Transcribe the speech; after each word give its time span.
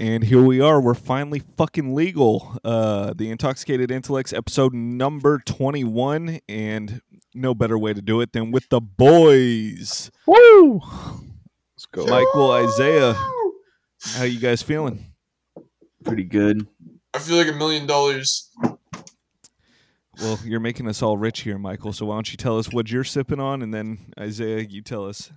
And 0.00 0.24
here 0.24 0.40
we 0.40 0.62
are. 0.62 0.80
We're 0.80 0.94
finally 0.94 1.42
fucking 1.58 1.94
legal. 1.94 2.56
Uh, 2.64 3.12
the 3.14 3.30
Intoxicated 3.30 3.90
Intellects 3.90 4.32
episode 4.32 4.72
number 4.72 5.40
21. 5.40 6.40
And 6.48 7.02
no 7.34 7.54
better 7.54 7.76
way 7.78 7.92
to 7.92 8.00
do 8.00 8.22
it 8.22 8.32
than 8.32 8.50
with 8.50 8.66
the 8.70 8.80
boys. 8.80 10.10
Woo! 10.26 10.80
Let's 11.76 11.84
go. 11.92 12.06
Michael, 12.06 12.50
Isaiah. 12.50 13.12
How 14.14 14.24
you 14.24 14.40
guys 14.40 14.62
feeling? 14.62 15.04
Pretty 16.02 16.24
good. 16.24 16.66
I 17.12 17.18
feel 17.18 17.36
like 17.36 17.48
a 17.48 17.52
million 17.52 17.86
dollars. 17.86 18.48
Well, 20.18 20.38
you're 20.46 20.60
making 20.60 20.88
us 20.88 21.02
all 21.02 21.18
rich 21.18 21.40
here, 21.40 21.58
Michael. 21.58 21.92
So 21.92 22.06
why 22.06 22.14
don't 22.14 22.30
you 22.30 22.38
tell 22.38 22.58
us 22.58 22.72
what 22.72 22.90
you're 22.90 23.04
sipping 23.04 23.38
on, 23.38 23.60
and 23.60 23.74
then 23.74 24.14
Isaiah, 24.18 24.60
you 24.60 24.80
tell 24.80 25.06
us. 25.06 25.30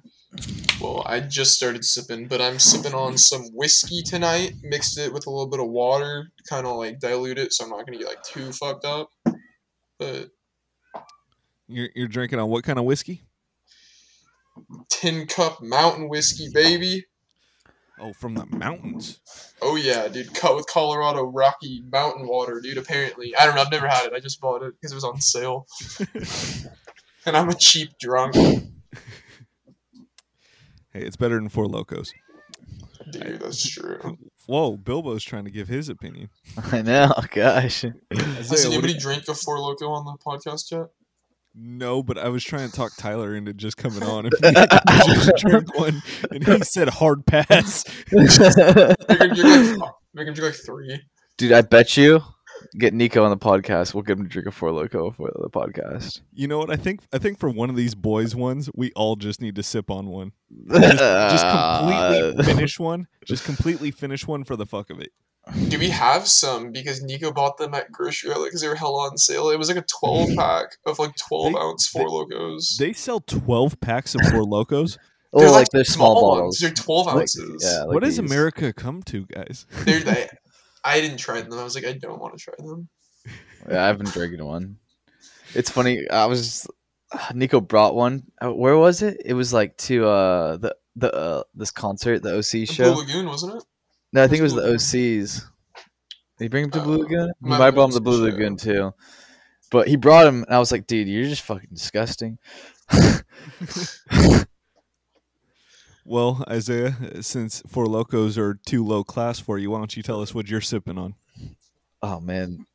Well, 0.81 1.03
I 1.05 1.19
just 1.21 1.53
started 1.53 1.85
sipping, 1.85 2.27
but 2.27 2.41
I'm 2.41 2.59
sipping 2.59 2.93
on 2.93 3.17
some 3.17 3.43
whiskey 3.53 4.01
tonight. 4.01 4.53
Mixed 4.63 4.97
it 4.97 5.13
with 5.13 5.27
a 5.27 5.29
little 5.29 5.47
bit 5.47 5.59
of 5.59 5.69
water, 5.69 6.31
kind 6.49 6.65
of 6.67 6.75
like 6.77 6.99
dilute 6.99 7.37
it, 7.37 7.53
so 7.53 7.63
I'm 7.63 7.69
not 7.69 7.85
gonna 7.85 7.97
get 7.99 8.07
like 8.07 8.23
too 8.23 8.51
fucked 8.51 8.85
up. 8.85 9.09
But 9.99 10.31
You're 11.67 11.89
you're 11.95 12.07
drinking 12.07 12.39
on 12.39 12.49
what 12.49 12.63
kind 12.63 12.79
of 12.79 12.85
whiskey? 12.85 13.21
tin 14.89 15.25
cup 15.27 15.61
mountain 15.61 16.09
whiskey, 16.09 16.49
baby. 16.53 17.05
Oh, 17.99 18.11
from 18.13 18.33
the 18.33 18.45
mountains. 18.47 19.19
Oh 19.61 19.75
yeah, 19.75 20.07
dude, 20.07 20.33
cut 20.33 20.55
with 20.55 20.67
Colorado 20.67 21.23
Rocky 21.23 21.83
Mountain 21.91 22.27
water, 22.27 22.59
dude. 22.59 22.77
Apparently, 22.77 23.35
I 23.35 23.45
don't 23.45 23.55
know. 23.55 23.61
I've 23.61 23.71
never 23.71 23.87
had 23.87 24.07
it. 24.07 24.13
I 24.13 24.19
just 24.19 24.41
bought 24.41 24.63
it 24.63 24.73
because 24.73 24.91
it 24.91 24.95
was 24.95 25.03
on 25.03 25.21
sale. 25.21 25.67
and 27.25 27.37
I'm 27.37 27.49
a 27.49 27.55
cheap 27.55 27.97
drunk, 27.99 28.35
Hey, 30.93 31.01
it's 31.01 31.15
better 31.15 31.35
than 31.35 31.49
Four 31.49 31.67
Locos. 31.67 32.11
dude. 33.11 33.39
That's 33.41 33.67
true. 33.67 34.17
Whoa, 34.45 34.77
Bilbo's 34.77 35.23
trying 35.23 35.45
to 35.45 35.51
give 35.51 35.67
his 35.67 35.89
opinion. 35.89 36.29
I 36.71 36.81
know, 36.81 37.11
gosh. 37.31 37.81
Has 37.81 38.49
what 38.49 38.59
do 38.61 38.67
anybody 38.71 38.93
you- 38.93 38.99
drank 38.99 39.27
a 39.27 39.33
Four 39.33 39.59
Loco 39.59 39.89
on 39.91 40.05
the 40.05 40.17
podcast 40.25 40.71
yet? 40.71 40.87
No, 41.55 42.01
but 42.01 42.17
I 42.17 42.29
was 42.29 42.43
trying 42.43 42.67
to 42.67 42.75
talk 42.75 42.93
Tyler 42.97 43.35
into 43.35 43.53
just 43.53 43.77
coming 43.77 44.01
on 44.01 44.25
and 44.25 44.33
being 44.41 44.55
able 44.55 44.67
to 44.67 44.81
just 45.13 45.35
drink 45.37 45.77
one, 45.77 46.01
and 46.31 46.43
he 46.47 46.59
said 46.63 46.89
hard 46.89 47.27
pass. 47.27 47.85
Make 48.11 48.31
him 48.31 49.33
drink 49.35 49.77
like, 49.79 49.91
make 50.15 50.27
him 50.27 50.33
drink 50.33 50.39
like 50.55 50.55
three. 50.65 50.99
Dude, 51.37 51.51
I 51.51 51.61
bet 51.61 51.95
you 51.95 52.21
get 52.77 52.93
Nico 52.93 53.23
on 53.23 53.29
the 53.29 53.37
podcast. 53.37 53.93
We'll 53.93 54.03
get 54.03 54.17
him 54.17 54.23
to 54.23 54.29
drink 54.29 54.47
a 54.47 54.51
Four 54.51 54.71
Loco 54.71 55.11
for 55.11 55.31
the 55.35 55.49
podcast. 55.49 56.21
You 56.33 56.47
know 56.47 56.57
what? 56.57 56.69
I 56.69 56.75
think 56.75 57.01
I 57.13 57.17
think 57.17 57.39
for 57.39 57.49
one 57.49 57.69
of 57.69 57.75
these 57.75 57.95
boys 57.95 58.35
ones, 58.35 58.69
we 58.75 58.91
all 58.95 59.15
just 59.15 59.41
need 59.41 59.55
to 59.55 59.63
sip 59.63 59.89
on 59.89 60.07
one. 60.07 60.31
Just, 60.69 60.97
just 60.99 61.45
completely 61.47 62.43
finish 62.53 62.79
one. 62.79 63.07
Just 63.25 63.43
completely 63.45 63.91
finish 63.91 64.27
one 64.27 64.43
for 64.43 64.55
the 64.55 64.65
fuck 64.65 64.89
of 64.89 64.99
it. 64.99 65.11
Do 65.67 65.77
we 65.77 65.89
have 65.89 66.25
some? 66.27 66.71
Because 66.71 67.03
Nico 67.03 67.31
bought 67.31 67.57
them 67.57 67.73
at 67.73 67.91
grocery 67.91 68.31
outlet 68.31 68.47
because 68.47 68.61
they 68.61 68.67
were 68.69 68.75
hell 68.75 68.95
on 68.95 69.17
sale. 69.17 69.49
It 69.49 69.57
was 69.59 69.67
like 69.67 69.77
a 69.77 69.83
12 69.99 70.29
mm. 70.29 70.35
pack 70.37 70.77
of 70.85 70.99
like 70.99 71.13
12 71.17 71.51
They- 71.51 71.59
ounce 71.59 71.87
Four 71.87 72.09
Locos. 72.09 72.77
They 72.77 72.93
sell 72.93 73.19
twelve 73.19 73.77
packs 73.81 74.15
of 74.15 74.21
Four 74.31 74.43
Locos. 74.43 74.97
Oh, 75.35 75.39
They're 75.39 75.49
like, 75.49 75.67
they're 75.73 75.83
small, 75.83 76.13
ones. 76.13 76.37
bottles. 76.37 76.57
They're 76.59 76.69
12 76.69 77.05
Like- 77.07 77.15
ounces. 77.21 77.63
yeah, 77.65 77.85
like 77.85 77.93
what 77.95 78.03
does 78.03 78.17
these. 78.17 78.31
America 78.31 78.71
come 78.71 79.01
to, 79.01 79.25
guys? 79.25 79.65
They're, 79.83 79.99
they, 80.01 80.29
I 80.83 80.99
didn't 81.01 81.17
try 81.17 81.41
them. 81.41 81.53
I 81.57 81.63
was 81.63 81.75
like, 81.75 81.85
I 81.85 81.93
don't 81.93 82.19
want 82.19 82.37
to 82.37 82.43
try 82.43 82.53
them. 82.57 82.89
Yeah, 83.69 83.87
I've 83.87 83.97
been 83.97 84.07
drinking 84.07 84.43
one. 84.45 84.77
It's 85.55 85.69
funny. 85.69 86.07
I 86.09 86.25
was 86.25 86.67
Nico 87.33 87.61
brought 87.61 87.95
one. 87.95 88.23
Uh, 88.43 88.51
Where 88.53 88.77
was 88.77 89.01
it? 89.01 89.21
It 89.25 89.33
was 89.33 89.53
like 89.53 89.77
to 89.77 90.05
uh 90.07 90.57
the 90.57 90.75
the 90.95 91.13
uh, 91.13 91.43
this 91.55 91.71
concert, 91.71 92.21
the 92.21 92.37
OC 92.37 92.51
The 92.51 92.65
show. 92.65 92.93
Blue 92.93 93.03
Lagoon, 93.03 93.25
wasn't 93.27 93.55
it? 93.55 93.63
No, 94.11 94.23
I 94.23 94.27
think 94.27 94.39
it 94.39 94.43
was 94.43 94.53
Blue 94.53 94.61
the 94.61 94.67
Lagoon? 94.67 94.79
OCs. 94.79 95.45
Did 96.37 96.45
he 96.45 96.47
bring 96.49 96.63
him 96.65 96.71
to 96.71 96.81
Blue 96.81 96.95
Uh, 96.95 97.03
Lagoon? 97.03 97.31
He 97.43 97.49
might 97.49 97.71
brought 97.71 97.85
him 97.85 97.91
to 97.91 98.01
Blue. 98.01 98.23
Lagoon 98.29 98.57
too. 98.57 98.93
But 99.71 99.87
he 99.87 99.95
brought 99.95 100.27
him, 100.27 100.43
and 100.43 100.53
I 100.53 100.59
was 100.59 100.71
like, 100.71 100.85
dude, 100.85 101.07
you're 101.07 101.27
just 101.27 101.41
fucking 101.41 101.69
disgusting. 101.73 102.37
Well, 106.05 106.43
Isaiah, 106.49 106.95
since 107.21 107.61
Four 107.67 107.85
Locos 107.87 108.37
are 108.37 108.55
too 108.65 108.85
low 108.85 109.03
class 109.03 109.39
for 109.39 109.57
you, 109.57 109.71
why 109.71 109.77
don't 109.77 109.95
you 109.95 110.03
tell 110.03 110.21
us 110.21 110.33
what 110.33 110.49
you're 110.49 110.61
sipping 110.61 110.97
on? 110.97 111.15
oh 112.03 112.19
man, 112.19 112.65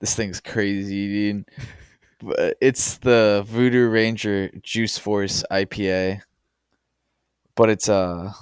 this 0.00 0.14
thing's 0.14 0.40
crazy, 0.40 1.06
dude. 1.06 1.44
But 2.22 2.56
it's 2.60 2.98
the 2.98 3.44
Voodoo 3.46 3.88
Ranger 3.88 4.50
Juice 4.62 4.98
Force 4.98 5.44
IPA, 5.50 6.20
but 7.54 7.70
it's 7.70 7.88
a 7.88 8.34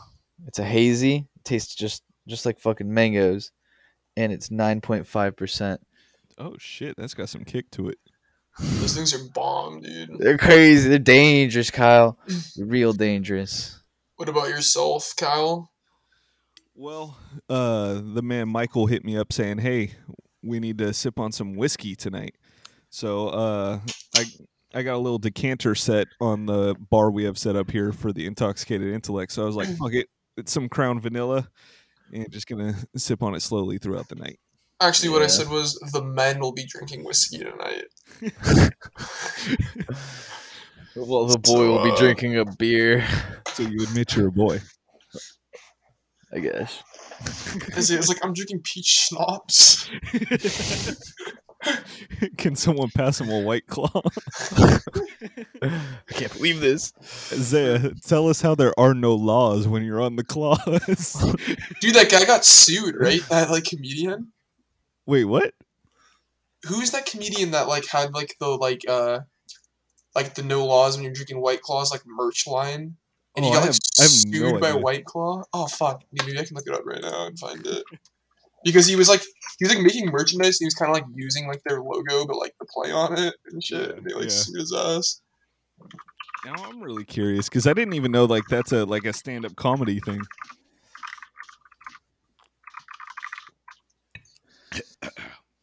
it's 0.46 0.58
a 0.58 0.64
hazy. 0.64 1.26
It 1.36 1.44
tastes 1.44 1.74
just 1.74 2.02
just 2.26 2.46
like 2.46 2.58
fucking 2.58 2.92
mangoes, 2.92 3.52
and 4.16 4.32
it's 4.32 4.50
nine 4.50 4.80
point 4.80 5.06
five 5.06 5.36
percent. 5.36 5.80
Oh 6.38 6.56
shit, 6.58 6.96
that's 6.96 7.14
got 7.14 7.28
some 7.28 7.44
kick 7.44 7.70
to 7.72 7.88
it. 7.88 7.98
Those 8.58 8.94
things 8.94 9.14
are 9.14 9.28
bomb, 9.34 9.82
dude. 9.82 10.18
They're 10.18 10.38
crazy. 10.38 10.88
They're 10.88 10.98
dangerous, 10.98 11.70
Kyle. 11.70 12.18
Real 12.56 12.92
dangerous. 12.92 13.77
What 14.18 14.28
about 14.28 14.48
yourself, 14.48 15.14
Kyle? 15.16 15.70
Well, 16.74 17.16
uh, 17.48 18.00
the 18.02 18.20
man 18.20 18.48
Michael 18.48 18.86
hit 18.86 19.04
me 19.04 19.16
up 19.16 19.32
saying, 19.32 19.58
"Hey, 19.58 19.92
we 20.42 20.58
need 20.58 20.78
to 20.78 20.92
sip 20.92 21.20
on 21.20 21.30
some 21.30 21.54
whiskey 21.54 21.94
tonight." 21.94 22.34
So, 22.90 23.28
uh, 23.28 23.78
I 24.16 24.24
I 24.74 24.82
got 24.82 24.96
a 24.96 24.98
little 24.98 25.20
decanter 25.20 25.76
set 25.76 26.08
on 26.20 26.46
the 26.46 26.74
bar 26.90 27.12
we 27.12 27.22
have 27.24 27.38
set 27.38 27.54
up 27.54 27.70
here 27.70 27.92
for 27.92 28.12
the 28.12 28.26
intoxicated 28.26 28.92
intellect. 28.92 29.30
So 29.30 29.44
I 29.44 29.46
was 29.46 29.54
like, 29.54 29.68
"Fuck 29.78 29.94
it, 29.94 30.08
it's 30.36 30.50
some 30.50 30.68
Crown 30.68 31.00
Vanilla," 31.00 31.48
and 32.12 32.28
just 32.32 32.48
gonna 32.48 32.74
sip 32.96 33.22
on 33.22 33.36
it 33.36 33.40
slowly 33.40 33.78
throughout 33.78 34.08
the 34.08 34.16
night. 34.16 34.40
Actually, 34.80 35.10
what 35.10 35.22
I 35.22 35.28
said 35.28 35.48
was 35.48 35.78
the 35.92 36.02
men 36.02 36.40
will 36.40 36.52
be 36.52 36.66
drinking 36.66 37.04
whiskey 37.04 37.38
tonight. 37.38 37.84
Well, 40.96 41.26
the 41.26 41.38
boy 41.38 41.68
will 41.68 41.84
be 41.84 41.96
drinking 41.96 42.36
a 42.38 42.44
beer, 42.44 43.06
So 43.52 43.62
you 43.62 43.82
admit 43.82 44.16
you're 44.16 44.28
a 44.28 44.32
boy. 44.32 44.60
I 46.32 46.40
guess. 46.40 46.82
Because 47.54 47.90
it's 47.90 48.08
like, 48.08 48.24
I'm 48.24 48.32
drinking 48.32 48.60
peach 48.62 48.86
schnapps. 48.86 49.90
Can 52.36 52.54
someone 52.54 52.90
pass 52.90 53.20
him 53.20 53.30
a 53.30 53.40
white 53.40 53.66
claw? 53.66 53.90
I 55.62 56.12
can't 56.12 56.32
believe 56.32 56.60
this. 56.60 56.92
Isaiah, 57.32 57.92
tell 58.06 58.28
us 58.28 58.40
how 58.40 58.54
there 58.54 58.78
are 58.78 58.94
no 58.94 59.14
laws 59.14 59.66
when 59.66 59.82
you're 59.82 60.00
on 60.00 60.16
the 60.16 60.24
claws. 60.24 60.58
Dude, 61.80 61.94
that 61.94 62.10
guy 62.10 62.24
got 62.24 62.44
sued, 62.44 62.94
right? 62.96 63.20
That, 63.28 63.50
like, 63.50 63.64
comedian? 63.64 64.32
Wait, 65.06 65.24
what? 65.24 65.54
Who's 66.64 66.90
that 66.92 67.06
comedian 67.06 67.50
that, 67.52 67.66
like, 67.68 67.86
had, 67.86 68.14
like, 68.14 68.36
the, 68.38 68.48
like, 68.48 68.82
uh, 68.88 69.20
like, 70.18 70.34
the 70.34 70.42
no 70.42 70.64
laws 70.66 70.96
when 70.96 71.04
you're 71.04 71.12
drinking 71.12 71.40
White 71.40 71.62
Claws, 71.62 71.90
like, 71.92 72.02
merch 72.06 72.46
line? 72.46 72.96
And 73.36 73.44
he 73.44 73.50
Oh, 73.50 73.54
got, 73.54 73.62
I 73.62 73.66
like, 73.66 73.74
have- 73.74 73.80
I 73.98 74.02
have 74.02 74.10
sued 74.10 74.32
no 74.32 74.58
by 74.58 74.70
idea. 74.70 74.80
White 74.82 75.04
Claw? 75.04 75.44
Oh, 75.52 75.66
fuck. 75.68 76.02
Maybe 76.12 76.38
I 76.38 76.44
can 76.44 76.56
look 76.56 76.66
it 76.66 76.74
up 76.74 76.84
right 76.84 77.00
now 77.00 77.26
and 77.26 77.38
find 77.38 77.64
it. 77.66 77.84
Because 78.64 78.86
he 78.86 78.96
was, 78.96 79.08
like, 79.08 79.22
he 79.58 79.64
was, 79.64 79.72
like, 79.74 79.84
making 79.84 80.06
merchandise, 80.10 80.58
and 80.60 80.64
he 80.64 80.66
was 80.66 80.74
kind 80.74 80.90
of, 80.90 80.94
like, 80.94 81.04
using, 81.14 81.46
like, 81.46 81.62
their 81.64 81.80
logo, 81.80 82.26
but, 82.26 82.36
like, 82.36 82.54
the 82.58 82.66
play 82.66 82.90
on 82.90 83.16
it 83.16 83.34
and 83.52 83.62
shit. 83.62 83.96
And 83.96 84.04
they, 84.04 84.12
like, 84.14 84.24
Yeah. 84.24 84.28
sued 84.30 84.58
his 84.58 84.74
ass. 84.74 85.20
Now 86.44 86.54
I'm 86.64 86.80
really 86.82 87.04
curious 87.04 87.48
because 87.48 87.66
I 87.66 87.72
didn't 87.72 87.94
even 87.94 88.12
know 88.12 88.24
like 88.24 88.44
that's 88.48 88.70
a 88.72 88.84
like 88.84 89.04
a 89.04 89.12
stand 89.12 89.44
up 89.44 89.56
comedy 89.56 89.98
thing. 90.00 90.20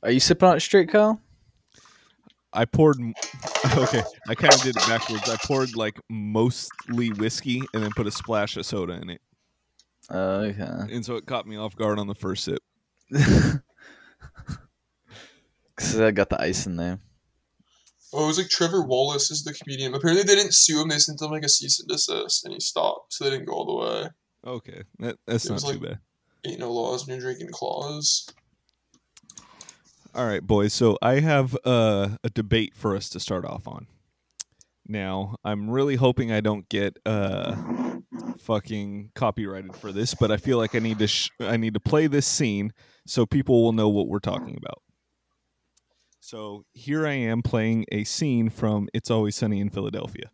Are 0.03 0.11
you 0.11 0.19
sipping 0.19 0.47
on 0.49 0.57
it 0.57 0.59
straight, 0.59 0.89
Kyle? 0.89 1.19
I 2.55 2.65
poured. 2.65 2.97
Okay, 3.77 4.03
I 4.29 4.35
kind 4.35 4.53
of 4.53 4.61
did 4.61 4.75
it 4.77 4.87
backwards. 4.87 5.27
I 5.27 5.35
poured 5.45 5.75
like 5.75 5.99
mostly 6.09 7.09
whiskey 7.11 7.61
and 7.73 7.83
then 7.83 7.89
put 7.95 8.07
a 8.07 8.11
splash 8.11 8.55
of 8.57 8.65
soda 8.65 8.93
in 8.93 9.09
it, 9.09 9.21
Oh, 10.09 10.41
okay. 10.43 10.93
and 10.93 11.03
so 11.03 11.15
it 11.15 11.25
caught 11.25 11.45
me 11.47 11.57
off 11.57 11.75
guard 11.75 11.99
on 11.99 12.07
the 12.07 12.15
first 12.15 12.43
sip. 12.45 12.59
Because 15.75 15.99
I 15.99 16.11
got 16.11 16.29
the 16.29 16.41
ice 16.41 16.65
in 16.65 16.77
there. 16.77 16.99
Oh, 18.13 18.23
it 18.23 18.27
was 18.27 18.37
like 18.37 18.47
Trevor 18.49 18.81
Wallace 18.83 19.29
is 19.29 19.43
the 19.43 19.53
comedian. 19.53 19.93
Apparently, 19.93 20.23
they 20.23 20.35
didn't 20.35 20.53
sue 20.53 20.81
him. 20.81 20.87
They 20.87 20.99
sent 20.99 21.21
him 21.21 21.31
like 21.31 21.43
a 21.43 21.49
cease 21.49 21.79
and 21.81 21.89
desist, 21.89 22.45
and 22.45 22.53
he 22.53 22.59
stopped. 22.61 23.11
So 23.13 23.25
they 23.25 23.31
didn't 23.31 23.45
go 23.47 23.53
all 23.53 23.65
the 23.65 23.73
way. 23.75 24.09
Okay, 24.47 24.83
that, 24.99 25.17
that's 25.27 25.45
It 25.45 25.49
not 25.49 25.53
was 25.55 25.63
too 25.63 25.69
like- 25.71 25.81
bad. 25.81 25.99
Ain't 26.45 26.59
no 26.59 26.71
laws 26.71 27.05
when 27.07 27.15
you're 27.19 27.25
drinking 27.33 27.49
claws. 27.51 28.29
All 30.15 30.25
right, 30.25 30.41
boys. 30.41 30.73
So 30.73 30.97
I 31.01 31.19
have 31.19 31.57
uh, 31.65 32.11
a 32.23 32.29
debate 32.29 32.73
for 32.73 32.95
us 32.95 33.09
to 33.09 33.19
start 33.19 33.43
off 33.43 33.67
on. 33.67 33.87
Now, 34.87 35.35
I'm 35.43 35.69
really 35.69 35.97
hoping 35.97 36.31
I 36.31 36.39
don't 36.39 36.69
get 36.69 36.97
uh, 37.05 37.53
fucking 38.39 39.11
copyrighted 39.13 39.75
for 39.75 39.91
this, 39.91 40.13
but 40.13 40.31
I 40.31 40.37
feel 40.37 40.57
like 40.57 40.73
I 40.73 40.79
need 40.79 40.99
to 40.99 41.07
sh- 41.07 41.31
I 41.41 41.57
need 41.57 41.73
to 41.73 41.81
play 41.81 42.07
this 42.07 42.25
scene 42.25 42.71
so 43.05 43.25
people 43.25 43.61
will 43.61 43.73
know 43.73 43.89
what 43.89 44.07
we're 44.07 44.19
talking 44.19 44.55
about. 44.55 44.81
So 46.21 46.63
here 46.71 47.05
I 47.05 47.13
am 47.13 47.41
playing 47.41 47.85
a 47.91 48.05
scene 48.05 48.49
from 48.49 48.87
It's 48.93 49.11
Always 49.11 49.35
Sunny 49.35 49.59
in 49.59 49.69
Philadelphia. 49.69 50.31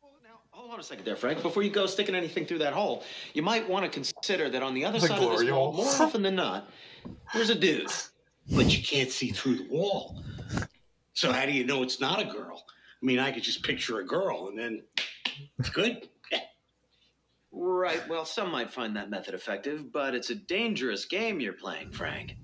Well, 0.00 0.12
now, 0.22 0.38
hold 0.76 0.84
on 0.84 0.84
a 0.84 0.88
second 0.88 1.04
there, 1.06 1.16
Frank. 1.16 1.40
Before 1.40 1.62
you 1.62 1.70
go 1.70 1.86
sticking 1.86 2.14
anything 2.14 2.44
through 2.44 2.58
that 2.58 2.74
hole, 2.74 3.02
you 3.32 3.42
might 3.42 3.66
want 3.66 3.84
to 3.84 3.90
consider 3.90 4.50
that 4.50 4.62
on 4.62 4.74
the 4.74 4.84
other 4.84 4.98
The 4.98 5.08
side 5.08 5.22
of 5.22 5.38
this 5.38 5.50
wall, 5.50 5.72
more 5.72 5.86
often 5.86 6.20
than 6.20 6.34
not, 6.34 6.68
there's 7.32 7.48
a 7.48 7.54
dude. 7.54 7.90
But 8.52 8.76
you 8.76 8.82
can't 8.82 9.10
see 9.10 9.30
through 9.30 9.56
the 9.56 9.68
wall. 9.70 10.22
So 11.14 11.32
how 11.32 11.46
do 11.46 11.52
you 11.52 11.64
know 11.64 11.82
it's 11.82 11.98
not 11.98 12.20
a 12.20 12.26
girl? 12.26 12.62
I 13.02 13.06
mean, 13.06 13.18
I 13.18 13.32
could 13.32 13.42
just 13.42 13.62
picture 13.62 14.00
a 14.00 14.06
girl 14.06 14.48
and 14.48 14.58
then 14.58 14.82
it's 15.58 15.70
good. 15.70 16.08
Right. 17.58 18.06
Well, 18.06 18.26
some 18.26 18.52
might 18.52 18.70
find 18.70 18.94
that 18.96 19.08
method 19.08 19.32
effective, 19.32 19.90
but 19.90 20.14
it's 20.14 20.28
a 20.28 20.34
dangerous 20.34 21.06
game 21.06 21.40
you're 21.40 21.54
playing, 21.54 21.90
Frank. 21.90 22.36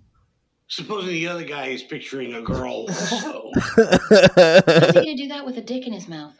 Supposing 0.69 1.11
the 1.11 1.29
other 1.29 1.45
guy 1.45 1.67
is 1.67 1.83
picturing 1.83 2.33
a 2.33 2.41
girl 2.41 2.87
also. 2.89 3.51
How's 3.77 4.95
he 4.95 4.95
gonna 4.95 5.15
do 5.15 5.29
that 5.29 5.43
with 5.45 5.59
a 5.59 5.61
dick 5.61 5.87
in 5.87 5.93
his 5.93 6.09
mouth? 6.09 6.33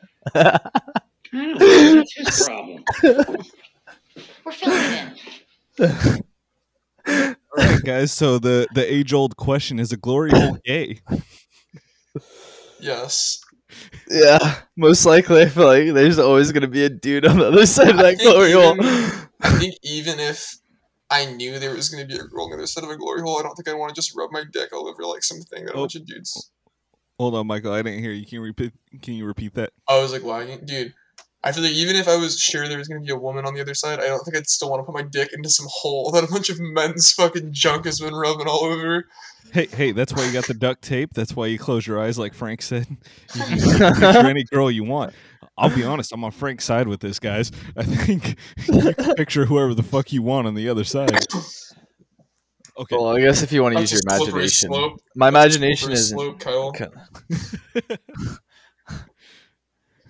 I 1.33 1.47
know. 1.47 1.95
That's 1.95 2.15
his 2.15 2.47
problem. 2.47 2.85
We're 4.45 4.53
filling 4.53 4.79
it 5.79 6.13
in. 7.09 7.37
All 7.57 7.65
right, 7.65 7.83
guys. 7.85 8.13
So 8.13 8.39
the 8.39 8.67
the 8.75 8.93
age 8.93 9.13
old 9.13 9.37
question 9.37 9.79
is: 9.79 9.93
a 9.93 9.97
glory 9.97 10.31
hole 10.31 10.59
gay? 10.65 11.01
Yes. 12.81 13.41
yeah, 14.11 14.57
most 14.77 15.07
likely. 15.07 15.43
I 15.43 15.47
feel 15.49 15.67
like 15.67 15.93
there's 15.95 16.19
always 16.19 16.53
gonna 16.53 16.67
be 16.69 16.85
a 16.85 16.89
dude 16.91 17.27
on 17.27 17.39
the 17.39 17.47
other 17.47 17.65
side 17.67 17.91
of 17.91 17.99
I 17.99 18.03
that 18.03 18.19
think 18.19 18.31
glory 18.33 18.53
hole. 18.53 18.75
even- 18.75 19.29
I 19.45 19.51
think 19.59 19.75
even 19.83 20.21
if 20.21 20.55
I 21.11 21.27
knew 21.27 21.59
there 21.59 21.75
was 21.75 21.89
going 21.89 22.07
to 22.07 22.09
be 22.09 22.15
a 22.19 22.25
girl 22.25 22.45
on 22.45 22.51
the 22.51 22.57
other 22.59 22.67
side 22.67 22.85
of 22.85 22.91
a 22.91 22.97
glory 22.97 23.23
hole, 23.23 23.39
I 23.39 23.43
don't 23.43 23.55
think 23.57 23.69
I'd 23.69 23.75
want 23.75 23.91
to 23.91 23.95
just 23.95 24.17
rub 24.17 24.31
my 24.31 24.45
dick 24.53 24.73
all 24.73 24.87
over 24.89 25.03
like 25.05 25.25
something 25.25 25.65
that 25.65 25.73
a 25.75 25.77
Oh. 25.77 25.81
bunch 25.83 25.97
of 25.97 26.07
dudes. 26.07 26.53
Hold 27.19 27.35
on, 27.35 27.49
Michael. 27.49 27.73
I 27.73 27.83
didn't 27.83 27.99
hear 28.05 28.13
you. 28.13 28.25
Can 28.25 28.37
you 28.37 28.41
repeat? 28.43 28.73
Can 29.03 29.15
you 29.15 29.27
repeat 29.27 29.55
that? 29.55 29.73
I 29.89 30.01
was 30.01 30.13
like 30.13 30.23
lagging, 30.23 30.65
dude. 30.65 30.95
I 31.45 31.51
feel 31.51 31.65
like 31.65 31.73
even 31.73 31.97
if 31.97 32.07
I 32.07 32.17
was 32.17 32.39
sure 32.39 32.69
there 32.69 32.79
was 32.79 32.87
going 32.87 33.01
to 33.01 33.05
be 33.05 33.13
a 33.13 33.19
woman 33.19 33.45
on 33.45 33.55
the 33.55 33.61
other 33.61 33.75
side, 33.75 33.99
I 33.99 34.07
don't 34.07 34.23
think 34.25 34.37
I'd 34.37 34.49
still 34.49 34.71
want 34.71 34.81
to 34.81 34.85
put 34.85 34.95
my 34.95 35.03
dick 35.03 35.31
into 35.33 35.51
some 35.51 35.67
hole 35.69 36.13
that 36.13 36.23
a 36.23 36.29
bunch 36.29 36.51
of 36.51 36.61
men's 36.61 37.13
fucking 37.13 37.53
junk 37.53 37.85
has 37.87 37.99
been 37.99 38.15
rubbing 38.15 38.47
all 38.47 38.65
over. 38.65 39.07
Hey, 39.53 39.67
hey, 39.67 39.93
that's 39.93 40.13
why 40.13 40.25
you 40.25 40.33
got 40.33 40.47
the 40.47 40.55
duct 40.55 40.83
tape. 40.83 41.15
That's 41.15 41.35
why 41.35 41.47
you 41.47 41.59
close 41.59 41.85
your 41.87 42.01
eyes, 42.01 42.17
like 42.19 42.33
Frank 42.33 42.63
said. 42.63 42.87
You 43.35 43.75
can 43.77 43.95
picture 43.95 44.27
any 44.27 44.45
girl 44.45 44.71
you 44.71 44.85
want. 44.85 45.15
I'll 45.59 45.75
be 45.75 45.85
honest, 45.85 46.13
I'm 46.13 46.25
on 46.25 46.31
Frank's 46.31 46.65
side 46.65 46.89
with 46.89 47.01
this, 47.01 47.19
guys. 47.19 47.51
I 47.77 47.83
think 47.83 48.37
you 48.69 48.95
can 48.95 49.15
picture 49.17 49.45
whoever 49.45 49.75
the 49.75 49.83
fuck 49.83 50.13
you 50.13 50.23
want 50.23 50.47
on 50.47 50.55
the 50.55 50.69
other 50.69 50.85
side. 50.85 51.13
Okay. 52.79 52.97
Well, 52.97 53.17
I 53.17 53.21
guess 53.21 53.43
if 53.43 53.53
you 53.53 53.63
want 53.63 53.75
to 53.75 53.81
use 53.81 53.93
your 53.93 54.01
imagination, 54.07 54.71
slope. 54.71 55.01
my 55.15 55.29
imagination 55.29 55.93
isn't. 55.93 56.17
slope, 56.17 56.41
Kyle. 56.41 56.73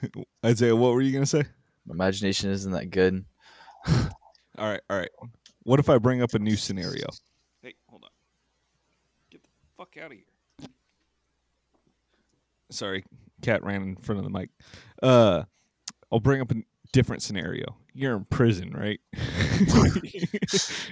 Okay. 0.04 0.25
Isaiah, 0.44 0.76
what 0.76 0.93
were 0.93 1.00
you 1.00 1.12
gonna 1.12 1.26
say? 1.26 1.44
My 1.87 1.94
imagination 1.94 2.50
isn't 2.50 2.72
that 2.72 2.90
good. 2.90 3.25
All 4.58 4.69
right, 4.69 4.81
all 4.90 4.99
right. 4.99 5.08
What 5.62 5.81
if 5.81 5.88
I 5.88 5.96
bring 5.96 6.22
up 6.22 6.34
a 6.34 6.38
new 6.38 6.56
scenario? 6.56 7.06
Hey, 7.62 7.75
hold 7.88 8.04
on. 8.04 8.10
Get 9.31 9.43
the 9.43 9.49
fuck 9.78 9.96
out 9.96 10.12
of 10.12 10.19
here. 10.19 10.69
Sorry, 12.70 13.02
cat 13.40 13.64
ran 13.64 13.82
in 13.82 13.96
front 13.96 14.19
of 14.19 14.25
the 14.25 14.31
mic. 14.31 14.50
Uh, 15.02 15.44
I'll 16.12 16.20
bring 16.20 16.43
up 16.43 16.52
a 16.52 16.56
different 16.93 17.22
scenario. 17.22 17.64
You're 17.94 18.16
in 18.16 18.26
prison, 18.26 18.72
right? 18.72 19.00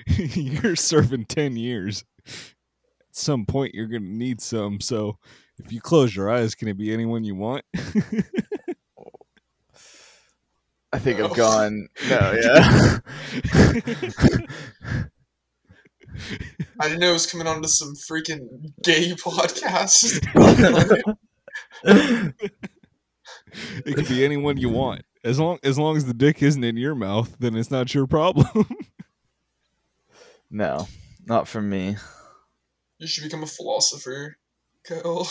you're 0.17 0.77
serving 0.77 1.27
10 1.27 1.57
years. 1.57 2.05
At 2.27 2.35
some 3.13 3.45
point, 3.45 3.75
you're 3.75 3.87
going 3.87 4.03
to 4.03 4.09
need 4.09 4.41
some. 4.41 4.81
So 4.81 5.19
if 5.63 5.73
you 5.73 5.81
close 5.81 6.17
your 6.17 6.31
eyes, 6.31 6.55
can 6.55 6.69
it 6.69 6.79
be 6.79 6.93
anyone 6.93 7.25
you 7.25 7.35
want? 7.35 7.65
I 10.93 10.99
think 10.99 11.19
No. 11.19 11.27
I've 11.27 11.37
gone. 11.37 11.89
No, 12.09 12.35
yeah. 12.43 12.99
I 16.81 16.89
didn't 16.89 17.01
know 17.01 17.11
it 17.11 17.13
was 17.13 17.31
coming 17.31 17.47
on 17.47 17.63
to 17.63 17.69
some 17.69 17.95
freaking 17.95 18.73
gay 18.83 19.13
podcast. 19.13 20.19
it 21.85 22.37
could 23.95 24.09
be 24.09 24.25
anyone 24.25 24.57
you 24.57 24.69
want. 24.69 25.03
As 25.23 25.39
long 25.39 25.59
as 25.63 25.79
long 25.79 25.97
as 25.97 26.07
the 26.07 26.15
dick 26.15 26.43
isn't 26.43 26.65
in 26.65 26.77
your 26.77 26.95
mouth, 26.95 27.37
then 27.39 27.55
it's 27.57 27.71
not 27.71 27.95
your 27.95 28.07
problem. 28.07 28.47
no, 30.51 30.89
not 31.27 31.47
for 31.47 31.61
me. 31.63 31.97
you 32.99 33.07
should 33.07 33.25
become 33.25 33.43
a 33.43 33.47
philosopher, 33.47 34.37
Kyle. 34.85 35.25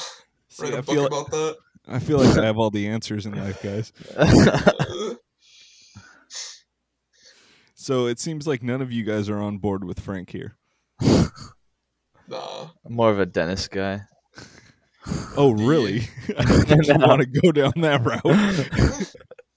See, 0.50 0.64
Write 0.64 0.74
I 0.76 0.78
a 0.78 0.82
book 0.84 0.96
feel 0.96 1.06
about 1.06 1.32
that. 1.32 1.58
I 1.88 2.00
feel 2.00 2.20
like 2.20 2.38
I 2.38 2.46
have 2.46 2.58
all 2.58 2.70
the 2.70 2.88
answers 2.88 3.26
in 3.26 3.34
life, 3.36 3.62
guys. 3.64 3.92
So 7.90 8.06
it 8.06 8.20
seems 8.20 8.46
like 8.46 8.62
none 8.62 8.84
of 8.84 8.92
you 8.92 9.04
guys 9.04 9.30
are 9.30 9.40
on 9.40 9.58
board 9.58 9.84
with 9.84 10.00
Frank 10.00 10.30
here. 10.30 10.56
nah. 11.02 12.68
I'm 12.86 12.94
more 12.94 13.10
of 13.10 13.20
a 13.20 13.26
dentist 13.26 13.72
guy. 13.72 14.02
Oh, 15.36 15.54
really? 15.54 16.08
I 16.38 16.66
don't 16.84 17.02
want 17.02 17.22
to 17.24 17.42
go 17.42 17.52
down 17.52 17.74
that 17.78 18.06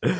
route. 0.02 0.16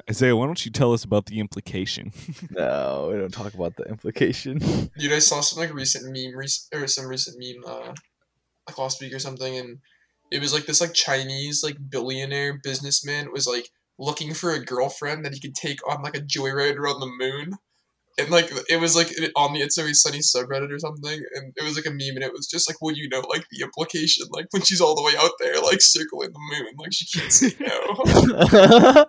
Isaiah, 0.08 0.34
why 0.34 0.46
don't 0.46 0.64
you 0.64 0.72
tell 0.72 0.94
us 0.94 1.04
about 1.04 1.26
the 1.26 1.40
implication? 1.40 2.14
No, 2.50 3.10
we 3.12 3.18
don't 3.18 3.34
talk 3.34 3.52
about 3.52 3.76
the 3.76 3.84
implication. 3.84 4.56
Dude, 4.96 5.12
I 5.12 5.18
saw 5.18 5.42
some 5.42 5.62
like 5.62 5.74
recent 5.74 6.06
meme, 6.06 6.34
rec- 6.34 6.48
or 6.72 6.86
some 6.86 7.04
recent 7.04 7.36
meme, 7.38 7.70
uh, 7.70 7.92
like 8.66 8.78
last 8.78 8.98
week 9.02 9.12
or 9.12 9.18
something, 9.18 9.58
and 9.58 9.76
it 10.30 10.40
was 10.40 10.54
like 10.54 10.64
this 10.64 10.80
like 10.80 10.94
Chinese 10.94 11.62
like 11.62 11.76
billionaire 11.90 12.58
businessman 12.64 13.30
was 13.30 13.46
like 13.46 13.68
looking 13.98 14.34
for 14.34 14.52
a 14.52 14.64
girlfriend 14.64 15.24
that 15.24 15.34
he 15.34 15.40
could 15.40 15.54
take 15.54 15.78
on 15.88 16.02
like 16.02 16.16
a 16.16 16.20
joyride 16.20 16.76
around 16.76 17.00
the 17.00 17.06
moon, 17.06 17.58
and 18.18 18.30
like 18.30 18.50
it 18.68 18.80
was 18.80 18.94
like 18.96 19.08
on 19.36 19.52
the 19.52 19.60
It's 19.60 19.78
Always 19.78 20.00
Sunny 20.02 20.18
subreddit 20.18 20.72
or 20.72 20.78
something, 20.78 21.20
and 21.34 21.52
it 21.56 21.64
was 21.64 21.76
like 21.76 21.86
a 21.86 21.90
meme, 21.90 22.16
and 22.16 22.24
it 22.24 22.32
was 22.32 22.46
just 22.46 22.68
like, 22.68 22.80
well, 22.80 22.94
you 22.94 23.08
know, 23.08 23.22
like 23.28 23.46
the 23.50 23.62
implication, 23.62 24.26
like 24.30 24.46
when 24.50 24.62
she's 24.62 24.80
all 24.80 24.94
the 24.94 25.02
way 25.02 25.12
out 25.18 25.32
there, 25.38 25.60
like 25.62 25.80
circling 25.80 26.32
the 26.32 26.38
moon, 26.50 26.74
like 26.78 26.92
she 26.92 27.18
can't 27.18 27.32
say 27.32 27.52
no. 27.60 29.04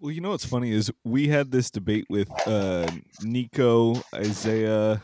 Well, 0.00 0.10
you 0.10 0.20
know 0.20 0.30
what's 0.30 0.44
funny 0.44 0.72
is 0.72 0.90
we 1.04 1.28
had 1.28 1.52
this 1.52 1.70
debate 1.70 2.06
with 2.10 2.28
uh, 2.48 2.90
Nico, 3.22 4.02
Isaiah, 4.12 5.00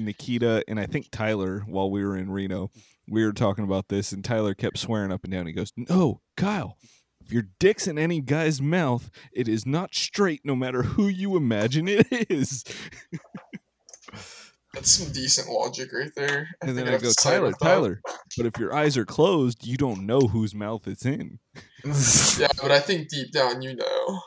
Nikita, 0.00 0.64
and 0.66 0.80
I 0.80 0.86
think 0.86 1.12
Tyler 1.12 1.60
while 1.68 1.92
we 1.92 2.04
were 2.04 2.16
in 2.16 2.28
Reno. 2.28 2.72
We 3.12 3.26
were 3.26 3.32
talking 3.34 3.64
about 3.64 3.88
this, 3.88 4.10
and 4.12 4.24
Tyler 4.24 4.54
kept 4.54 4.78
swearing 4.78 5.12
up 5.12 5.22
and 5.22 5.32
down. 5.32 5.46
He 5.46 5.52
goes, 5.52 5.70
"No, 5.76 6.22
Kyle, 6.34 6.78
if 7.22 7.30
your 7.30 7.44
dick's 7.60 7.86
in 7.86 7.98
any 7.98 8.22
guy's 8.22 8.62
mouth, 8.62 9.10
it 9.32 9.48
is 9.48 9.66
not 9.66 9.94
straight, 9.94 10.40
no 10.44 10.56
matter 10.56 10.82
who 10.82 11.08
you 11.08 11.36
imagine 11.36 11.88
it 11.88 12.06
is." 12.30 12.64
That's 14.72 14.90
some 14.92 15.12
decent 15.12 15.50
logic 15.50 15.92
right 15.92 16.10
there. 16.16 16.48
I 16.62 16.66
And 16.66 16.78
then 16.78 16.86
think 16.86 16.98
I 16.98 17.02
go, 17.02 17.12
Tyler. 17.20 17.52
Tyler, 17.62 18.00
but 18.38 18.46
if 18.46 18.58
your 18.58 18.74
eyes 18.74 18.96
are 18.96 19.04
closed, 19.04 19.66
you 19.66 19.76
don't 19.76 20.06
know 20.06 20.20
whose 20.20 20.54
mouth 20.54 20.88
it's 20.88 21.04
in. 21.04 21.38
Yeah, 22.38 22.48
but 22.62 22.70
I 22.70 22.80
think 22.80 23.08
deep 23.10 23.30
down 23.32 23.60
you 23.60 23.74
know. 23.76 24.20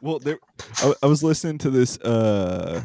Well, 0.00 0.18
there, 0.18 0.38
I, 0.78 0.94
I 1.04 1.06
was 1.06 1.22
listening 1.22 1.58
to 1.58 1.70
this 1.70 1.98
uh, 2.00 2.82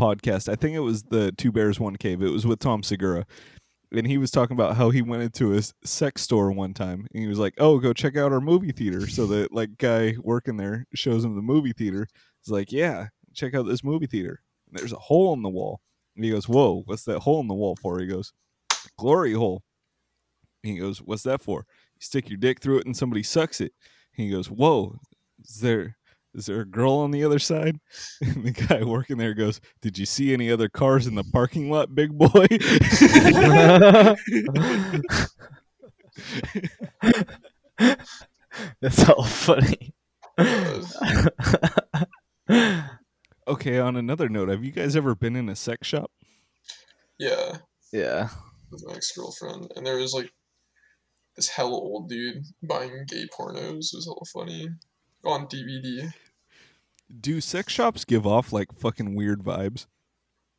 podcast. 0.00 0.48
I 0.48 0.54
think 0.54 0.76
it 0.76 0.80
was 0.80 1.02
the 1.02 1.32
Two 1.32 1.52
Bears 1.52 1.78
One 1.78 1.96
Cave. 1.96 2.22
It 2.22 2.30
was 2.30 2.46
with 2.46 2.60
Tom 2.60 2.82
Segura, 2.82 3.26
and 3.92 4.06
he 4.06 4.18
was 4.18 4.30
talking 4.30 4.56
about 4.56 4.76
how 4.76 4.90
he 4.90 5.02
went 5.02 5.22
into 5.22 5.54
a 5.54 5.62
sex 5.84 6.22
store 6.22 6.52
one 6.52 6.74
time, 6.74 7.06
and 7.12 7.22
he 7.22 7.28
was 7.28 7.38
like, 7.38 7.54
"Oh, 7.58 7.78
go 7.78 7.92
check 7.92 8.16
out 8.16 8.32
our 8.32 8.40
movie 8.40 8.72
theater." 8.72 9.06
So 9.08 9.26
the 9.26 9.48
like 9.50 9.78
guy 9.78 10.14
working 10.22 10.56
there 10.56 10.86
shows 10.94 11.24
him 11.24 11.34
the 11.34 11.42
movie 11.42 11.72
theater. 11.72 12.06
He's 12.42 12.52
like, 12.52 12.72
"Yeah, 12.72 13.08
check 13.34 13.54
out 13.54 13.66
this 13.66 13.84
movie 13.84 14.06
theater." 14.06 14.40
And 14.68 14.78
there's 14.78 14.92
a 14.92 14.96
hole 14.98 15.32
in 15.34 15.42
the 15.42 15.48
wall, 15.48 15.80
and 16.16 16.24
he 16.24 16.30
goes, 16.30 16.48
"Whoa, 16.48 16.82
what's 16.86 17.04
that 17.04 17.20
hole 17.20 17.40
in 17.40 17.48
the 17.48 17.54
wall 17.54 17.76
for?" 17.76 17.98
He 17.98 18.06
goes, 18.06 18.32
"Glory 18.98 19.32
hole." 19.32 19.62
And 20.64 20.72
he 20.74 20.78
goes, 20.78 20.98
"What's 20.98 21.22
that 21.24 21.42
for?" 21.42 21.64
You 21.94 22.00
stick 22.00 22.28
your 22.28 22.38
dick 22.38 22.60
through 22.60 22.78
it, 22.78 22.86
and 22.86 22.96
somebody 22.96 23.22
sucks 23.22 23.60
it. 23.60 23.72
And 24.16 24.26
he 24.26 24.30
goes, 24.30 24.50
"Whoa, 24.50 24.98
is 25.44 25.60
there?" 25.60 25.96
Is 26.34 26.46
there 26.46 26.60
a 26.60 26.66
girl 26.66 26.94
on 26.94 27.10
the 27.10 27.24
other 27.24 27.38
side? 27.38 27.78
And 28.20 28.44
the 28.44 28.50
guy 28.50 28.82
working 28.82 29.18
there 29.18 29.34
goes, 29.34 29.60
Did 29.80 29.98
you 29.98 30.06
see 30.06 30.32
any 30.32 30.50
other 30.50 30.68
cars 30.68 31.06
in 31.06 31.14
the 31.14 31.24
parking 31.24 31.70
lot, 31.70 31.94
big 31.94 32.16
boy? 32.16 32.46
That's 38.80 39.08
all 39.08 39.24
funny. 39.24 39.94
okay, 43.48 43.78
on 43.78 43.96
another 43.96 44.28
note, 44.28 44.48
have 44.48 44.64
you 44.64 44.72
guys 44.72 44.96
ever 44.96 45.14
been 45.14 45.36
in 45.36 45.48
a 45.48 45.56
sex 45.56 45.86
shop? 45.86 46.10
Yeah, 47.18 47.58
yeah. 47.92 48.28
with 48.70 48.84
my 48.86 48.94
ex 48.94 49.12
girlfriend, 49.16 49.72
and 49.76 49.86
there 49.86 49.96
was 49.96 50.12
like 50.12 50.30
this 51.36 51.48
hella 51.48 51.70
old 51.70 52.08
dude 52.08 52.44
buying 52.62 53.04
gay 53.06 53.26
pornos. 53.36 53.92
It 53.92 53.96
was 53.96 54.06
hella 54.06 54.24
funny 54.32 54.68
on 55.24 55.46
DVD. 55.46 56.12
Do 57.20 57.40
sex 57.40 57.72
shops 57.72 58.04
give 58.04 58.26
off 58.26 58.52
like 58.52 58.72
fucking 58.78 59.14
weird 59.14 59.42
vibes? 59.42 59.86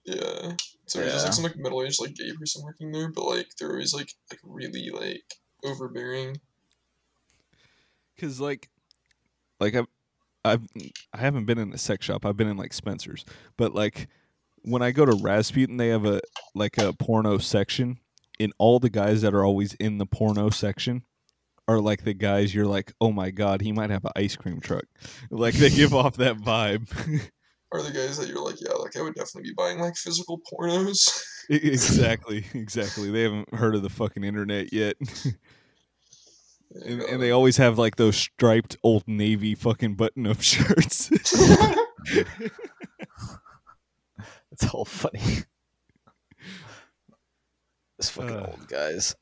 Yeah, 0.06 0.54
so 0.86 1.00
there's 1.00 1.14
just 1.14 1.26
like 1.26 1.34
some 1.34 1.44
like 1.44 1.56
middle 1.56 1.84
aged 1.84 2.02
like 2.02 2.16
gay 2.16 2.32
person 2.34 2.64
working 2.64 2.92
there, 2.92 3.12
but 3.12 3.26
like 3.26 3.48
they're 3.60 3.72
always 3.72 3.94
like 3.94 4.12
like 4.32 4.40
really 4.44 4.90
like 4.90 5.24
overbearing. 5.64 6.38
Cause 8.20 8.40
like, 8.40 8.70
like 9.60 9.76
I've, 9.76 9.88
I've, 10.44 10.68
I 11.14 11.20
haven't 11.20 11.46
been 11.46 11.60
in 11.60 11.72
a 11.74 11.78
sex 11.78 12.06
shop. 12.06 12.26
I've 12.26 12.36
been 12.36 12.48
in 12.48 12.58
like 12.58 12.74
Spencer's, 12.74 13.24
but 13.56 13.76
like 13.76 14.08
when 14.64 14.82
I 14.82 14.92
go 14.92 15.06
to 15.06 15.16
Rasputin, 15.22 15.78
they 15.78 15.90
have 15.90 16.06
a 16.06 16.22
like 16.56 16.78
a 16.80 16.92
porno 16.94 17.38
section, 17.38 18.00
and 18.40 18.52
all 18.58 18.80
the 18.80 18.90
guys 18.90 19.22
that 19.22 19.34
are 19.36 19.46
always 19.46 19.76
in 19.76 20.00
the 20.00 20.06
porno 20.06 20.50
section 20.50 21.04
are 21.70 21.80
like 21.80 22.04
the 22.04 22.14
guys 22.16 22.54
you're 22.54 22.66
like, 22.66 22.92
oh 23.00 23.12
my 23.12 23.30
god, 23.30 23.62
he 23.62 23.72
might 23.72 23.92
have 23.92 24.04
an 24.04 24.12
ice 24.16 24.36
cream 24.36 24.60
truck. 24.60 24.86
Like 25.30 25.54
they 25.54 25.70
give 25.70 25.94
off 25.94 26.18
that 26.18 26.38
vibe. 26.38 26.90
Are 27.72 27.84
the 27.84 27.92
guys 27.92 28.18
that 28.18 28.28
you're 28.28 28.44
like, 28.44 28.60
yeah, 28.60 28.74
like 28.74 28.98
I 28.98 29.02
would 29.04 29.14
definitely 29.14 29.52
be 29.52 29.54
buying 29.56 29.78
like 29.80 29.96
physical 29.96 30.42
pornos. 30.52 31.24
Exactly, 31.52 32.46
exactly. 32.54 33.10
They 33.10 33.24
haven't 33.24 33.52
heard 33.56 33.74
of 33.74 33.82
the 33.82 33.90
fucking 33.90 34.24
internet 34.24 34.72
yet. 34.72 34.96
And, 36.86 37.02
and 37.02 37.20
they 37.22 37.32
always 37.32 37.58
have 37.58 37.80
like 37.80 37.96
those 37.96 38.16
striped 38.18 38.78
old 38.84 39.04
navy 39.08 39.56
fucking 39.56 39.96
button 39.96 40.28
up 40.28 40.42
shirts. 40.44 41.10
It's 44.52 44.66
all 44.74 44.86
funny. 44.86 45.22
This 47.98 48.10
fucking 48.12 48.38
Uh. 48.38 48.46
old 48.52 48.68
guys. 48.68 49.16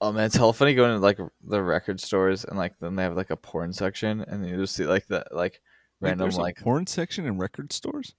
Oh 0.00 0.12
man, 0.12 0.26
it's 0.26 0.36
hella 0.36 0.52
funny 0.52 0.74
going 0.74 0.92
to 0.94 0.98
like 0.98 1.18
the 1.44 1.62
record 1.62 2.00
stores 2.00 2.44
and 2.44 2.56
like 2.56 2.74
then 2.80 2.94
they 2.96 3.02
have 3.02 3.16
like 3.16 3.30
a 3.30 3.36
porn 3.36 3.72
section 3.72 4.20
and 4.22 4.48
you 4.48 4.56
just 4.56 4.76
see 4.76 4.84
like 4.86 5.06
the 5.08 5.24
like 5.32 5.60
Wait, 6.00 6.10
random 6.10 6.26
there's 6.26 6.36
a 6.36 6.40
like 6.40 6.56
porn 6.58 6.86
section 6.86 7.26
in 7.26 7.38
record 7.38 7.72
stores. 7.72 8.14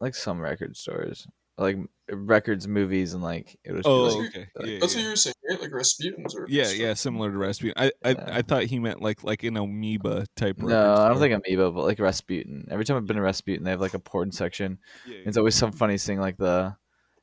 like 0.00 0.14
some 0.14 0.40
record 0.40 0.76
stores 0.76 1.26
like 1.58 1.78
records, 2.10 2.68
movies, 2.68 3.14
and 3.14 3.22
like 3.22 3.58
it 3.64 3.72
was. 3.72 3.80
Oh, 3.86 4.02
like, 4.18 4.28
okay. 4.28 4.46
like- 4.56 4.66
Yeah, 4.68 4.78
That's 4.78 4.94
yeah. 4.94 4.98
what 4.98 5.04
you 5.04 5.08
were 5.10 5.16
saying, 5.16 5.34
right? 5.48 5.60
Like 5.62 5.72
Rasputin's 5.72 6.34
or 6.34 6.44
Yeah, 6.50 6.68
yeah, 6.70 6.92
similar 6.92 7.30
to 7.32 7.38
Rasputin. 7.38 7.72
I, 7.78 7.90
I, 8.04 8.10
Yeah. 8.10 8.28
I 8.30 8.42
thought 8.42 8.64
he 8.64 8.78
meant 8.78 9.00
like 9.00 9.24
like 9.24 9.42
an 9.42 9.56
amoeba 9.56 10.26
type. 10.36 10.58
record 10.58 10.68
No, 10.68 10.92
I 10.92 11.08
don't 11.08 11.16
store. 11.16 11.28
think 11.30 11.42
Amoeba, 11.46 11.70
but 11.72 11.84
like 11.84 11.98
Rasputin. 11.98 12.68
Every 12.70 12.84
time 12.84 12.98
I've 12.98 13.06
been 13.06 13.16
to 13.16 13.22
Rasputin, 13.22 13.64
they 13.64 13.70
have 13.70 13.80
like 13.80 13.94
a 13.94 13.98
porn 13.98 14.32
section. 14.32 14.76
Yeah, 15.06 15.20
It's 15.24 15.38
always 15.38 15.54
some 15.54 15.72
funny 15.72 15.96
thing, 15.96 16.20
like 16.20 16.36
the, 16.36 16.76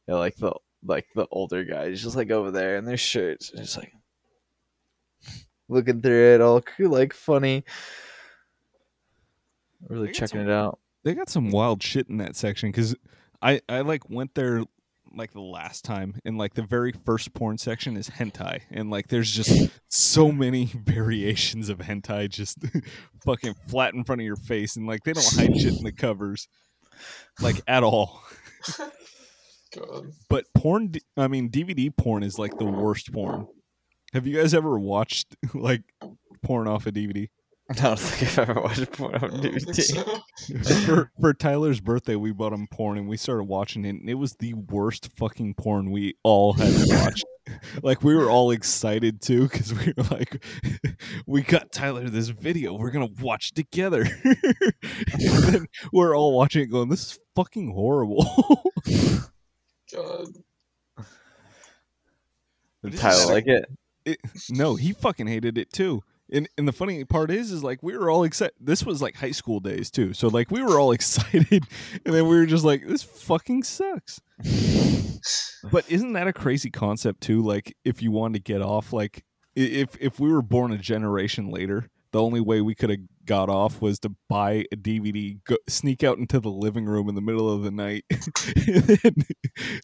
you 0.07 0.13
know, 0.15 0.19
like 0.19 0.35
the 0.37 0.53
like 0.85 1.05
the 1.15 1.27
older 1.31 1.63
guys 1.63 2.01
just 2.01 2.15
like 2.15 2.31
over 2.31 2.51
there 2.51 2.77
in 2.77 2.85
their 2.85 2.97
shirts, 2.97 3.51
just 3.55 3.77
like 3.77 3.93
looking 5.69 6.01
through 6.01 6.35
it, 6.35 6.41
all 6.41 6.61
like 6.79 7.13
funny. 7.13 7.63
Really 9.89 10.11
checking 10.11 10.39
some- 10.41 10.49
it 10.49 10.49
out. 10.49 10.79
they 11.03 11.13
got 11.13 11.29
some 11.29 11.49
wild 11.49 11.81
shit 11.83 12.07
in 12.09 12.17
that 12.17 12.35
section 12.35 12.69
because 12.69 12.95
I 13.41 13.61
I 13.67 13.81
like 13.81 14.09
went 14.09 14.33
there 14.35 14.63
like 15.15 15.31
the 15.33 15.41
last 15.41 15.85
time 15.85 16.15
and 16.25 16.37
like 16.37 16.55
the 16.55 16.63
very 16.63 16.91
first 17.05 17.33
porn 17.35 17.57
section 17.57 17.95
is 17.97 18.09
hentai 18.09 18.61
and 18.71 18.89
like 18.89 19.09
there's 19.09 19.29
just 19.29 19.69
so 19.89 20.31
many 20.31 20.65
variations 20.85 21.69
of 21.69 21.77
hentai 21.77 22.27
just 22.29 22.57
fucking 23.25 23.53
flat 23.67 23.93
in 23.93 24.03
front 24.03 24.21
of 24.21 24.25
your 24.25 24.37
face 24.37 24.75
and 24.75 24.87
like 24.87 25.03
they 25.03 25.13
don't 25.13 25.35
hide 25.35 25.55
shit 25.55 25.77
in 25.77 25.83
the 25.83 25.91
covers 25.91 26.47
like 27.41 27.61
at 27.67 27.83
all 27.83 28.23
God. 29.75 30.11
but 30.29 30.45
porn 30.55 30.93
I 31.17 31.27
mean 31.27 31.49
dvd 31.49 31.95
porn 31.95 32.23
is 32.23 32.37
like 32.37 32.57
the 32.57 32.65
worst 32.65 33.11
porn 33.11 33.47
have 34.13 34.27
you 34.27 34.37
guys 34.39 34.53
ever 34.53 34.79
watched 34.79 35.35
like 35.53 35.83
porn 36.43 36.67
off 36.67 36.85
a 36.87 36.91
dvd 36.91 37.29
I 37.69 37.73
don't 37.75 37.99
think 37.99 38.37
I've 38.37 38.49
ever 38.49 38.61
watched 38.61 38.91
porn 38.91 39.15
on 39.15 39.23
I 39.23 39.37
DVD. 39.37 39.81
so. 39.81 40.85
for, 40.85 41.11
for 41.19 41.33
Tyler's 41.33 41.79
birthday, 41.79 42.15
we 42.15 42.33
bought 42.33 42.51
him 42.51 42.67
porn 42.69 42.97
and 42.97 43.07
we 43.07 43.15
started 43.15 43.45
watching 43.45 43.85
it, 43.85 43.95
and 43.95 44.09
it 44.09 44.15
was 44.15 44.33
the 44.33 44.53
worst 44.53 45.09
fucking 45.15 45.53
porn 45.55 45.89
we 45.91 46.15
all 46.23 46.53
had 46.53 46.73
watched. 46.87 47.25
like 47.83 48.03
we 48.03 48.15
were 48.15 48.29
all 48.29 48.51
excited 48.51 49.21
too 49.21 49.43
because 49.43 49.73
we 49.73 49.93
were 49.95 50.03
like, 50.11 50.43
we 51.25 51.41
got 51.41 51.71
Tyler 51.71 52.09
this 52.09 52.27
video, 52.29 52.73
we're 52.73 52.91
gonna 52.91 53.07
watch 53.21 53.53
together. 53.53 54.05
and 54.23 55.43
then 55.43 55.65
we're 55.93 56.15
all 56.15 56.35
watching 56.35 56.63
it, 56.63 56.67
going, 56.67 56.89
"This 56.89 57.13
is 57.13 57.19
fucking 57.35 57.71
horrible." 57.71 58.61
God. 59.91 60.27
This 62.83 62.95
is 62.95 62.99
Tyler 62.99 63.33
like 63.33 63.47
it. 63.47 63.65
no, 64.49 64.75
he 64.75 64.93
fucking 64.93 65.27
hated 65.27 65.57
it 65.57 65.71
too. 65.71 66.03
And 66.31 66.49
and 66.57 66.67
the 66.67 66.73
funny 66.73 67.03
part 67.05 67.31
is, 67.31 67.51
is 67.51 67.63
like 67.63 67.81
we 67.81 67.97
were 67.97 68.09
all 68.09 68.23
excited. 68.23 68.55
This 68.59 68.85
was 68.85 69.01
like 69.01 69.15
high 69.15 69.31
school 69.31 69.59
days 69.59 69.89
too, 69.91 70.13
so 70.13 70.27
like 70.27 70.51
we 70.51 70.61
were 70.61 70.79
all 70.79 70.91
excited, 70.93 71.63
and 72.05 72.13
then 72.13 72.27
we 72.27 72.35
were 72.35 72.45
just 72.45 72.65
like, 72.65 72.85
"This 72.85 73.03
fucking 73.03 73.63
sucks." 73.63 74.19
But 75.71 75.89
isn't 75.89 76.13
that 76.13 76.27
a 76.27 76.33
crazy 76.33 76.69
concept 76.69 77.21
too? 77.21 77.41
Like, 77.41 77.75
if 77.85 78.01
you 78.01 78.11
wanted 78.11 78.45
to 78.45 78.51
get 78.51 78.61
off, 78.61 78.91
like, 78.91 79.23
if 79.55 79.95
if 79.99 80.19
we 80.19 80.31
were 80.31 80.41
born 80.41 80.71
a 80.71 80.77
generation 80.77 81.49
later, 81.49 81.89
the 82.13 82.21
only 82.21 82.39
way 82.39 82.61
we 82.61 82.75
could 82.75 82.91
have 82.91 82.99
got 83.25 83.49
off 83.49 83.81
was 83.81 83.99
to 83.99 84.11
buy 84.29 84.65
a 84.71 84.77
DVD, 84.77 85.43
go, 85.43 85.57
sneak 85.67 86.03
out 86.03 86.19
into 86.19 86.39
the 86.39 86.49
living 86.49 86.85
room 86.85 87.09
in 87.09 87.15
the 87.15 87.21
middle 87.21 87.51
of 87.51 87.63
the 87.63 87.71
night, 87.71 88.05
and 88.11 89.25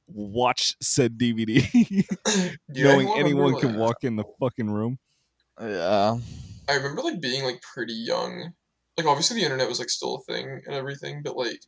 watch 0.07 0.75
said 0.79 1.17
DVD, 1.17 1.57
knowing 2.69 3.07
remember, 3.07 3.19
anyone 3.19 3.53
like- 3.53 3.62
can 3.62 3.75
walk 3.75 4.03
in 4.03 4.15
the 4.15 4.24
fucking 4.39 4.69
room. 4.69 5.00
Yeah. 5.59 6.17
I 6.69 6.75
remember 6.75 7.01
like 7.01 7.19
being 7.19 7.43
like 7.43 7.62
pretty 7.62 7.93
young. 7.93 8.53
Like 8.95 9.07
obviously 9.07 9.39
the 9.39 9.43
internet 9.43 9.67
was 9.67 9.79
like 9.79 9.89
still 9.89 10.15
a 10.15 10.31
thing 10.31 10.62
and 10.65 10.75
everything, 10.75 11.21
but 11.24 11.36
like 11.36 11.62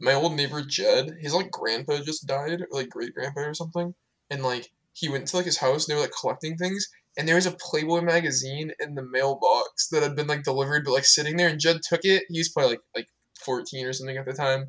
my 0.00 0.14
old 0.14 0.34
neighbor 0.34 0.62
Jed, 0.62 1.18
his 1.20 1.34
like 1.34 1.50
grandpa 1.50 1.98
just 1.98 2.26
died, 2.26 2.62
or 2.62 2.68
like 2.70 2.88
great 2.88 3.14
grandpa 3.14 3.40
or 3.42 3.54
something, 3.54 3.94
and 4.30 4.42
like 4.42 4.70
he 4.94 5.10
went 5.10 5.28
to 5.28 5.36
like 5.36 5.44
his 5.44 5.58
house 5.58 5.86
and 5.86 5.92
they 5.92 5.96
were 5.96 6.06
like 6.06 6.18
collecting 6.18 6.56
things, 6.56 6.88
and 7.16 7.26
there 7.26 7.34
was 7.36 7.46
a 7.46 7.52
Playboy 7.52 8.00
magazine 8.00 8.72
in 8.80 8.94
the 8.94 9.02
mailbox 9.02 9.88
that 9.88 10.02
had 10.02 10.16
been 10.16 10.26
like 10.26 10.44
delivered, 10.44 10.84
but 10.84 10.92
like 10.92 11.04
sitting 11.04 11.36
there, 11.36 11.48
and 11.48 11.60
Jed 11.60 11.80
took 11.82 12.04
it. 12.04 12.24
He 12.28 12.38
was 12.38 12.48
probably 12.48 12.72
like 12.72 12.80
like 12.94 13.08
fourteen 13.44 13.86
or 13.86 13.92
something 13.92 14.16
at 14.16 14.26
the 14.26 14.32
time, 14.32 14.66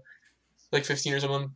like 0.71 0.85
fifteen 0.85 1.13
or 1.13 1.19
something. 1.19 1.55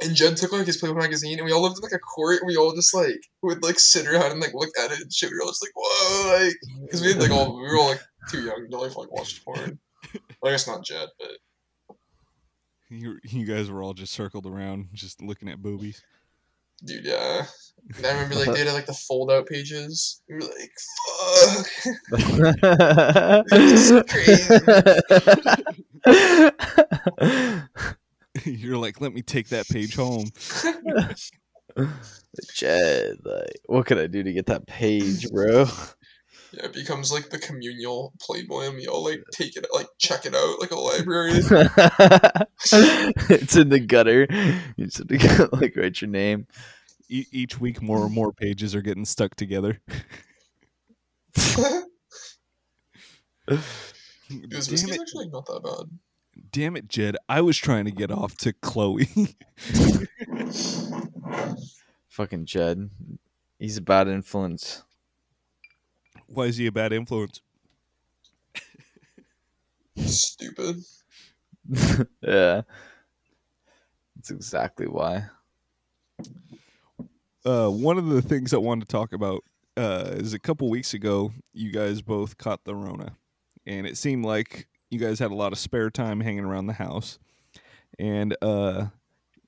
And 0.00 0.14
Jed 0.14 0.36
took 0.36 0.52
like 0.52 0.66
his 0.66 0.76
Playboy 0.76 0.98
magazine, 0.98 1.38
and 1.38 1.46
we 1.46 1.52
all 1.52 1.62
lived 1.62 1.76
in 1.78 1.82
like 1.82 1.92
a 1.92 1.98
court, 1.98 2.40
and 2.40 2.46
we 2.46 2.56
all 2.56 2.74
just 2.74 2.94
like 2.94 3.20
would 3.42 3.62
like 3.62 3.78
sit 3.80 4.06
around 4.06 4.30
and 4.30 4.40
like 4.40 4.54
look 4.54 4.70
at 4.78 4.92
it 4.92 5.00
and 5.00 5.12
shit. 5.12 5.30
We 5.30 5.36
were 5.36 5.42
all 5.42 5.50
just 5.50 5.64
like, 5.64 5.72
whoa, 5.74 6.44
like 6.44 6.54
because 6.82 7.02
we 7.02 7.08
had 7.08 7.20
like 7.20 7.30
all 7.32 7.56
we 7.56 7.62
were 7.62 7.78
all 7.78 7.88
like 7.88 8.00
too 8.30 8.42
young 8.42 8.68
to 8.70 8.78
like 8.78 8.96
like 8.96 9.10
watch 9.12 9.44
porn. 9.44 9.78
Well, 10.40 10.52
I 10.52 10.54
guess 10.54 10.68
not 10.68 10.84
Jed, 10.84 11.08
but 11.18 11.96
You, 12.88 13.18
you 13.24 13.44
guys 13.44 13.68
were 13.68 13.82
all 13.82 13.92
just 13.92 14.12
circled 14.12 14.46
around, 14.46 14.88
just 14.94 15.20
looking 15.20 15.48
at 15.48 15.60
boobies. 15.60 16.00
Dude, 16.84 17.04
yeah. 17.04 17.46
And 17.96 18.06
I 18.06 18.12
remember 18.12 18.34
like 18.34 18.52
they 18.52 18.64
had 18.64 18.72
like 18.74 18.86
the 18.86 18.92
fold 18.92 19.30
out 19.30 19.46
pages. 19.46 20.20
We 20.28 20.34
were 20.34 20.42
like, 20.42 20.72
fuck. 21.46 21.66
You're 28.44 28.76
like, 28.76 29.00
let 29.00 29.14
me 29.14 29.22
take 29.22 29.48
that 29.48 29.66
page 29.68 29.96
home. 29.96 30.30
Jed, 32.52 33.16
like, 33.24 33.60
what 33.66 33.86
can 33.86 33.98
I 33.98 34.06
do 34.06 34.22
to 34.22 34.32
get 34.32 34.46
that 34.46 34.66
page, 34.66 35.30
bro? 35.30 35.66
Yeah, 36.52 36.64
it 36.64 36.72
becomes 36.72 37.12
like 37.12 37.28
the 37.30 37.38
communal 37.38 38.12
Playboy, 38.20 38.68
and 38.68 38.76
we 38.76 38.86
all 38.86 39.04
like 39.04 39.22
take 39.32 39.56
it, 39.56 39.66
like 39.74 39.88
check 39.98 40.24
it 40.24 40.34
out, 40.34 40.60
like 40.60 40.70
a 40.70 40.78
library. 40.78 41.32
it's 43.30 43.54
in 43.56 43.68
the 43.68 43.80
gutter. 43.80 44.26
You 44.76 44.86
just 44.86 44.98
have 44.98 45.08
to 45.08 45.48
like 45.56 45.76
write 45.76 46.00
your 46.00 46.08
name. 46.08 46.46
E- 47.10 47.26
each 47.32 47.60
week, 47.60 47.82
more 47.82 48.04
and 48.04 48.14
more 48.14 48.32
pages 48.32 48.74
are 48.74 48.82
getting 48.82 49.04
stuck 49.04 49.34
together. 49.34 49.80
This 53.48 54.66
damn 54.66 54.68
whiskey's 54.68 54.84
it, 54.84 55.00
actually 55.00 55.28
not 55.28 55.46
that 55.46 55.62
bad. 55.62 55.98
damn 56.52 56.76
it, 56.76 56.88
Jed! 56.88 57.16
I 57.30 57.40
was 57.40 57.56
trying 57.56 57.86
to 57.86 57.90
get 57.90 58.10
off 58.10 58.36
to 58.38 58.52
Chloe. 58.52 59.08
Fucking 62.08 62.44
Jed. 62.44 62.90
He's 63.58 63.78
a 63.78 63.82
bad 63.82 64.06
influence. 64.08 64.82
Why 66.28 66.44
is 66.44 66.56
he 66.56 66.66
a 66.66 66.72
bad 66.72 66.92
influence? 66.92 67.40
Stupid. 69.96 70.76
yeah. 72.22 72.62
That's 74.16 74.30
exactly 74.30 74.86
why. 74.86 75.24
Uh, 77.44 77.68
one 77.68 77.98
of 77.98 78.06
the 78.06 78.22
things 78.22 78.52
I 78.52 78.58
wanted 78.58 78.88
to 78.88 78.92
talk 78.92 79.12
about 79.12 79.42
uh, 79.76 80.10
is 80.12 80.34
a 80.34 80.38
couple 80.38 80.68
weeks 80.68 80.92
ago, 80.92 81.32
you 81.52 81.72
guys 81.72 82.02
both 82.02 82.36
caught 82.36 82.64
the 82.64 82.74
Rona, 82.74 83.16
and 83.66 83.86
it 83.86 83.96
seemed 83.96 84.24
like 84.24 84.66
you 84.90 84.98
guys 84.98 85.18
had 85.18 85.30
a 85.30 85.36
lot 85.36 85.52
of 85.52 85.58
spare 85.58 85.88
time 85.88 86.20
hanging 86.20 86.44
around 86.44 86.66
the 86.66 86.72
house, 86.74 87.18
and 87.98 88.36
uh, 88.42 88.86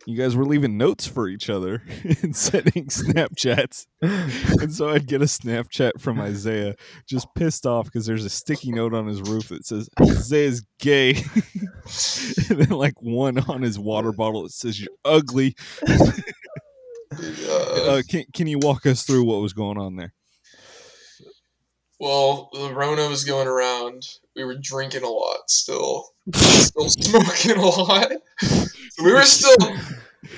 you 0.06 0.16
guys 0.16 0.34
were 0.36 0.44
leaving 0.44 0.76
notes 0.78 1.06
for 1.06 1.28
each 1.28 1.50
other 1.50 1.82
and 2.22 2.34
sending 2.34 2.86
Snapchats. 2.88 3.86
and 4.02 4.72
so 4.72 4.88
I'd 4.90 5.06
get 5.06 5.22
a 5.22 5.26
Snapchat 5.26 6.00
from 6.00 6.20
Isaiah, 6.20 6.74
just 7.08 7.26
pissed 7.34 7.66
off 7.66 7.84
because 7.86 8.06
there's 8.06 8.24
a 8.24 8.30
sticky 8.30 8.72
note 8.72 8.94
on 8.94 9.06
his 9.06 9.20
roof 9.22 9.48
that 9.48 9.66
says 9.66 9.88
Isaiah's 10.00 10.64
gay, 10.78 11.10
and 12.50 12.58
then 12.60 12.70
like 12.70 13.00
one 13.00 13.38
on 13.48 13.62
his 13.62 13.78
water 13.78 14.12
bottle 14.12 14.42
that 14.44 14.52
says 14.52 14.80
you're 14.80 14.88
ugly. 15.04 15.54
Uh, 15.86 16.10
Uh, 17.12 18.02
can 18.08 18.24
can 18.32 18.46
you 18.46 18.58
walk 18.60 18.86
us 18.86 19.02
through 19.02 19.24
what 19.24 19.40
was 19.42 19.52
going 19.52 19.76
on 19.76 19.96
there? 19.96 20.12
Well, 22.00 22.48
the 22.54 22.72
Rona 22.72 23.08
was 23.08 23.24
going 23.24 23.46
around. 23.46 24.08
We 24.34 24.42
were 24.44 24.56
drinking 24.58 25.02
a 25.02 25.08
lot 25.08 25.48
still. 25.48 26.06
Still 26.34 26.88
smoking 26.88 27.56
a 27.58 27.66
lot. 27.66 28.10
So 28.40 29.04
we 29.04 29.12
were 29.12 29.22
still 29.22 29.56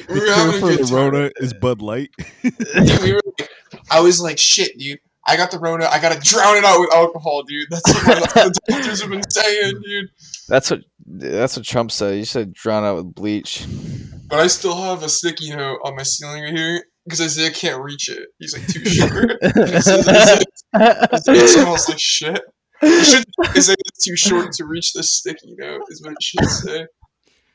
we 0.09 0.15
The 0.15 0.15
were 0.15 0.21
cure 0.21 0.35
having 0.35 0.55
a 0.55 0.59
for 0.59 0.69
good 0.71 0.79
the 0.81 0.85
time. 0.85 0.95
Rona 0.95 1.31
is 1.37 1.53
Bud 1.53 1.81
Light. 1.81 2.11
Dude, 2.43 3.03
we 3.03 3.13
were 3.13 3.21
like, 3.39 3.49
I 3.91 4.01
was 4.01 4.21
like, 4.21 4.39
shit, 4.39 4.77
dude. 4.79 4.99
I 5.27 5.37
got 5.37 5.53
the 5.53 5.59
Rona. 5.61 5.87
I 5.87 6.01
gotta 6.01 6.19
drown 6.19 6.57
it 6.57 6.65
out 6.65 6.81
with 6.81 6.93
alcohol, 6.93 7.45
dude. 7.45 7.69
That's 7.71 8.07
what 8.07 8.35
the 8.35 8.61
doctors 8.69 9.03
have 9.03 9.11
been 9.11 9.31
saying, 9.31 9.81
dude. 9.85 10.11
That's 10.49 10.71
what 10.71 10.81
that's 11.07 11.57
what 11.57 11.65
Trump 11.65 11.93
said. 11.93 12.17
You 12.17 12.25
said 12.25 12.53
drown 12.53 12.83
out 12.83 12.97
with 12.97 13.15
bleach. 13.15 13.67
But 14.29 14.41
I 14.41 14.49
still 14.49 14.75
have 14.75 15.03
a 15.05 15.09
sticky 15.09 15.55
note 15.55 15.79
on 15.85 15.95
my 15.95 16.03
ceiling 16.03 16.43
right 16.43 16.57
here 16.57 16.85
because 17.05 17.21
Isaiah 17.21 17.51
can't 17.51 17.83
reach 17.83 18.09
it. 18.09 18.29
He's 18.39 18.57
like 18.57 18.67
too 18.69 18.85
short. 18.85 19.31
It 19.43 19.83
says 19.83 20.09
Isaiah- 20.09 21.09
Isaiah 21.13 21.49
smells 21.49 21.89
like 21.89 21.99
shit. 22.01 22.41
It 22.83 23.05
should 23.05 23.25
Isaiah's 23.57 23.77
too 24.03 24.17
short 24.17 24.53
to 24.53 24.65
reach 24.65 24.93
the 24.93 25.03
sticky 25.03 25.55
note. 25.59 25.83
Is 25.89 26.03
what 26.03 26.13
it 26.13 26.23
should 26.23 26.45
say. 26.49 26.87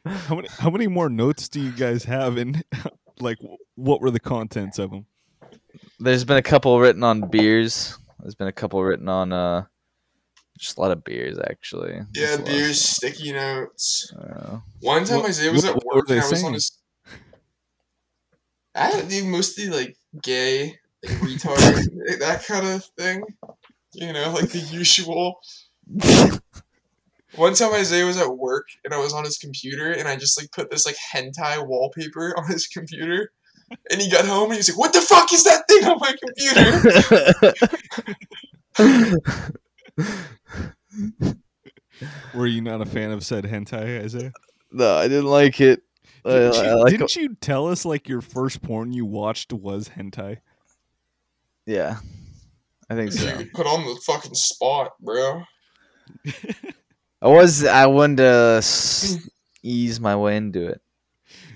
How 0.05 0.35
many 0.35 0.47
how 0.57 0.69
many 0.69 0.87
more 0.87 1.09
notes 1.09 1.49
do 1.49 1.59
you 1.59 1.71
guys 1.71 2.03
have 2.05 2.37
and 2.37 2.63
like 3.19 3.37
what 3.75 3.99
were 4.01 4.11
the 4.11 4.19
contents 4.19 4.79
of 4.79 4.91
them? 4.91 5.05
There's 5.99 6.23
been 6.23 6.37
a 6.37 6.41
couple 6.43 6.79
written 6.79 7.03
on 7.03 7.29
beers. 7.29 7.97
There's 8.19 8.35
been 8.35 8.47
a 8.47 8.53
couple 8.53 8.81
written 8.83 9.09
on 9.09 9.33
uh 9.33 9.65
just 10.57 10.77
a 10.77 10.81
lot 10.81 10.91
of 10.91 11.03
beers 11.03 11.37
actually. 11.49 11.93
Yeah, 11.93 12.03
Just 12.13 12.33
a 12.33 12.37
lot 12.37 12.39
of 12.39 12.45
beers, 12.55 12.81
sticky 12.81 13.33
notes. 13.33 14.13
Uh, 14.17 14.59
One 14.81 15.03
time 15.05 15.17
What- 15.21 15.29
Isaiah 15.29 15.51
was 15.51 15.63
what- 15.63 15.69
at 15.71 15.75
what 15.75 15.85
were 15.87 15.95
work 15.99 16.07
they 16.07 16.15
and 16.15 16.23
I 16.23 16.29
was 16.29 16.39
saying? 16.39 16.45
on 16.47 16.53
his. 16.53 16.71
I 18.77 18.91
don't 18.91 19.09
know, 19.09 19.25
mostly 19.25 19.69
like 19.69 19.97
gay, 20.21 20.75
like 21.03 21.17
retard, 21.17 21.57
that 22.19 22.45
kind 22.45 22.67
of 22.67 22.85
thing. 22.97 23.23
You 23.93 24.13
know, 24.13 24.31
like 24.33 24.49
the 24.49 24.59
usual. 24.59 25.39
One 27.35 27.53
time 27.53 27.73
Isaiah 27.73 28.05
was 28.05 28.17
at 28.17 28.37
work 28.37 28.67
and 28.85 28.93
I 28.93 28.97
was 28.97 29.13
on 29.13 29.23
his 29.23 29.37
computer 29.37 29.91
and 29.91 30.07
I 30.07 30.15
just 30.15 30.39
like 30.39 30.51
put 30.51 30.69
this 30.71 30.85
like 30.85 30.95
hentai 31.13 31.65
wallpaper 31.67 32.33
on 32.37 32.47
his 32.47 32.67
computer. 32.67 33.31
And 33.91 34.01
he 34.01 34.09
got 34.09 34.25
home 34.25 34.45
and 34.45 34.53
he 34.53 34.59
was 34.59 34.69
like, 34.69 34.77
"What 34.77 34.93
the 34.93 35.01
fuck 35.01 35.33
is 35.33 35.43
that 35.43 35.67
thing 35.67 35.83
on 35.83 35.99
my 35.99 36.15
computer?" 36.23 36.71
Were 42.33 42.47
you 42.47 42.61
not 42.61 42.79
a 42.79 42.85
fan 42.85 43.11
of 43.11 43.25
said 43.25 43.43
hentai, 43.43 44.05
Isaiah? 44.05 44.31
no, 44.71 44.95
I 44.95 45.09
didn't 45.09 45.25
like 45.25 45.59
it. 45.59 45.81
Uh, 46.27 46.29
I, 46.29 46.33
Didn't, 46.33 46.55
uh, 46.55 46.63
you, 46.63 46.83
like 46.83 46.91
didn't 46.91 47.17
uh, 47.17 47.19
you 47.21 47.35
tell 47.35 47.67
us 47.69 47.85
like 47.85 48.09
your 48.09 48.21
first 48.21 48.61
porn 48.61 48.91
you 48.91 49.05
watched 49.05 49.53
was 49.53 49.89
hentai? 49.89 50.39
yeah, 51.65 51.97
I 52.89 52.95
think 52.95 53.13
so. 53.13 53.39
You 53.39 53.45
put 53.53 53.65
on 53.65 53.85
the 53.85 53.99
fucking 54.05 54.35
spot, 54.35 54.93
bro. 54.99 55.43
I 57.21 57.27
was 57.27 57.65
I 57.65 57.85
wanted 57.85 58.17
to 58.17 59.29
ease 59.63 59.99
my 59.99 60.15
way 60.15 60.35
into 60.35 60.67
it. 60.67 60.81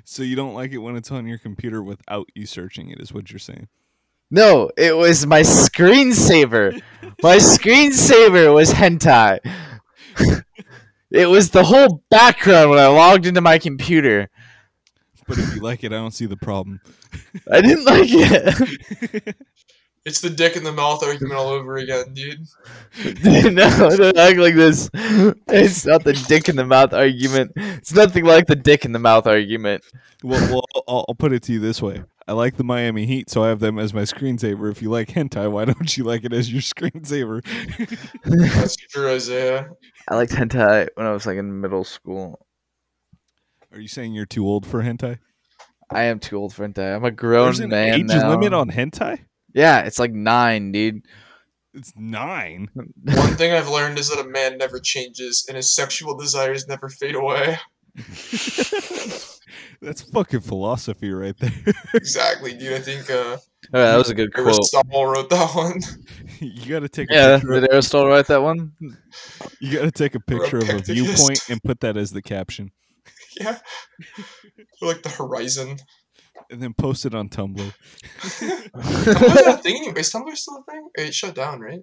So 0.05 0.23
you 0.23 0.35
don't 0.35 0.53
like 0.53 0.71
it 0.71 0.77
when 0.77 0.95
it's 0.95 1.11
on 1.11 1.27
your 1.27 1.37
computer 1.37 1.83
without 1.83 2.27
you 2.33 2.45
searching 2.45 2.89
it, 2.89 2.99
is 2.99 3.13
what 3.13 3.29
you're 3.29 3.39
saying? 3.39 3.67
No, 4.29 4.71
it 4.77 4.95
was 4.95 5.27
my 5.27 5.41
screensaver. 5.41 6.81
My 7.21 7.37
screensaver 7.37 8.53
was 8.53 8.71
hentai. 8.71 9.39
it 11.11 11.27
was 11.27 11.49
the 11.51 11.63
whole 11.63 12.03
background 12.09 12.69
when 12.69 12.79
I 12.79 12.87
logged 12.87 13.25
into 13.25 13.41
my 13.41 13.59
computer. 13.59 14.29
But 15.31 15.39
if 15.39 15.55
you 15.55 15.61
like 15.61 15.85
it, 15.85 15.93
I 15.93 15.95
don't 15.95 16.11
see 16.11 16.25
the 16.25 16.35
problem. 16.35 16.81
I 17.49 17.61
didn't 17.61 17.85
like 17.85 18.09
it. 18.11 19.35
It's 20.03 20.19
the 20.19 20.31
dick 20.31 20.55
in 20.55 20.63
the 20.63 20.71
mouth 20.71 21.03
argument 21.03 21.35
all 21.35 21.49
over 21.49 21.77
again, 21.77 22.11
dude. 22.15 22.47
no, 23.53 23.69
don't 23.69 24.17
act 24.17 24.39
like 24.39 24.55
this. 24.55 24.89
It's 25.47 25.85
not 25.85 26.03
the 26.03 26.13
dick 26.27 26.49
in 26.49 26.55
the 26.55 26.65
mouth 26.65 26.91
argument. 26.91 27.51
It's 27.55 27.93
nothing 27.93 28.25
like 28.25 28.47
the 28.47 28.55
dick 28.55 28.83
in 28.83 28.93
the 28.93 28.99
mouth 28.99 29.27
argument. 29.27 29.83
Well, 30.23 30.41
well 30.51 30.83
I'll, 30.87 31.05
I'll 31.07 31.13
put 31.13 31.33
it 31.33 31.43
to 31.43 31.53
you 31.53 31.59
this 31.59 31.83
way: 31.83 32.03
I 32.27 32.31
like 32.33 32.57
the 32.57 32.63
Miami 32.63 33.05
Heat, 33.05 33.29
so 33.29 33.43
I 33.43 33.49
have 33.49 33.59
them 33.59 33.77
as 33.77 33.93
my 33.93 34.01
screensaver. 34.01 34.71
If 34.71 34.81
you 34.81 34.89
like 34.89 35.09
hentai, 35.09 35.51
why 35.51 35.65
don't 35.65 35.95
you 35.95 36.03
like 36.03 36.25
it 36.25 36.33
as 36.33 36.51
your 36.51 36.61
screensaver? 36.63 37.45
That's 38.23 38.75
true, 38.75 39.07
Isaiah. 39.07 39.69
I 40.09 40.15
liked 40.15 40.31
hentai 40.31 40.89
when 40.95 41.05
I 41.05 41.11
was 41.11 41.27
like 41.27 41.37
in 41.37 41.61
middle 41.61 41.83
school. 41.83 42.39
Are 43.71 43.79
you 43.79 43.87
saying 43.87 44.13
you're 44.13 44.25
too 44.25 44.45
old 44.45 44.65
for 44.65 44.83
hentai? 44.83 45.19
I 45.89 46.03
am 46.03 46.19
too 46.19 46.37
old 46.37 46.53
for 46.53 46.67
hentai. 46.67 46.95
I'm 46.95 47.03
a 47.05 47.11
grown 47.11 47.45
There's 47.45 47.59
an 47.61 47.69
man 47.69 47.93
age 48.01 48.07
now. 48.07 48.29
limit 48.29 48.53
on 48.53 48.69
hentai. 48.69 49.19
yeah, 49.53 49.81
it's 49.81 49.99
like 49.99 50.11
nine, 50.11 50.71
dude. 50.71 51.05
It's 51.73 51.93
nine. 51.95 52.69
One 52.73 53.35
thing 53.35 53.53
I've 53.53 53.69
learned 53.69 53.97
is 53.97 54.09
that 54.09 54.19
a 54.19 54.27
man 54.27 54.57
never 54.57 54.79
changes 54.79 55.45
and 55.47 55.55
his 55.55 55.73
sexual 55.73 56.17
desires 56.17 56.67
never 56.67 56.89
fade 56.89 57.15
away. 57.15 57.57
That's 59.81 60.01
fucking 60.13 60.41
philosophy 60.41 61.11
right 61.11 61.35
there. 61.37 61.51
Exactly, 61.93 62.53
dude. 62.53 62.73
I 62.73 62.79
think 62.79 63.09
uh, 63.09 63.37
Oh, 63.73 63.79
that 63.81 63.97
was 63.97 64.09
a 64.09 64.13
good 64.13 64.33
quote. 64.33 64.47
Aristotle 64.47 65.05
wrote 65.05 65.29
that 65.29 65.55
one. 65.55 65.79
you 66.39 66.65
got 66.69 66.79
to 66.81 66.89
take 66.89 67.09
a 67.09 67.13
Yeah, 67.13 67.35
picture. 67.37 67.53
Of, 67.53 67.61
did 67.61 67.71
Aristotle 67.71 68.07
write 68.09 68.27
that 68.27 68.41
one? 68.41 68.73
you 69.59 69.73
got 69.73 69.83
to 69.83 69.91
take 69.91 70.13
a 70.15 70.19
picture 70.19 70.57
of 70.57 70.69
a 70.69 70.79
viewpoint 70.79 71.39
and 71.49 71.61
put 71.63 71.79
that 71.81 71.95
as 71.97 72.11
the 72.11 72.21
caption, 72.21 72.71
yeah. 73.39 73.57
Or 74.81 74.87
like 74.87 75.03
the 75.03 75.09
horizon. 75.09 75.77
and 76.49 76.61
then 76.61 76.73
post 76.73 77.05
it 77.05 77.13
on 77.15 77.29
Tumblr. 77.29 77.73
Tumblr's 78.21 79.47
a 79.47 79.57
thing 79.57 79.75
anymore. 79.77 79.99
Is 79.99 80.11
Tumblr 80.11 80.35
still 80.35 80.63
a 80.67 80.71
thing? 80.71 80.89
It 80.95 81.13
shut 81.13 81.35
down, 81.35 81.59
right? 81.59 81.81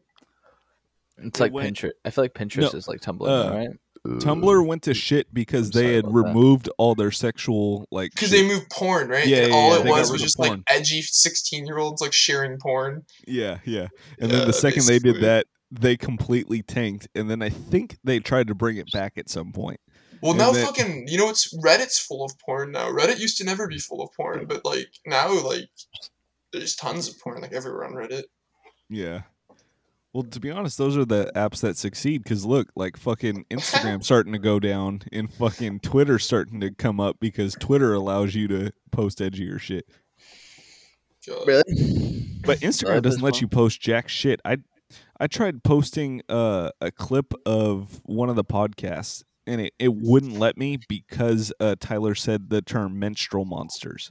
It's 1.18 1.38
It 1.38 1.42
like 1.42 1.52
went- 1.52 1.76
Pinterest. 1.76 1.90
I 2.04 2.10
feel 2.10 2.24
like 2.24 2.34
Pinterest 2.34 2.72
No, 2.72 2.78
is 2.78 2.88
like 2.88 3.00
Tumblr, 3.00 3.26
uh, 3.28 3.54
right? 3.54 3.68
Tumblr 4.06 4.66
went 4.66 4.82
to 4.84 4.94
shit 4.94 5.32
because 5.34 5.74
I'm 5.76 5.82
they 5.82 5.94
had 5.96 6.04
about 6.04 6.12
that. 6.14 6.28
removed 6.28 6.68
all 6.78 6.94
their 6.94 7.10
sexual 7.10 7.86
like. 7.90 8.12
Because 8.14 8.30
they 8.30 8.46
moved 8.46 8.70
porn, 8.70 9.08
right? 9.08 9.26
Yeah, 9.26 9.38
and 9.38 9.48
yeah, 9.48 9.54
all 9.54 9.70
yeah, 9.72 9.80
it 9.80 9.84
was 9.86 10.10
was 10.12 10.20
of 10.20 10.24
just 10.26 10.38
like 10.38 10.58
edgy 10.68 11.02
sixteen-year-olds 11.02 12.00
like 12.00 12.12
sharing 12.12 12.58
porn. 12.58 13.04
Yeah, 13.26 13.58
yeah. 13.64 13.88
And 14.20 14.30
Yeah, 14.30 14.38
then 14.38 14.46
the 14.46 14.52
second 14.52 14.86
they 14.86 14.98
did 15.00 15.20
that, 15.22 15.46
they 15.72 15.96
completely 15.96 16.62
tanked. 16.62 17.08
And 17.16 17.28
then 17.28 17.42
I 17.42 17.48
think 17.50 17.98
they 18.04 18.20
tried 18.20 18.46
to 18.46 18.54
bring 18.54 18.76
it 18.76 18.86
back 18.92 19.18
at 19.18 19.28
some 19.28 19.52
point. 19.52 19.80
Well, 20.22 20.32
And 20.32 20.38
now 20.38 20.52
then- 20.52 20.66
fucking, 20.66 21.08
you 21.08 21.18
know, 21.18 21.28
it's 21.30 21.54
Reddit's 21.56 21.98
full 21.98 22.24
of 22.24 22.38
porn 22.38 22.72
now. 22.72 22.90
Reddit 22.90 23.18
used 23.20 23.38
to 23.38 23.44
never 23.44 23.66
be 23.68 23.78
full 23.78 24.02
of 24.02 24.12
porn, 24.14 24.46
but 24.46 24.64
like 24.64 24.90
now, 25.06 25.30
like 25.44 25.68
there's 26.52 26.74
tons 26.76 27.08
of 27.08 27.18
porn 27.20 27.40
like 27.42 27.52
everywhere 27.52 27.84
on 27.84 27.92
Reddit. 27.92 28.24
Yeah. 28.88 29.22
Well, 30.14 30.22
to 30.24 30.40
be 30.40 30.50
honest, 30.50 30.78
those 30.78 30.96
are 30.96 31.04
the 31.04 31.30
apps 31.36 31.60
that 31.60 31.76
succeed. 31.76 32.22
Because 32.24 32.44
look, 32.44 32.68
like 32.74 32.96
fucking 32.96 33.44
Instagram 33.50 34.02
starting 34.02 34.32
to 34.32 34.38
go 34.38 34.58
down, 34.58 35.02
and 35.12 35.32
fucking 35.32 35.80
Twitter 35.80 36.18
starting 36.18 36.60
to 36.60 36.70
come 36.70 36.98
up 36.98 37.16
because 37.20 37.54
Twitter 37.60 37.92
allows 37.94 38.34
you 38.34 38.48
to 38.48 38.72
post 38.90 39.18
edgier 39.18 39.60
shit. 39.60 39.86
Really? 41.46 42.24
But 42.44 42.60
Instagram 42.60 43.02
doesn't 43.02 43.20
let 43.20 43.40
you 43.40 43.48
post 43.48 43.80
jack 43.80 44.08
shit. 44.08 44.40
I 44.44 44.58
I 45.20 45.26
tried 45.26 45.62
posting 45.62 46.22
uh, 46.30 46.70
a 46.80 46.90
clip 46.90 47.34
of 47.44 48.00
one 48.04 48.30
of 48.30 48.36
the 48.36 48.44
podcasts, 48.44 49.22
and 49.48 49.62
it, 49.62 49.72
it 49.78 49.94
wouldn't 49.94 50.38
let 50.38 50.58
me 50.58 50.78
because 50.88 51.52
uh, 51.58 51.74
Tyler 51.80 52.14
said 52.14 52.50
the 52.50 52.60
term 52.60 52.98
menstrual 52.98 53.46
monsters. 53.46 54.10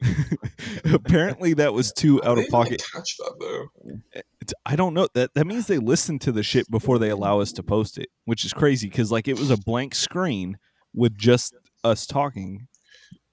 Apparently, 0.92 1.54
that 1.54 1.72
was 1.72 1.90
too 1.90 2.22
out 2.22 2.36
of 2.36 2.46
pocket. 2.48 2.82
catch 2.92 3.16
that 3.16 3.34
though. 3.40 4.52
I 4.66 4.76
don't 4.76 4.92
know. 4.92 5.08
That 5.14 5.32
that 5.34 5.46
means 5.46 5.66
they 5.66 5.78
listen 5.78 6.18
to 6.20 6.32
the 6.32 6.42
shit 6.42 6.70
before 6.70 6.98
they 6.98 7.08
allow 7.08 7.40
us 7.40 7.52
to 7.52 7.62
post 7.62 7.96
it, 7.96 8.08
which 8.26 8.44
is 8.44 8.52
crazy 8.52 8.88
because 8.88 9.10
like 9.10 9.26
it 9.26 9.38
was 9.38 9.50
a 9.50 9.56
blank 9.56 9.94
screen 9.94 10.58
with 10.94 11.16
just 11.16 11.54
us 11.82 12.06
talking, 12.06 12.66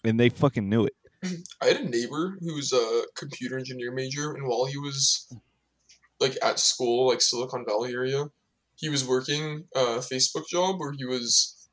and 0.05 0.17
they 0.17 0.29
fucking 0.29 0.69
knew 0.69 0.85
it. 0.85 0.93
I 1.61 1.65
had 1.65 1.81
a 1.81 1.89
neighbor 1.89 2.37
who 2.39 2.55
was 2.55 2.71
a 2.71 3.03
computer 3.17 3.57
engineer 3.57 3.91
major, 3.91 4.33
and 4.33 4.47
while 4.47 4.65
he 4.65 4.77
was 4.77 5.27
like 6.21 6.37
at 6.41 6.59
school, 6.59 7.09
like 7.09 7.21
Silicon 7.21 7.65
Valley 7.67 7.93
area, 7.93 8.25
he 8.81 8.89
was 8.89 9.07
working 9.07 9.63
a 9.75 9.99
Facebook 9.99 10.47
job 10.49 10.79
where 10.79 10.91
he 10.91 11.05
was 11.05 11.69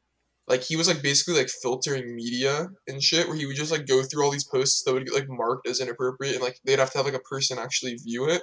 like 0.46 0.62
he 0.62 0.76
was 0.76 0.86
like 0.86 1.02
basically 1.02 1.34
like 1.34 1.48
filtering 1.48 2.14
media 2.14 2.68
and 2.86 3.02
shit, 3.02 3.26
where 3.26 3.36
he 3.36 3.46
would 3.46 3.56
just 3.56 3.72
like 3.72 3.86
go 3.86 4.02
through 4.02 4.24
all 4.24 4.30
these 4.30 4.46
posts 4.46 4.82
that 4.84 4.94
would 4.94 5.04
get 5.04 5.14
like 5.14 5.28
marked 5.28 5.66
as 5.66 5.80
inappropriate, 5.80 6.34
and 6.34 6.42
like 6.42 6.58
they'd 6.64 6.78
have 6.78 6.92
to 6.92 6.98
have 6.98 7.06
like 7.06 7.14
a 7.14 7.20
person 7.20 7.58
actually 7.58 7.94
view 7.96 8.28
it. 8.28 8.42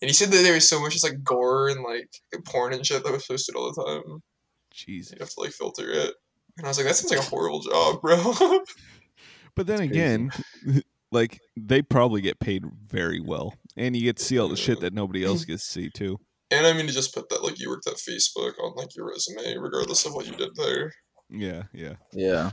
And 0.00 0.08
he 0.08 0.14
said 0.14 0.30
that 0.30 0.42
there 0.42 0.54
was 0.54 0.68
so 0.68 0.80
much 0.80 0.92
just 0.92 1.04
like 1.04 1.22
gore 1.22 1.68
and 1.68 1.82
like 1.82 2.08
porn 2.46 2.72
and 2.72 2.86
shit 2.86 3.04
that 3.04 3.12
was 3.12 3.26
posted 3.26 3.54
all 3.54 3.72
the 3.72 3.84
time. 3.84 4.22
Jeez. 4.74 5.12
You 5.12 5.18
have 5.20 5.30
to 5.30 5.40
like 5.40 5.52
filter 5.52 5.90
it. 5.90 6.14
And 6.56 6.66
I 6.66 6.68
was 6.68 6.78
like, 6.78 6.86
that 6.86 6.94
sounds 6.94 7.10
like 7.10 7.20
a 7.20 7.30
horrible 7.30 7.60
job, 7.60 8.00
bro. 8.00 8.60
But 9.54 9.66
then 9.66 9.80
again, 9.80 10.30
like 11.12 11.40
they 11.56 11.82
probably 11.82 12.20
get 12.20 12.40
paid 12.40 12.64
very 12.86 13.20
well, 13.20 13.54
and 13.76 13.96
you 13.96 14.02
get 14.02 14.16
to 14.16 14.24
see 14.24 14.38
all 14.38 14.48
the 14.48 14.56
shit 14.56 14.80
that 14.80 14.92
nobody 14.92 15.24
else 15.24 15.44
gets 15.46 15.66
to 15.66 15.72
see 15.72 15.90
too. 15.90 16.18
And 16.50 16.66
I 16.66 16.72
mean 16.72 16.86
to 16.86 16.92
just 16.92 17.14
put 17.14 17.28
that 17.30 17.42
like 17.42 17.58
you 17.58 17.68
worked 17.70 17.86
at 17.86 17.94
Facebook 17.94 18.52
on 18.62 18.74
like 18.76 18.94
your 18.96 19.08
resume, 19.08 19.56
regardless 19.58 20.04
of 20.06 20.12
what 20.14 20.26
you 20.26 20.32
did 20.36 20.50
there. 20.56 20.92
Yeah, 21.30 21.64
yeah. 21.72 21.94
Yeah. 22.12 22.50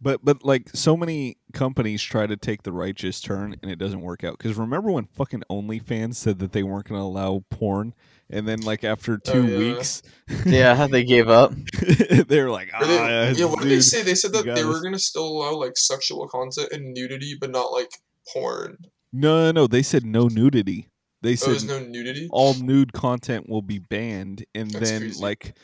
But 0.00 0.22
but 0.22 0.44
like 0.44 0.68
so 0.74 0.96
many 0.96 1.38
companies 1.54 2.02
try 2.02 2.26
to 2.26 2.36
take 2.36 2.62
the 2.62 2.72
righteous 2.72 3.20
turn 3.20 3.56
and 3.62 3.70
it 3.70 3.78
doesn't 3.78 4.02
work 4.02 4.22
out. 4.24 4.36
Because 4.36 4.56
remember 4.56 4.90
when 4.90 5.06
fucking 5.06 5.42
OnlyFans 5.50 6.16
said 6.16 6.38
that 6.40 6.52
they 6.52 6.62
weren't 6.62 6.86
going 6.86 7.00
to 7.00 7.04
allow 7.04 7.42
porn, 7.50 7.94
and 8.28 8.46
then 8.46 8.60
like 8.60 8.84
after 8.84 9.14
Oh, 9.26 9.32
two 9.32 9.46
yeah. 9.48 9.58
weeks, 9.58 10.02
Yeah, 10.46 10.86
they 10.86 11.02
gave 11.02 11.28
up. 11.30 11.54
they 12.28 12.42
were 12.42 12.50
like, 12.50 12.68
ah, 12.74 12.84
they- 12.84 13.32
yeah, 13.32 13.46
what 13.46 13.60
did 13.62 13.70
they 13.70 13.80
say? 13.80 14.02
They 14.02 14.14
said 14.14 14.32
that 14.34 14.44
they 14.44 14.64
were 14.64 14.82
gonna 14.82 14.98
still 14.98 15.26
allow 15.26 15.54
like 15.54 15.78
sexual 15.78 16.28
content 16.28 16.68
and 16.72 16.92
nudity, 16.92 17.34
but 17.40 17.50
not 17.50 17.72
like 17.72 17.90
porn. 18.30 18.76
No, 19.14 19.46
no, 19.46 19.52
no. 19.62 19.66
They 19.66 19.82
said 19.82 20.04
no 20.04 20.28
nudity. 20.28 20.88
They 21.22 21.32
Oh, 21.32 21.34
said 21.36 21.50
there's 21.50 21.64
no 21.64 21.78
nudity. 21.80 22.28
all 22.30 22.54
nude 22.54 22.92
content 22.92 23.48
will 23.48 23.62
be 23.62 23.78
banned 23.78 24.44
and 24.54 24.70
That's 24.70 24.90
then 24.90 25.00
crazy. 25.02 25.22
like 25.22 25.56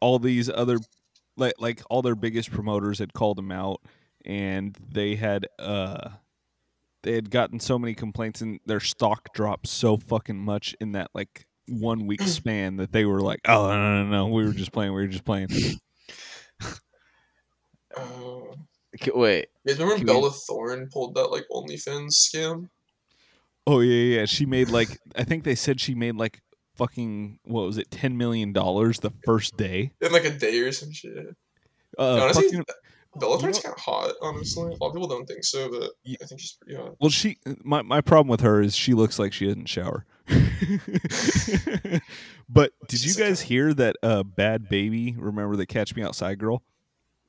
all 0.00 0.18
these 0.18 0.48
other 0.50 0.78
like 1.36 1.54
like 1.58 1.82
all 1.88 2.02
their 2.02 2.14
biggest 2.16 2.50
promoters 2.50 2.98
had 2.98 3.12
called 3.12 3.38
them 3.38 3.52
out 3.52 3.80
and 4.26 4.76
they 4.90 5.14
had 5.14 5.46
uh 5.58 6.10
they 7.02 7.14
had 7.14 7.30
gotten 7.30 7.58
so 7.60 7.78
many 7.78 7.94
complaints 7.94 8.40
and 8.42 8.60
their 8.66 8.80
stock 8.80 9.32
dropped 9.32 9.66
so 9.68 9.96
fucking 9.96 10.36
much 10.38 10.74
in 10.80 10.92
that 10.92 11.08
like 11.14 11.46
one 11.68 12.06
week 12.06 12.20
span 12.26 12.76
that 12.76 12.92
they 12.92 13.04
were 13.06 13.20
like 13.20 13.40
oh 13.46 13.68
no 13.68 13.78
no 13.78 14.04
no, 14.04 14.10
no 14.10 14.26
we 14.26 14.44
were 14.44 14.52
just 14.52 14.72
playing 14.72 14.92
we 14.92 15.00
were 15.00 15.06
just 15.08 15.24
playing 15.24 15.48
Uh, 17.96 18.40
K- 18.98 19.12
Wait, 19.14 19.48
you 19.64 19.72
guys 19.72 19.78
remember 19.80 19.98
Can 19.98 20.06
we- 20.06 20.12
Bella 20.20 20.30
Thorne 20.32 20.88
pulled 20.92 21.14
that 21.14 21.30
like 21.30 21.44
OnlyFans 21.52 22.10
scam? 22.12 22.68
Oh 23.66 23.80
yeah 23.80 24.18
yeah 24.20 24.24
she 24.24 24.46
made 24.46 24.68
like 24.70 24.98
i 25.16 25.22
think 25.24 25.44
they 25.44 25.54
said 25.54 25.80
she 25.80 25.94
made 25.94 26.16
like 26.16 26.40
fucking 26.76 27.38
what 27.44 27.62
was 27.66 27.78
it 27.78 27.90
10 27.90 28.16
million 28.16 28.52
dollars 28.52 29.00
the 29.00 29.12
first 29.24 29.56
day 29.56 29.92
In 30.00 30.12
like 30.12 30.24
a 30.24 30.30
day 30.30 30.58
or 30.60 30.72
some 30.72 30.90
shit. 30.92 31.36
uh 31.98 32.20
honestly, 32.22 32.44
fucking- 32.44 32.64
Bella 33.18 33.34
you 33.34 33.40
Thorne's 33.40 33.56
know- 33.56 33.62
kind 33.62 33.74
of 33.76 33.80
hot, 33.82 34.14
honestly. 34.22 34.72
A 34.72 34.76
lot 34.76 34.88
of 34.90 34.92
people 34.94 35.08
don't 35.08 35.26
think 35.26 35.42
so, 35.42 35.68
but 35.68 35.90
I 36.08 36.24
think 36.26 36.40
she's 36.40 36.56
pretty 36.62 36.80
hot. 36.80 36.94
Well, 37.00 37.10
she 37.10 37.38
my 37.64 37.82
my 37.82 38.00
problem 38.00 38.28
with 38.28 38.40
her 38.42 38.62
is 38.62 38.76
she 38.76 38.94
looks 38.94 39.18
like 39.18 39.32
she 39.32 39.46
doesn't 39.48 39.66
shower. 39.68 40.06
but 42.48 42.72
did 42.88 43.02
you 43.02 43.08
She's 43.08 43.18
like 43.18 43.28
guys 43.30 43.40
hear 43.40 43.74
that 43.74 43.96
uh 44.02 44.22
Bhad 44.22 44.68
Bhabie? 44.70 45.16
Remember 45.18 45.56
the 45.56 45.66
Catch 45.66 45.94
Me 45.96 46.02
Outside 46.02 46.38
girl? 46.38 46.62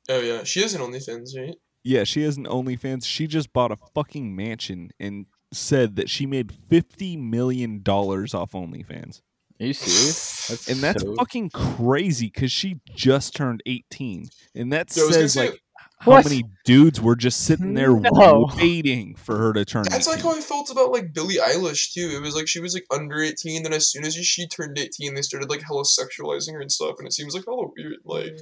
Oh 0.10 0.20
yeah, 0.20 0.44
she 0.44 0.62
has 0.62 0.74
an 0.74 0.82
OnlyFans, 0.82 1.38
right? 1.38 1.56
Yeah, 1.84 2.04
she 2.04 2.22
has 2.24 2.38
an 2.38 2.46
OnlyFans. 2.46 3.06
She 3.06 3.26
just 3.28 3.52
bought 3.54 3.72
a 3.72 3.78
fucking 3.96 4.36
mansion 4.36 4.92
and 5.00 5.26
said 5.54 5.96
that 5.98 6.10
she 6.10 6.26
made 6.26 6.52
fifty 6.70 7.18
million 7.18 7.82
dollars 7.82 8.34
off 8.34 8.52
OnlyFans, 8.54 9.22
are 9.60 9.66
you 9.66 9.74
serious? 9.74 10.48
That's 10.48 10.70
and 10.70 10.80
that's 10.80 11.04
so- 11.04 11.16
fucking 11.16 11.50
crazy 11.52 12.28
because 12.28 12.52
she 12.52 12.80
just 12.96 13.36
turned 13.36 13.62
eighteen, 13.66 14.30
and 14.56 14.72
that 14.74 14.96
Yeah, 14.96 15.04
I 15.04 15.06
was 15.08 15.16
gonna 15.16 15.24
says 15.30 15.34
say- 15.34 15.50
like 15.52 15.62
how 16.00 16.12
What? 16.14 16.26
many 16.26 16.44
dudes 16.66 17.00
were 17.00 17.16
just 17.16 17.42
sitting 17.46 17.76
there 17.76 17.92
No. 17.92 18.50
waiting 18.58 19.14
for 19.14 19.38
her 19.38 19.54
to 19.54 19.64
turn. 19.64 19.84
That's 19.88 20.08
like 20.08 20.22
how 20.22 20.36
I 20.36 20.42
felt 20.42 20.72
about 20.72 20.92
like 20.92 21.14
Billie 21.14 21.36
Eilish 21.36 21.94
too. 21.94 22.12
It 22.16 22.22
was 22.24 22.34
like 22.36 22.48
she 22.48 22.60
was 22.60 22.74
like 22.74 22.86
under 22.90 23.22
eighteen, 23.22 23.62
then 23.62 23.72
as 23.72 23.92
soon 23.92 24.04
as 24.04 24.16
she 24.16 24.48
turned 24.48 24.80
eighteen, 24.80 25.14
they 25.14 25.22
started 25.22 25.50
like 25.52 25.62
hella 25.62 25.84
sexualizing 25.84 26.54
her 26.54 26.60
and 26.62 26.72
stuff, 26.72 26.96
and 26.98 27.08
it 27.08 27.14
seems 27.14 27.36
like 27.36 27.46
hella 27.46 27.68
weird. 27.78 27.98
Like 28.04 28.34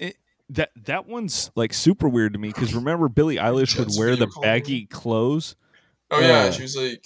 it, 0.00 0.16
that 0.50 0.70
that 0.86 1.06
one's 1.06 1.52
like 1.54 1.72
super 1.72 2.08
weird 2.08 2.32
to 2.32 2.40
me 2.40 2.48
because 2.48 2.74
remember 2.74 3.08
Billie 3.08 3.36
Eilish 3.36 3.78
would 3.78 3.96
wear 3.96 4.16
the 4.16 4.26
baggy 4.42 4.86
clothes 4.86 5.54
oh 6.10 6.20
yeah, 6.20 6.44
Yeah. 6.44 6.50
she 6.50 6.62
was 6.62 6.76
like, 6.76 7.04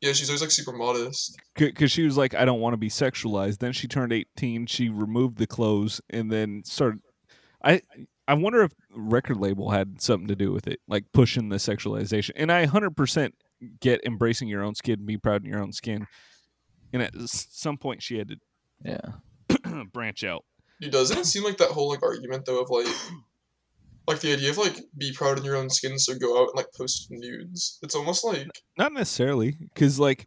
yeah, 0.00 0.12
she's 0.12 0.28
always 0.30 0.40
like 0.40 0.50
super 0.50 0.72
modest. 0.72 1.36
because 1.56 1.92
she 1.92 2.02
was 2.04 2.16
like 2.16 2.34
I 2.34 2.44
don't 2.44 2.60
want 2.60 2.72
to 2.74 2.78
be 2.78 2.88
sexualized. 2.88 3.58
Then 3.58 3.72
she 3.72 3.86
turned 3.88 4.12
eighteen, 4.12 4.66
she 4.66 4.88
removed 4.88 5.38
the 5.38 5.46
clothes 5.46 6.00
and 6.10 6.30
then 6.30 6.62
started. 6.64 7.00
I 7.62 7.82
I 8.26 8.34
wonder 8.34 8.62
if 8.62 8.72
record 8.94 9.36
label 9.38 9.70
had 9.70 10.00
something 10.00 10.28
to 10.28 10.36
do 10.36 10.52
with 10.52 10.66
it, 10.66 10.80
like 10.88 11.04
pushing 11.12 11.48
the 11.48 11.56
sexualization. 11.56 12.30
And 12.36 12.50
I 12.50 12.64
hundred 12.66 12.96
percent 12.96 13.34
get 13.80 14.00
embracing 14.04 14.48
your 14.48 14.62
own 14.62 14.74
skin, 14.74 15.04
be 15.04 15.18
proud 15.18 15.44
in 15.44 15.50
your 15.50 15.60
own 15.60 15.72
skin. 15.72 16.06
And 16.92 17.02
at 17.02 17.12
some 17.26 17.76
point, 17.76 18.02
she 18.02 18.18
had 18.18 18.28
to 18.28 18.36
yeah. 18.84 19.82
branch 19.92 20.24
out. 20.24 20.44
Dude, 20.80 20.92
doesn't 20.92 21.18
it 21.18 21.26
seem 21.26 21.44
like 21.44 21.58
that 21.58 21.68
whole 21.70 21.90
like 21.90 22.02
argument 22.02 22.46
though 22.46 22.60
of 22.60 22.70
like, 22.70 22.86
like 24.10 24.20
the 24.20 24.32
idea 24.32 24.50
of 24.50 24.58
like 24.58 24.80
be 24.98 25.12
proud 25.12 25.38
in 25.38 25.44
your 25.44 25.56
own 25.56 25.70
skin, 25.70 25.98
so 25.98 26.14
go 26.14 26.40
out 26.42 26.48
and 26.48 26.56
like 26.56 26.72
post 26.76 27.08
nudes. 27.10 27.78
It's 27.82 27.94
almost 27.94 28.24
like 28.24 28.48
Not 28.76 28.92
necessarily, 28.92 29.52
because 29.74 29.98
like 29.98 30.26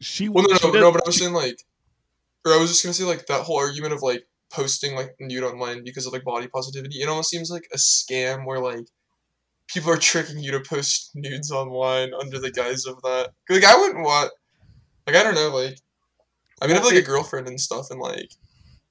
she. 0.00 0.28
well, 0.28 0.44
no, 0.44 0.50
no, 0.54 0.72
does- 0.72 0.80
no, 0.80 0.92
but 0.92 1.02
I 1.04 1.08
was 1.08 1.18
saying 1.18 1.32
like, 1.34 1.58
or 2.44 2.52
I 2.52 2.56
was 2.56 2.70
just 2.70 2.82
gonna 2.82 2.94
say 2.94 3.04
like 3.04 3.26
that 3.26 3.42
whole 3.42 3.58
argument 3.58 3.92
of 3.92 4.02
like 4.02 4.24
posting 4.50 4.94
like 4.96 5.14
nude 5.20 5.44
online 5.44 5.84
because 5.84 6.06
of 6.06 6.12
like 6.12 6.24
body 6.24 6.48
positivity. 6.48 7.00
It 7.02 7.08
almost 7.08 7.30
seems 7.30 7.50
like 7.50 7.68
a 7.72 7.76
scam 7.76 8.46
where 8.46 8.58
like 8.58 8.86
people 9.68 9.92
are 9.92 9.96
tricking 9.98 10.38
you 10.40 10.50
to 10.52 10.60
post 10.60 11.10
nudes 11.14 11.52
online 11.52 12.12
under 12.20 12.38
the 12.40 12.50
guise 12.50 12.86
of 12.86 13.00
that. 13.02 13.30
Like 13.48 13.64
I 13.64 13.76
wouldn't 13.76 14.04
want, 14.04 14.32
like 15.06 15.16
I 15.16 15.22
don't 15.22 15.34
know, 15.34 15.54
like 15.54 15.78
I 16.62 16.66
mean 16.66 16.76
I 16.76 16.78
have 16.80 16.86
like 16.86 16.96
a 16.96 17.02
girlfriend 17.02 17.46
and 17.48 17.60
stuff, 17.60 17.86
and 17.90 18.00
like 18.00 18.30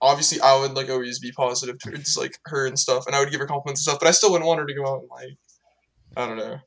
obviously 0.02 0.40
I 0.42 0.60
would 0.60 0.74
like 0.74 0.90
always 0.90 1.20
be 1.20 1.32
positive 1.32 1.78
towards 1.80 2.18
like 2.18 2.38
her 2.46 2.66
and 2.66 2.78
stuff, 2.78 3.06
and 3.08 3.16
I 3.16 3.20
would 3.20 3.32
give 3.32 3.40
her 3.40 3.48
compliments 3.48 3.82
and 3.82 3.92
stuff, 3.92 4.00
but 4.00 4.08
I 4.08 4.12
still 4.12 4.32
wouldn't 4.32 4.48
want 4.48 4.60
her 4.60 4.66
to 4.66 4.74
go 4.74 4.88
out 4.88 5.02
and 5.02 5.10
like 5.10 5.38
I 6.16 6.28
don't 6.28 6.38
know. 6.38 6.58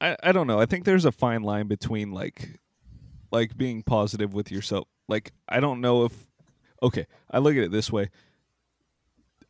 I, 0.00 0.16
I 0.22 0.32
don't 0.32 0.46
know. 0.46 0.58
I 0.58 0.66
think 0.66 0.84
there's 0.84 1.04
a 1.04 1.12
fine 1.12 1.42
line 1.42 1.66
between 1.66 2.12
like 2.12 2.58
like 3.30 3.56
being 3.56 3.82
positive 3.82 4.34
with 4.34 4.50
yourself. 4.50 4.88
Like 5.08 5.32
I 5.48 5.60
don't 5.60 5.80
know 5.80 6.04
if 6.04 6.12
okay, 6.82 7.06
I 7.30 7.38
look 7.38 7.56
at 7.56 7.62
it 7.62 7.72
this 7.72 7.92
way. 7.92 8.10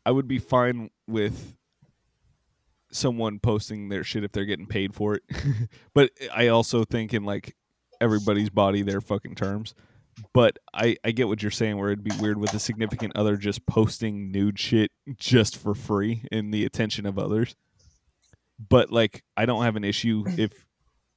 I 0.05 0.11
would 0.11 0.27
be 0.27 0.39
fine 0.39 0.91
with 1.07 1.55
someone 2.91 3.39
posting 3.39 3.89
their 3.89 4.03
shit 4.03 4.25
if 4.25 4.33
they're 4.33 4.45
getting 4.45 4.67
paid 4.67 4.95
for 4.95 5.15
it. 5.15 5.23
but 5.95 6.11
I 6.35 6.49
also 6.49 6.85
think 6.85 7.15
in 7.15 7.25
like 7.25 7.55
everybody's 8.01 8.51
body 8.51 8.83
their 8.83 9.01
fucking 9.01 9.35
terms. 9.35 9.75
But 10.33 10.59
I, 10.75 10.97
I 11.05 11.13
get 11.13 11.29
what 11.29 11.43
you're 11.43 11.51
saying 11.51 11.79
where 11.79 11.91
it'd 11.91 12.05
be 12.05 12.17
weird 12.21 12.39
with 12.39 12.55
a 12.55 12.59
significant 12.59 13.17
other 13.17 13.37
just 13.37 13.67
posting 13.67 14.31
nude 14.31 14.59
shit 14.59 14.91
just 15.17 15.57
for 15.57 15.75
free 15.75 16.25
in 16.31 16.51
the 16.51 16.65
attention 16.65 17.07
of 17.07 17.19
others. 17.19 17.57
But 18.69 18.93
like 18.93 19.23
I 19.37 19.47
don't 19.47 19.65
have 19.65 19.77
an 19.77 19.85
issue 19.85 20.25
if 20.39 20.53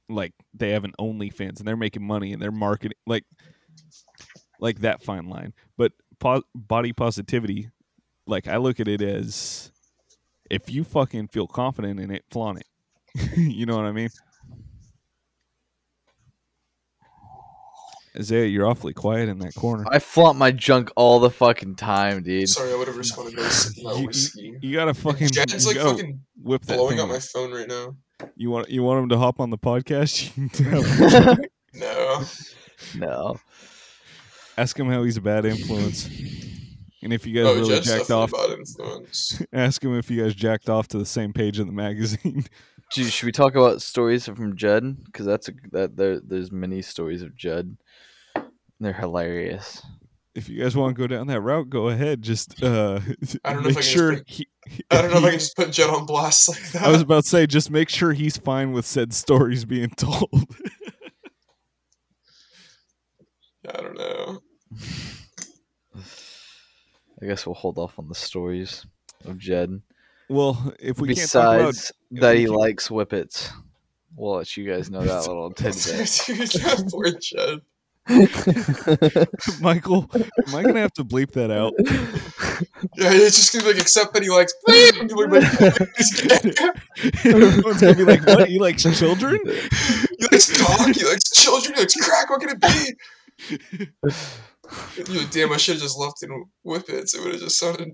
like 0.08 0.32
they 0.52 0.70
have 0.70 0.84
an 0.84 0.92
OnlyFans 0.98 1.58
and 1.58 1.68
they're 1.68 1.76
making 1.76 2.06
money 2.06 2.32
and 2.32 2.40
they're 2.40 2.50
marketing 2.50 2.98
like 3.06 3.24
like 4.60 4.80
that 4.80 5.02
fine 5.02 5.28
line. 5.28 5.52
But 5.76 5.92
po- 6.18 6.44
body 6.54 6.92
positivity, 6.92 7.70
like 8.26 8.48
I 8.48 8.56
look 8.56 8.80
at 8.80 8.88
it 8.88 9.02
as 9.02 9.70
if 10.50 10.70
you 10.70 10.84
fucking 10.84 11.28
feel 11.28 11.46
confident 11.46 12.00
in 12.00 12.10
it, 12.10 12.24
flaunt 12.30 12.60
it. 12.60 13.36
you 13.36 13.66
know 13.66 13.76
what 13.76 13.84
I 13.84 13.92
mean? 13.92 14.10
Isaiah, 18.16 18.46
you're 18.46 18.66
awfully 18.66 18.92
quiet 18.92 19.28
in 19.28 19.38
that 19.40 19.54
corner. 19.54 19.84
I 19.90 19.98
flaunt 19.98 20.38
my 20.38 20.52
junk 20.52 20.90
all 20.96 21.18
the 21.18 21.30
fucking 21.30 21.74
time, 21.76 22.22
dude. 22.22 22.48
Sorry, 22.48 22.72
I 22.72 22.76
would 22.76 22.86
have 22.86 22.96
responded 22.96 23.36
by 23.36 23.42
s- 23.42 23.76
You, 23.76 23.84
my 23.84 23.92
you- 23.94 24.06
whiskey. 24.06 24.58
you 24.62 24.72
gotta 24.76 24.94
fucking 24.94 25.30
Jed's 25.30 25.64
you 25.64 25.70
like 25.70 25.76
gotta 25.76 25.96
fucking 25.96 26.20
whip 26.42 26.62
that 26.66 26.76
blowing 26.76 26.98
thing. 26.98 27.00
up 27.00 27.08
my 27.08 27.18
phone 27.18 27.52
right 27.52 27.66
now. 27.68 27.96
You 28.36 28.50
want 28.50 28.70
you 28.70 28.82
want 28.84 29.02
him 29.02 29.08
to 29.08 29.18
hop 29.18 29.40
on 29.40 29.50
the 29.50 29.58
podcast? 29.58 30.30
You 30.36 30.48
can 30.50 31.38
No. 31.74 32.22
no. 32.94 33.40
ask 34.56 34.78
him 34.78 34.88
how 34.88 35.02
he's 35.02 35.16
a 35.16 35.20
bad 35.20 35.44
influence, 35.44 36.06
and 37.02 37.12
if 37.12 37.26
you 37.26 37.34
guys 37.34 37.46
Oh, 37.46 37.54
really 37.54 37.74
Jed's 37.74 37.86
jacked 37.86 38.10
off. 38.12 38.30
bad 38.30 38.50
influence. 38.50 39.42
Ask 39.52 39.82
him 39.82 39.98
if 39.98 40.08
you 40.10 40.22
guys 40.22 40.34
jacked 40.36 40.68
off 40.68 40.86
to 40.88 40.98
the 40.98 41.04
same 41.06 41.32
page 41.32 41.58
in 41.58 41.66
the 41.66 41.72
magazine. 41.72 42.44
Dude, 42.92 43.12
should 43.12 43.26
we 43.26 43.32
talk 43.32 43.56
about 43.56 43.82
stories 43.82 44.26
from 44.26 44.56
Judd? 44.56 45.04
Because 45.04 45.26
that's 45.26 45.48
a 45.48 45.52
that 45.72 45.96
there. 45.96 46.20
There's 46.20 46.52
many 46.52 46.80
stories 46.82 47.22
of 47.22 47.34
Judd. 47.34 47.76
They're 48.84 48.92
hilarious. 48.92 49.82
if 50.34 50.48
you 50.48 50.62
guys 50.62 50.76
want 50.76 50.94
to 50.96 51.00
go 51.00 51.06
down 51.06 51.26
that 51.28 51.40
route, 51.40 51.70
go 51.70 51.88
ahead. 51.88 52.22
Just 52.22 52.62
uh, 52.62 53.00
I 53.44 53.52
don't 53.54 53.62
know 53.62 53.68
if 53.70 53.76
make 53.76 53.78
I 53.78 53.80
can 53.80 53.82
sure. 53.82 54.16
put- 54.16 54.28
he, 54.28 54.46
I 54.90 55.02
don't 55.02 55.10
know 55.10 55.18
if 55.18 55.24
I 55.24 55.30
can 55.30 55.38
just 55.38 55.56
put 55.56 55.70
Jed 55.72 55.90
on 55.90 56.06
blast 56.06 56.48
like 56.48 56.72
that. 56.72 56.82
I 56.82 56.90
was 56.90 57.02
about 57.02 57.24
to 57.24 57.28
say, 57.28 57.46
just 57.46 57.70
make 57.70 57.88
sure 57.88 58.12
he's 58.12 58.36
fine 58.36 58.72
with 58.72 58.86
said 58.86 59.12
stories 59.12 59.64
being 59.64 59.90
told. 59.96 60.30
I 63.68 63.80
don't 63.80 63.96
know. 63.96 64.40
I 67.22 67.26
guess 67.26 67.46
we'll 67.46 67.54
hold 67.54 67.78
off 67.78 67.98
on 67.98 68.08
the 68.08 68.14
stories 68.14 68.84
of 69.24 69.38
Jed. 69.38 69.80
well, 70.28 70.74
if 70.78 70.98
we 71.00 71.14
can't 71.14 71.30
talk 71.30 71.56
about 71.56 71.68
Besides 71.72 71.92
that, 72.12 72.32
we 72.34 72.40
he 72.40 72.46
can't- 72.46 72.58
likes 72.58 72.88
whippets. 72.88 73.50
We'll 74.16 74.36
let 74.36 74.56
you 74.56 74.64
guys 74.70 74.90
know 74.90 75.02
that 75.02 75.26
little 75.26 75.50
tidbit. 75.50 76.22
Dude, 76.26 76.88
poor 76.90 77.10
Jed. 77.20 77.60
Michael, 79.60 80.10
am 80.14 80.54
I 80.54 80.62
gonna 80.62 80.80
have 80.80 80.92
to 80.94 81.04
bleep 81.04 81.32
that 81.32 81.50
out? 81.50 81.72
Yeah, 82.98 83.10
it's 83.12 83.36
just 83.36 83.52
gonna 83.52 83.64
be 83.64 83.72
like, 83.72 83.80
except 83.80 84.12
that 84.12 84.22
he 84.22 84.28
likes. 84.28 84.52
And 84.68 85.08
people 85.08 85.22
are 85.22 85.28
like, 85.28 85.44
Everyone's 87.24 87.80
gonna 87.80 87.94
be 87.94 88.04
like, 88.04 88.26
"What? 88.26 88.48
He 88.48 88.58
likes 88.58 88.82
children?" 88.82 89.40
he 89.44 90.26
likes 90.30 90.60
cock, 90.60 90.94
he 90.94 91.04
likes 91.04 91.30
children, 91.30 91.74
he 91.74 91.80
likes 91.80 91.94
crack. 91.94 92.28
What 92.28 92.40
can 92.40 92.50
it 92.50 92.60
be? 92.60 93.88
You're 94.96 95.22
like, 95.22 95.30
damn, 95.30 95.52
I 95.52 95.56
should 95.56 95.74
have 95.76 95.82
just 95.82 95.98
left 95.98 96.22
in 96.22 96.44
whippets. 96.64 97.14
It 97.14 97.18
It 97.18 97.24
would 97.24 97.32
have 97.32 97.40
just 97.40 97.58
sounded. 97.58 97.88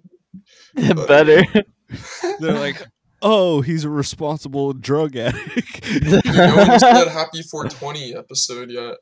Better. 1.06 1.42
They're 2.38 2.58
like, 2.58 2.84
oh, 3.22 3.60
he's 3.60 3.84
a 3.84 3.90
responsible 3.90 4.72
drug 4.72 5.16
addict. 5.16 5.84
no 6.02 6.56
one 6.56 6.66
has 6.66 6.82
that 6.82 7.08
happy 7.08 7.42
420 7.42 8.14
episode 8.14 8.70
yet. 8.70 8.96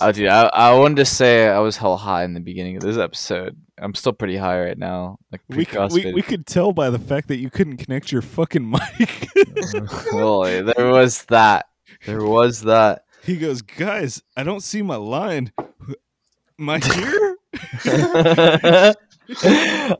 Oh, 0.00 0.10
dude, 0.12 0.28
I, 0.28 0.50
I 0.52 0.74
wanted 0.74 0.96
to 0.96 1.04
say 1.04 1.48
I 1.48 1.58
was 1.58 1.76
hell 1.76 1.96
high 1.96 2.24
in 2.24 2.34
the 2.34 2.40
beginning 2.40 2.76
of 2.76 2.82
this 2.82 2.98
episode. 2.98 3.56
I'm 3.78 3.94
still 3.94 4.12
pretty 4.12 4.36
high 4.36 4.60
right 4.60 4.78
now. 4.78 5.18
Like 5.30 5.42
we, 5.48 5.64
could, 5.64 5.92
we, 5.92 6.12
we 6.12 6.22
could 6.22 6.46
tell 6.46 6.72
by 6.72 6.90
the 6.90 6.98
fact 6.98 7.28
that 7.28 7.36
you 7.36 7.50
couldn't 7.50 7.76
connect 7.76 8.10
your 8.10 8.22
fucking 8.22 8.68
mic. 8.98 9.28
well, 10.12 10.42
there 10.42 10.88
was 10.88 11.24
that. 11.26 11.66
There 12.04 12.24
was 12.24 12.62
that. 12.62 13.04
he 13.22 13.36
goes, 13.36 13.62
guys, 13.62 14.22
I 14.36 14.42
don't 14.42 14.62
see 14.62 14.82
my 14.82 14.96
line. 14.96 15.52
Am 16.58 16.68
I 16.68 16.78
here? 16.82 17.36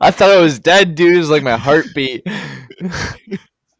I 0.01 0.11
thought 0.11 0.31
I 0.31 0.41
was 0.41 0.59
dead, 0.59 0.95
dude. 0.95 1.15
It 1.15 1.19
was 1.19 1.29
like 1.29 1.43
my 1.43 1.55
heartbeat. 1.57 2.27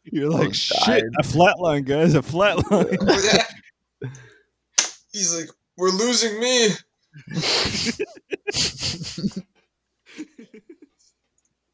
You're 0.03 0.29
like, 0.29 0.53
shit, 0.53 0.77
died. 0.85 1.03
a 1.19 1.23
flatline, 1.23 1.85
guys, 1.85 2.15
a 2.15 2.21
flatline. 2.21 3.43
He's 5.11 5.37
like, 5.37 5.49
we're 5.77 5.89
losing 5.91 6.39
me. 6.39 6.69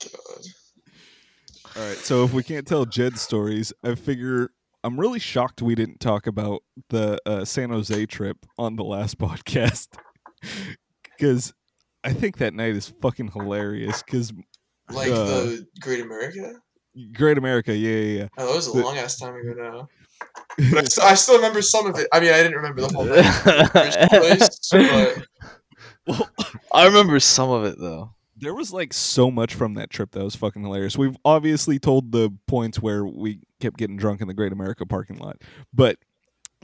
God. 0.01 0.09
All 1.75 1.81
right, 1.87 1.97
so 1.97 2.23
if 2.23 2.33
we 2.33 2.43
can't 2.43 2.67
tell 2.67 2.85
Jed 2.85 3.17
stories, 3.17 3.73
I 3.83 3.95
figure 3.95 4.51
I'm 4.83 4.99
really 4.99 5.17
shocked 5.19 5.61
we 5.61 5.73
didn't 5.75 5.99
talk 5.99 6.27
about 6.27 6.61
the 6.89 7.17
uh, 7.25 7.45
San 7.45 7.69
Jose 7.71 8.05
trip 8.05 8.37
on 8.59 8.75
the 8.75 8.83
last 8.83 9.17
podcast 9.19 9.87
because 11.03 11.53
I 12.03 12.13
think 12.13 12.37
that 12.37 12.53
night 12.53 12.75
is 12.75 12.93
fucking 13.01 13.29
hilarious. 13.31 14.03
Because 14.03 14.31
Like 14.91 15.11
Uh, 15.11 15.25
the 15.25 15.67
Great 15.81 16.01
America? 16.01 16.53
Great 17.13 17.39
America, 17.39 17.75
yeah, 17.75 18.19
yeah, 18.19 18.27
Oh, 18.37 18.45
that 18.47 18.55
was 18.55 18.67
a 18.67 18.71
The- 18.77 18.83
long 18.83 18.97
ass 18.97 19.17
time 19.17 19.33
ago 19.35 19.53
now. 19.57 19.87
Yeah. 20.57 20.69
But 20.71 20.79
I, 20.79 20.83
st- 20.85 21.07
I 21.07 21.13
still 21.15 21.35
remember 21.35 21.61
some 21.61 21.87
of 21.87 21.97
it. 21.99 22.07
I 22.13 22.19
mean, 22.19 22.31
I 22.31 22.37
didn't 22.37 22.55
remember 22.55 22.81
the 22.81 22.89
whole 22.93 23.05
thing. 23.05 23.17
in 23.17 23.23
the 23.23 24.09
first 24.39 24.69
place, 24.69 25.25
but 25.25 25.27
well, 26.07 26.29
I 26.73 26.85
remember 26.85 27.19
some 27.19 27.49
of 27.49 27.63
it 27.65 27.79
though. 27.79 28.11
there 28.37 28.53
was 28.53 28.71
like 28.73 28.93
so 28.93 29.31
much 29.31 29.53
from 29.55 29.75
that 29.75 29.89
trip 29.89 30.11
that 30.11 30.23
was 30.23 30.35
fucking 30.35 30.61
hilarious. 30.63 30.97
We've 30.97 31.17
obviously 31.25 31.79
told 31.79 32.11
the 32.11 32.31
points 32.47 32.81
where 32.81 33.05
we 33.05 33.39
kept 33.59 33.77
getting 33.77 33.97
drunk 33.97 34.21
in 34.21 34.27
the 34.27 34.33
Great 34.33 34.51
America 34.51 34.85
parking 34.85 35.17
lot, 35.17 35.41
but 35.73 35.97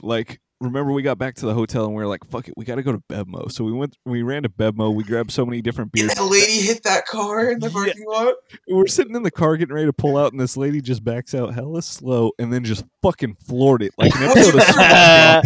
like 0.02 0.40
remember 0.60 0.92
we 0.92 1.02
got 1.02 1.18
back 1.18 1.34
to 1.36 1.46
the 1.46 1.54
hotel 1.54 1.86
and 1.86 1.94
we 1.94 2.02
were 2.02 2.08
like, 2.08 2.24
"Fuck 2.30 2.48
it, 2.48 2.54
we 2.56 2.64
got 2.64 2.76
to 2.76 2.82
go 2.82 2.92
to 2.92 2.98
Bevmo." 3.08 3.50
So 3.50 3.64
we 3.64 3.72
went, 3.72 3.96
we 4.04 4.22
ran 4.22 4.42
to 4.42 4.48
Bevmo. 4.48 4.94
We 4.94 5.04
grabbed 5.04 5.30
so 5.32 5.44
many 5.46 5.62
different 5.62 5.90
and 5.94 6.08
beers. 6.08 6.14
that 6.14 6.22
lady 6.24 6.60
hit 6.60 6.82
that 6.84 7.06
car 7.06 7.50
in 7.50 7.58
the 7.60 7.66
Yeah. 7.68 7.72
parking 7.72 8.04
lot. 8.06 8.34
We're 8.68 8.86
sitting 8.86 9.14
in 9.16 9.22
the 9.22 9.30
car 9.30 9.56
getting 9.56 9.74
ready 9.74 9.86
to 9.86 9.92
pull 9.92 10.16
out, 10.16 10.32
and 10.32 10.40
this 10.40 10.56
lady 10.56 10.80
just 10.80 11.02
backs 11.04 11.34
out 11.34 11.54
hella 11.54 11.82
slow 11.82 12.32
and 12.38 12.52
then 12.52 12.64
just 12.64 12.84
fucking 13.02 13.36
floored 13.46 13.82
it 13.82 13.92
like 13.98 14.14
an 14.16 14.24
episode 14.24 14.54
of 14.56 14.60
SpongeBob. 14.62 15.42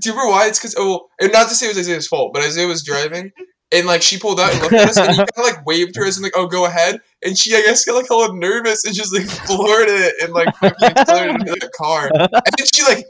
Do 0.00 0.08
you 0.10 0.12
remember 0.12 0.30
why? 0.30 0.46
It's 0.48 0.58
because 0.58 0.74
oh, 0.78 1.08
and 1.20 1.32
not 1.32 1.48
to 1.48 1.54
say 1.54 1.66
it 1.66 1.70
was 1.70 1.78
Isaiah's 1.78 2.06
fault, 2.08 2.32
but 2.34 2.42
Isaiah 2.42 2.66
was 2.66 2.82
driving, 2.82 3.30
and 3.72 3.86
like 3.86 4.02
she 4.02 4.18
pulled 4.18 4.40
out 4.40 4.52
and 4.52 4.60
looked 4.62 4.74
at 4.74 4.88
us, 4.88 4.96
and 4.98 5.10
he 5.12 5.16
kind 5.16 5.28
of 5.36 5.44
like 5.44 5.64
waved 5.66 5.96
her 5.96 6.04
as 6.06 6.16
in 6.16 6.22
like, 6.22 6.32
"Oh, 6.36 6.46
go 6.46 6.64
ahead," 6.66 7.00
and 7.24 7.38
she 7.38 7.54
I 7.56 7.62
guess 7.62 7.84
got 7.84 7.94
like 7.94 8.08
hella 8.08 8.34
nervous 8.34 8.84
and 8.84 8.94
just 8.94 9.12
like 9.14 9.24
floored 9.46 9.88
it 9.88 10.14
and 10.22 10.32
like 10.32 10.54
fucking 10.56 10.88
exploded 10.90 11.30
into 11.40 11.52
the 11.52 11.70
car, 11.76 12.10
and 12.14 12.28
then 12.32 12.66
she 12.74 12.82
like 12.84 13.04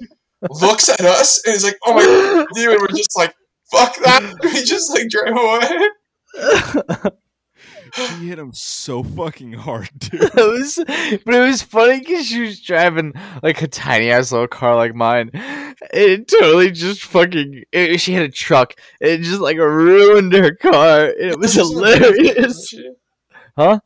looks 0.51 0.89
at 0.89 1.01
us 1.01 1.43
and 1.47 1.55
is 1.55 1.65
like, 1.65 1.79
"Oh 1.87 1.95
my 1.95 2.05
god," 2.05 2.47
and 2.57 2.81
we're 2.81 2.89
just 2.89 3.17
like, 3.17 3.35
"Fuck 3.71 3.97
that!" 4.05 4.23
we 4.43 4.65
just 4.65 4.91
like 4.91 5.09
drive 5.09 5.37
away. 5.37 7.11
She 7.95 8.27
hit 8.29 8.41
him 8.41 8.53
so 8.53 9.05
fucking 9.05 9.53
hard, 9.53 9.89
dude. 9.99 10.21
it 10.23 10.35
was, 10.35 10.83
but 11.25 11.35
it 11.35 11.47
was 11.47 11.63
funny 11.63 12.01
because 12.01 12.27
she 12.27 12.41
was 12.41 12.61
driving 12.61 13.13
like 13.41 13.63
a 13.63 13.69
tiny 13.69 14.11
ass 14.11 14.33
little 14.33 14.49
car 14.49 14.75
like 14.75 14.97
mine. 14.97 15.31
It 15.93 16.27
totally 16.27 16.73
just 16.73 17.05
fucking. 17.05 17.63
It, 17.71 18.01
she 18.01 18.13
hit 18.13 18.23
a 18.23 18.29
truck. 18.29 18.75
It 19.01 19.19
just 19.19 19.41
like 19.41 19.59
ruined 19.59 20.33
her 20.33 20.57
car. 20.57 21.07
It 21.07 21.39
was 21.39 21.55
She 21.55 21.61
in 21.61 21.67
a 21.67 21.69
minivan, 21.71 22.17
hilarious. 22.17 22.75
Huh? 23.57 23.79
Oh, 23.79 23.81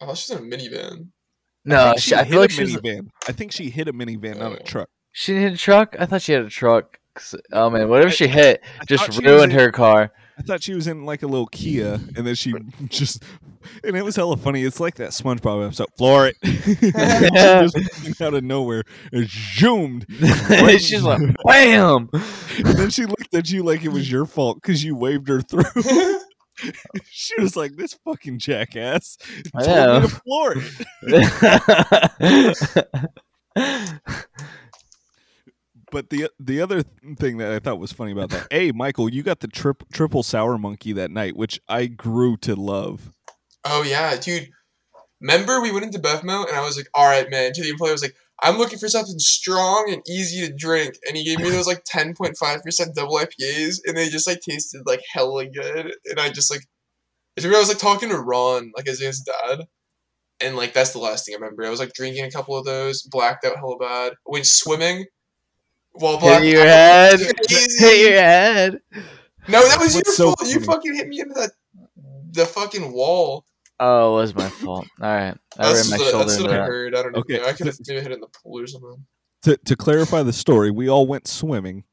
I 0.00 0.06
thought 0.06 0.16
she 0.18 0.32
was 0.32 0.40
in 0.40 0.52
a 0.52 0.56
minivan. 0.56 1.08
No, 1.66 1.88
think 1.90 2.00
she, 2.00 2.14
I 2.14 2.24
hit 2.24 2.30
feel 2.30 2.40
like 2.40 2.50
a 2.50 2.52
she 2.54 2.62
was, 2.62 2.76
minivan. 2.76 3.08
I 3.28 3.32
think 3.32 3.52
she 3.52 3.68
hit 3.68 3.88
a 3.88 3.92
minivan, 3.92 4.38
not 4.38 4.52
a 4.52 4.60
Oh. 4.60 4.64
truck. 4.64 4.88
She 5.18 5.32
didn't 5.32 5.48
hit 5.48 5.54
a 5.54 5.56
truck. 5.56 5.96
I 5.98 6.04
thought 6.04 6.20
she 6.20 6.32
had 6.32 6.42
a 6.42 6.50
truck. 6.50 6.98
Oh 7.50 7.70
man, 7.70 7.88
whatever 7.88 8.08
I- 8.10 8.12
she 8.12 8.28
hit 8.28 8.62
I 8.78 8.84
just 8.84 9.18
ruined 9.22 9.50
in- 9.52 9.58
her 9.58 9.72
car. 9.72 10.12
I 10.38 10.42
thought 10.42 10.62
she 10.62 10.74
was 10.74 10.86
in 10.86 11.06
like 11.06 11.22
a 11.22 11.26
little 11.26 11.46
Kia, 11.46 11.94
and 11.94 12.26
then 12.26 12.34
she 12.34 12.52
just, 12.88 13.22
and 13.82 13.96
it 13.96 14.04
was 14.04 14.16
hella 14.16 14.36
funny. 14.36 14.62
It's 14.64 14.78
like 14.78 14.96
that 14.96 15.12
SpongeBob 15.12 15.64
episode, 15.64 15.86
floor 15.96 16.30
it, 16.30 16.36
just 18.04 18.20
out 18.20 18.34
of 18.34 18.44
nowhere 18.44 18.82
and 19.12 19.26
zoomed. 19.26 20.04
She's 20.78 21.02
like, 21.02 21.22
wham! 21.42 22.10
And 22.12 22.66
then 22.76 22.90
she 22.90 23.06
looked 23.06 23.32
at 23.34 23.50
you 23.50 23.62
like 23.62 23.82
it 23.84 23.88
was 23.88 24.10
your 24.12 24.26
fault 24.26 24.58
because 24.60 24.84
you 24.84 24.94
waved 24.94 25.28
her 25.28 25.40
through. 25.40 25.64
she 27.10 27.40
was 27.40 27.56
like, 27.56 27.76
"This 27.76 27.94
fucking 28.04 28.38
jackass 28.38 29.16
told 29.58 30.02
me 30.02 30.08
to 30.08 30.20
floor 30.22 30.54
it." 31.06 31.86
But 35.96 36.10
the 36.10 36.28
the 36.38 36.60
other 36.60 36.82
thing 37.18 37.38
that 37.38 37.52
I 37.52 37.58
thought 37.58 37.78
was 37.78 37.90
funny 37.90 38.12
about 38.12 38.28
that, 38.28 38.48
hey, 38.50 38.70
Michael, 38.70 39.08
you 39.08 39.22
got 39.22 39.40
the 39.40 39.48
trip, 39.48 39.82
triple 39.94 40.22
sour 40.22 40.58
monkey 40.58 40.92
that 40.92 41.10
night, 41.10 41.38
which 41.38 41.58
I 41.70 41.86
grew 41.86 42.36
to 42.42 42.54
love. 42.54 43.14
Oh 43.64 43.82
yeah, 43.82 44.14
dude. 44.16 44.50
Remember 45.22 45.62
we 45.62 45.72
went 45.72 45.86
into 45.86 45.98
Bevmo 45.98 46.46
and 46.46 46.54
I 46.54 46.60
was 46.60 46.76
like, 46.76 46.88
all 46.92 47.08
right, 47.08 47.30
man. 47.30 47.54
To 47.54 47.62
the 47.62 47.70
employee, 47.70 47.88
I 47.88 47.92
was 47.92 48.02
like, 48.02 48.14
I'm 48.42 48.58
looking 48.58 48.78
for 48.78 48.90
something 48.90 49.18
strong 49.18 49.90
and 49.90 50.02
easy 50.06 50.46
to 50.46 50.52
drink, 50.52 50.96
and 51.08 51.16
he 51.16 51.24
gave 51.24 51.38
me 51.38 51.48
those 51.48 51.66
like 51.66 51.82
10.5 51.84 52.62
percent 52.62 52.94
double 52.94 53.16
IPAs, 53.16 53.78
and 53.86 53.96
they 53.96 54.10
just 54.10 54.26
like 54.26 54.40
tasted 54.46 54.82
like 54.84 55.00
hella 55.10 55.46
good. 55.46 55.94
And 56.04 56.20
I 56.20 56.28
just 56.28 56.50
like, 56.50 56.60
I 57.42 57.48
was 57.48 57.68
like 57.68 57.78
talking 57.78 58.10
to 58.10 58.18
Ron, 58.18 58.70
like 58.76 58.86
as 58.86 58.98
Isaiah's 58.98 59.20
dad, 59.20 59.66
and 60.40 60.56
like 60.56 60.74
that's 60.74 60.92
the 60.92 60.98
last 60.98 61.24
thing 61.24 61.36
I 61.36 61.38
remember. 61.38 61.64
I 61.64 61.70
was 61.70 61.80
like 61.80 61.94
drinking 61.94 62.26
a 62.26 62.30
couple 62.30 62.54
of 62.54 62.66
those, 62.66 63.00
blacked 63.00 63.46
out 63.46 63.56
hella 63.56 63.78
bad, 63.78 64.12
went 64.26 64.44
swimming. 64.44 65.06
While 65.98 66.18
blacked 66.18 66.44
hit 66.44 66.52
your 66.52 66.62
out. 66.62 67.18
head. 67.18 67.36
Crazy. 67.48 67.84
Hit 67.86 68.00
your 68.10 68.20
head. 68.20 68.80
No, 69.48 69.66
that 69.68 69.78
was 69.78 69.94
your 69.94 70.02
so 70.06 70.34
fault. 70.34 70.48
You 70.50 70.60
fucking 70.60 70.94
hit 70.94 71.08
me 71.08 71.20
into 71.20 71.34
that 71.34 71.50
the 72.32 72.44
fucking 72.46 72.92
wall. 72.92 73.44
Oh, 73.78 74.16
it 74.18 74.20
was 74.22 74.34
my 74.34 74.48
fault. 74.48 74.86
All 75.00 75.06
right, 75.14 75.34
I 75.58 75.72
That's, 75.72 75.90
ran 75.90 75.98
my 76.00 76.04
the- 76.04 76.10
shoulder 76.10 76.24
that's 76.30 76.40
what 76.40 76.50
I 76.50 76.56
that. 76.58 76.66
heard. 76.66 76.94
I 76.96 77.02
don't 77.02 77.12
know. 77.12 77.20
Okay. 77.20 77.42
I 77.44 77.52
could 77.52 77.66
have 77.66 77.76
maybe 77.86 78.00
hit 78.00 78.12
in 78.12 78.20
the 78.20 78.26
pool 78.42 78.58
or 78.60 78.66
something. 78.66 79.04
To 79.42 79.56
to 79.56 79.76
clarify 79.76 80.22
the 80.22 80.32
story, 80.32 80.70
we 80.70 80.88
all 80.88 81.06
went 81.06 81.28
swimming. 81.28 81.84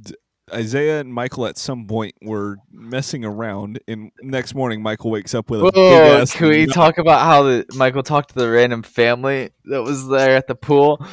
D- 0.00 0.14
Isaiah 0.52 1.00
and 1.00 1.12
Michael 1.12 1.46
at 1.46 1.58
some 1.58 1.86
point 1.86 2.14
were 2.22 2.56
messing 2.70 3.24
around, 3.24 3.80
and 3.88 4.10
next 4.22 4.54
morning 4.54 4.82
Michael 4.82 5.10
wakes 5.10 5.34
up 5.34 5.50
with 5.50 5.60
a 5.60 5.64
big 5.64 5.74
Whoa, 5.74 6.20
ass. 6.22 6.32
can 6.32 6.48
we 6.48 6.66
nut- 6.66 6.74
talk 6.74 6.98
about 6.98 7.20
how 7.22 7.42
the 7.42 7.66
Michael 7.74 8.02
talked 8.02 8.30
to 8.30 8.34
the 8.36 8.50
random 8.50 8.82
family 8.82 9.50
that 9.66 9.82
was 9.82 10.06
there 10.08 10.36
at 10.36 10.46
the 10.46 10.54
pool? 10.54 11.04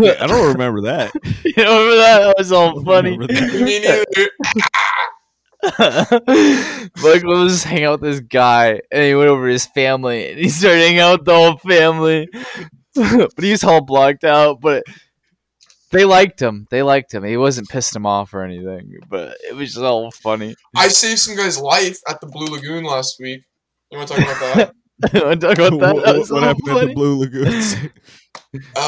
Yeah, 0.00 0.16
I 0.20 0.26
don't 0.26 0.52
remember 0.52 0.82
that. 0.82 1.12
you 1.44 1.52
remember 1.56 1.96
that? 1.96 2.18
That 2.20 2.34
was 2.38 2.52
all 2.52 2.82
funny. 2.84 3.12
remember 3.18 3.32
that. 3.32 3.52
Me 3.62 3.80
neither. 3.80 4.04
Michael 7.02 7.44
was 7.44 7.62
hanging 7.64 7.84
out 7.84 8.00
with 8.00 8.10
this 8.10 8.20
guy, 8.20 8.80
and 8.90 9.02
he 9.04 9.14
went 9.14 9.28
over 9.28 9.46
to 9.46 9.52
his 9.52 9.66
family, 9.66 10.30
and 10.30 10.38
he 10.38 10.48
started 10.48 10.80
hanging 10.80 11.00
out 11.00 11.20
with 11.20 11.26
the 11.26 11.34
whole 11.34 11.56
family. 11.58 12.28
but 12.94 13.32
he 13.44 13.50
was 13.52 13.64
all 13.64 13.80
blocked 13.80 14.24
out. 14.24 14.60
But 14.60 14.84
they 15.90 16.04
liked 16.04 16.40
him. 16.40 16.66
They 16.70 16.82
liked 16.82 17.12
him. 17.12 17.22
He 17.24 17.36
wasn't 17.36 17.68
pissed 17.68 17.94
him 17.94 18.06
off 18.06 18.34
or 18.34 18.42
anything. 18.42 18.94
But 19.08 19.36
it 19.48 19.54
was 19.54 19.72
just 19.74 19.84
all 19.84 20.10
funny. 20.10 20.54
I 20.76 20.88
saved 20.88 21.20
some 21.20 21.36
guy's 21.36 21.58
life 21.58 21.98
at 22.08 22.20
the 22.20 22.26
Blue 22.26 22.46
Lagoon 22.46 22.84
last 22.84 23.16
week. 23.20 23.42
You 23.90 23.98
want 23.98 24.08
to 24.08 24.14
talk 24.14 24.24
about 24.24 24.56
that? 24.56 24.74
You 25.14 25.22
wanna 25.22 25.36
talk 25.36 25.58
about 25.58 25.80
that? 25.80 25.94
what 25.94 26.04
That 26.04 26.16
what 26.18 26.30
all 26.30 26.40
happened 26.40 26.68
at 26.78 26.86
the 26.88 26.94
Blue 26.94 27.18
Lagoons? 27.18 27.76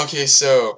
okay, 0.04 0.26
so 0.26 0.76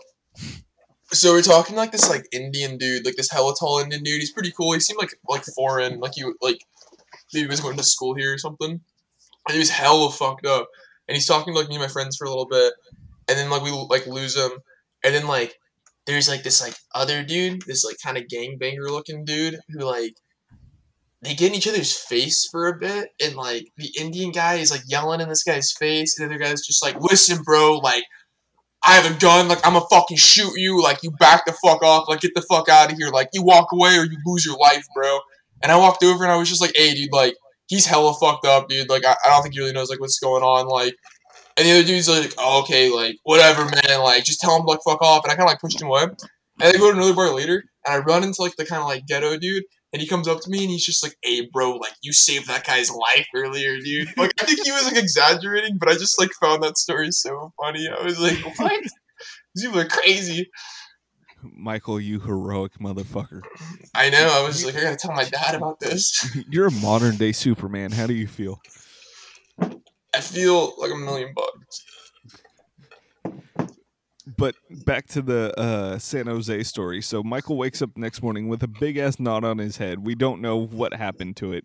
so 1.13 1.33
we're 1.33 1.43
talking 1.43 1.77
like 1.77 1.93
this 1.93 2.09
like 2.11 2.27
Indian 2.33 2.79
dude, 2.79 3.05
like 3.05 3.17
this 3.17 3.31
hella 3.31 3.55
tall 3.59 3.79
Indian 3.79 4.03
dude. 4.03 4.21
He's 4.21 4.33
pretty 4.33 4.53
cool. 4.53 4.73
He 4.73 4.81
seemed 4.81 4.99
like 4.99 5.15
like 5.29 5.45
foreign, 5.45 6.01
like 6.01 6.17
you 6.17 6.37
like 6.43 6.59
maybe 7.33 7.45
he 7.45 7.51
was 7.51 7.61
going 7.61 7.77
to 7.77 7.83
school 7.83 8.15
here 8.15 8.35
or 8.35 8.39
something. 8.39 8.71
And 8.71 9.53
he 9.53 9.59
was 9.59 9.71
hella 9.71 10.11
fucked 10.11 10.47
up. 10.47 10.69
And 11.09 11.15
he's 11.15 11.27
talking 11.27 11.55
to 11.55 11.61
like 11.61 11.69
me 11.69 11.77
and 11.77 11.85
my 11.85 11.89
friends 11.89 12.17
for 12.17 12.25
a 12.25 12.29
little 12.29 12.49
bit, 12.49 12.73
and 13.29 13.39
then 13.39 13.51
like 13.51 13.63
we 13.63 13.71
like 13.71 14.07
lose 14.07 14.37
him, 14.37 14.51
and 15.05 15.15
then 15.15 15.29
like 15.29 15.57
there's 16.07 16.29
like 16.29 16.43
this 16.43 16.61
like 16.61 16.75
other 16.95 17.23
dude, 17.23 17.63
this 17.63 17.85
like 17.85 17.97
kind 18.05 18.19
of 18.19 18.25
gangbanger 18.25 18.91
looking 18.91 19.25
dude 19.25 19.61
who 19.69 19.81
like 19.81 20.17
they 21.23 21.35
get 21.35 21.51
in 21.51 21.57
each 21.57 21.69
other's 21.69 21.97
face 21.97 22.49
for 22.51 22.67
a 22.67 22.77
bit, 22.77 23.11
and 23.23 23.37
like 23.37 23.69
the 23.77 23.91
Indian 23.99 24.33
guy 24.33 24.55
is 24.55 24.73
like 24.73 24.83
yelling 24.89 25.21
in 25.21 25.29
this 25.29 25.45
guy's 25.45 25.73
face, 25.73 26.19
and 26.19 26.29
the 26.29 26.35
other 26.35 26.45
guy's 26.45 26.67
just 26.67 26.83
like, 26.83 27.01
"Listen, 27.01 27.43
bro, 27.45 27.79
like 27.79 28.05
I 28.87 28.93
have 28.93 29.11
a 29.11 29.19
gun, 29.19 29.49
like 29.49 29.59
I'm 29.67 29.73
gonna 29.73 29.85
fucking 29.91 30.17
shoot 30.17 30.53
you, 30.57 30.83
like 30.83 31.03
you 31.03 31.11
back 31.13 31.45
the 31.45 31.53
fuck 31.65 31.83
off, 31.83 32.09
like 32.09 32.21
get 32.21 32.35
the 32.35 32.43
fuck 32.43 32.69
out 32.69 32.93
of 32.93 32.99
here, 32.99 33.09
like 33.11 33.29
you 33.33 33.43
walk 33.43 33.73
away 33.73 33.97
or 33.97 34.05
you 34.05 34.17
lose 34.25 34.47
your 34.47 34.57
life, 34.59 34.87
bro." 34.95 35.19
And 35.63 35.73
I 35.73 35.77
walked 35.77 36.05
over 36.05 36.23
and 36.23 36.33
I 36.33 36.37
was 36.37 36.49
just 36.49 36.61
like, 36.61 36.73
"Hey, 36.77 36.95
dude, 36.95 37.13
like 37.13 37.35
he's 37.67 37.87
hella 37.87 38.15
fucked 38.15 38.47
up, 38.47 38.69
dude. 38.69 38.89
Like 38.89 39.05
I, 39.05 39.17
I 39.25 39.31
don't 39.31 39.43
think 39.43 39.55
he 39.55 39.61
really 39.61 39.73
knows 39.73 39.91
like 39.91 40.01
what's 40.01 40.19
going 40.19 40.43
on, 40.43 40.69
like." 40.69 40.95
And 41.59 41.67
the 41.67 41.73
other 41.73 41.85
dude's 41.85 42.09
like, 42.09 42.35
oh, 42.37 42.61
okay, 42.63 42.91
like, 42.91 43.17
whatever, 43.23 43.65
man. 43.65 44.01
Like, 44.03 44.25
just 44.25 44.41
tell 44.41 44.59
him, 44.59 44.67
like, 44.67 44.81
fuck 44.87 45.01
off. 45.01 45.25
And 45.25 45.33
I 45.33 45.37
kind 45.37 45.49
of, 45.49 45.53
like, 45.53 45.61
pushed 45.61 45.81
him 45.81 45.89
away. 45.89 46.03
And 46.03 46.19
I 46.61 46.73
go 46.73 46.91
to 46.91 46.97
another 46.97 47.15
bar 47.15 47.35
later, 47.35 47.65
and 47.87 47.95
I 47.95 47.99
run 48.05 48.25
into, 48.25 48.43
like, 48.43 48.57
the 48.57 48.67
kind 48.67 48.83
of, 48.83 48.89
like, 48.89 49.07
ghetto 49.07 49.39
dude. 49.39 49.65
And 49.93 50.03
he 50.03 50.09
comes 50.09 50.29
up 50.29 50.41
to 50.41 50.51
me, 50.51 50.63
and 50.63 50.71
he's 50.71 50.85
just 50.85 51.03
like, 51.03 51.17
hey, 51.23 51.49
bro, 51.53 51.77
like, 51.77 51.93
you 52.03 52.13
saved 52.13 52.49
that 52.49 52.67
guy's 52.67 52.91
life 52.91 53.27
earlier, 53.35 53.79
dude. 53.79 54.09
Like, 54.17 54.33
I 54.41 54.45
think 54.45 54.61
he 54.65 54.73
was, 54.73 54.85
like, 54.85 54.97
exaggerating, 54.97 55.79
but 55.79 55.89
I 55.89 55.93
just, 55.93 56.19
like, 56.21 56.31
found 56.41 56.63
that 56.63 56.77
story 56.77 57.13
so 57.13 57.53
funny. 57.61 57.89
I 57.89 58.03
was 58.03 58.21
like, 58.21 58.37
what? 58.59 58.83
These 59.55 59.65
people 59.65 59.81
are 59.81 59.87
crazy. 59.87 60.51
Michael, 61.55 62.01
you 62.01 62.21
heroic 62.21 62.73
motherfucker. 62.81 63.41
I 63.95 64.11
know. 64.11 64.29
I 64.33 64.45
was 64.45 64.65
like, 64.65 64.77
I 64.77 64.83
gotta 64.83 64.97
tell 64.97 65.13
my 65.13 65.25
dad 65.25 65.55
about 65.55 65.81
this. 65.81 66.37
You're 66.51 66.67
a 66.67 66.73
modern 66.73 67.17
day 67.17 67.33
Superman. 67.33 67.93
How 67.93 68.07
do 68.07 68.15
you 68.15 68.27
feel? 68.27 68.61
I 69.61 70.21
feel 70.21 70.75
like 70.79 70.91
a 70.91 70.97
million 70.97 71.33
bucks. 71.35 71.85
But 74.37 74.57
back 74.85 75.07
to 75.09 75.23
the 75.23 75.59
uh, 75.59 75.99
San 75.99 76.27
Jose 76.27 76.63
story. 76.65 77.01
So 77.01 77.23
Michael 77.23 77.57
wakes 77.57 77.81
up 77.81 77.91
next 77.97 78.23
morning 78.23 78.49
with 78.49 78.63
a 78.65 78.69
big 78.69 78.97
ass 78.97 79.21
knot 79.21 79.45
on 79.45 79.59
his 79.59 79.77
head. 79.77 80.05
We 80.05 80.15
don't 80.17 80.41
know 80.41 80.57
what 80.57 80.93
happened 80.95 81.37
to 81.37 81.53
it. 81.53 81.65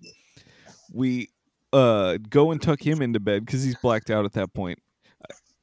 We 0.94 1.30
uh, 1.74 2.18
go 2.30 2.52
and 2.52 2.62
tuck 2.62 2.86
him 2.86 3.02
into 3.02 3.20
bed 3.20 3.46
because 3.46 3.64
he's 3.64 3.76
blacked 3.78 4.12
out 4.12 4.26
at 4.26 4.34
that 4.34 4.54
point. 4.54 4.78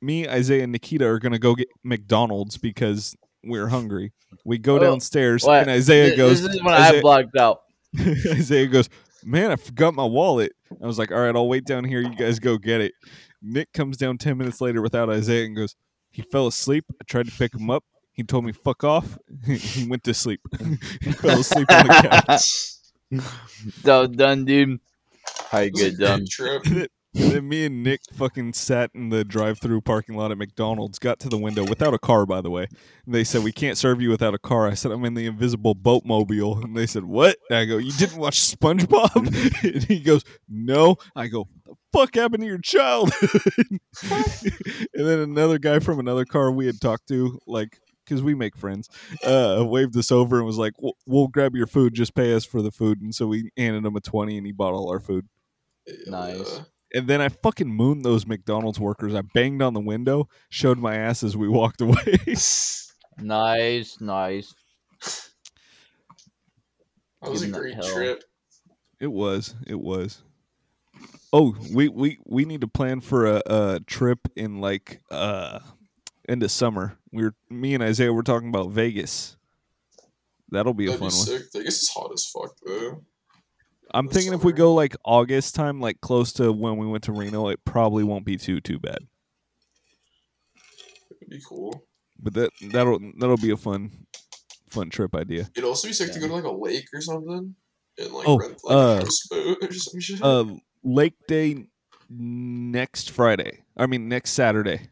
Me, 0.00 0.28
Isaiah, 0.28 0.62
and 0.64 0.72
Nikita 0.72 1.06
are 1.06 1.18
gonna 1.18 1.38
go 1.38 1.54
get 1.54 1.68
McDonald's 1.84 2.56
because 2.56 3.16
we're 3.44 3.68
hungry. 3.68 4.12
We 4.44 4.58
go 4.58 4.76
Oh, 4.76 4.78
downstairs 4.80 5.44
What? 5.44 5.62
and 5.62 5.70
Isaiah 5.70 6.08
This- 6.10 6.16
goes. 6.16 6.42
This 6.42 6.54
is 6.56 6.62
when 6.62 6.74
I 6.74 6.88
Isaiah- 6.88 7.00
blocked 7.02 7.36
out. 7.36 7.60
Isaiah 8.00 8.66
goes, 8.66 8.88
Man, 9.24 9.50
I 9.50 9.56
forgot 9.56 9.94
my 9.94 10.04
wallet. 10.04 10.52
I 10.82 10.86
was 10.86 10.98
like, 10.98 11.10
All 11.12 11.18
right, 11.20 11.34
I'll 11.34 11.48
wait 11.48 11.64
down 11.64 11.84
here. 11.84 12.00
You 12.00 12.14
guys 12.14 12.38
go 12.38 12.58
get 12.58 12.80
it. 12.80 12.92
Nick 13.42 13.72
comes 13.72 13.96
down 13.96 14.18
10 14.18 14.36
minutes 14.38 14.60
later 14.60 14.82
without 14.82 15.10
Isaiah 15.10 15.46
and 15.46 15.56
goes, 15.56 15.74
He 16.10 16.22
fell 16.22 16.46
asleep. 16.46 16.84
I 17.00 17.04
tried 17.04 17.26
to 17.26 17.32
pick 17.32 17.54
him 17.54 17.70
up. 17.70 17.84
He 18.12 18.24
told 18.24 18.44
me, 18.44 18.52
Fuck 18.52 18.84
off. 18.84 19.16
he 19.46 19.86
went 19.86 20.04
to 20.04 20.14
sleep. 20.14 20.40
he 21.00 21.12
fell 21.12 21.40
asleep 21.40 21.70
on 21.70 21.86
the 21.86 22.18
couch. 22.30 22.74
So 23.82 24.06
done, 24.06 24.44
dude. 24.44 24.80
How 25.50 25.60
you 25.60 25.68
It 25.68 25.72
was 25.72 25.82
get 25.82 25.98
done? 25.98 26.18
good 26.20 26.28
trip. 26.28 26.90
Then, 27.18 27.48
me 27.48 27.66
and 27.66 27.82
Nick 27.82 28.00
fucking 28.12 28.52
sat 28.52 28.90
in 28.94 29.08
the 29.08 29.24
drive 29.24 29.58
through 29.58 29.80
parking 29.80 30.16
lot 30.16 30.30
at 30.30 30.38
McDonald's, 30.38 30.98
got 30.98 31.18
to 31.20 31.28
the 31.28 31.36
window 31.36 31.64
without 31.64 31.94
a 31.94 31.98
car, 31.98 32.24
by 32.26 32.40
the 32.40 32.50
way. 32.50 32.68
And 33.06 33.14
they 33.14 33.24
said, 33.24 33.42
We 33.42 33.52
can't 33.52 33.76
serve 33.76 34.00
you 34.00 34.10
without 34.10 34.34
a 34.34 34.38
car. 34.38 34.68
I 34.68 34.74
said, 34.74 34.92
I'm 34.92 35.04
in 35.04 35.14
the 35.14 35.26
invisible 35.26 35.74
boat 35.74 36.04
mobile. 36.04 36.62
And 36.62 36.76
they 36.76 36.86
said, 36.86 37.04
What? 37.04 37.36
And 37.50 37.58
I 37.58 37.64
go, 37.64 37.78
You 37.78 37.92
didn't 37.92 38.18
watch 38.18 38.40
SpongeBob? 38.40 39.64
and 39.74 39.84
he 39.84 40.00
goes, 40.00 40.24
No. 40.48 40.96
I 41.16 41.26
go, 41.26 41.48
the 41.64 41.74
fuck 41.92 42.14
happened 42.14 42.42
to 42.42 42.46
your 42.46 42.58
child? 42.58 43.10
and 44.10 44.80
then 44.94 45.18
another 45.18 45.58
guy 45.58 45.80
from 45.80 45.98
another 45.98 46.24
car 46.24 46.50
we 46.52 46.66
had 46.66 46.80
talked 46.80 47.08
to, 47.08 47.38
like, 47.46 47.78
because 48.04 48.22
we 48.22 48.34
make 48.34 48.56
friends, 48.56 48.88
uh, 49.24 49.62
waved 49.66 49.96
us 49.96 50.10
over 50.10 50.38
and 50.38 50.46
was 50.46 50.56
like, 50.56 50.72
we'll, 50.80 50.96
we'll 51.06 51.28
grab 51.28 51.54
your 51.54 51.66
food, 51.66 51.94
just 51.94 52.14
pay 52.14 52.32
us 52.32 52.44
for 52.44 52.62
the 52.62 52.70
food. 52.70 53.00
And 53.02 53.14
so 53.14 53.26
we 53.26 53.50
handed 53.56 53.84
him 53.84 53.96
a 53.96 54.00
20 54.00 54.38
and 54.38 54.46
he 54.46 54.52
bought 54.52 54.72
all 54.72 54.90
our 54.90 55.00
food. 55.00 55.26
Nice. 56.06 56.60
And 56.94 57.06
then 57.06 57.20
I 57.20 57.28
fucking 57.28 57.68
mooned 57.68 58.04
those 58.04 58.26
McDonald's 58.26 58.80
workers. 58.80 59.14
I 59.14 59.20
banged 59.20 59.60
on 59.62 59.74
the 59.74 59.80
window, 59.80 60.28
showed 60.48 60.78
my 60.78 60.96
ass 60.96 61.22
as 61.22 61.36
we 61.36 61.48
walked 61.48 61.80
away. 61.80 62.18
Nice, 63.20 64.00
nice. 64.00 64.54
that 67.20 67.30
was 67.30 67.42
a 67.42 67.46
Give 67.46 67.48
'em 67.48 67.52
that 67.52 67.58
great 67.60 67.74
hell. 67.74 67.92
trip. 67.94 68.22
it 69.00 69.08
was. 69.08 69.54
It 69.66 69.78
was. 69.80 70.22
Oh, 71.32 71.56
we 71.74 71.88
we 71.88 72.18
we 72.26 72.44
need 72.44 72.60
to 72.60 72.68
plan 72.68 73.00
for 73.00 73.26
a, 73.26 73.42
a 73.46 73.80
trip 73.86 74.20
in 74.36 74.60
like 74.60 75.00
uh 75.10 75.58
into 76.28 76.48
summer. 76.48 76.96
We 77.12 77.24
are 77.24 77.34
me 77.50 77.74
and 77.74 77.82
Isaiah 77.82 78.12
were 78.12 78.22
talking 78.22 78.48
about 78.50 78.70
Vegas. 78.70 79.36
That'll 80.50 80.72
be 80.74 80.86
a 80.86 80.90
That'd 80.96 81.00
fun 81.00 81.08
be 81.10 81.14
one. 81.16 81.26
sick. 81.26 81.42
Vegas 81.52 81.82
is 81.82 81.88
hot 81.90 82.12
as 82.12 82.24
fuck, 82.26 82.54
though. 82.64 83.02
I'm 83.92 84.06
this 84.06 84.16
thinking 84.16 84.32
if 84.34 84.44
we 84.44 84.52
go 84.52 84.74
like 84.74 84.96
August 85.04 85.54
time, 85.54 85.80
like 85.80 86.00
close 86.00 86.32
to 86.34 86.52
when 86.52 86.76
we 86.76 86.86
went 86.86 87.04
to 87.04 87.12
Reno, 87.12 87.48
it 87.48 87.64
probably 87.64 88.04
won't 88.04 88.24
be 88.24 88.36
too 88.36 88.60
too 88.60 88.78
bad. 88.78 88.98
It'd 91.20 91.30
be 91.30 91.42
cool. 91.46 91.84
But 92.20 92.34
that 92.34 92.50
that'll 92.72 92.98
that'll 93.18 93.36
be 93.36 93.50
a 93.50 93.56
fun 93.56 94.06
fun 94.68 94.90
trip 94.90 95.14
idea. 95.14 95.48
It'd 95.54 95.64
also 95.64 95.88
be 95.88 95.94
sick 95.94 96.12
to 96.12 96.20
go 96.20 96.28
to 96.28 96.34
like 96.34 96.44
a 96.44 96.50
lake 96.50 96.88
or 96.92 97.00
something 97.00 97.54
and 97.98 98.12
like 98.12 98.28
Oh, 98.28 98.38
rent 98.38 98.58
like 98.64 98.74
uh, 98.74 98.78
a 98.78 98.96
houseboat 99.00 99.58
or 99.62 99.72
some 99.72 100.00
shit. 100.00 100.22
Uh, 100.22 100.44
Lake 100.82 101.14
Day 101.26 101.66
next 102.10 103.10
Friday. 103.10 103.62
I 103.76 103.86
mean 103.86 104.08
next 104.08 104.30
Saturday 104.32 104.88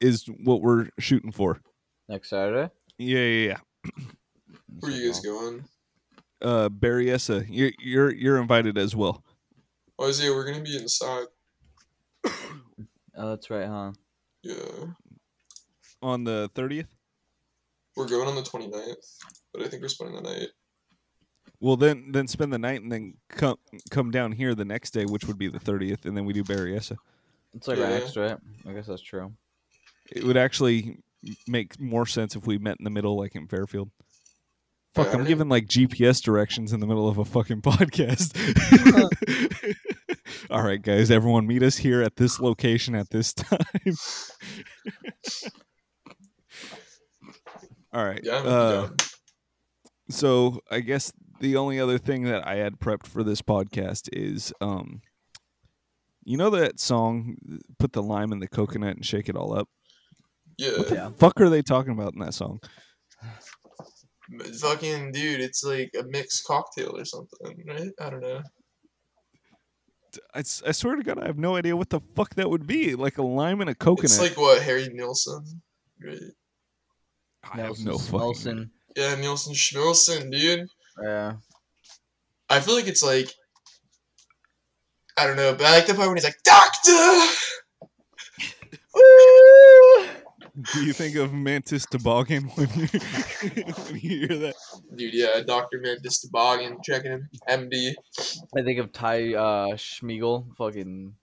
is 0.00 0.26
what 0.42 0.62
we're 0.62 0.88
shooting 0.98 1.32
for. 1.32 1.60
Next 2.08 2.30
Saturday. 2.30 2.72
Yeah, 2.98 3.20
yeah, 3.20 3.48
yeah. 3.48 3.92
Where 4.80 4.92
are 4.92 4.94
you 4.94 5.06
guys 5.06 5.20
going? 5.20 5.64
Uh, 6.42 6.68
Berryessa, 6.70 7.46
you're 7.48 7.72
you're 7.78 8.12
you're 8.12 8.38
invited 8.38 8.78
as 8.78 8.96
well. 8.96 9.22
Oh, 9.98 10.08
Isaiah, 10.08 10.32
we're 10.32 10.50
gonna 10.50 10.62
be 10.64 10.76
inside. 10.76 11.26
Oh, 13.16 13.30
that's 13.30 13.50
right, 13.50 13.66
huh? 13.66 13.92
Yeah. 14.42 14.54
on 16.00 16.24
the 16.24 16.48
thirtieth. 16.54 16.86
We're 17.96 18.08
going 18.08 18.28
on 18.28 18.34
the 18.36 18.40
29th, 18.42 19.16
but 19.52 19.62
I 19.62 19.68
think 19.68 19.82
we're 19.82 19.88
spending 19.88 20.14
the 20.16 20.22
night. 20.22 20.48
Well, 21.58 21.76
then 21.76 22.12
then 22.12 22.26
spend 22.28 22.50
the 22.52 22.58
night 22.58 22.80
and 22.80 22.90
then 22.90 23.14
come 23.28 23.58
come 23.90 24.10
down 24.10 24.32
here 24.32 24.54
the 24.54 24.64
next 24.64 24.92
day, 24.92 25.04
which 25.04 25.26
would 25.26 25.36
be 25.36 25.48
the 25.48 25.58
thirtieth, 25.58 26.06
and 26.06 26.16
then 26.16 26.24
we 26.24 26.32
do 26.32 26.42
Berryessa. 26.44 26.96
It's 27.52 27.68
like 27.68 27.76
Yeah. 27.76 27.84
right 27.90 28.00
next 28.00 28.12
to 28.12 28.22
it. 28.22 28.38
I 28.66 28.72
guess 28.72 28.86
that's 28.86 29.02
true. 29.02 29.34
It 30.10 30.24
would 30.24 30.38
actually 30.38 31.02
make 31.46 31.78
more 31.78 32.06
sense 32.06 32.36
if 32.36 32.46
we 32.46 32.56
met 32.56 32.76
in 32.78 32.84
the 32.84 32.90
middle, 32.90 33.18
like 33.18 33.34
in 33.34 33.48
Fairfield. 33.48 33.90
Fuck, 34.94 35.08
I 35.08 35.12
I'm 35.18 35.24
giving 35.24 35.48
like 35.48 35.66
GPS 35.66 36.20
directions 36.22 36.72
in 36.72 36.80
the 36.80 36.86
middle 36.86 37.08
of 37.08 37.18
a 37.18 37.24
fucking 37.24 37.62
podcast. 37.62 38.34
All 40.50 40.62
right, 40.62 40.82
guys, 40.82 41.10
everyone 41.10 41.46
meet 41.46 41.62
us 41.62 41.76
here 41.76 42.02
at 42.02 42.16
this 42.16 42.40
location 42.40 42.94
at 42.96 43.10
this 43.10 43.32
time. 43.34 43.58
All 47.92 48.04
right. 48.04 48.20
Yeah, 48.22 48.34
uh, 48.36 48.88
so 50.08 50.60
I 50.70 50.80
guess 50.80 51.12
the 51.40 51.56
only 51.56 51.80
other 51.80 51.98
thing 51.98 52.24
that 52.24 52.46
I 52.46 52.56
had 52.56 52.78
prepped 52.78 53.06
for 53.06 53.22
this 53.22 53.42
podcast 53.42 54.08
is 54.12 54.52
um 54.60 55.00
you 56.24 56.36
know 56.36 56.50
that 56.50 56.78
song 56.78 57.36
put 57.78 57.92
the 57.92 58.02
lime 58.02 58.32
in 58.32 58.40
the 58.40 58.48
coconut 58.48 58.96
and 58.96 59.04
shake 59.06 59.28
it 59.28 59.36
all 59.36 59.56
up? 59.56 59.68
Yeah. 60.58 60.76
What 60.78 60.88
the 60.88 60.94
Yeah. 60.96 61.10
fuck 61.16 61.40
are 61.40 61.48
they 61.48 61.62
talking 61.62 61.92
about 61.92 62.12
in 62.14 62.20
that 62.20 62.34
song? 62.34 62.60
But 64.30 64.54
Fucking 64.54 65.12
dude, 65.12 65.40
it's 65.40 65.64
like 65.64 65.90
a 65.98 66.04
mixed 66.04 66.44
cocktail 66.44 66.96
or 66.96 67.04
something, 67.04 67.64
right? 67.66 67.90
I 68.00 68.10
don't 68.10 68.20
know. 68.20 68.42
I, 70.34 70.38
I 70.38 70.72
swear 70.72 70.96
to 70.96 71.02
God, 71.02 71.18
I 71.20 71.26
have 71.26 71.38
no 71.38 71.56
idea 71.56 71.76
what 71.76 71.90
the 71.90 72.00
fuck 72.14 72.34
that 72.34 72.50
would 72.50 72.66
be. 72.66 72.94
Like 72.94 73.18
a 73.18 73.22
lime 73.22 73.60
and 73.60 73.70
a 73.70 73.74
coconut. 73.74 74.04
It's 74.04 74.20
like 74.20 74.36
what 74.36 74.62
Harry 74.62 74.88
Nilsson, 74.92 75.44
right? 76.04 76.18
I 77.52 77.60
have 77.60 77.78
no 77.80 77.98
fucking. 77.98 78.20
Smelson. 78.20 78.70
Yeah, 78.96 79.14
Nilsson 79.16 79.54
Schmilsson, 79.54 80.30
dude. 80.30 80.68
Yeah. 81.02 81.34
I 82.48 82.60
feel 82.60 82.74
like 82.74 82.88
it's 82.88 83.02
like 83.02 83.32
I 85.16 85.26
don't 85.26 85.36
know, 85.36 85.52
but 85.52 85.66
I 85.66 85.72
like 85.72 85.86
the 85.86 85.94
part 85.94 86.08
when 86.08 86.16
he's 86.16 86.24
like, 86.24 86.42
Doctor 86.44 86.92
Do 90.60 90.84
you 90.84 90.92
think 90.92 91.16
of 91.16 91.32
Mantis 91.32 91.86
Toboggan 91.86 92.44
when 92.50 92.68
you 92.74 92.86
when 93.86 94.00
you 94.00 94.26
hear 94.26 94.38
that? 94.38 94.54
Dude, 94.94 95.14
yeah, 95.14 95.40
Doctor 95.46 95.80
Mantis 95.80 96.20
Toboggan, 96.20 96.78
checking 96.82 97.12
him. 97.12 97.28
MD. 97.48 97.94
I 98.56 98.62
think 98.62 98.78
of 98.80 98.92
Ty 98.92 99.34
uh, 99.34 99.66
Schmiegel, 99.76 100.54
fucking 100.56 101.14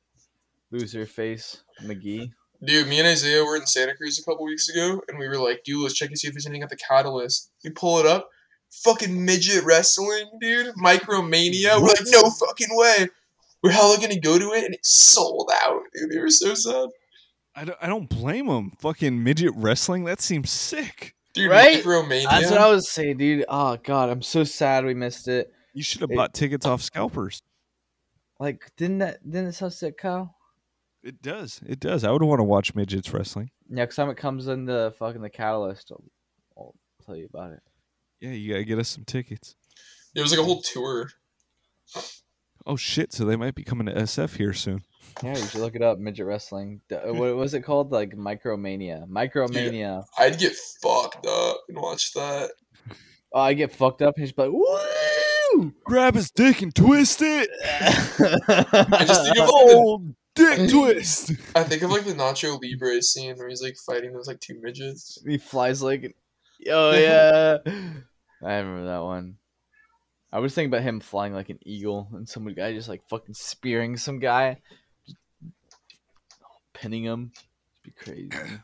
loser 0.71 1.05
face 1.05 1.63
McGee. 1.83 2.31
Dude, 2.63 2.87
me 2.87 2.99
and 2.99 3.07
Isaiah 3.07 3.43
were 3.43 3.55
in 3.55 3.67
Santa 3.67 3.95
Cruz 3.95 4.19
a 4.19 4.23
couple 4.23 4.45
weeks 4.45 4.69
ago, 4.69 5.01
and 5.07 5.19
we 5.19 5.27
were 5.27 5.37
like, 5.37 5.63
dude, 5.63 5.83
let's 5.83 5.93
check 5.93 6.09
and 6.09 6.17
see 6.17 6.27
if 6.27 6.33
there's 6.33 6.47
anything 6.47 6.63
at 6.63 6.69
the 6.69 6.77
Catalyst. 6.77 7.51
We 7.63 7.69
pull 7.69 7.99
it 7.99 8.05
up, 8.05 8.29
fucking 8.71 9.23
midget 9.25 9.63
wrestling, 9.63 10.31
dude, 10.41 10.73
Micromania. 10.75 11.79
We're 11.79 11.89
like, 11.89 11.99
no 12.05 12.29
fucking 12.29 12.69
way. 12.71 13.07
We're 13.61 13.71
hella 13.71 13.97
gonna 13.97 14.19
go 14.19 14.39
to 14.39 14.53
it, 14.53 14.63
and 14.63 14.73
it 14.73 14.85
sold 14.85 15.51
out, 15.63 15.81
dude. 15.93 16.11
They 16.11 16.19
were 16.19 16.29
so 16.29 16.53
sad. 16.53 16.89
I 17.57 17.65
don't, 17.65 17.77
I 17.81 17.87
don't 17.87 18.07
blame 18.07 18.47
him. 18.47 18.71
Fucking 18.79 19.21
midget 19.23 19.51
wrestling. 19.55 20.03
That 20.03 20.21
seems 20.21 20.51
sick. 20.51 21.15
Dude, 21.33 21.49
Right? 21.49 21.83
Micromania. 21.83 22.29
That's 22.29 22.51
what 22.51 22.59
I 22.61 22.69
was 22.69 22.89
saying, 22.89 23.17
dude. 23.17 23.45
Oh 23.49 23.77
god, 23.83 24.09
I'm 24.09 24.21
so 24.21 24.43
sad 24.43 24.85
we 24.85 24.93
missed 24.93 25.27
it. 25.27 25.51
You 25.73 25.81
should 25.83 26.01
have 26.01 26.11
It- 26.11 26.15
bought 26.15 26.33
tickets 26.33 26.65
off 26.65 26.81
scalpers. 26.81 27.41
Like, 28.39 28.71
didn't 28.77 28.99
that 28.99 29.23
didn't 29.23 29.47
it 29.47 29.53
sound 29.53 29.73
sick, 29.73 29.97
Kyle? 29.97 30.35
It 31.03 31.21
does. 31.21 31.59
It 31.67 31.79
does. 31.79 32.03
I 32.03 32.11
would 32.11 32.21
want 32.21 32.39
to 32.39 32.43
watch 32.43 32.75
midgets 32.75 33.11
wrestling. 33.13 33.49
Next 33.69 33.95
time 33.95 34.09
it 34.09 34.17
comes 34.17 34.47
in 34.47 34.65
the 34.65 34.93
fucking 34.99 35.21
the 35.21 35.29
catalyst, 35.29 35.91
I'll, 35.91 36.03
I'll 36.57 36.75
tell 37.05 37.15
you 37.15 37.27
about 37.33 37.53
it. 37.53 37.61
Yeah, 38.19 38.31
you 38.31 38.51
gotta 38.53 38.63
get 38.65 38.77
us 38.79 38.89
some 38.89 39.03
tickets. 39.05 39.55
It 40.15 40.21
was 40.21 40.31
like 40.31 40.39
a 40.39 40.43
whole 40.43 40.61
tour. 40.61 41.09
Oh 42.65 42.75
shit! 42.75 43.13
So 43.13 43.25
they 43.25 43.35
might 43.35 43.55
be 43.55 43.63
coming 43.63 43.87
to 43.87 43.93
SF 43.93 44.35
here 44.37 44.53
soon. 44.53 44.83
Yeah, 45.23 45.35
you 45.37 45.45
should 45.47 45.61
look 45.61 45.75
it 45.75 45.81
up. 45.81 45.97
Midget 45.99 46.25
wrestling. 46.25 46.81
Uh, 46.91 47.13
What 47.13 47.35
was 47.35 47.53
it 47.53 47.61
called? 47.61 47.91
Like 47.91 48.11
Micromania. 48.15 49.07
Micromania. 49.07 50.05
I'd 50.17 50.37
get 50.39 50.53
fucked 50.81 51.25
up 51.25 51.57
and 51.69 51.77
watch 51.79 52.13
that. 52.13 52.51
Oh, 53.33 53.41
I 53.41 53.53
get 53.53 53.71
fucked 53.73 54.01
up 54.01 54.15
and 54.15 54.25
he's 54.25 54.37
like, 54.37 54.51
woo! 54.51 55.73
Grab 55.83 56.15
his 56.15 56.31
dick 56.31 56.61
and 56.61 56.73
twist 56.73 57.21
it. 57.21 57.49
I 57.63 59.03
just 59.05 59.23
think 59.25 59.37
of 59.37 59.49
like, 59.49 59.67
the, 59.67 59.73
Oh, 59.75 60.05
dick 60.35 60.69
twist. 60.69 61.31
I 61.55 61.63
think 61.63 61.81
of 61.81 61.89
like 61.91 62.05
the 62.05 62.13
Nacho 62.13 62.59
Libre 62.61 63.01
scene 63.01 63.35
where 63.37 63.49
he's 63.49 63.61
like 63.63 63.75
fighting 63.85 64.13
those 64.13 64.27
like 64.27 64.39
two 64.39 64.59
midgets. 64.61 65.17
he 65.27 65.37
flies 65.37 65.81
like, 65.81 66.15
oh 66.69 66.91
yeah. 66.95 67.57
I 67.65 68.55
remember 68.57 68.85
that 68.85 69.03
one. 69.03 69.37
I 70.31 70.39
was 70.39 70.53
thinking 70.53 70.71
about 70.71 70.83
him 70.83 70.99
flying 70.99 71.33
like 71.33 71.49
an 71.49 71.59
eagle 71.65 72.09
and 72.13 72.27
some 72.27 72.45
guy 72.53 72.73
just 72.73 72.89
like 72.89 73.01
fucking 73.09 73.33
spearing 73.33 73.97
some 73.97 74.19
guy, 74.19 74.53
just 74.55 74.61
pinning 76.79 77.03
him. 77.03 77.31
It'd 77.33 77.83
be 77.83 77.91
crazy. 77.91 78.29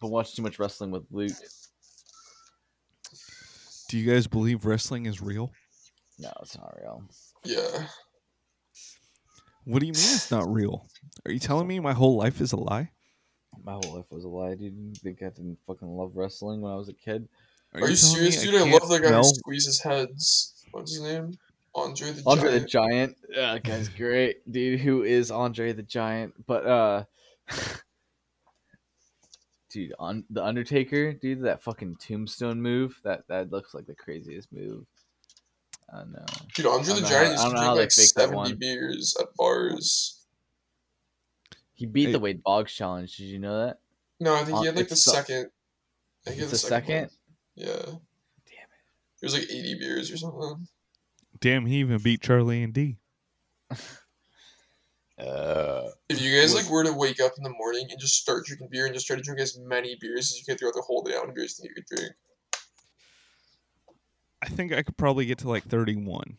But 0.00 0.10
watch 0.10 0.34
too 0.34 0.42
much 0.42 0.58
wrestling 0.58 0.90
with 0.90 1.04
Luke. 1.12 1.30
Do 3.88 3.96
you 3.96 4.12
guys 4.12 4.26
believe 4.26 4.64
wrestling 4.64 5.06
is 5.06 5.22
real? 5.22 5.52
No, 6.18 6.32
it's 6.42 6.58
not 6.58 6.76
real. 6.82 7.04
Yeah. 7.44 7.86
What 9.64 9.78
do 9.78 9.86
you 9.86 9.92
mean 9.92 10.02
it's 10.02 10.32
not 10.32 10.52
real? 10.52 10.88
Are 11.24 11.30
you 11.30 11.38
telling 11.38 11.68
me 11.68 11.78
my 11.78 11.92
whole 11.92 12.16
life 12.16 12.40
is 12.40 12.50
a 12.50 12.56
lie? 12.56 12.90
My 13.62 13.74
whole 13.74 13.94
life 13.94 14.06
was 14.10 14.24
a 14.24 14.28
lie, 14.28 14.56
dude. 14.56 14.74
You 14.74 14.92
think 14.94 15.22
I 15.22 15.26
didn't 15.26 15.58
fucking 15.68 15.86
love 15.86 16.16
wrestling 16.16 16.62
when 16.62 16.72
I 16.72 16.76
was 16.76 16.88
a 16.88 16.94
kid? 16.94 17.28
Are, 17.72 17.78
you, 17.78 17.94
telling 17.94 17.96
serious, 17.96 18.42
dude? 18.42 18.56
I, 18.56 18.58
can't 18.58 18.72
love 18.72 18.88
the 18.88 18.98
guy 18.98 19.08
smell- 19.08 19.22
who 19.22 19.34
squeezes 19.34 19.80
heads. 19.82 20.64
What's 20.72 20.94
his 20.94 21.02
name? 21.02 21.32
Andre 21.74 22.10
the 22.12 22.22
Andre 22.26 22.52
the 22.52 22.60
Giant. 22.60 22.68
Giant. 22.68 23.16
Yeah, 23.30 23.52
that 23.54 23.64
guy's 23.64 23.88
great, 23.88 24.50
dude. 24.50 24.80
Who 24.80 25.02
is 25.04 25.30
Andre 25.30 25.72
the 25.72 25.82
Giant? 25.82 26.34
But 26.46 26.66
uh, 26.66 27.04
dude, 29.70 29.92
on 29.98 30.24
the 30.30 30.44
Undertaker, 30.44 31.12
dude, 31.14 31.42
that 31.44 31.62
fucking 31.62 31.96
tombstone 31.96 32.60
move. 32.60 33.00
That 33.04 33.26
that 33.28 33.50
looks 33.50 33.74
like 33.74 33.86
the 33.86 33.94
craziest 33.94 34.52
move. 34.52 34.84
I 35.92 35.98
don't 35.98 36.12
know. 36.12 36.24
Dude, 36.54 36.66
Andre 36.66 36.94
the 36.94 37.00
Giant 37.00 37.12
how- 37.12 37.30
used 37.32 37.44
to 37.44 37.50
drink 37.50 37.76
like 37.76 37.92
faked 37.92 38.14
that 38.16 38.20
70 38.30 38.36
one. 38.36 38.54
beers 38.56 39.16
at 39.20 39.26
bars. 39.36 40.18
He 41.74 41.86
beat 41.86 42.06
Hey. 42.06 42.12
the 42.12 42.20
Wade 42.20 42.42
Boggs 42.42 42.72
challenge. 42.72 43.16
Did 43.16 43.24
you 43.24 43.38
know 43.38 43.66
that? 43.66 43.78
No, 44.20 44.34
I 44.34 44.44
think 44.44 44.58
he 44.58 44.66
had 44.66 44.76
like 44.76 44.88
the 44.88 44.92
it's 44.92 45.04
second. 45.04 45.46
I 46.26 46.30
think 46.30 46.34
he 46.36 46.40
had 46.42 46.52
It's 46.52 46.62
the 46.62 46.68
second. 46.68 47.00
one. 47.00 47.10
Yeah. 47.56 47.66
Damn 47.66 48.68
it. 48.70 49.20
It 49.20 49.24
was 49.24 49.34
like 49.34 49.44
80 49.50 49.78
beers 49.80 50.10
or 50.12 50.16
something. 50.16 50.68
Damn, 51.42 51.66
he 51.66 51.78
even 51.78 51.98
beat 51.98 52.22
Charlie 52.22 52.62
and 52.62 52.72
Dee. 52.72 52.96
Uh, 55.18 55.88
If 56.08 56.20
you 56.20 56.40
guys 56.40 56.52
like 56.52 56.68
were 56.68 56.82
to 56.82 56.92
wake 56.92 57.20
up 57.20 57.32
in 57.36 57.44
the 57.44 57.50
morning 57.50 57.86
and 57.90 58.00
just 58.00 58.16
start 58.16 58.44
drinking 58.44 58.68
beer 58.72 58.86
and 58.86 58.94
just 58.94 59.06
try 59.06 59.14
to 59.14 59.22
drink 59.22 59.40
as 59.40 59.56
many 59.56 59.96
beers 60.00 60.32
as 60.32 60.38
you 60.38 60.44
can 60.44 60.56
throughout 60.56 60.74
the 60.74 60.82
whole 60.82 61.02
day, 61.02 61.12
how 61.12 61.20
many 61.20 61.34
beers 61.34 61.54
do 61.54 61.64
you 61.64 61.68
you 61.68 61.74
could 61.74 61.96
drink? 61.96 62.12
I 64.42 64.48
think 64.48 64.72
I 64.72 64.82
could 64.82 64.96
probably 64.96 65.26
get 65.26 65.38
to 65.38 65.48
like 65.48 65.62
31. 65.64 66.36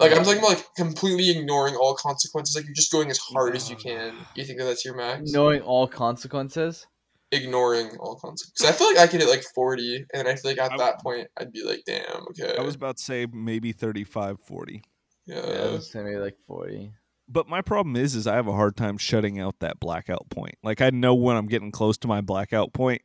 Like 0.00 0.10
I'm 0.10 0.24
talking 0.24 0.38
about 0.40 0.54
like 0.54 0.74
completely 0.76 1.30
ignoring 1.30 1.76
all 1.76 1.94
consequences. 1.94 2.56
Like 2.56 2.64
you're 2.64 2.74
just 2.74 2.90
going 2.90 3.10
as 3.10 3.18
hard 3.18 3.54
as 3.54 3.70
you 3.70 3.76
can. 3.76 4.16
You 4.34 4.44
think 4.44 4.58
that 4.58 4.64
that's 4.64 4.84
your 4.84 4.96
max? 4.96 5.30
knowing 5.30 5.60
all 5.60 5.86
consequences. 5.86 6.86
Ignoring 7.32 7.96
all 7.98 8.14
consequences. 8.16 8.66
I 8.66 8.72
feel 8.72 8.88
like 8.88 8.98
I 8.98 9.06
could 9.06 9.20
hit 9.20 9.28
like 9.30 9.42
40, 9.54 10.04
and 10.14 10.28
I 10.28 10.36
feel 10.36 10.50
like 10.50 10.58
at 10.60 10.72
I- 10.72 10.76
that 10.76 11.00
point 11.00 11.28
I'd 11.38 11.50
be 11.52 11.64
like, 11.64 11.82
damn, 11.86 12.26
okay. 12.30 12.54
I 12.58 12.62
was 12.62 12.74
about 12.74 12.98
to 12.98 13.02
say 13.02 13.26
maybe 13.32 13.72
35, 13.72 14.38
40. 14.40 14.82
yeah. 15.26 15.36
Yeah, 15.36 15.42
it 15.42 15.72
was 15.72 15.94
maybe 15.94 16.16
like 16.16 16.36
forty. 16.46 16.92
But 17.28 17.48
my 17.48 17.62
problem 17.62 17.96
is, 17.96 18.14
is 18.14 18.26
I 18.26 18.34
have 18.34 18.48
a 18.48 18.52
hard 18.52 18.76
time 18.76 18.98
shutting 18.98 19.40
out 19.40 19.60
that 19.60 19.80
blackout 19.80 20.28
point. 20.28 20.56
Like 20.62 20.80
I 20.82 20.90
know 20.90 21.14
when 21.14 21.36
I'm 21.36 21.46
getting 21.46 21.70
close 21.70 21.96
to 21.98 22.08
my 22.08 22.20
blackout 22.20 22.72
point, 22.74 23.00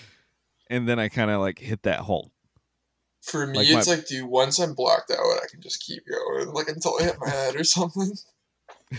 and 0.70 0.86
then 0.88 0.98
I 0.98 1.08
kind 1.08 1.30
of 1.30 1.40
like 1.40 1.58
hit 1.58 1.84
that 1.84 2.00
halt. 2.00 2.30
For 3.22 3.46
me, 3.46 3.58
Like 3.60 3.68
it's 3.70 3.86
my- 3.88 3.94
like, 3.94 4.06
dude, 4.06 4.26
once 4.28 4.58
I'm 4.58 4.74
blacked 4.74 5.10
out, 5.10 5.18
I 5.18 5.46
can 5.50 5.62
just 5.62 5.82
keep 5.82 6.02
going, 6.06 6.48
like 6.52 6.68
until 6.68 6.98
I 7.00 7.04
hit 7.04 7.16
my 7.18 7.30
head 7.30 7.56
or 7.56 7.64
something. 7.64 8.12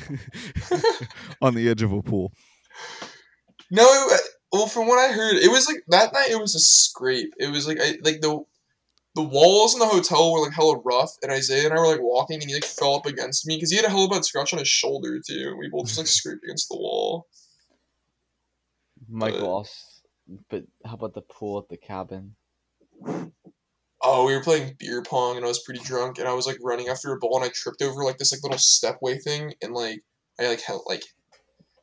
on 1.42 1.54
the 1.54 1.70
edge 1.70 1.84
of 1.84 1.92
a 1.92 2.02
pool. 2.02 2.32
No, 3.72 3.84
it, 3.84 4.22
well, 4.56 4.68
from 4.68 4.88
what 4.88 5.00
I 5.00 5.12
heard, 5.14 5.36
it 5.38 5.52
was 5.52 5.68
like 5.68 5.84
that 5.88 6.14
night. 6.14 6.30
It 6.32 6.40
was 6.40 6.56
a 6.56 6.60
scrape. 6.60 7.34
It 7.40 7.52
was 7.52 7.68
like 7.68 7.80
I 7.80 7.98
like 8.04 8.22
the 8.22 8.44
the 9.16 9.24
walls 9.24 9.74
in 9.74 9.80
the 9.80 9.86
hotel 9.86 10.32
were 10.34 10.42
like 10.42 10.54
hella 10.54 10.78
rough, 10.84 11.12
and 11.24 11.32
Isaiah 11.32 11.70
and 11.70 11.74
I 11.74 11.80
were 11.80 11.88
like 11.88 12.02
walking, 12.02 12.42
and 12.42 12.50
he 12.50 12.56
like 12.56 12.66
fell 12.66 12.96
up 12.96 13.06
against 13.06 13.48
me 13.48 13.56
because 13.56 13.72
he 13.72 13.78
had 13.78 13.86
a 13.86 13.90
hella 13.90 14.10
bad 14.10 14.26
scratch 14.26 14.54
on 14.54 14.60
his 14.60 14.68
shoulder 14.68 15.20
too. 15.26 15.56
We 15.58 15.70
both 15.70 15.88
just 15.88 15.98
like 15.98 16.08
scraped 16.20 16.44
against 16.44 16.70
the 16.70 16.78
wall. 16.78 17.28
Michael 19.08 19.62
But- 19.64 19.70
but 20.50 20.64
how 20.84 20.96
about 20.96 21.14
the 21.14 21.22
pool 21.22 21.60
at 21.60 21.70
the 21.70 21.78
cabin? 21.78 22.36
Oh, 24.02 24.26
we 24.26 24.36
were 24.36 24.42
playing 24.44 24.76
beer 24.80 25.04
pong, 25.04 25.36
and 25.38 25.46
I 25.46 25.48
was 25.48 25.62
pretty 25.64 25.84
drunk, 25.84 26.18
and 26.18 26.28
I 26.28 26.34
was 26.34 26.48
like 26.48 26.58
running 26.62 26.88
after 26.88 27.12
a 27.12 27.18
ball, 27.18 27.38
and 27.38 27.46
I 27.46 27.50
tripped 27.50 27.84
over 27.84 28.04
like 28.04 28.18
this 28.18 28.32
like 28.32 28.42
little 28.44 28.58
stepway 28.58 29.20
thing, 29.20 29.54
and 29.62 29.74
like 29.74 30.04
I 30.40 30.48
like 30.48 30.62
held 30.62 30.84
like 30.88 31.04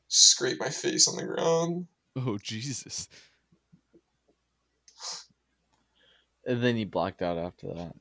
scraped 0.08 0.60
my 0.60 0.68
face 0.68 1.06
on 1.08 1.16
the 1.16 1.24
ground. 1.24 1.86
Oh 2.16 2.38
Jesus! 2.38 3.08
And 6.44 6.62
then 6.62 6.76
he 6.76 6.84
blacked 6.84 7.22
out 7.22 7.38
after 7.38 7.68
that. 7.74 7.94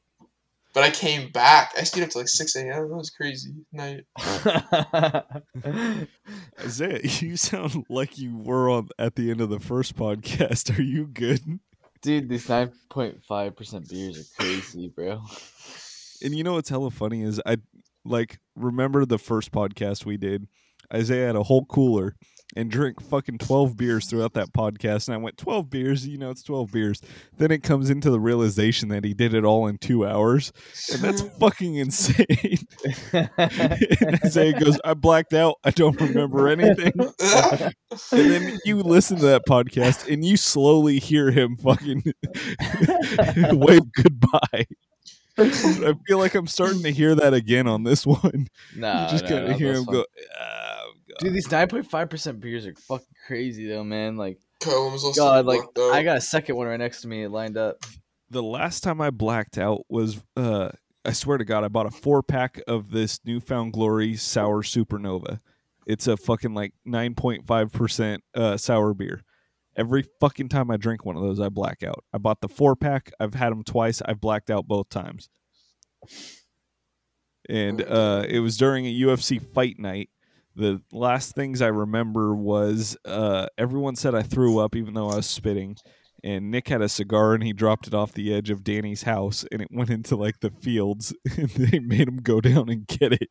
But 0.74 0.84
I 0.84 0.90
came 0.90 1.32
back. 1.32 1.74
I 1.78 1.84
stayed 1.84 2.04
up 2.04 2.10
to 2.12 2.20
like 2.20 2.30
six 2.30 2.56
a.m. 2.56 2.90
That 2.90 2.96
was 2.96 3.10
crazy 3.10 3.54
night. 3.74 4.06
Isaiah, 6.60 7.02
you 7.04 7.36
sound 7.36 7.86
like 7.90 8.18
you 8.18 8.38
were 8.38 8.70
on 8.70 8.88
at 8.98 9.16
the 9.16 9.32
end 9.32 9.42
of 9.42 9.50
the 9.50 9.60
first 9.60 9.96
podcast. 9.98 10.78
Are 10.78 10.82
you 10.82 11.08
good? 11.08 11.60
Dude, 12.02 12.30
these 12.30 12.48
nine 12.48 12.72
point 12.90 13.24
five 13.28 13.56
percent 13.56 13.90
beers 13.90 14.18
are 14.18 14.44
crazy, 14.44 14.88
bro. 14.96 15.22
And 16.24 16.34
you 16.36 16.44
know 16.44 16.54
what's 16.54 16.70
hella 16.70 16.90
funny 16.90 17.22
is 17.22 17.42
I 17.46 17.58
like 18.06 18.40
remember 18.56 19.06
the 19.06 19.20
first 19.20 19.52
podcast 19.52 20.06
we 20.06 20.16
did. 20.18 20.48
Isaiah 20.94 21.28
had 21.28 21.36
a 21.36 21.44
whole 21.44 21.66
cooler 21.66 22.16
and 22.56 22.70
drink 22.70 23.02
fucking 23.02 23.38
twelve 23.38 23.78
beers 23.78 24.06
throughout 24.06 24.34
that 24.34 24.54
podcast, 24.54 25.08
and 25.08 25.16
I 25.16 25.18
went 25.18 25.38
twelve 25.38 25.70
beers. 25.70 26.08
You 26.08 26.18
know, 26.18 26.30
it's 26.30 26.44
twelve 26.44 26.72
beers. 26.72 27.02
Then 27.38 27.52
it 27.52 27.64
comes 27.64 27.90
into 27.90 28.10
the 28.10 28.20
realization 28.20 28.90
that 28.90 29.04
he 29.04 29.14
did 29.14 29.34
it 29.34 29.46
all 29.46 29.68
in 29.68 29.78
two 29.78 30.06
hours, 30.06 30.52
and 30.92 31.02
that's 31.02 31.22
fucking 31.40 31.76
insane. 31.76 32.58
and 33.14 34.20
Isaiah 34.26 34.60
goes, 34.60 34.80
"I 34.84 34.94
blacked 34.94 35.34
out. 35.34 35.56
I 35.64 35.72
don't 35.72 36.00
remember 36.00 36.48
anything." 36.48 36.94
And 38.12 38.32
then 38.32 38.60
you 38.66 38.78
listen 38.78 39.18
to 39.18 39.26
that 39.28 39.46
podcast, 39.48 40.12
and 40.12 40.24
you 40.24 40.38
slowly 40.38 41.00
hear 41.00 41.32
him 41.32 41.58
fucking 41.58 42.04
wave 43.52 43.92
goodbye. 43.94 44.66
I 45.38 45.94
feel 46.08 46.18
like 46.18 46.36
I'm 46.36 46.48
starting 46.48 46.84
to 46.84 46.92
hear 46.92 47.16
that 47.16 47.34
again 47.34 47.68
on 47.68 47.84
this 47.84 48.06
one. 48.06 48.48
nah, 48.76 49.06
you 49.06 49.12
just 49.12 49.24
no, 49.26 49.30
kind 49.30 49.48
no, 49.50 49.58
hear 49.58 49.74
him 49.74 49.86
fine. 49.86 49.96
go, 49.96 50.06
God. 51.12 51.26
Dude, 51.26 51.34
these 51.34 51.52
nine 51.52 51.68
point 51.68 51.90
five 51.90 52.10
percent 52.10 52.40
beers 52.40 52.66
are 52.66 52.74
fucking 52.76 53.06
crazy 53.28 53.68
though, 53.68 53.84
man. 53.84 54.18
Like, 54.18 54.40
also 54.66 55.12
God, 55.14 55.46
like 55.46 55.62
out. 55.62 55.92
I 55.92 56.04
got 56.04 56.18
a 56.18 56.22
second 56.22 56.56
one 56.56 56.68
right 56.68 56.80
next 56.80 57.02
to 57.02 57.08
me 57.08 57.28
lined 57.28 57.58
up. 57.58 57.78
the 58.30 58.44
last 58.44 58.82
time 58.82 59.02
I 59.02 59.10
blacked 59.10 59.58
out 59.58 59.86
was, 59.90 60.22
uh, 60.36 60.70
I 61.04 61.12
swear 61.14 61.38
to 61.38 61.46
God, 61.46 61.64
I 61.64 61.68
bought 61.68 61.86
a 61.88 61.92
four 61.92 62.24
pack 62.24 62.62
of 62.68 62.92
this 62.92 63.20
Newfound 63.26 63.74
Glory 63.74 64.16
Sour 64.16 64.64
Supernova. 64.64 65.40
It's 65.88 66.08
a 66.08 66.16
fucking 66.16 66.54
like 66.54 66.74
9.5% 66.88 68.20
uh, 68.36 68.58
sour 68.58 68.94
beer. 68.94 69.24
Every 69.76 70.06
fucking 70.20 70.50
time 70.50 70.70
I 70.70 70.78
drink 70.78 71.06
one 71.06 71.16
of 71.16 71.24
those, 71.24 71.40
I 71.40 71.50
black 71.50 71.82
out. 71.84 72.04
I 72.14 72.18
bought 72.18 72.42
the 72.42 72.50
four 72.50 72.76
pack. 72.76 73.12
I've 73.20 73.34
had 73.34 73.52
them 73.52 73.64
twice. 73.64 74.02
I've 74.04 74.22
blacked 74.22 74.52
out 74.52 74.68
both 74.68 74.90
times. 74.90 75.30
And 77.50 77.82
uh, 77.82 78.26
it 78.28 78.40
was 78.40 78.58
during 78.58 78.86
a 78.86 79.00
UFC 79.02 79.42
fight 79.54 79.80
night. 79.80 80.10
The 80.56 80.82
last 80.92 81.34
things 81.34 81.62
I 81.62 81.68
remember 81.68 82.36
was 82.36 82.98
uh, 83.06 83.48
everyone 83.58 83.96
said 83.96 84.16
I 84.16 84.22
threw 84.22 84.60
up 84.60 84.76
even 84.76 84.94
though 84.94 85.10
I 85.10 85.16
was 85.18 85.28
spitting. 85.28 85.78
And 86.24 86.52
Nick 86.52 86.68
had 86.68 86.82
a 86.82 86.90
cigar 86.90 87.34
and 87.34 87.44
he 87.44 87.52
dropped 87.52 87.88
it 87.88 87.96
off 87.96 88.12
the 88.12 88.34
edge 88.34 88.52
of 88.52 88.64
Danny's 88.64 89.04
house 89.04 89.44
and 89.52 89.62
it 89.62 89.70
went 89.72 89.90
into 89.90 90.16
like 90.16 90.40
the 90.40 90.52
fields 90.52 91.16
and 91.38 91.50
they 91.50 91.80
made 91.80 92.08
him 92.08 92.18
go 92.18 92.40
down 92.42 92.70
and 92.70 92.86
get 92.86 93.14
it. 93.14 93.30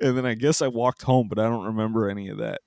And 0.00 0.16
then 0.16 0.26
I 0.26 0.34
guess 0.34 0.60
I 0.60 0.68
walked 0.68 1.02
home, 1.02 1.28
but 1.28 1.38
I 1.38 1.44
don't 1.44 1.66
remember 1.66 2.08
any 2.08 2.28
of 2.28 2.38
that. 2.38 2.60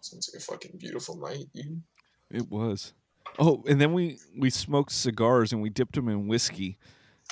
Sounds 0.00 0.30
like 0.32 0.40
a 0.40 0.44
fucking 0.44 0.78
beautiful 0.78 1.16
night, 1.16 1.46
dude. 1.52 1.82
It 2.30 2.50
was. 2.50 2.94
Oh, 3.38 3.62
and 3.68 3.80
then 3.80 3.92
we 3.92 4.18
we 4.36 4.50
smoked 4.50 4.92
cigars 4.92 5.52
and 5.52 5.60
we 5.60 5.70
dipped 5.70 5.94
them 5.94 6.08
in 6.08 6.26
whiskey, 6.26 6.78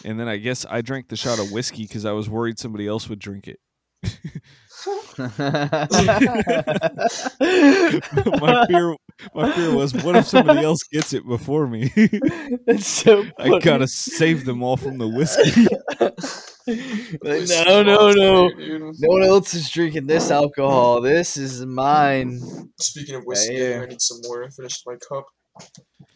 and 0.05 0.19
then 0.19 0.29
I 0.29 0.37
guess 0.37 0.65
I 0.69 0.83
drank 0.83 1.09
the 1.09 1.17
shot 1.17 1.39
of 1.39 1.53
whiskey 1.53 1.85
because 1.85 2.05
I 2.05 2.13
was 2.13 2.29
worried 2.29 2.59
somebody 2.59 2.87
else 2.87 3.09
would 3.09 3.19
drink 3.19 3.49
it. 3.49 3.59
my 5.19 5.27
fear, 8.69 8.95
my 9.35 9.53
fear 9.53 9.75
was, 9.75 9.93
what 10.05 10.15
if 10.15 10.27
somebody 10.27 10.65
else 10.65 10.83
gets 10.93 11.13
it 11.13 11.27
before 11.27 11.67
me? 11.67 11.93
That's 12.67 12.87
so 12.87 13.25
I 13.39 13.59
gotta 13.59 13.89
save 13.89 14.45
them 14.45 14.63
all 14.63 14.77
from 14.77 14.99
the 14.99 15.09
whiskey. 15.09 15.67
Like, 16.69 17.41
Whiskey 17.41 17.65
no, 17.65 17.83
no, 17.83 18.13
no. 18.13 18.51
dude. 18.51 18.83
No 18.83 19.09
one 19.09 19.23
else 19.25 19.55
is 19.55 19.71
drinking 19.71 20.07
this 20.07 20.31
alcohol. 20.31 21.01
This 21.01 21.37
is 21.37 21.65
mine. 21.65 22.41
Speaking 22.79 23.15
of 23.17 23.25
whiskey, 23.25 23.55
yeah. 23.55 23.81
I 23.83 23.87
need 23.87 24.01
some 24.01 24.19
more. 24.25 24.45
I 24.45 24.49
finished 24.51 24.83
my 24.87 24.97
cup. 24.97 25.27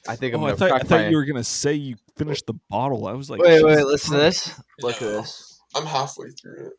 I 0.09 0.17
think 0.17 0.35
I'm 0.35 0.41
Oh, 0.43 0.47
I 0.47 0.49
gonna 0.51 0.57
thought, 0.57 0.73
I 0.73 0.79
thought 0.81 1.01
my- 1.03 1.09
you 1.09 1.17
were 1.17 1.25
gonna 1.25 1.45
say 1.45 1.75
you 1.75 1.97
finished 2.17 2.47
the 2.47 2.55
bottle. 2.69 3.07
I 3.07 3.13
was 3.13 3.31
like, 3.31 3.41
Wait, 3.41 3.63
wait, 3.63 3.73
Jesus 3.75 3.85
listen 3.87 4.13
to 4.13 4.19
this. 4.19 4.61
Look 4.81 5.01
No. 5.01 5.09
at 5.09 5.13
this. 5.23 5.61
I'm 5.75 5.87
halfway 5.87 6.31
through 6.31 6.67
it. 6.69 6.73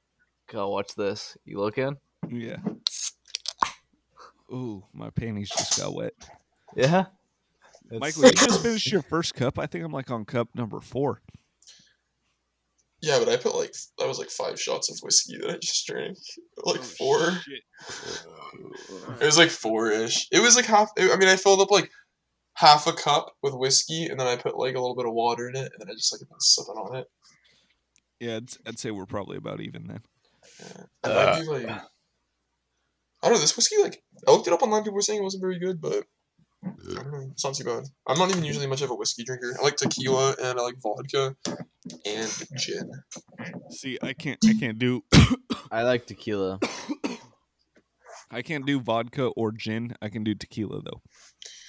Go 0.52 0.70
watch 0.70 0.94
this. 0.96 1.38
You 1.46 1.60
looking? 1.60 1.98
Yeah. 2.30 2.58
Ooh, 4.52 4.84
my 4.94 5.10
panties 5.10 5.50
just 5.50 5.80
got 5.80 5.94
wet. 5.94 6.14
Yeah. 6.76 7.06
Michael, 7.92 8.26
you 8.26 8.32
just 8.32 8.62
finished 8.64 8.92
your 8.92 9.02
first 9.02 9.34
cup. 9.36 9.58
I 9.58 9.66
think 9.68 9.84
I'm 9.86 9.92
like 9.92 10.12
on 10.12 10.26
cup 10.26 10.50
number 10.56 10.80
four. 10.82 11.22
Yeah, 13.02 13.20
but 13.20 13.28
I 13.30 13.36
put 13.38 13.56
like 13.56 13.74
that 14.00 14.08
was 14.08 14.18
like 14.20 14.30
five 14.30 14.60
shots 14.60 14.90
of 14.90 14.98
whiskey 15.02 15.38
that 15.40 15.50
I 15.50 15.58
just 15.58 15.86
drank. 15.88 16.18
Like 16.66 16.80
Oh, 16.80 16.84
four. 16.84 17.20
It 19.20 19.26
was 19.26 19.38
like 19.38 19.50
four 19.50 19.92
ish. 19.92 20.28
It 20.32 20.40
was 20.40 20.56
like 20.56 20.66
half. 20.66 20.90
I 20.98 21.16
mean, 21.18 21.28
I 21.28 21.36
filled 21.36 21.60
up 21.62 21.72
like 21.72 21.90
half 22.56 22.88
a 22.88 22.94
cup 22.94 23.36
with 23.42 23.54
whiskey, 23.54 24.06
and 24.06 24.20
then 24.20 24.28
I 24.28 24.36
put 24.36 24.58
like 24.58 24.76
a 24.76 24.80
little 24.80 24.96
bit 24.96 25.06
of 25.06 25.14
water 25.14 25.50
in 25.50 25.56
it, 25.56 25.72
and 25.72 25.80
then 25.80 25.90
I 25.90 25.94
just 25.94 26.14
like 26.14 26.28
been 26.28 26.40
sipping 26.40 26.76
on 26.76 26.96
it. 26.96 27.08
Yeah, 28.20 28.38
I'd, 28.38 28.50
I'd 28.68 28.80
say 28.80 28.92
we're 28.92 29.06
probably 29.06 29.38
about 29.38 29.62
even 29.62 29.88
then. 29.88 30.02
Yeah. 30.60 30.84
I 31.04 31.26
might 31.26 31.42
be 31.42 31.48
like, 31.48 31.70
uh. 31.70 31.82
I 33.22 33.28
don't 33.28 33.36
know. 33.36 33.42
This 33.42 33.56
whiskey, 33.56 33.82
like, 33.82 34.04
I 34.28 34.32
looked 34.32 34.48
it 34.48 34.54
up 34.54 34.62
online. 34.62 34.84
People 34.84 34.96
were 34.96 35.02
saying 35.02 35.20
it 35.20 35.24
wasn't 35.24 35.42
very 35.42 35.58
good, 35.58 35.82
but 35.82 36.06
I 36.66 36.94
don't 36.96 37.12
know. 37.12 37.30
It's 37.32 37.44
not 37.44 37.56
too 37.56 37.64
bad. 37.64 37.84
I'm 38.08 38.18
not 38.18 38.30
even 38.30 38.44
usually 38.44 38.68
much 38.68 38.82
of 38.82 38.92
a 38.92 38.96
whiskey 38.96 39.24
drinker. 39.24 39.56
I 39.60 39.64
like 39.64 39.78
tequila 39.78 40.36
and 40.42 40.60
I 40.60 40.62
like 40.62 40.76
vodka 40.82 41.36
and 42.06 42.44
gin. 42.58 42.92
See, 43.70 43.98
I 44.02 44.14
can't, 44.14 44.40
I 44.46 44.54
can't 44.54 44.80
do, 44.80 45.04
I 45.72 45.84
like 45.84 46.06
tequila. 46.06 46.60
I 48.32 48.42
can't 48.42 48.66
do 48.66 48.80
vodka 48.80 49.28
or 49.28 49.52
gin. 49.52 49.96
I 50.02 50.10
can 50.10 50.24
do 50.24 50.36
tequila 50.36 50.82
though. 50.82 51.02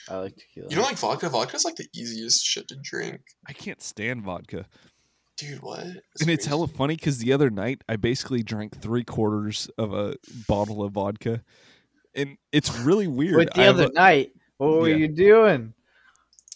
I 0.09 0.17
like 0.19 0.37
tequila. 0.37 0.69
You 0.71 0.77
don't 0.77 0.85
like 0.85 0.99
vodka? 0.99 1.29
Vodka's 1.29 1.65
like 1.65 1.77
the 1.77 1.87
easiest 1.95 2.45
shit 2.45 2.69
to 2.69 2.77
drink. 2.83 3.21
I 3.49 3.53
can't 3.53 3.83
stand 3.83 4.23
vodka, 4.23 4.67
Dude, 5.37 5.63
what? 5.63 5.79
That's 5.85 6.21
and 6.23 6.31
it's 6.31 6.47
hella 6.47 6.69
funny 6.69 6.95
because 6.97 7.19
the 7.19 7.33
other 7.33 7.51
night 7.51 7.83
I 7.89 7.97
basically 7.97 8.43
drank 8.43 8.81
three 8.81 9.03
quarters 9.03 9.69
of 9.79 9.93
a 9.93 10.15
bottle 10.47 10.83
of 10.85 10.93
vodka, 10.93 11.43
and 12.15 12.37
it's 12.53 12.71
really 12.79 13.09
weird. 13.09 13.37
Wait, 13.37 13.55
the 13.55 13.63
have 13.63 13.75
other 13.77 13.87
a- 13.87 13.93
night, 13.93 14.33
what 14.59 14.73
were 14.81 14.89
Yeah. 14.89 14.97
you 14.97 15.09
doing? 15.09 15.75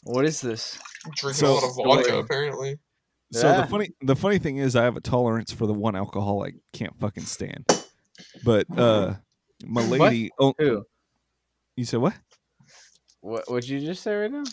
What 0.04 0.24
is 0.24 0.40
this? 0.40 0.78
drinking 1.16 1.40
So- 1.46 1.52
a 1.52 1.54
lot 1.54 1.64
of 1.64 1.76
vodka, 1.76 2.08
so- 2.10 2.18
apparently. 2.20 2.78
So 3.32 3.46
Yeah. 3.48 3.60
the 3.62 3.66
funny 3.66 3.90
the 4.00 4.16
funny 4.16 4.38
thing 4.38 4.56
is 4.58 4.74
I 4.76 4.84
have 4.84 4.96
a 4.96 5.00
tolerance 5.00 5.52
for 5.52 5.66
the 5.66 5.74
one 5.74 5.94
alcohol 5.96 6.44
I 6.46 6.52
can't 6.72 6.98
fucking 6.98 7.24
stand. 7.24 7.66
But 8.44 8.66
uh 8.78 9.16
my 9.64 9.82
What? 9.82 10.00
lady 10.12 10.30
oh 10.38 10.54
Who? 10.58 10.84
you 11.76 11.84
said 11.84 12.00
what? 12.00 12.14
What? 13.20 13.48
What'd 13.48 13.68
you 13.68 13.80
just 13.80 14.02
say 14.02 14.14
right 14.14 14.30
now? 14.30 14.44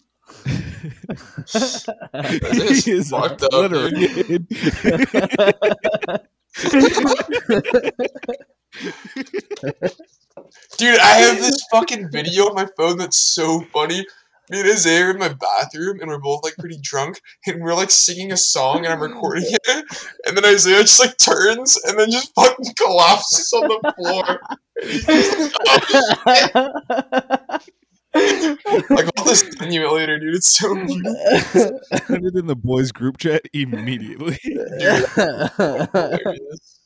This 1.43 1.86
he 2.86 2.91
is 2.91 3.09
fucked 3.09 3.43
up, 3.43 3.53
obliterated. 3.53 4.47
Dude, 10.78 10.99
I 10.99 11.13
have 11.18 11.38
this 11.38 11.66
fucking 11.72 12.09
video 12.11 12.45
on 12.45 12.55
my 12.55 12.68
phone 12.78 12.97
that's 12.97 13.20
so 13.20 13.61
funny. 13.74 14.05
Me 14.49 14.59
and 14.59 14.70
Isaiah 14.70 15.07
are 15.07 15.11
in 15.11 15.18
my 15.18 15.30
bathroom 15.30 15.99
and 16.01 16.09
we're 16.09 16.20
both 16.20 16.43
like 16.43 16.55
pretty 16.57 16.78
drunk 16.82 17.20
and 17.47 17.61
we're 17.63 17.74
like 17.74 17.89
singing 17.89 18.32
a 18.32 18.38
song 18.38 18.86
and 18.86 18.93
I'm 18.93 19.01
recording 19.01 19.45
it. 19.47 19.86
And 20.28 20.38
then 20.38 20.45
Isaiah 20.45 20.82
just 20.82 20.99
like 20.99 21.18
turns 21.18 21.80
and 21.86 21.97
then 21.97 22.11
just 22.11 22.32
fucking 22.36 22.74
collapses 22.78 23.51
on 23.53 23.68
the 23.68 23.93
floor. 23.97 24.39
Oh, 26.53 27.59
And 28.16 28.24
he's 28.24 28.57
just 28.63 28.66
like, 28.66 28.72
all 28.72 28.80
this 28.80 28.89
like 28.89 29.09
I'll 29.18 29.26
just 29.26 29.57
send 29.57 29.74
you 29.74 29.86
it 29.86 29.91
later, 29.93 30.18
dude. 30.20 30.36
It's 30.36 30.47
so 30.47 30.74
funny. 30.76 31.01
Send 32.07 32.26
it 32.26 32.36
in 32.36 32.47
the 32.47 32.55
boys 32.55 32.91
group 32.91 33.18
chat 33.18 33.41
immediately. 33.53 34.38
Hilarious. 35.55 36.80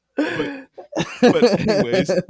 but 1.21 1.59
anyways. 1.59 2.11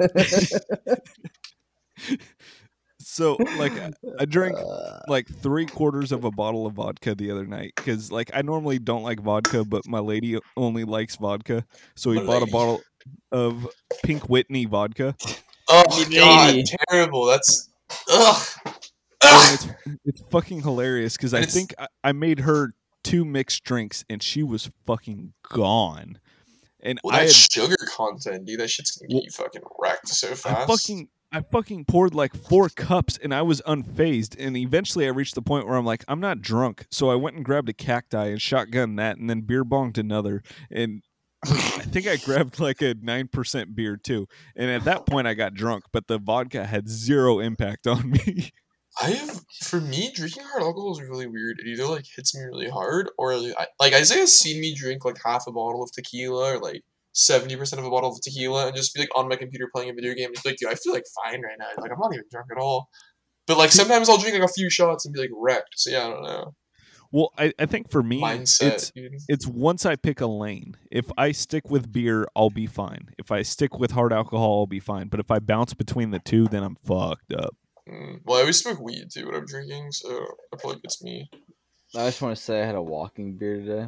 So 3.01 3.37
like 3.57 3.73
I- 3.73 3.91
I 4.19 4.25
drank 4.25 4.55
uh. 4.57 4.99
like 5.07 5.27
three 5.27 5.65
quarters 5.65 6.11
of 6.11 6.23
a 6.23 6.31
bottle 6.31 6.65
of 6.65 6.73
vodka 6.75 7.15
the 7.15 7.31
other 7.31 7.45
night 7.45 7.73
because 7.75 8.11
like 8.11 8.31
I 8.33 8.43
normally 8.43 8.79
don't 8.79 9.03
like 9.03 9.19
vodka, 9.19 9.65
but 9.65 9.85
my 9.87 9.99
lady 9.99 10.37
only 10.55 10.83
likes 10.85 11.15
vodka, 11.17 11.65
so 11.95 12.11
we 12.11 12.17
My 12.17 12.25
bought 12.25 12.43
a 12.43 12.51
bottle 12.51 12.81
of 13.31 13.67
Pink 14.05 14.29
Whitney 14.29 14.65
vodka. 14.65 15.15
Oh 15.67 16.05
god, 16.13 16.63
terrible. 16.87 17.25
That's 17.25 17.68
ugh. 18.09 18.47
Ugh. 19.21 19.53
it's 19.53 19.67
it's 20.05 20.21
fucking 20.31 20.61
hilarious 20.61 21.17
because 21.17 21.33
I 21.33 21.43
think 21.43 21.73
I, 21.77 21.87
I 22.03 22.11
made 22.11 22.39
her 22.39 22.73
two 23.03 23.25
mixed 23.25 23.63
drinks 23.63 24.05
and 24.09 24.21
she 24.21 24.43
was 24.43 24.69
fucking 24.85 25.33
gone. 25.43 26.19
And 26.81 26.99
Well, 27.03 27.15
I 27.15 27.23
had, 27.23 27.31
sugar 27.31 27.75
content, 27.93 28.45
dude. 28.45 28.59
That 28.59 28.69
shit's 28.69 28.97
gonna 28.97 29.09
get 29.09 29.23
you 29.23 29.31
fucking 29.31 29.61
wrecked 29.79 30.07
so 30.07 30.27
fast. 30.29 30.47
I 30.47 30.65
fucking 30.65 31.09
I 31.31 31.41
fucking 31.41 31.85
poured 31.85 32.15
like 32.15 32.35
four 32.35 32.69
cups 32.69 33.19
and 33.21 33.33
I 33.33 33.41
was 33.43 33.61
unfazed. 33.67 34.35
And 34.39 34.57
eventually 34.57 35.05
I 35.05 35.09
reached 35.09 35.35
the 35.35 35.41
point 35.41 35.67
where 35.67 35.75
I'm 35.77 35.85
like, 35.85 36.03
I'm 36.07 36.19
not 36.19 36.41
drunk. 36.41 36.87
So 36.89 37.11
I 37.11 37.15
went 37.15 37.35
and 37.35 37.45
grabbed 37.45 37.69
a 37.69 37.73
cacti 37.73 38.27
and 38.27 38.41
shotgun 38.41 38.95
that 38.95 39.17
and 39.17 39.29
then 39.29 39.41
beer 39.41 39.63
bonged 39.63 39.97
another. 39.97 40.41
And 40.71 41.03
I 41.45 41.85
think 41.85 42.07
I 42.07 42.17
grabbed 42.17 42.59
like 42.59 42.81
a 42.81 42.95
9% 42.95 43.75
beer 43.75 43.97
too. 43.97 44.27
And 44.55 44.69
at 44.69 44.83
that 44.83 45.05
point 45.05 45.27
I 45.27 45.33
got 45.33 45.53
drunk, 45.53 45.85
but 45.91 46.07
the 46.07 46.17
vodka 46.17 46.65
had 46.65 46.89
zero 46.89 47.39
impact 47.39 47.87
on 47.87 48.11
me. 48.11 48.51
I 49.01 49.11
have, 49.11 49.41
for 49.63 49.79
me, 49.79 50.11
drinking 50.13 50.43
hard 50.43 50.63
alcohol 50.63 50.91
is 50.91 51.01
really 51.01 51.27
weird. 51.27 51.59
It 51.59 51.67
either 51.67 51.85
like 51.85 52.05
hits 52.15 52.35
me 52.35 52.43
really 52.43 52.69
hard, 52.69 53.09
or 53.17 53.33
I, 53.33 53.67
like 53.79 53.93
Isaiah's 53.93 54.37
seen 54.37 54.59
me 54.59 54.75
drink 54.75 55.05
like 55.05 55.17
half 55.23 55.45
a 55.47 55.51
bottle 55.51 55.83
of 55.83 55.91
tequila 55.91 56.55
or 56.55 56.59
like 56.59 56.81
seventy 57.13 57.55
percent 57.55 57.79
of 57.79 57.85
a 57.85 57.89
bottle 57.89 58.11
of 58.11 58.19
tequila, 58.21 58.67
and 58.67 58.75
just 58.75 58.93
be 58.93 59.01
like 59.01 59.15
on 59.15 59.29
my 59.29 59.35
computer 59.35 59.69
playing 59.73 59.91
a 59.91 59.93
video 59.93 60.13
game. 60.15 60.31
Just 60.33 60.43
be 60.43 60.49
like, 60.49 60.57
dude, 60.57 60.71
I 60.71 60.75
feel 60.75 60.91
like 60.91 61.03
fine 61.23 61.41
right 61.41 61.55
now. 61.59 61.67
Like 61.77 61.91
I'm 61.91 61.99
not 61.99 62.13
even 62.13 62.25
drunk 62.31 62.47
at 62.51 62.57
all. 62.57 62.89
But 63.47 63.57
like 63.57 63.71
sometimes 63.79 64.09
I'll 64.09 64.17
drink 64.17 64.33
like 64.33 64.49
a 64.49 64.53
few 64.53 64.69
shots 64.69 65.05
and 65.05 65.13
be 65.13 65.21
like 65.21 65.31
wrecked. 65.33 65.75
So 65.75 65.91
yeah, 65.91 66.07
I 66.07 66.09
don't 66.09 66.23
know. 66.23 66.53
Well, 67.11 67.31
I, 67.37 67.53
I 67.57 67.65
think 67.65 67.89
for 67.89 68.03
me, 68.03 68.21
Mindset, 68.21 68.73
it's 68.73 68.91
dude. 68.91 69.13
it's 69.27 69.47
once 69.47 69.85
I 69.85 69.95
pick 69.95 70.21
a 70.21 70.27
lane. 70.27 70.77
If 70.91 71.11
I 71.17 71.31
stick 71.31 71.69
with 71.69 71.91
beer, 71.91 72.27
I'll 72.35 72.49
be 72.49 72.67
fine. 72.67 73.09
If 73.17 73.31
I 73.31 73.41
stick 73.41 73.79
with 73.79 73.91
hard 73.91 74.13
alcohol, 74.13 74.59
I'll 74.59 74.67
be 74.67 74.79
fine. 74.79 75.07
But 75.07 75.19
if 75.19 75.31
I 75.31 75.39
bounce 75.39 75.73
between 75.73 76.11
the 76.11 76.19
two, 76.19 76.47
then 76.47 76.63
I'm 76.63 76.75
fucked 76.85 77.33
up. 77.33 77.55
Mm. 77.89 78.21
Well, 78.25 78.37
I 78.37 78.41
always 78.41 78.59
smoke 78.59 78.79
weed 78.79 79.09
too 79.11 79.25
when 79.25 79.35
I'm 79.35 79.45
drinking, 79.45 79.91
so 79.91 80.09
that 80.51 80.59
probably 80.59 80.81
gets 80.81 81.03
me. 81.03 81.29
I 81.95 82.05
just 82.05 82.21
want 82.21 82.35
to 82.37 82.41
say 82.41 82.61
I 82.61 82.65
had 82.65 82.75
a 82.75 82.81
walking 82.83 83.37
beer 83.37 83.57
today. 83.57 83.87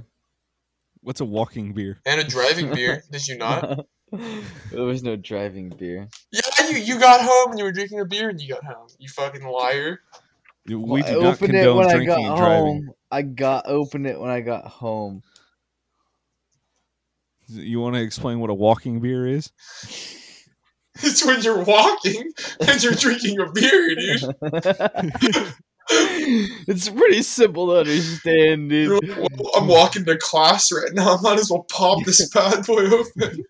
What's 1.01 1.21
a 1.21 1.25
walking 1.25 1.73
beer? 1.73 1.99
And 2.05 2.19
a 2.19 2.23
driving 2.23 2.71
beer. 2.75 3.03
Did 3.11 3.27
you 3.27 3.37
not? 3.37 3.85
there 4.11 4.83
was 4.83 5.03
no 5.03 5.15
driving 5.15 5.69
beer. 5.69 6.07
Yeah, 6.31 6.67
you 6.69 6.77
you 6.77 6.99
got 6.99 7.21
home 7.21 7.51
and 7.51 7.59
you 7.59 7.65
were 7.65 7.71
drinking 7.71 7.99
a 7.99 8.05
beer 8.05 8.29
and 8.29 8.41
you 8.41 8.49
got 8.49 8.63
home. 8.63 8.87
You 8.97 9.07
fucking 9.09 9.43
liar. 9.45 10.01
We 10.67 10.75
Well, 10.75 11.01
do 11.03 11.07
I 11.09 11.13
not 11.13 11.33
opened 11.35 11.55
it 11.55 11.63
condone 11.63 11.77
when 11.77 11.87
I 11.87 11.91
drinking 11.93 12.07
got 12.07 12.19
and 12.19 12.37
driving. 12.37 12.85
home. 12.87 12.91
I 13.11 13.21
got 13.23 13.67
opened 13.67 14.07
it 14.07 14.19
when 14.19 14.29
I 14.29 14.41
got 14.41 14.65
home. 14.65 15.23
You 17.47 17.81
want 17.81 17.95
to 17.95 18.01
explain 18.01 18.39
what 18.39 18.49
a 18.49 18.53
walking 18.53 18.99
beer 18.99 19.27
is? 19.27 19.51
It's 21.03 21.25
when 21.25 21.41
you're 21.41 21.63
walking 21.63 22.31
and 22.59 22.83
you're 22.83 22.93
drinking 22.93 23.39
a 23.39 23.49
beer, 23.49 23.95
dude. 23.95 24.35
it's 26.67 26.89
pretty 26.89 27.23
simple 27.23 27.67
to 27.67 27.79
understand, 27.79 28.69
dude. 28.69 29.07
like, 29.07 29.17
"Well, 29.39 29.51
I'm 29.55 29.67
walking 29.67 30.03
to 30.05 30.17
class 30.17 30.71
right 30.71 30.91
now. 30.93 31.15
I 31.17 31.21
might 31.21 31.39
as 31.39 31.49
well 31.49 31.63
pop 31.63 32.03
this 32.05 32.29
bad 32.33 32.65
boy 32.65 32.85
open. 32.87 33.45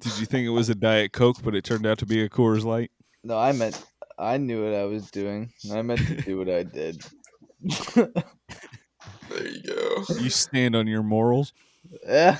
Did 0.00 0.18
you 0.18 0.26
think 0.26 0.46
it 0.46 0.50
was 0.50 0.70
a 0.70 0.74
Diet 0.74 1.12
Coke, 1.12 1.36
but 1.42 1.54
it 1.54 1.62
turned 1.62 1.86
out 1.86 1.98
to 1.98 2.06
be 2.06 2.22
a 2.22 2.28
Coors 2.28 2.64
Light? 2.64 2.90
No, 3.22 3.38
I 3.38 3.52
meant 3.52 3.84
I 4.18 4.38
knew 4.38 4.64
what 4.64 4.74
I 4.74 4.84
was 4.84 5.10
doing. 5.10 5.52
I 5.72 5.82
meant 5.82 6.06
to 6.06 6.16
do 6.16 6.38
what 6.38 6.48
I 6.48 6.62
did. 6.62 7.04
There 9.28 9.46
you 9.46 9.62
go. 9.62 10.04
You 10.20 10.30
stand 10.30 10.74
on 10.74 10.86
your 10.86 11.02
morals. 11.02 11.52
yeah, 12.06 12.38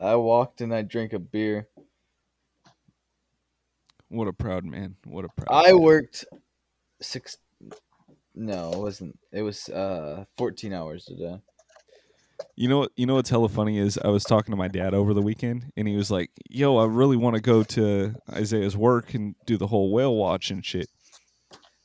I 0.00 0.14
walked 0.16 0.60
and 0.60 0.74
I 0.74 0.82
drank 0.82 1.12
a 1.12 1.18
beer. 1.18 1.68
What 4.08 4.28
a 4.28 4.32
proud 4.32 4.64
man. 4.64 4.96
What 5.04 5.24
a 5.24 5.28
proud. 5.28 5.64
I 5.64 5.72
man. 5.72 5.80
worked 5.80 6.24
six. 7.00 7.38
No, 8.34 8.72
it 8.72 8.78
wasn't. 8.78 9.18
It 9.30 9.42
was 9.42 9.68
uh 9.68 10.24
14 10.38 10.72
hours 10.72 11.04
today. 11.04 11.38
You 12.56 12.68
know 12.68 12.78
what? 12.78 12.92
You 12.96 13.06
know 13.06 13.14
what's 13.14 13.30
hella 13.30 13.48
funny 13.48 13.78
is 13.78 13.98
I 13.98 14.08
was 14.08 14.24
talking 14.24 14.52
to 14.52 14.56
my 14.56 14.68
dad 14.68 14.94
over 14.94 15.14
the 15.14 15.22
weekend, 15.22 15.72
and 15.76 15.86
he 15.86 15.96
was 15.96 16.10
like, 16.10 16.30
"Yo, 16.50 16.76
I 16.76 16.86
really 16.86 17.16
want 17.16 17.36
to 17.36 17.42
go 17.42 17.62
to 17.62 18.14
Isaiah's 18.30 18.76
work 18.76 19.14
and 19.14 19.34
do 19.46 19.56
the 19.56 19.66
whole 19.66 19.92
whale 19.92 20.14
watch 20.14 20.50
and 20.50 20.64
shit." 20.64 20.88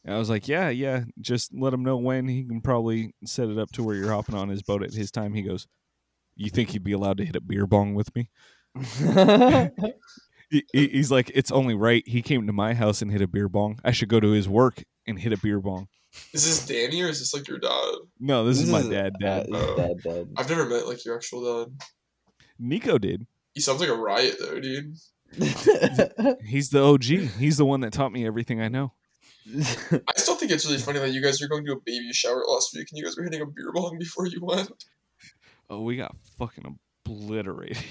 And 0.07 0.15
I 0.15 0.19
was 0.19 0.29
like, 0.29 0.47
"Yeah, 0.47 0.69
yeah, 0.69 1.03
just 1.19 1.53
let 1.53 1.73
him 1.73 1.83
know 1.83 1.97
when 1.97 2.29
he 2.29 2.45
can 2.45 2.61
probably 2.61 3.13
set 3.25 3.49
it 3.49 3.59
up 3.59 3.69
to 3.73 3.83
where 3.83 3.93
you're 3.95 4.11
hopping 4.13 4.35
on 4.35 4.47
his 4.47 4.63
boat 4.63 4.81
at 4.81 4.93
his 4.93 5.11
time." 5.11 5.33
He 5.33 5.41
goes, 5.41 5.67
"You 6.37 6.49
think 6.49 6.69
he'd 6.69 6.83
be 6.83 6.93
allowed 6.93 7.17
to 7.17 7.25
hit 7.25 7.35
a 7.35 7.41
beer 7.41 7.67
bong 7.67 7.93
with 7.93 8.15
me?" 8.15 8.29
He, 10.49 10.63
he- 10.71 10.87
he's 10.87 11.11
like, 11.11 11.29
"It's 11.35 11.51
only 11.51 11.75
right. 11.75 12.07
He 12.07 12.21
came 12.21 12.47
to 12.47 12.53
my 12.53 12.73
house 12.73 13.01
and 13.01 13.11
hit 13.11 13.21
a 13.21 13.27
beer 13.27 13.49
bong. 13.49 13.79
I 13.83 13.91
should 13.91 14.07
go 14.07 14.21
to 14.21 14.31
his 14.31 14.47
work 14.47 14.81
and 15.05 15.19
hit 15.19 15.33
a 15.33 15.37
beer 15.37 15.59
bong." 15.59 15.89
Is 16.33 16.45
this 16.45 16.65
Danny 16.65 17.01
or 17.01 17.09
is 17.09 17.19
this 17.19 17.33
like 17.33 17.49
your 17.49 17.59
dad? 17.59 17.95
No, 18.17 18.45
this, 18.45 18.61
is 18.61 18.71
my 18.71 18.81
dad. 18.81 19.11
Uh, 19.21 19.43
dad. 19.43 19.47
this 19.49 19.61
is 19.61 19.75
dad, 19.75 19.97
dad. 20.05 20.27
I've 20.37 20.49
never 20.49 20.65
met 20.69 20.87
like 20.87 21.03
your 21.03 21.15
actual 21.17 21.65
dad. 21.65 21.73
Nico 22.57 22.97
did. 22.97 23.27
He 23.53 23.59
sounds 23.59 23.81
like 23.81 23.89
a 23.89 23.93
riot 23.95 24.37
though, 24.39 24.57
dude. 24.61 24.95
He's 26.45 26.69
the 26.69 26.81
OG. 26.81 27.03
He's 27.03 27.57
the 27.57 27.65
one 27.65 27.81
that 27.81 27.91
taught 27.91 28.13
me 28.13 28.25
everything 28.25 28.61
I 28.61 28.69
know. 28.69 28.93
I 29.55 30.13
still 30.17 30.35
think 30.35 30.51
it's 30.51 30.65
really 30.65 30.77
funny 30.77 30.99
that 30.99 31.11
you 31.11 31.21
guys 31.21 31.39
were 31.41 31.47
going 31.47 31.65
to 31.65 31.73
a 31.73 31.79
baby 31.85 32.11
shower 32.11 32.43
last 32.47 32.73
week 32.75 32.87
and 32.91 32.97
you 32.97 33.03
guys 33.03 33.15
were 33.15 33.23
hitting 33.23 33.41
a 33.41 33.45
beer 33.45 33.71
bong 33.73 33.97
before 33.97 34.27
you 34.27 34.43
went. 34.43 34.71
Oh, 35.69 35.81
we 35.81 35.97
got 35.97 36.15
fucking 36.39 36.79
obliterated. 37.05 37.83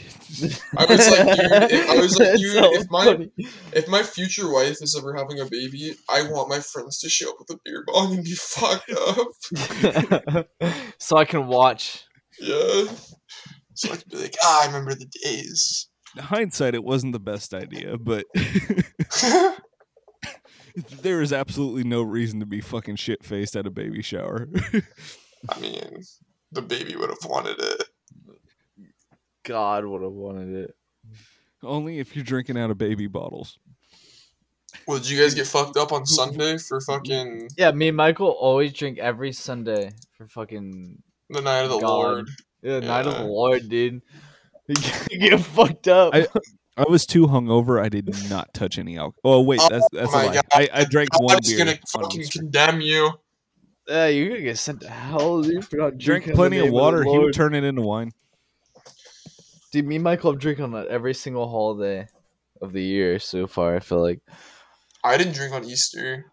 I 0.79 0.87
was 0.87 1.11
like, 1.11 1.37
dude, 1.37 1.71
if, 1.71 1.91
I 1.91 1.97
was 2.01 2.19
like, 2.19 2.37
dude, 2.39 2.53
so 2.53 2.75
if 2.75 2.91
my 2.91 3.05
funny. 3.05 3.31
if 3.75 3.87
my 3.89 4.03
future 4.03 4.51
wife 4.51 4.79
is 4.81 4.97
ever 4.97 5.15
having 5.15 5.41
a 5.41 5.45
baby, 5.45 5.95
I 6.09 6.23
want 6.23 6.49
my 6.49 6.61
friends 6.61 6.99
to 7.01 7.11
show 7.11 7.31
up 7.31 7.37
with 7.39 7.51
a 7.51 7.61
beer 7.67 7.85
bong 7.87 8.15
and 8.15 8.25
be 8.25 8.33
fucked 8.33 8.91
up. 8.91 10.47
so 10.99 11.19
I 11.19 11.27
can 11.27 11.49
watch. 11.49 12.05
Yeah. 12.41 12.85
So 13.75 13.93
I 13.93 13.97
can 13.97 14.09
be 14.11 14.17
like, 14.17 14.37
ah, 14.43 14.63
I 14.63 14.67
remember 14.69 14.95
the 14.95 15.11
days. 15.23 15.89
In 16.17 16.23
hindsight, 16.23 16.75
it 16.75 16.83
wasn't 16.83 17.13
the 17.13 17.21
best 17.21 17.53
idea, 17.53 17.99
but 17.99 18.25
there 21.03 21.23
is 21.23 21.33
absolutely 21.33 21.85
no 21.85 22.03
reason 22.03 22.41
to 22.41 22.47
be 22.47 22.61
fucking 22.61 22.97
shit 22.97 23.25
faced 23.25 23.57
at 23.57 23.67
a 23.67 23.71
baby 23.71 24.03
shower. 24.03 24.49
I 25.49 25.59
mean, 25.61 26.03
the 26.53 26.63
baby 26.63 26.97
would 26.97 27.11
have 27.11 27.25
wanted 27.25 27.59
it. 27.59 27.85
God 29.45 29.85
would 29.85 30.03
have 30.03 30.13
wanted 30.13 30.55
it. 30.55 30.77
Only 31.63 31.99
if 31.99 32.15
you're 32.15 32.25
drinking 32.25 32.59
out 32.59 32.71
of 32.71 32.79
baby 32.79 33.07
bottles. 33.07 33.59
Well, 34.87 34.99
did 34.99 35.09
you 35.09 35.21
guys 35.21 35.35
get 35.35 35.47
fucked 35.47 35.77
up 35.77 35.93
on 35.93 36.05
Sunday 36.05 36.59
for 36.59 36.81
fucking 36.81 37.49
Yeah, 37.57 37.71
me 37.73 37.89
and 37.89 37.97
Michael 37.97 38.29
always 38.31 38.73
drink 38.73 38.99
every 38.99 39.33
Sunday 39.33 39.93
for 40.17 40.29
fucking 40.29 41.03
the 41.31 41.41
night 41.41 41.63
of 41.63 41.71
the 41.71 41.79
God. 41.79 41.89
Lord? 41.89 42.29
yeah, 42.63 42.81
night 42.81 43.07
of 43.07 43.15
the 43.17 43.25
Lord, 43.25 43.69
dude. 43.69 44.03
You 45.11 45.19
get 45.31 45.41
fucked 45.41 45.87
up. 45.89 46.13
I- 46.15 46.27
I 46.77 46.85
was 46.89 47.07
too 47.07 47.27
hungover. 47.27 47.83
I 47.83 47.89
did 47.89 48.09
not 48.29 48.53
touch 48.53 48.79
any 48.79 48.99
alcohol. 48.99 49.21
Oh 49.25 49.41
wait, 49.43 49.61
Oh 49.63 49.69
that's 49.71 49.87
that's 49.93 50.13
a 50.13 50.17
my 50.17 50.27
lie. 50.27 50.35
God. 50.35 50.45
I, 50.53 50.69
I 50.73 50.85
drank 50.85 51.09
one 51.19 51.37
God's 51.37 51.49
beer. 51.49 51.59
gonna 51.65 51.79
fucking 51.89 52.21
Easter. 52.21 52.41
condemn 52.41 52.81
you. 52.81 53.13
Yeah, 53.89 54.07
you're 54.09 54.29
gonna 54.29 54.43
get 54.43 54.59
sent 54.59 54.81
to 54.81 54.89
hell, 54.91 55.43
dude, 55.43 55.65
for 55.67 55.77
not 55.77 55.97
drinking. 55.99 56.31
in 56.31 56.37
plenty 56.37 56.59
of 56.59 56.65
name 56.65 56.73
the 56.73 56.79
water. 56.79 57.05
He 57.05 57.17
would 57.19 57.35
turn 57.35 57.55
it 57.55 57.65
into 57.65 57.83
wine. 57.83 58.11
Dude, 59.73 59.87
me 59.87 59.97
and 59.97 60.05
Michael 60.05 60.33
have 60.33 60.41
drinking 60.41 60.65
on 60.65 60.73
that 60.73 60.89
every 60.89 61.15
single 61.15 61.49
holiday 61.49 62.07
of 62.61 62.73
the 62.73 62.83
year 62.83 63.19
so 63.19 63.47
far. 63.47 63.77
I 63.77 63.81
feel 63.81 64.03
like. 64.03 64.21
I 65.05 65.17
didn't 65.17 65.35
drink 65.35 65.55
on 65.55 65.65
Easter. 65.65 66.27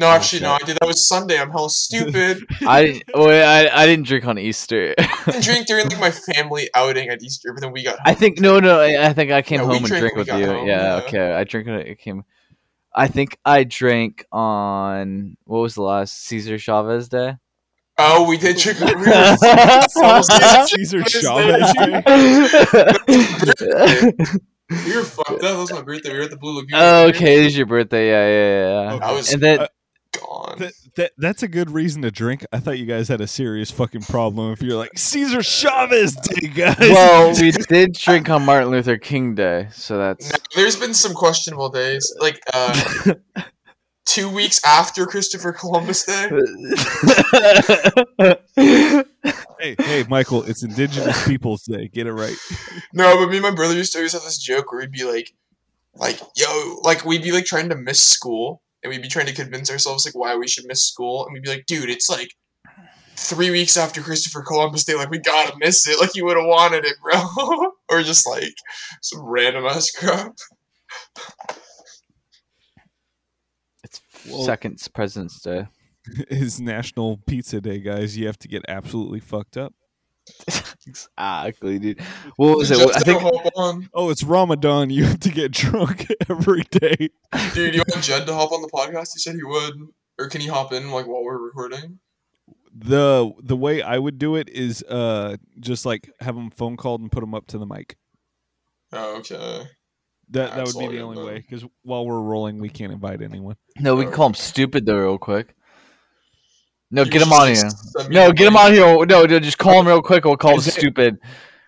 No, 0.00 0.06
actually, 0.06 0.40
no, 0.40 0.52
I 0.52 0.58
did. 0.64 0.78
That 0.80 0.86
was 0.86 1.06
Sunday. 1.06 1.38
I'm 1.38 1.50
hell 1.50 1.68
stupid. 1.68 2.42
I 2.66 2.84
didn't. 2.86 3.02
Wait, 3.14 3.42
I, 3.42 3.82
I 3.82 3.84
didn't 3.84 4.06
drink 4.06 4.24
on 4.26 4.38
Easter. 4.38 4.94
I 4.98 5.20
didn't 5.26 5.42
drink 5.44 5.66
during 5.66 5.90
like 5.90 6.00
my 6.00 6.10
family 6.10 6.70
outing 6.74 7.10
at 7.10 7.22
Easter, 7.22 7.52
but 7.52 7.60
then 7.60 7.70
we 7.70 7.82
got. 7.84 7.98
I 8.06 8.14
think 8.14 8.40
no, 8.40 8.58
no. 8.60 8.80
I, 8.80 9.08
I 9.08 9.12
think 9.12 9.30
I 9.30 9.42
came 9.42 9.60
Yeah, 9.60 9.66
home 9.66 9.76
and 9.76 9.84
drank 9.84 10.00
drank 10.00 10.16
with 10.16 10.28
you. 10.28 10.46
home, 10.46 10.66
yeah, 10.66 10.96
yeah. 10.96 11.02
okay. 11.02 11.32
I 11.34 11.44
drink 11.44 11.66
when 11.66 11.80
it 11.80 11.98
came. 11.98 12.24
I 12.94 13.08
think 13.08 13.36
I 13.44 13.64
drank 13.64 14.24
on 14.32 15.36
what 15.44 15.58
was 15.58 15.74
the 15.74 15.82
last 15.82 16.24
Cesar 16.24 16.58
Chavez 16.58 17.10
day. 17.10 17.36
Oh, 17.98 18.26
we 18.26 18.38
did 18.38 18.56
drink. 18.56 18.80
We 18.80 18.86
were, 18.94 19.04
Cesar 20.66 21.04
Chavez. 21.04 21.74
that? 21.74 22.94
Day. 23.58 24.12
we 24.86 24.96
were 24.96 25.04
fucked 25.04 25.30
up. 25.30 25.40
That 25.40 25.56
was 25.58 25.70
my 25.72 25.82
birthday. 25.82 26.10
We 26.12 26.18
were 26.20 26.24
at 26.24 26.30
the 26.30 26.38
Blue 26.38 26.54
Lagoon. 26.56 26.70
oh, 26.80 27.08
okay, 27.08 27.40
it 27.40 27.44
is 27.46 27.56
your 27.58 27.66
birthday. 27.66 28.08
Yeah, 28.08 28.26
yeah, 28.28 28.88
yeah. 28.88 28.94
Okay. 28.94 29.04
I 29.04 29.12
was 29.12 29.32
And 29.34 29.42
then 29.42 29.60
Uh, 29.60 29.66
gone. 30.40 30.58
That, 30.58 30.72
that 30.96 31.12
that's 31.18 31.42
a 31.42 31.48
good 31.48 31.70
reason 31.70 32.02
to 32.02 32.10
drink. 32.10 32.44
I 32.52 32.60
thought 32.60 32.78
you 32.78 32.86
guys 32.86 33.08
had 33.08 33.20
a 33.20 33.26
serious 33.26 33.70
fucking 33.70 34.02
problem 34.02 34.52
if 34.52 34.62
you're 34.62 34.76
like 34.76 34.96
Cesar 34.96 35.42
Chavez 35.42 36.16
Day, 36.16 36.48
guys. 36.48 36.76
well, 36.78 37.34
we 37.40 37.52
did 37.52 37.94
drink 37.94 38.28
on 38.30 38.44
Martin 38.44 38.70
Luther 38.70 38.98
King 38.98 39.34
Day, 39.34 39.68
so 39.72 39.98
that's 39.98 40.30
Now, 40.30 40.38
there's 40.54 40.76
been 40.76 40.94
some 40.94 41.14
questionable 41.14 41.68
days, 41.68 42.14
like 42.20 42.40
uh, 42.52 43.14
two 44.06 44.28
weeks 44.28 44.60
after 44.64 45.06
Christopher 45.06 45.52
Columbus 45.52 46.04
Day. 46.04 46.28
hey, 49.60 49.76
hey, 49.78 50.04
Michael, 50.08 50.42
it's 50.44 50.62
Indigenous 50.62 51.26
Peoples 51.26 51.62
Day. 51.62 51.88
Get 51.88 52.06
it 52.06 52.12
right. 52.12 52.36
No, 52.92 53.16
but 53.16 53.30
me 53.30 53.36
and 53.36 53.42
my 53.42 53.54
brother 53.54 53.74
used 53.74 53.92
to 53.92 53.98
always 53.98 54.12
have 54.12 54.22
this 54.22 54.38
joke 54.38 54.72
where 54.72 54.80
we'd 54.80 54.92
be 54.92 55.04
like, 55.04 55.32
like, 55.94 56.20
yo, 56.36 56.80
like 56.82 57.04
we'd 57.04 57.22
be 57.22 57.32
like 57.32 57.44
trying 57.44 57.68
to 57.68 57.76
miss 57.76 58.00
school, 58.00 58.62
and 58.82 58.90
we'd 58.90 59.02
be 59.02 59.08
trying 59.08 59.26
to 59.26 59.34
convince 59.34 59.70
ourselves 59.70 60.04
like 60.06 60.14
why 60.14 60.36
we 60.36 60.48
should 60.48 60.66
miss 60.66 60.84
school, 60.86 61.24
and 61.26 61.32
we'd 61.32 61.42
be 61.42 61.50
like, 61.50 61.66
dude, 61.66 61.90
it's 61.90 62.08
like 62.10 62.32
three 63.16 63.50
weeks 63.50 63.76
after 63.76 64.00
Christopher 64.00 64.42
Columbus 64.42 64.84
Day, 64.84 64.94
like 64.94 65.10
we 65.10 65.18
gotta 65.18 65.54
miss 65.58 65.86
it, 65.88 66.00
like 66.00 66.14
you 66.16 66.24
would 66.24 66.36
have 66.36 66.46
wanted 66.46 66.84
it, 66.84 66.94
bro, 67.02 67.72
or 67.90 68.02
just 68.02 68.26
like 68.28 68.54
some 69.02 69.20
random 69.22 69.66
ass 69.66 69.90
crap. 69.90 70.32
it's 73.84 74.00
Well- 74.28 74.44
second 74.44 74.80
President's 74.94 75.40
Day. 75.40 75.66
It's 76.30 76.58
National 76.58 77.18
Pizza 77.26 77.60
Day, 77.60 77.78
guys. 77.78 78.16
You 78.16 78.26
have 78.26 78.38
to 78.38 78.48
get 78.48 78.62
absolutely 78.68 79.20
fucked 79.20 79.58
up. 79.58 79.74
exactly, 80.90 81.78
dude. 81.78 82.00
What 82.36 82.58
was 82.58 82.70
it? 82.70 82.78
I 82.96 83.00
think 83.00 83.20
hop 83.22 83.46
on, 83.56 83.88
Oh, 83.94 84.10
it's 84.10 84.22
Ramadan. 84.22 84.90
You 84.90 85.04
have 85.04 85.20
to 85.20 85.30
get 85.30 85.52
drunk 85.64 86.06
every 86.28 86.62
day. 86.70 87.10
dude. 87.54 87.74
You 87.74 87.82
want 87.88 88.02
Jed 88.04 88.26
to 88.26 88.34
hop 88.34 88.52
on 88.52 88.62
the 88.62 88.68
podcast? 88.68 89.10
He 89.14 89.20
said 89.20 89.34
he 89.36 89.44
would, 89.44 89.74
or 90.18 90.28
can 90.28 90.40
he 90.40 90.48
hop 90.48 90.72
in 90.72 90.90
like 90.90 91.06
while 91.06 91.22
we're 91.24 91.38
recording? 91.38 91.98
the 92.72 93.30
The 93.42 93.56
way 93.56 93.82
I 93.82 93.98
would 93.98 94.18
do 94.18 94.36
it 94.36 94.48
is 94.48 94.82
uh 94.84 95.36
just 95.58 95.84
like 95.84 96.08
have 96.20 96.34
them 96.36 96.50
phone 96.50 96.76
called 96.76 97.00
and 97.00 97.10
put 97.10 97.22
him 97.22 97.34
up 97.34 97.46
to 97.48 97.58
the 97.58 97.66
mic. 97.66 97.96
Oh, 98.92 99.18
okay. 99.18 99.66
That 100.30 100.54
that 100.54 100.66
would 100.66 100.78
be 100.78 100.96
the 100.96 101.02
only 101.02 101.16
then. 101.16 101.26
way 101.26 101.34
because 101.40 101.64
while 101.82 102.06
we're 102.06 102.20
rolling, 102.20 102.58
we 102.60 102.68
can't 102.68 102.92
invite 102.92 103.22
anyone. 103.22 103.56
no. 103.80 103.96
We 103.96 104.04
can 104.04 104.12
call 104.12 104.28
him 104.28 104.34
stupid 104.34 104.86
though, 104.86 104.98
real 104.98 105.18
quick. 105.18 105.56
No, 106.90 107.04
get 107.04 107.14
him 107.22 107.28
just- 107.28 107.40
on 107.40 107.46
here. 107.46 107.54
just 107.62 107.92
send 107.92 108.08
me 108.08 108.14
No, 108.16 108.32
get 108.32 108.46
him 108.48 108.54
link. 108.54 108.64
on 108.66 108.72
here. 108.72 109.06
No, 109.06 109.24
no, 109.24 109.38
just 109.38 109.58
call 109.58 109.80
him 109.80 109.86
real 109.86 110.02
quick. 110.02 110.24
We'll 110.24 110.36
call 110.36 110.52
him 110.52 110.58
Is 110.58 110.72
stupid. 110.72 111.18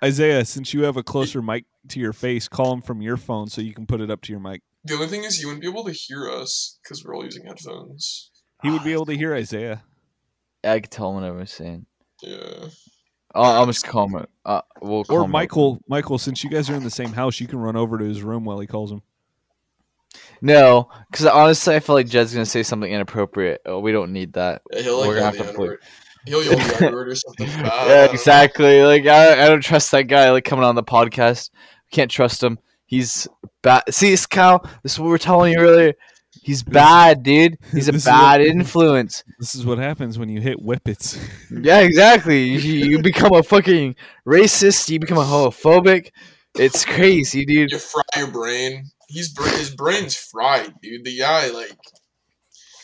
Isaiah, 0.05 0.45
since 0.45 0.75
you 0.75 0.83
have 0.83 0.97
a 0.97 1.03
closer 1.03 1.41
mic 1.41 1.65
to 1.89 2.01
your 2.01 2.13
face, 2.13 2.49
call 2.49 2.73
him 2.73 2.83
from 2.83 3.01
your 3.03 3.17
phone 3.17 3.47
so 3.49 3.61
you 3.61 3.73
can 3.73 3.87
put 3.87 4.01
it 4.01 4.11
up 4.11 4.21
to 4.23 4.33
your 4.33 4.41
mic. 4.41 4.63
The 4.85 4.95
only 4.95 5.07
thing 5.07 5.23
is, 5.23 5.41
you 5.41 5.47
wouldn't 5.47 5.63
be 5.63 5.69
able 5.69 5.85
to 5.85 5.93
hear 5.93 6.29
us 6.29 6.79
because 6.83 7.05
we're 7.05 7.15
all 7.15 7.25
using 7.25 7.47
headphones. 7.47 8.31
He 8.65 8.71
would 8.71 8.83
be 8.83 8.93
able 8.93 9.07
to 9.07 9.17
hear 9.17 9.33
Isaiah. 9.35 9.85
I 10.65 10.81
can 10.81 10.91
tell 10.91 11.11
him 11.11 11.17
whatever 11.17 11.39
I'm 11.41 11.47
saying. 11.47 11.87
Yeah. 12.21 12.67
I'll, 13.35 13.53
I'll 13.53 13.67
just 13.67 13.87
call 13.87 14.09
him. 14.09 14.27
Uh, 14.45 14.61
we'll 14.81 15.05
call 15.05 15.19
Or 15.19 15.25
him 15.25 15.31
Michael, 15.31 15.81
Michael, 15.89 16.19
since 16.19 16.43
you 16.43 16.51
guys 16.51 16.69
are 16.69 16.75
in 16.75 16.83
the 16.85 16.91
same 16.91 17.13
house, 17.13 17.41
you 17.41 17.47
can 17.47 17.59
run 17.61 17.77
over 17.77 17.97
to 17.99 18.05
his 18.05 18.23
room 18.23 18.45
while 18.45 18.59
he 18.61 18.67
calls 18.67 18.91
him. 18.91 19.03
No, 20.41 20.89
because 21.11 21.27
honestly, 21.27 21.75
I 21.75 21.81
feel 21.81 21.95
like 21.95 22.09
Jed's 22.09 22.33
gonna 22.33 22.47
say 22.47 22.63
something 22.63 22.91
inappropriate. 22.91 23.61
Oh, 23.67 23.79
we 23.81 23.93
don't 23.93 24.13
need 24.13 24.33
that. 24.35 24.63
yeah 24.73 24.83
he'll 24.83 24.99
like 24.99 25.09
We're 25.09 25.15
gonna 25.15 25.27
have 25.27 25.37
to 25.39 25.45
put- 25.45 25.55
N-word. 25.55 25.79
He'll 26.25 26.43
yell 26.45 26.57
the 26.57 26.87
N-word 26.87 27.09
or 27.09 27.15
something 27.17 27.47
bad. 27.63 27.89
yeah, 27.89 28.05
exactly. 28.13 28.83
Like 28.83 29.07
I, 29.07 29.45
I 29.45 29.49
don't 29.49 29.61
trust 29.63 29.91
that 29.93 30.05
guy. 30.05 30.31
Like 30.31 30.45
coming 30.45 30.65
on 30.65 30.75
the 30.77 30.83
podcast, 30.85 31.51
can't 31.91 32.11
trust 32.11 32.43
him. 32.43 32.59
He's 32.87 33.27
bad. 33.63 33.83
See, 33.91 34.11
this 34.11 34.27
Cal. 34.27 34.61
This 34.83 34.93
is 34.93 34.99
what 35.01 35.07
we 35.07 35.11
were 35.13 35.19
telling 35.19 35.53
you 35.53 35.59
earlier. 35.59 35.95
He's 36.43 36.63
bad, 36.63 37.23
dude. 37.23 37.57
He's 37.73 37.89
a 37.89 37.93
bad 37.93 38.41
what- 38.41 38.47
influence. 38.49 39.23
This 39.39 39.55
is 39.55 39.65
what 39.67 39.79
happens 39.79 40.19
when 40.19 40.29
you 40.29 40.41
hit 40.41 40.59
whippets. 40.59 41.19
Yeah, 41.51 41.81
exactly. 41.81 42.43
You, 42.45 42.59
you 42.89 43.03
become 43.03 43.33
a 43.35 43.43
fucking 43.43 43.95
racist. 44.27 44.89
You 44.89 44.99
become 44.99 45.19
a 45.19 45.23
homophobic. 45.25 46.11
It's 46.59 46.85
crazy, 46.85 47.45
dude. 47.45 47.71
You 47.73 47.79
fry 47.79 48.03
your 48.17 48.27
brain. 48.29 48.85
He's 49.13 49.35
his 49.59 49.75
brain's 49.75 50.17
fried, 50.17 50.75
dude. 50.81 51.05
The 51.05 51.19
guy 51.19 51.51
like 51.51 51.77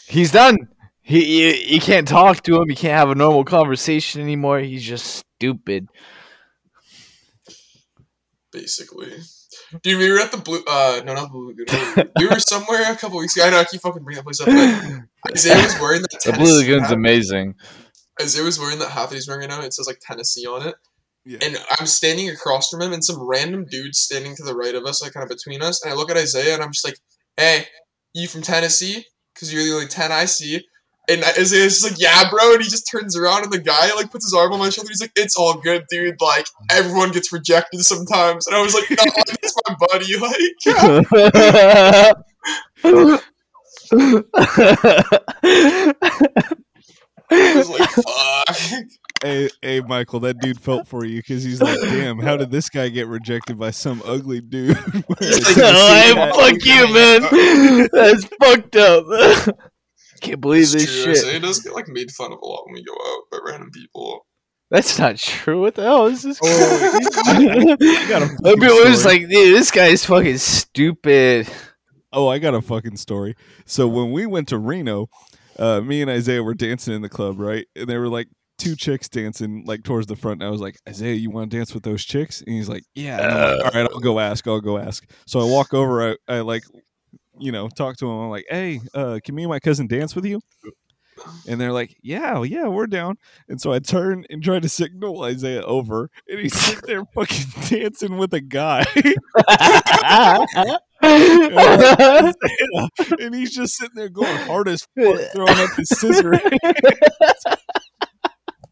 He's 0.07 0.33
done. 0.33 0.57
He 1.03 1.43
you, 1.43 1.75
you 1.77 1.81
can't 1.81 2.07
talk 2.07 2.43
to 2.45 2.57
him. 2.57 2.69
You 2.69 2.77
can't 2.77 2.97
have 2.97 3.11
a 3.11 3.15
normal 3.15 3.45
conversation 3.45 4.21
anymore. 4.23 4.61
He's 4.61 4.85
just 4.85 5.25
stupid. 5.39 5.89
basically. 8.53 9.13
Dude, 9.83 9.99
we 9.99 10.11
were 10.11 10.19
at 10.19 10.33
the 10.33 10.39
blue. 10.39 10.63
Uh, 10.67 11.01
no, 11.05 11.15
not 11.15 11.25
the 11.25 11.29
blue 11.29 11.49
lagoon. 11.49 12.11
We 12.19 12.27
were 12.27 12.39
somewhere 12.39 12.91
a 12.93 12.97
couple 12.97 13.19
weeks 13.19 13.37
ago. 13.37 13.47
I 13.47 13.51
know 13.51 13.61
I 13.61 13.65
keep 13.65 13.81
fucking 13.81 14.03
bringing 14.03 14.23
that 14.23 14.25
place 14.25 14.41
up. 14.41 14.47
But 15.25 15.33
Isaiah 15.33 15.63
was 15.63 15.79
wearing 15.81 16.03
that. 16.03 16.23
The 16.25 16.33
Blue 16.33 16.59
Lagoon's 16.59 16.89
hat. 16.89 16.93
amazing. 16.93 17.55
Isaiah 18.21 18.45
was 18.45 18.59
wearing 18.59 18.79
that 18.79 18.91
hat 18.91 19.09
that 19.11 19.15
he's 19.15 19.29
wearing 19.29 19.49
right 19.49 19.59
now. 19.59 19.65
It 19.65 19.75
says 19.75 19.87
like 19.87 20.01
Tennessee 20.01 20.47
on 20.47 20.67
it. 20.67 20.75
Yeah. 21.29 21.39
And 21.43 21.59
I'm 21.79 21.87
standing 21.87 22.31
across 22.31 22.71
from 22.71 22.81
him, 22.81 22.95
and 22.95 23.05
some 23.05 23.21
random 23.21 23.67
dude 23.71 23.95
standing 23.95 24.35
to 24.37 24.43
the 24.43 24.55
right 24.55 24.75
of 24.75 24.87
us, 24.87 25.03
like 25.03 25.13
kind 25.13 25.31
of 25.31 25.37
between 25.37 25.61
us. 25.61 25.85
And 25.85 25.93
I 25.93 25.97
look 25.97 26.11
at 26.11 26.17
Isaiah, 26.17 26.55
and 26.55 26.63
I'm 26.63 26.73
just 26.73 26.87
like, 26.87 26.99
"Hey, 27.37 27.67
you 28.15 28.29
from 28.29 28.41
Tennessee? 28.41 29.05
Because 29.35 29.53
you're 29.53 29.63
the 29.63 29.75
only 29.75 29.89
ten 29.89 30.11
I 30.11 30.25
see." 30.25 30.65
And 31.07 31.23
Isaiah's 31.23 31.81
just 31.81 31.85
like, 31.85 32.01
"Yeah, 32.01 32.31
bro." 32.31 32.55
And 32.55 32.63
he 32.63 32.71
just 32.71 32.91
turns 32.91 33.15
around, 33.15 33.43
and 33.43 33.53
the 33.53 33.59
guy 33.59 33.93
like 33.95 34.11
puts 34.11 34.25
his 34.25 34.33
arm 34.33 34.55
on 34.55 34.59
my 34.59 34.71
shoulder. 34.71 34.89
He's 34.89 35.03
like, 35.03 35.13
"It's 35.17 35.37
all 35.37 35.61
good, 35.61 35.85
dude. 35.91 36.19
Like 36.19 36.47
everyone 36.71 37.13
gets 37.13 37.31
rejected 37.31 37.83
sometimes." 37.83 38.47
And 38.47 38.57
I 38.57 38.63
was 38.63 38.73
like, 38.73 38.89
"No, 38.89 38.97
that's 39.05 39.55
my 39.69 39.75
buddy." 39.87 40.17
Like, 40.17 40.33
I 47.31 47.55
was 47.55 47.69
like, 47.69 47.91
"Fuck." 47.91 48.57
Hey, 49.23 49.49
hey, 49.63 49.81
Michael, 49.81 50.21
that 50.21 50.39
dude 50.39 50.61
felt 50.61 50.87
for 50.87 51.05
you 51.05 51.19
because 51.19 51.43
he's 51.43 51.61
like, 51.61 51.81
damn, 51.81 52.21
how 52.21 52.37
did 52.37 52.51
this 52.53 52.69
guy 52.69 52.89
get 52.89 53.09
rejected 53.09 53.59
by 53.59 53.73
some 53.73 54.01
ugly 54.05 54.41
dude? 54.41 54.77
He's 55.19 55.57
like, 55.57 56.35
fuck 56.35 56.65
you, 56.65 56.95
man. 56.95 57.89
That's 57.93 58.25
fucked 58.41 58.77
up. 58.77 59.57
Can't 60.21 60.41
believe 60.41 60.63
It's 60.63 60.73
this 60.73 61.03
true. 61.03 61.15
shit. 61.15 61.25
Isaiah 61.25 61.41
does 61.41 61.61
get 61.61 61.75
like 61.75 61.89
made 61.89 62.11
fun 62.13 62.33
of 62.33 62.39
a 62.41 62.47
lot 62.47 62.67
when 62.67 62.75
we 62.75 62.85
go 62.85 62.93
out 62.95 63.23
by 63.33 63.39
random 63.51 63.71
people. 63.73 64.25
That's 64.71 64.99
not 64.99 65.17
true. 65.17 65.61
What 65.63 65.75
the 65.75 65.83
hell 65.83 66.07
is 66.07 66.23
this? 66.23 66.39
Oh, 66.43 67.01
I 67.27 68.09
got 68.09 68.23
a 68.23 68.25
I 68.25 68.29
fucking 68.29 68.61
mean, 68.61 68.71
it 68.87 68.89
was 68.89 69.05
like, 69.05 69.23
dude, 69.23 69.31
this 69.57 69.71
guy's 69.71 70.05
fucking 70.05 70.39
stupid. 70.39 71.49
Oh, 72.13 72.29
I 72.29 72.39
got 72.39 72.55
a 72.55 72.63
fucking 72.63 72.97
story. 72.97 73.35
So 73.65 73.89
when 73.89 74.13
we 74.13 74.27
went 74.27 74.49
to 74.49 74.59
Reno, 74.59 75.09
uh, 75.59 75.81
me 75.81 76.03
and 76.03 76.11
Isaiah 76.11 76.43
were 76.43 76.55
dancing 76.55 76.95
in 76.95 77.03
the 77.03 77.09
club, 77.09 77.41
right? 77.41 77.67
And 77.75 77.89
they 77.89 77.97
were 77.99 78.09
like 78.09 78.29
two 78.59 78.77
chicks 78.77 79.09
dancing 79.09 79.65
like 79.67 79.85
towards 79.85 80.07
the 80.07 80.17
front. 80.17 80.43
And 80.43 80.49
I 80.49 80.51
was 80.51 80.61
like, 80.61 80.77
Isaiah, 80.89 81.15
you 81.15 81.31
want 81.31 81.51
to 81.51 81.57
dance 81.57 81.73
with 81.73 81.85
those 81.85 82.05
chicks? 82.05 82.43
And 82.43 82.55
he's 82.55 82.69
like, 82.69 82.85
Yeah. 82.95 83.19
Like, 83.19 83.75
All 83.75 83.83
right, 83.83 83.91
I'll 83.93 84.01
go 84.01 84.21
ask. 84.21 84.47
I'll 84.47 84.61
go 84.61 84.79
ask. 84.79 85.09
So 85.27 85.41
I 85.41 85.45
walk 85.45 85.73
over. 85.73 86.11
I, 86.11 86.17
I 86.29 86.41
like, 86.41 86.65
you 87.39 87.53
know, 87.53 87.69
talk 87.69 87.97
to 87.99 88.07
him. 88.07 88.19
I'm 88.19 88.31
like, 88.31 88.47
Hey, 88.51 88.81
uh, 88.95 89.21
can 89.25 89.35
me 89.35 89.45
and 89.45 89.51
my 89.51 89.61
cousin 89.61 89.87
dance 89.87 90.15
with 90.15 90.27
you? 90.27 90.41
And 91.49 91.61
they're 91.61 91.73
like, 91.73 91.97
Yeah, 92.03 92.43
yeah, 92.43 92.69
we're 92.69 92.87
down. 92.87 93.17
And 93.49 93.61
so 93.61 93.73
I 93.73 93.79
turn 93.79 94.25
and 94.31 94.43
try 94.43 94.61
to 94.61 94.69
signal 94.69 95.23
Isaiah 95.23 95.63
over, 95.63 96.11
and 96.29 96.41
he's 96.41 96.55
sitting 96.55 96.83
there 96.87 97.05
fucking 97.15 97.47
dancing 97.69 98.19
with 98.19 98.35
a 98.35 98.41
guy. 98.41 98.85
and 103.21 103.35
he's 103.35 103.55
just 103.55 103.77
sitting 103.77 103.95
there 103.95 104.09
going 104.09 104.37
hard 104.47 104.69
as 104.69 104.87
fuck, 104.97 105.21
throwing 105.33 105.59
up 105.59 105.71
his 105.77 105.89
scissor 105.89 106.41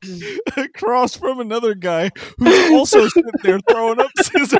across 0.56 1.16
from 1.16 1.40
another 1.40 1.74
guy 1.74 2.10
who's 2.38 2.70
also 2.70 3.08
sitting 3.08 3.30
there 3.42 3.60
throwing 3.70 4.00
up 4.00 4.10
scissors. 4.16 4.58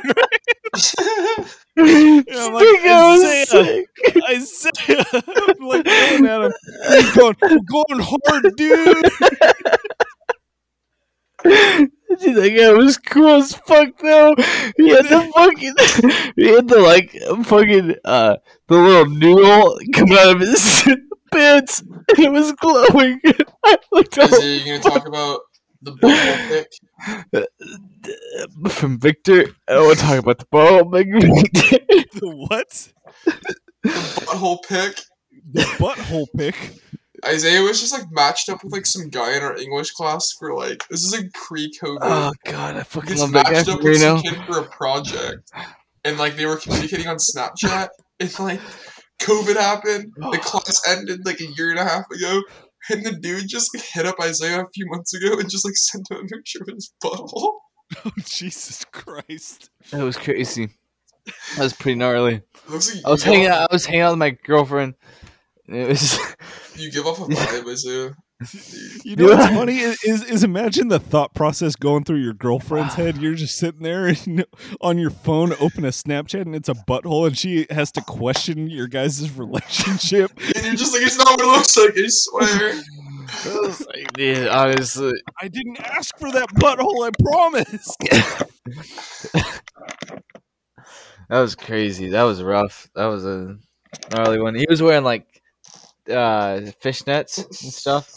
I'm 1.77 2.53
like, 2.53 2.65
Isaiah, 2.85 3.85
Isaiah, 4.29 5.05
I'm 5.13 5.67
like 5.67 5.85
yelling 5.85 6.25
at 6.25 6.41
him. 6.41 6.51
He's 6.89 7.15
going, 7.15 7.35
"I'm 7.41 7.63
going 7.65 7.99
hard, 8.01 8.55
dude. 8.55 9.05
Dude, 12.19 12.35
that 12.35 12.55
guy 12.57 12.71
was 12.73 12.97
cool 12.97 13.35
as 13.35 13.53
fuck 13.53 13.89
though. 13.99 14.33
He 14.77 14.89
had 14.89 15.05
the 15.05 15.29
fucking, 15.35 15.75
he 16.35 16.47
had 16.47 16.67
the 16.67 16.79
like 16.79 17.11
fucking 17.45 17.95
uh 18.05 18.37
the 18.67 18.75
little 18.75 19.05
noodle 19.13 19.77
coming 19.93 20.17
out 20.17 20.35
of 20.35 20.39
his 20.39 20.87
pants, 21.31 21.81
and 21.81 22.19
it 22.19 22.31
was 22.31 22.51
glowing. 22.53 23.19
I 23.65 23.77
looked 23.91 24.17
up 24.17 24.31
Isaiah, 24.31 24.59
you 24.59 24.65
gonna 24.65 24.79
talk 24.79 25.07
about 25.07 25.41
the 25.81 25.91
butthole 25.93 26.47
pick? 26.49 26.71
from 28.71 28.99
Victor. 28.99 29.45
I 29.67 29.73
don't 29.73 29.85
want 29.87 29.99
to 29.99 30.05
talk 30.05 30.19
about 30.19 30.39
the 30.39 30.45
ball, 30.45 30.83
big 30.85 31.11
Victor. 31.11 31.77
The 32.13 32.29
what? 32.49 32.93
The 33.83 33.89
butthole 34.25 34.63
pick. 34.67 34.99
The 35.51 35.61
butthole 35.77 36.27
pick. 36.35 36.55
Isaiah 37.25 37.61
was 37.61 37.79
just 37.79 37.93
like 37.93 38.09
matched 38.11 38.49
up 38.49 38.63
with 38.63 38.73
like 38.73 38.85
some 38.85 39.09
guy 39.09 39.35
in 39.35 39.43
our 39.43 39.57
English 39.57 39.91
class 39.91 40.31
for 40.37 40.55
like 40.55 40.87
this 40.89 41.03
is 41.03 41.13
like 41.13 41.31
pre-COVID. 41.33 41.97
Oh 42.01 42.31
god, 42.45 42.77
I 42.77 42.83
fucking 42.83 43.09
gets 43.09 43.21
love 43.21 43.31
that 43.33 43.45
guy 43.45 43.51
matched 43.53 43.69
up 43.69 43.81
with 43.81 43.97
some 43.97 44.17
Reno. 44.17 44.21
kid 44.21 44.45
for 44.45 44.59
a 44.59 44.69
project, 44.69 45.51
and 46.03 46.17
like 46.17 46.35
they 46.35 46.45
were 46.45 46.57
communicating 46.57 47.07
on 47.07 47.17
Snapchat, 47.17 47.89
and 48.19 48.39
like 48.39 48.61
COVID 49.19 49.55
happened. 49.55 50.13
The 50.15 50.27
oh. 50.27 50.39
class 50.39 50.81
ended 50.87 51.25
like 51.25 51.39
a 51.39 51.47
year 51.57 51.71
and 51.71 51.79
a 51.79 51.83
half 51.83 52.09
ago, 52.11 52.41
and 52.89 53.05
the 53.05 53.13
dude 53.13 53.47
just 53.47 53.75
like, 53.75 53.83
hit 53.83 54.05
up 54.05 54.15
Isaiah 54.21 54.61
a 54.61 54.69
few 54.73 54.85
months 54.87 55.13
ago 55.13 55.39
and 55.39 55.49
just 55.49 55.65
like 55.65 55.75
sent 55.77 56.09
him 56.09 56.17
a 56.17 56.27
picture 56.27 56.59
of 56.61 56.67
his 56.73 56.93
butthole. 57.03 57.59
Oh, 58.05 58.11
Jesus 58.25 58.83
Christ. 58.91 59.69
That 59.91 60.03
was 60.03 60.17
crazy. 60.17 60.69
That 61.55 61.63
was 61.63 61.73
pretty 61.73 61.95
gnarly. 61.95 62.35
It 62.35 62.43
like 62.69 63.05
I 63.05 63.09
was 63.09 63.25
you 63.25 63.31
hanging 63.31 63.47
out. 63.47 63.69
I 63.69 63.73
was 63.73 63.85
hanging 63.85 64.01
out 64.01 64.11
with 64.11 64.19
my 64.19 64.31
girlfriend. 64.31 64.95
It 65.67 65.87
was. 65.87 66.17
You 66.75 66.91
give 66.91 67.05
off 67.05 67.19
a 67.19 67.23
vibe, 67.25 67.71
Isaiah. 67.71 68.15
You 69.03 69.15
know 69.15 69.35
what's 69.35 69.47
funny 69.47 69.79
is, 69.79 70.03
is 70.03 70.43
imagine 70.43 70.89
the 70.89 70.99
thought 70.99 71.33
process 71.33 71.75
going 71.75 72.03
through 72.03 72.19
your 72.19 72.33
girlfriend's 72.33 72.93
head. 72.93 73.17
You're 73.21 73.33
just 73.33 73.57
sitting 73.57 73.81
there 73.81 74.07
and 74.07 74.45
on 74.81 74.99
your 74.99 75.09
phone, 75.09 75.53
open 75.53 75.85
a 75.85 75.89
Snapchat, 75.89 76.41
and 76.41 76.55
it's 76.55 76.69
a 76.69 76.75
butthole, 76.75 77.25
and 77.25 77.37
she 77.37 77.65
has 77.71 77.91
to 77.93 78.01
question 78.01 78.69
your 78.69 78.87
guys' 78.87 79.31
relationship. 79.37 80.31
And 80.55 80.65
you're 80.65 80.75
just 80.75 80.93
like, 80.93 81.01
it's 81.01 81.17
not 81.17 81.31
what 81.31 81.41
it 81.41 81.47
looks 81.47 81.77
like. 81.77 81.97
I 81.97 82.07
swear. 82.07 82.81
I 83.29 83.85
like, 83.87 84.13
dude, 84.13 84.47
honestly, 84.47 85.13
I 85.41 85.47
didn't 85.47 85.81
ask 85.81 86.17
for 86.17 86.31
that 86.31 86.47
butthole. 86.49 87.05
I 87.05 87.11
promise. 87.19 87.97
that 91.29 91.39
was 91.41 91.55
crazy. 91.55 92.09
That 92.09 92.23
was 92.23 92.41
rough. 92.43 92.87
That 92.95 93.07
was 93.07 93.25
a 93.25 93.57
gnarly 94.13 94.39
one. 94.39 94.55
He 94.55 94.65
was 94.69 94.81
wearing 94.81 95.03
like 95.03 95.25
uh 96.09 96.71
fishnets 96.81 97.37
and 97.37 97.73
stuff. 97.73 98.13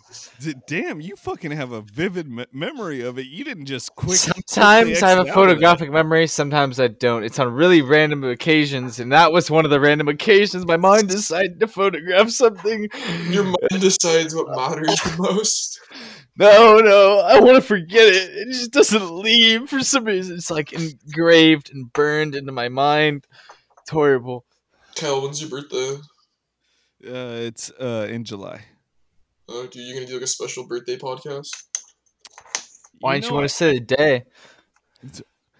Damn, 0.67 1.01
you 1.01 1.17
fucking 1.17 1.51
have 1.51 1.73
a 1.73 1.83
vivid 1.83 2.29
me- 2.29 2.47
memory 2.53 3.03
of 3.03 3.19
it. 3.19 3.27
You 3.27 3.45
didn't 3.45 3.67
just 3.67 3.95
quick. 3.95 4.17
Sometimes 4.19 4.59
I 4.59 4.77
have 4.77 4.89
a 4.89 4.91
exit 4.91 5.05
out 5.05 5.19
of 5.19 5.27
that. 5.27 5.35
photographic 5.35 5.91
memory. 5.91 6.27
Sometimes 6.27 6.81
I 6.81 6.89
don't. 6.89 7.25
It's 7.25 7.39
on 7.39 7.53
really 7.53 7.83
random 7.83 8.25
occasions, 8.25 9.01
and 9.01 9.13
that 9.13 9.33
was 9.33 9.51
one 9.51 9.65
of 9.65 9.71
the 9.71 9.81
random 9.81 10.09
occasions. 10.09 10.67
My 10.67 10.77
mind 10.77 11.09
decided 11.09 11.61
to 11.61 11.67
photograph 11.67 12.31
something. 12.31 12.89
Your 13.29 13.45
mind 13.45 13.81
decides 13.81 14.35
what 14.35 14.49
matters 14.57 15.01
the 15.03 15.17
most. 15.19 15.81
No, 16.37 16.79
no, 16.79 17.19
I 17.19 17.39
want 17.39 17.57
to 17.57 17.61
forget 17.61 18.07
it. 18.07 18.31
It 18.31 18.53
just 18.53 18.71
doesn't 18.71 19.11
leave 19.11 19.69
for 19.69 19.81
some 19.81 20.05
reason. 20.05 20.37
It's 20.37 20.51
like 20.51 20.73
engraved 20.73 21.71
and 21.71 21.93
burned 21.93 22.35
into 22.35 22.51
my 22.53 22.69
mind. 22.71 23.27
It's 23.83 23.91
horrible. 23.91 24.47
Kyle, 24.95 25.21
when's 25.21 25.43
your 25.43 25.51
birthday? 25.51 25.97
Uh, 27.07 27.47
it's 27.49 27.71
uh 27.81 28.07
in 28.11 28.25
July. 28.25 28.63
Uh, 29.49 29.63
dude, 29.63 29.77
you're 29.77 29.95
gonna 29.95 30.07
do 30.07 30.15
like 30.15 30.23
a 30.23 30.27
special 30.27 30.67
birthday 30.67 30.97
podcast? 30.97 31.51
Why 33.01 33.15
don't 33.19 33.29
you 33.29 33.35
want 33.35 33.45
to 33.45 33.49
say 33.55 33.75
the 33.75 33.81
day? 33.81 34.25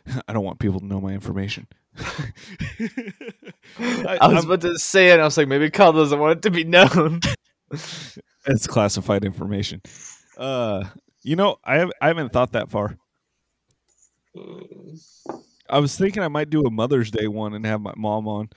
I, 0.07 0.21
I 0.29 0.33
don't 0.33 0.45
want 0.45 0.59
people 0.59 0.81
to 0.81 0.87
know 0.87 1.01
my 1.01 1.13
information. 1.13 1.67
I, 1.99 2.25
I 4.21 4.29
was 4.29 4.37
I'm- 4.37 4.45
about 4.45 4.61
to 4.63 4.79
say 4.79 5.11
it. 5.11 5.15
and 5.15 5.23
I 5.23 5.25
was 5.25 5.37
like, 5.37 5.49
maybe 5.49 5.71
Kyle 5.71 5.93
doesn't 5.93 6.19
want 6.19 6.39
it 6.39 6.43
to 6.43 6.51
be 6.51 6.65
known. 6.65 7.21
It's 8.47 8.67
classified 8.67 9.23
information. 9.25 9.83
Uh, 10.37 10.85
you 11.23 11.37
know, 11.37 11.59
I 11.63 11.77
have, 11.79 11.91
I 12.01 12.09
haven't 12.09 12.33
thought 12.33 12.53
that 12.53 12.71
far. 12.71 12.97
Um, 14.37 14.99
I 15.69 15.79
was 15.79 15.95
thinking 15.97 16.23
I 16.23 16.29
might 16.29 16.49
do 16.49 16.65
a 16.65 16.71
Mother's 16.71 17.11
Day 17.11 17.29
one 17.29 17.53
and 17.55 17.67
have 17.67 17.83
my 17.83 17.93
mom 17.97 18.27
on. 18.27 18.49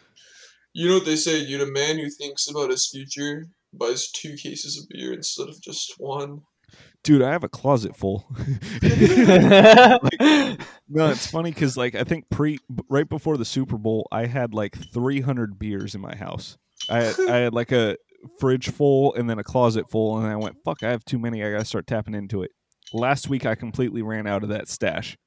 You 0.74 0.90
know 0.90 0.96
what 0.96 1.06
they 1.06 1.16
say? 1.16 1.46
Dude, 1.46 1.62
a 1.62 1.72
man 1.72 1.98
who 1.98 2.10
thinks 2.10 2.50
about 2.50 2.72
his 2.72 2.88
future 2.88 3.46
buys 3.72 4.12
two 4.12 4.36
cases 4.36 4.78
of 4.78 4.90
beer 4.90 5.14
instead 5.14 5.50
of 5.50 5.62
just 5.62 5.94
one. 5.98 6.42
Dude, 7.04 7.22
I 7.22 7.32
have 7.32 7.44
a 7.44 7.50
closet 7.50 7.96
full. 7.96 8.26
no, 8.82 10.00
it's 11.10 11.28
funny 11.28 11.52
because 11.52 11.78
like 11.78 11.96
I 11.96 12.04
think 12.04 12.30
pre 12.30 12.58
right 12.90 13.08
before 13.08 13.38
the 13.38 13.46
Super 13.46 13.78
Bowl, 13.78 14.08
I 14.12 14.26
had 14.26 14.54
like 14.54 14.76
300 14.94 15.60
beers 15.60 15.96
in 15.96 16.02
my 16.02 16.16
house. 16.16 16.58
I 16.90 17.04
had, 17.04 17.20
I 17.30 17.38
had 17.38 17.54
like 17.54 17.72
a 17.72 17.98
fridge 18.40 18.70
full 18.70 19.14
and 19.16 19.30
then 19.30 19.38
a 19.38 19.44
closet 19.44 19.90
full, 19.92 20.18
and 20.18 20.28
I 20.28 20.38
went, 20.38 20.56
"Fuck, 20.64 20.82
I 20.82 20.92
have 20.92 21.04
too 21.06 21.20
many. 21.20 21.44
I 21.44 21.52
gotta 21.52 21.66
start 21.66 21.88
tapping 21.88 22.16
into 22.16 22.42
it." 22.42 22.52
Last 22.94 23.28
week, 23.28 23.46
I 23.46 23.56
completely 23.56 24.02
ran 24.02 24.26
out 24.26 24.44
of 24.44 24.50
that 24.50 24.70
stash. 24.70 25.18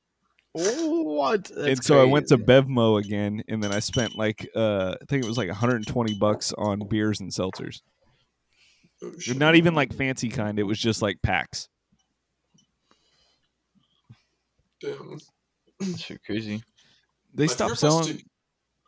What? 0.56 1.50
and 1.50 1.82
so 1.84 2.00
I 2.00 2.04
went 2.04 2.28
to 2.28 2.38
Bevmo 2.38 2.98
again, 2.98 3.42
and 3.48 3.62
then 3.62 3.72
I 3.72 3.78
spent 3.80 4.16
like 4.16 4.48
uh, 4.56 4.94
I 5.00 5.04
think 5.06 5.24
it 5.24 5.28
was 5.28 5.38
like 5.38 5.48
120 5.48 6.14
bucks 6.14 6.52
on 6.56 6.86
beers 6.88 7.20
and 7.20 7.30
seltzers. 7.30 7.80
Oh, 9.02 9.12
shit. 9.18 9.36
Not 9.36 9.54
even 9.56 9.74
like 9.74 9.94
fancy 9.94 10.28
kind. 10.28 10.58
It 10.58 10.62
was 10.62 10.78
just 10.78 11.02
like 11.02 11.16
packs. 11.22 11.68
Damn. 14.80 15.18
That's 15.80 16.10
crazy. 16.24 16.62
They 17.34 17.44
My 17.46 17.52
stopped 17.52 17.78
selling. 17.78 18.18
to- 18.18 18.24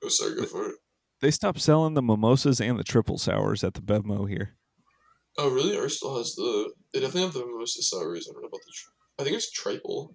Oh, 0.03 0.09
sorry, 0.09 0.37
go 0.37 0.45
for 0.47 0.69
it. 0.71 0.77
They 1.21 1.31
stopped 1.33 1.61
selling 1.61 1.95
the 1.95 2.03
mimosas 2.03 2.61
and 2.61 2.79
the 2.79 2.85
triple 2.85 3.19
sours 3.19 3.65
at 3.65 3.75
the 3.75 3.81
Bevmo 3.81 4.29
here. 4.29 4.55
Oh, 5.37 5.51
really? 5.51 5.77
Ours 5.77 5.97
still 5.97 6.17
has 6.19 6.35
the. 6.37 6.73
They 6.93 7.01
definitely 7.01 7.23
have 7.23 7.33
the 7.33 7.45
mimosa 7.45 7.83
sours. 7.83 8.29
I 8.29 8.33
don't 8.33 8.43
know 8.43 8.49
about 8.49 8.61
the. 8.65 8.73
Tri- 8.73 8.93
I 9.19 9.25
think 9.25 9.37
it's 9.37 9.51
triple. 9.51 10.15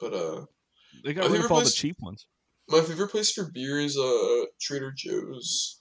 But 0.00 0.14
uh, 0.14 0.46
They 1.04 1.10
I 1.10 1.12
got 1.12 1.22
think 1.24 1.34
rid 1.36 1.44
of 1.44 1.52
all 1.52 1.60
the 1.60 1.70
cheap 1.70 1.96
ones. 2.00 2.26
my 2.68 2.80
favorite 2.80 3.08
place 3.08 3.32
for 3.32 3.50
beer 3.52 3.78
is 3.80 3.96
uh 3.98 4.44
Trader 4.60 4.92
Joe's. 4.96 5.80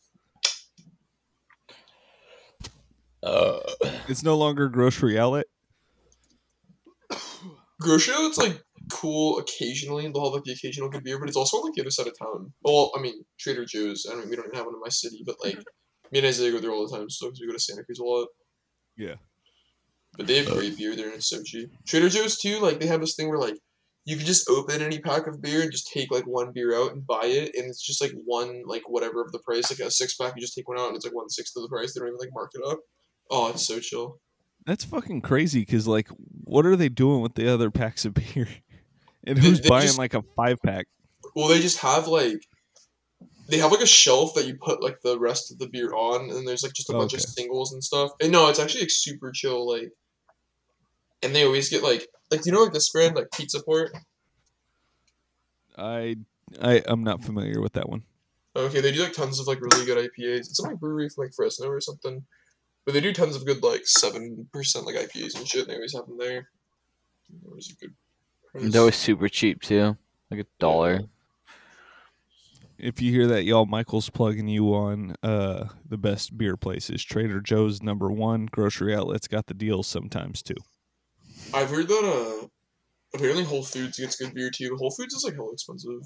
Uh, 3.22 3.60
It's 4.08 4.24
no 4.24 4.38
longer 4.38 4.70
grocery 4.70 5.20
outlet. 5.20 5.46
Grocery 7.82 8.14
outlet's 8.14 8.38
like 8.38 8.62
cool 8.92 9.40
occasionally. 9.40 10.04
They'll 10.08 10.26
have 10.26 10.34
like 10.34 10.44
the 10.44 10.52
occasional 10.54 10.90
good 10.90 11.04
beer, 11.04 11.20
but 11.20 11.28
it's 11.30 11.38
also 11.38 11.58
on 11.58 11.66
like 11.66 11.74
the 11.76 11.82
other 11.82 11.92
side 11.92 12.08
of 12.08 12.18
town. 12.18 12.54
Well, 12.64 12.92
I 12.98 13.02
mean 13.02 13.24
Trader 13.40 13.66
Joe's. 13.66 14.06
I 14.10 14.14
don't. 14.16 14.30
We 14.30 14.36
don't 14.36 14.46
even 14.48 14.56
have 14.58 14.66
one 14.66 14.76
in 14.76 14.82
my 14.82 14.90
city, 14.90 15.24
but 15.26 15.36
like 15.44 15.58
me 16.12 16.20
and 16.20 16.28
Isaiah 16.28 16.52
go 16.52 16.60
there 16.60 16.72
all 16.72 16.88
the 16.88 16.98
time, 16.98 17.10
so 17.10 17.28
because 17.28 17.40
we 17.40 17.48
go 17.48 17.54
to 17.54 17.60
Santa 17.60 17.84
Cruz 17.84 18.00
a 18.00 18.04
lot. 18.04 18.28
Yeah. 18.98 19.16
But 20.18 20.28
they 20.28 20.38
have 20.44 20.48
great 20.54 20.78
beer 20.78 20.96
there, 20.96 21.06
and 21.06 21.16
it's 21.16 21.30
so 21.30 21.42
cheap. 21.44 21.72
Trader 21.88 22.10
Joe's 22.10 22.38
too. 22.40 22.60
Like 22.60 22.80
they 22.80 22.88
have 22.88 23.00
this 23.00 23.16
thing 23.16 23.30
where 23.30 23.38
like 23.38 23.58
you 24.06 24.18
can 24.18 24.26
just 24.26 24.50
open 24.50 24.82
any 24.82 25.00
pack 25.00 25.28
of 25.28 25.42
beer 25.42 25.62
and 25.62 25.72
just 25.72 25.92
take 25.92 26.12
like 26.12 26.26
one 26.26 26.52
beer 26.52 26.76
out 26.76 26.94
and 26.94 27.06
buy 27.06 27.26
it, 27.26 27.52
and 27.56 27.70
it's 27.70 27.82
just 27.82 28.02
like 28.02 28.12
one 28.26 28.64
like 28.66 28.84
whatever 28.88 29.22
of 29.22 29.32
the 29.32 29.40
price. 29.40 29.70
Like 29.70 29.86
a 29.88 29.92
six 29.92 30.16
pack, 30.16 30.34
you 30.36 30.42
just 30.42 30.56
take 30.56 30.68
one 30.68 30.80
out 30.80 30.88
and 30.88 30.96
it's 30.96 31.06
like 31.06 31.16
one 31.16 31.30
sixth 31.30 31.56
of 31.56 31.64
the 31.64 31.70
price. 31.70 31.94
They 31.94 32.00
don't 32.00 32.10
even 32.10 32.20
like 32.20 32.34
mark 32.34 32.52
it 32.54 32.62
up. 32.66 32.80
Oh, 33.30 33.50
it's 33.50 33.66
so 33.66 33.80
chill. 33.80 34.20
That's 34.66 34.84
fucking 34.84 35.22
crazy. 35.22 35.62
Because 35.62 35.88
like, 35.88 36.10
what 36.44 36.66
are 36.66 36.76
they 36.76 36.90
doing 36.90 37.22
with 37.22 37.36
the 37.36 37.52
other 37.52 37.72
packs 37.72 38.06
of 38.06 38.14
beer? 38.14 38.48
And 39.28 39.38
who's 39.38 39.60
they 39.60 39.68
buying 39.68 39.88
just- 39.88 40.00
like 40.00 40.14
a 40.14 40.24
five 40.38 40.60
pack? 40.66 40.88
Well, 41.36 41.50
they 41.50 41.60
just 41.60 41.80
have 41.80 42.08
like 42.08 42.42
they 43.50 43.58
have 43.58 43.72
like 43.72 43.82
a 43.82 43.88
shelf 43.88 44.34
that 44.36 44.46
you 44.46 44.56
put 44.56 44.82
like 44.82 45.02
the 45.02 45.20
rest 45.20 45.52
of 45.52 45.60
the 45.60 45.68
beer 45.68 45.94
on, 45.94 46.30
and 46.30 46.48
there's 46.48 46.64
like 46.64 46.74
just 46.74 46.90
a 46.90 46.94
oh, 46.94 47.00
bunch 47.00 47.14
of 47.14 47.22
singles 47.22 47.74
and 47.74 47.84
stuff. 47.84 48.12
And 48.22 48.32
no, 48.32 48.48
it's 48.48 48.60
actually 48.60 48.82
like 48.82 48.92
super 48.92 49.32
chill. 49.32 49.68
Like, 49.68 49.92
and 51.24 51.36
they 51.36 51.46
always 51.46 51.70
get 51.70 51.84
like 51.84 52.08
like 52.32 52.42
do 52.42 52.50
you 52.50 52.56
know 52.56 52.64
like 52.64 52.74
this 52.74 52.90
brand 52.90 53.16
like 53.16 53.28
Pizza 53.34 53.62
Port? 53.64 53.92
I 55.78 56.18
I 56.62 56.82
I'm 56.88 57.04
not 57.04 57.24
familiar 57.24 57.62
with 57.62 57.74
that 57.74 57.90
one. 57.90 58.04
Okay, 58.56 58.82
they 58.82 58.92
do 58.92 59.04
like 59.04 59.14
tons 59.14 59.40
of 59.40 59.48
like 59.48 59.62
really 59.62 59.86
good 59.86 59.98
IPAs. 59.98 60.40
It's 60.40 60.58
some 60.58 60.70
like 60.70 60.80
brewery 60.80 61.10
from 61.10 61.26
like 61.26 61.34
Fresno 61.34 61.68
or 61.68 61.82
something, 61.82 62.24
but 62.86 62.94
they 62.94 63.02
do 63.02 63.14
tons 63.14 63.36
of 63.36 63.46
good 63.46 63.64
like 63.64 63.86
seven 63.86 64.48
percent 64.52 64.86
like 64.86 64.96
IPAs 64.96 65.38
and 65.38 65.48
shit. 65.48 65.62
And 65.62 65.70
they 65.70 65.76
always 65.76 65.94
have 65.94 66.08
them 66.08 66.18
there. 66.18 66.50
Always 67.48 67.72
a 67.72 67.76
good. 67.76 67.94
price. 68.52 68.74
That 68.74 68.84
was 68.84 68.96
super 68.96 69.30
cheap 69.30 69.62
too, 69.62 69.98
like 70.32 70.42
a 70.42 70.46
dollar. 70.60 71.02
If 72.78 73.02
you 73.02 73.12
hear 73.12 73.28
that, 73.28 73.44
y'all, 73.44 73.66
Michael's 73.66 74.10
plugging 74.10 74.48
you 74.48 74.74
on 74.74 75.16
uh 75.22 75.66
the 75.88 75.98
best 75.98 76.38
beer 76.38 76.58
places. 76.58 77.04
Trader 77.04 77.42
Joe's 77.42 77.84
number 77.84 78.10
one. 78.10 78.48
Grocery 78.48 78.96
outlets 78.96 79.28
got 79.28 79.48
the 79.48 79.54
deals 79.54 79.88
sometimes 79.88 80.42
too. 80.42 80.56
I've 81.54 81.70
heard 81.70 81.88
that 81.88 82.42
uh 82.44 82.48
apparently 83.14 83.44
Whole 83.44 83.64
Foods 83.64 84.00
gets 84.00 84.16
good 84.18 84.34
beer 84.34 84.50
too. 84.50 84.76
Whole 84.78 84.92
Foods 84.92 85.14
is 85.14 85.24
like 85.24 85.36
hell 85.36 85.50
expensive. 85.52 86.02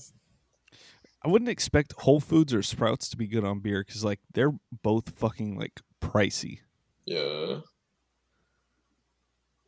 I 1.25 1.29
wouldn't 1.29 1.49
expect 1.49 1.93
Whole 1.99 2.19
Foods 2.19 2.53
or 2.53 2.61
Sprouts 2.61 3.09
to 3.09 3.17
be 3.17 3.27
good 3.27 3.45
on 3.45 3.59
beer 3.59 3.83
because 3.85 4.03
like 4.03 4.19
they're 4.33 4.53
both 4.83 5.09
fucking 5.17 5.57
like 5.57 5.79
pricey. 6.01 6.59
Yeah. 7.05 7.59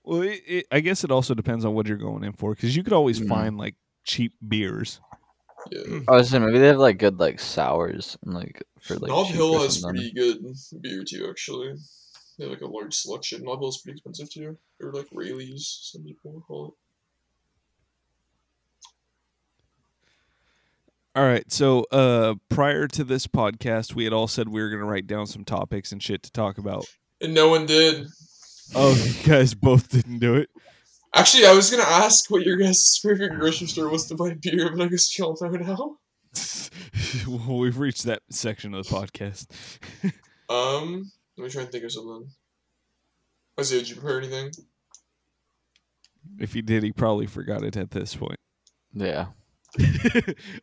Well, 0.04 0.22
it, 0.22 0.42
it, 0.46 0.66
I 0.72 0.82
guess 0.82 1.04
it 1.04 1.12
also 1.12 1.34
depends 1.34 1.66
on 1.66 1.74
what 1.74 1.88
you're 1.88 1.98
going 1.98 2.24
in 2.24 2.34
for 2.34 2.54
because 2.54 2.76
you 2.76 2.84
could 2.84 2.94
always 2.94 3.20
Mm. 3.20 3.28
find 3.30 3.58
like 3.58 3.76
cheap 4.04 4.34
beers. 4.48 5.02
Yeah. 5.72 6.00
I 6.08 6.12
was 6.12 6.30
saying 6.30 6.46
maybe 6.46 6.60
they 6.60 6.68
have 6.68 6.78
like 6.78 7.00
good 7.00 7.20
like 7.20 7.40
sours 7.40 8.18
and 8.24 8.34
like 8.36 8.62
for 8.82 8.96
like 8.98 9.10
Knob 9.10 9.28
cheap 9.28 9.36
Hill 9.36 9.60
has 9.64 9.82
pretty 9.82 10.12
good 10.14 10.46
beer 10.82 11.04
too, 11.10 11.28
actually. 11.30 11.74
They 12.38 12.46
have 12.46 12.52
like 12.52 12.62
a 12.62 12.68
large 12.68 12.94
selection. 12.94 13.44
Nob 13.44 13.60
Hill's 13.60 13.82
pretty 13.82 13.98
expensive 13.98 14.30
too. 14.30 14.58
Or 14.82 14.92
like 14.94 15.08
Raley's, 15.12 15.92
some 15.92 16.04
people 16.04 16.44
call 16.48 16.68
it. 16.68 16.74
All 21.18 21.24
right, 21.24 21.50
so 21.50 21.86
uh 21.92 22.36
prior 22.50 22.88
to 22.90 23.04
this 23.04 23.26
podcast, 23.26 23.96
we 23.96 24.04
had 24.04 24.12
all 24.12 24.28
said 24.28 24.50
we 24.50 24.62
were 24.62 24.70
gonna 24.70 24.86
write 24.86 25.08
down 25.08 25.28
some 25.28 25.46
topics 25.46 25.92
and 25.92 26.04
shit 26.04 26.24
to 26.24 26.32
talk 26.32 26.58
about. 26.58 26.86
And 27.22 27.34
no 27.34 27.48
one 27.50 27.66
did. 27.66 28.08
Oh, 28.74 28.94
you 29.06 29.24
guys 29.28 29.54
both 29.54 29.90
didn't 29.90 30.20
do 30.20 30.36
it. 30.36 30.50
Actually, 31.16 31.46
I 31.46 31.54
was 31.54 31.72
gonna 31.72 31.84
ask 31.84 32.30
what 32.30 32.46
your 32.46 32.58
guys' 32.58 33.00
favorite 33.02 33.40
grocery 33.40 33.68
store 33.68 33.90
was 33.90 34.08
to 34.08 34.16
buy 34.16 34.34
beer, 34.34 34.70
but 34.76 34.84
I 34.84 34.88
guess 34.90 35.18
y'all 35.18 35.38
know 35.40 35.50
now. 35.52 35.98
well, 37.28 37.60
we've 37.60 37.78
reached 37.78 38.04
that 38.04 38.22
section 38.30 38.74
of 38.74 38.86
the 38.86 38.94
podcast. 38.94 39.48
Um, 40.48 41.12
let 41.38 41.44
me 41.44 41.50
try 41.50 41.64
and 41.64 41.72
think 41.72 41.84
of 41.84 41.92
something. 41.92 42.30
Isaiah, 43.60 43.80
did 43.80 43.90
you 43.90 43.96
prepare 43.96 44.20
anything? 44.20 44.52
if 46.40 46.54
he 46.54 46.62
did, 46.62 46.84
he 46.84 46.92
probably 46.92 47.28
forgot 47.28 47.64
it 47.64 47.78
at 47.78 47.92
this 47.92 48.16
point. 48.16 48.38
Yeah. 48.98 49.26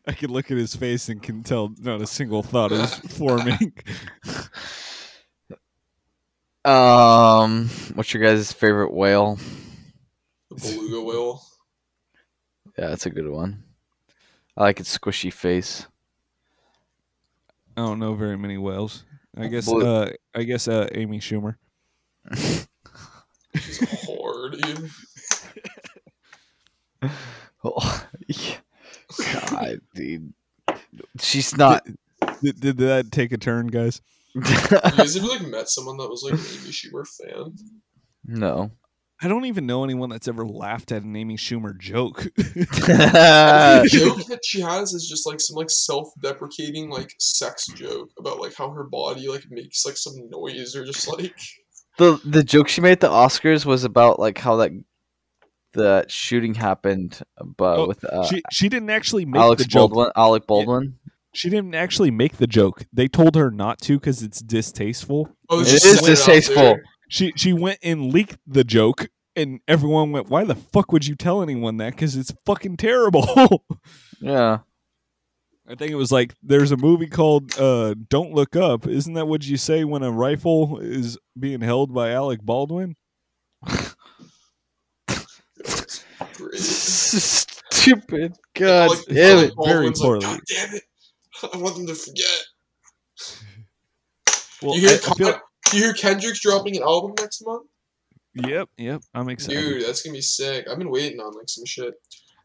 I 0.07 0.13
can 0.13 0.31
look 0.31 0.49
at 0.49 0.57
his 0.57 0.75
face 0.75 1.07
and 1.07 1.21
can 1.21 1.43
tell 1.43 1.71
not 1.79 2.01
a 2.01 2.07
single 2.07 2.41
thought 2.41 2.71
is 2.71 2.95
forming. 3.17 3.71
Um, 6.65 7.69
what's 7.93 8.11
your 8.11 8.23
guys' 8.23 8.51
favorite 8.51 8.91
whale? 8.91 9.37
The 10.49 10.55
beluga 10.55 11.01
whale. 11.03 11.43
Yeah, 12.75 12.87
that's 12.87 13.05
a 13.05 13.11
good 13.11 13.29
one. 13.29 13.63
I 14.57 14.63
like 14.63 14.79
its 14.79 14.97
squishy 14.97 15.31
face. 15.31 15.85
I 17.77 17.81
don't 17.81 17.99
know 17.99 18.15
very 18.15 18.37
many 18.37 18.57
whales. 18.57 19.03
I 19.37 19.47
guess. 19.47 19.65
Blue- 19.65 19.85
Uh, 19.85 20.11
I 20.35 20.43
guess. 20.43 20.67
Uh, 20.67 20.87
Amy 20.93 21.19
Schumer. 21.19 21.55
She's 22.35 23.81
a 23.81 23.85
whore, 23.85 24.51
dude. 24.61 24.89
Oh, 27.65 28.07
yeah. 28.27 28.55
God, 29.49 29.79
dude. 29.95 30.33
She's 31.21 31.55
not. 31.55 31.85
Did, 32.41 32.59
did 32.59 32.77
that 32.77 33.09
take 33.11 33.31
a 33.31 33.37
turn, 33.37 33.67
guys? 33.67 34.01
You 34.35 34.41
guys 34.41 35.15
ever 35.15 35.27
like 35.27 35.47
met 35.47 35.69
someone 35.69 35.95
that 35.97 36.09
was 36.09 36.23
like 36.23 36.33
an 36.33 36.39
Amy 36.39 36.71
Schumer 36.71 37.05
fan? 37.07 37.55
no. 38.25 38.71
I 39.23 39.29
don't 39.29 39.45
even 39.45 39.65
know 39.65 39.85
anyone 39.85 40.09
that's 40.09 40.27
ever 40.27 40.45
laughed 40.45 40.91
at 40.91 41.03
an 41.03 41.15
Amy 41.15 41.37
Schumer 41.37 41.77
joke. 41.77 42.23
the 42.35 43.87
joke 43.89 44.25
that 44.27 44.41
she 44.43 44.59
has 44.59 44.93
is 44.93 45.07
just 45.07 45.25
like 45.25 45.39
some 45.39 45.55
like 45.55 45.69
self-deprecating 45.69 46.89
like 46.89 47.13
sex 47.19 47.67
joke 47.67 48.09
about 48.19 48.41
like 48.41 48.53
how 48.53 48.69
her 48.71 48.83
body 48.83 49.29
like 49.29 49.45
makes 49.49 49.85
like 49.85 49.95
some 49.95 50.13
noise 50.29 50.75
or 50.75 50.83
just 50.83 51.07
like 51.07 51.33
the 51.97 52.19
the 52.25 52.43
joke 52.43 52.67
she 52.67 52.81
made 52.81 52.91
at 52.91 52.99
the 52.99 53.09
Oscars 53.09 53.65
was 53.65 53.85
about 53.85 54.19
like 54.19 54.37
how 54.37 54.57
that 54.57 54.71
the 55.71 56.05
shooting 56.09 56.53
happened, 56.53 57.21
but 57.57 57.79
Oh, 57.79 57.87
with 57.87 58.03
uh, 58.03 58.25
she 58.25 58.43
she 58.51 58.67
didn't 58.67 58.89
actually 58.89 59.25
make 59.25 59.41
Alex 59.41 59.63
the 59.63 59.69
joke. 59.69 59.91
Baldwin. 59.91 60.11
Alec 60.17 60.47
Baldwin. 60.47 60.99
She 61.33 61.49
didn't 61.49 61.73
actually 61.73 62.11
make 62.11 62.37
the 62.37 62.45
joke. 62.45 62.85
They 62.91 63.07
told 63.07 63.35
her 63.35 63.49
not 63.49 63.79
to 63.81 63.97
because 63.97 64.21
it's 64.21 64.39
distasteful. 64.39 65.29
oh 65.49 65.61
It 65.61 65.67
she 65.67 65.75
is 65.75 65.81
said 65.81 65.99
out 65.99 66.05
distasteful. 66.05 66.79
There. 67.03 67.09
She 67.09 67.33
she 67.35 67.53
went 67.53 67.79
and 67.83 68.11
leaked 68.13 68.37
the 68.47 68.63
joke, 68.63 69.09
and 69.35 69.59
everyone 69.67 70.11
went, 70.11 70.29
"Why 70.29 70.43
the 70.43 70.55
fuck 70.55 70.91
would 70.91 71.05
you 71.07 71.15
tell 71.15 71.41
anyone 71.41 71.77
that? 71.77 71.91
Because 71.91 72.15
it's 72.15 72.33
fucking 72.45 72.77
terrible." 72.77 73.63
Yeah. 74.21 74.59
I 75.67 75.75
think 75.75 75.91
it 75.91 75.95
was 75.95 76.11
like 76.13 76.33
there's 76.41 76.71
a 76.71 76.77
movie 76.77 77.07
called 77.07 77.57
uh, 77.59 77.93
"Don't 78.09 78.33
Look 78.33 78.55
Up." 78.55 78.87
Isn't 78.87 79.13
that 79.15 79.27
what 79.27 79.45
you 79.45 79.57
say 79.57 79.83
when 79.83 80.01
a 80.03 80.11
rifle 80.11 80.79
is 80.79 81.17
being 81.37 81.59
held 81.61 81.93
by 81.93 82.11
Alec 82.11 82.41
Baldwin? 82.41 82.95
Stupid. 87.01 88.37
God 88.55 88.89
Like, 88.89 88.99
damn 89.07 89.37
it. 89.39 89.41
very 89.41 89.51
Baldwin's 89.55 89.99
like, 89.99 90.05
poorly. 90.05 90.21
God 90.25 90.39
damn 90.47 90.75
it! 90.75 90.83
I 91.53 91.57
want 91.57 91.75
them 91.75 91.87
to 91.87 91.95
forget. 91.95 92.43
Well, 94.61 94.75
you 94.75 94.81
hear, 94.87 94.91
I- 94.91 95.11
I 95.11 95.13
feel- 95.15 95.31
Con- 95.33 95.41
you 95.75 95.83
hear 95.83 95.93
Kendrick's 95.93 96.39
dropping 96.41 96.77
an 96.77 96.83
album 96.83 97.13
next 97.19 97.43
month? 97.45 97.67
yep, 98.35 98.67
yep. 98.77 99.01
I'm 99.13 99.29
excited. 99.29 99.59
Dude, 99.59 99.85
that's 99.85 100.01
gonna 100.01 100.13
be 100.15 100.21
sick. 100.21 100.67
I've 100.67 100.77
been 100.79 100.89
waiting 100.89 101.19
on 101.19 101.33
like 101.35 101.47
some 101.49 101.65
shit. 101.65 101.93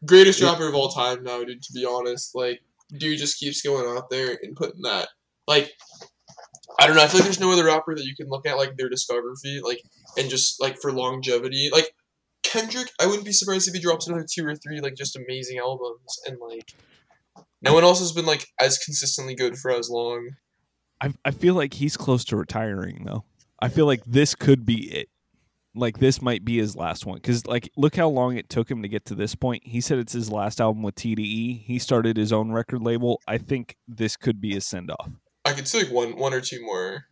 Greatest 0.05 0.39
Yeah. 0.39 0.51
rapper 0.51 0.67
of 0.67 0.75
all 0.75 0.89
time 0.89 1.23
now, 1.23 1.43
dude. 1.43 1.61
To 1.63 1.73
be 1.73 1.85
honest, 1.85 2.35
like, 2.35 2.59
dude 2.97 3.17
just 3.19 3.39
keeps 3.39 3.61
going 3.61 3.85
out 3.97 4.09
there 4.09 4.37
and 4.43 4.55
putting 4.55 4.81
that. 4.83 5.09
Like, 5.47 5.71
I 6.79 6.85
don't 6.87 6.95
know. 6.95 7.01
I 7.03 7.07
feel 7.07 7.19
like 7.19 7.25
there's 7.25 7.39
no 7.39 7.51
other 7.51 7.65
rapper 7.65 7.95
that 7.95 8.05
you 8.05 8.15
can 8.15 8.29
look 8.29 8.47
at 8.47 8.55
like 8.57 8.77
their 8.77 8.89
discography, 8.89 9.61
like, 9.63 9.81
and 10.17 10.29
just 10.29 10.61
like 10.61 10.77
for 10.79 10.91
longevity. 10.93 11.69
Like 11.71 11.93
Kendrick, 12.43 12.89
I 13.01 13.05
wouldn't 13.07 13.25
be 13.25 13.31
surprised 13.33 13.67
if 13.67 13.73
he 13.73 13.79
drops 13.81 14.07
another 14.07 14.25
two 14.31 14.45
or 14.45 14.55
three 14.55 14.79
like 14.79 14.95
just 14.95 15.15
amazing 15.17 15.57
albums, 15.57 16.19
and 16.25 16.37
like, 16.39 16.71
no 17.61 17.73
one 17.73 17.83
else 17.83 17.99
has 17.99 18.11
been 18.11 18.25
like 18.25 18.47
as 18.61 18.77
consistently 18.77 19.35
good 19.35 19.57
for 19.57 19.71
as 19.71 19.89
long. 19.89 20.29
I 21.01 21.13
I 21.25 21.31
feel 21.31 21.53
like 21.53 21.73
he's 21.73 21.97
close 21.97 22.23
to 22.25 22.35
retiring 22.37 23.03
though. 23.05 23.23
I 23.59 23.69
feel 23.69 23.85
like 23.85 24.03
this 24.05 24.35
could 24.35 24.65
be 24.65 24.91
it. 24.91 25.09
Like 25.75 25.99
this 25.99 26.21
might 26.21 26.43
be 26.43 26.57
his 26.57 26.75
last 26.75 27.05
one 27.05 27.17
because 27.17 27.45
like 27.45 27.69
look 27.77 27.95
how 27.95 28.09
long 28.09 28.35
it 28.37 28.49
took 28.49 28.69
him 28.69 28.81
to 28.81 28.87
get 28.87 29.05
to 29.05 29.15
this 29.15 29.35
point. 29.35 29.63
He 29.65 29.81
said 29.81 29.99
it's 29.99 30.13
his 30.13 30.31
last 30.31 30.59
album 30.59 30.81
with 30.81 30.95
TDE. 30.95 31.63
He 31.63 31.79
started 31.79 32.17
his 32.17 32.33
own 32.33 32.51
record 32.51 32.81
label. 32.81 33.21
I 33.27 33.37
think 33.37 33.75
this 33.87 34.17
could 34.17 34.41
be 34.41 34.53
his 34.53 34.65
send 34.65 34.91
off. 34.91 35.09
I 35.45 35.53
could 35.53 35.67
see 35.67 35.83
like 35.83 35.91
one, 35.91 36.17
one 36.17 36.33
or 36.33 36.41
two 36.41 36.63
more. 36.65 37.05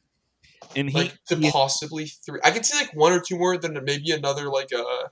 And 0.75 0.89
he, 0.89 0.97
like 0.97 1.17
to 1.27 1.35
he- 1.37 1.51
possibly 1.51 2.05
three. 2.07 2.39
I 2.43 2.51
could 2.51 2.65
see 2.65 2.77
like 2.77 2.93
one 2.95 3.13
or 3.13 3.21
two 3.21 3.37
more, 3.37 3.57
then 3.57 3.77
maybe 3.83 4.11
another 4.11 4.49
like 4.49 4.73
uh, 4.73 5.07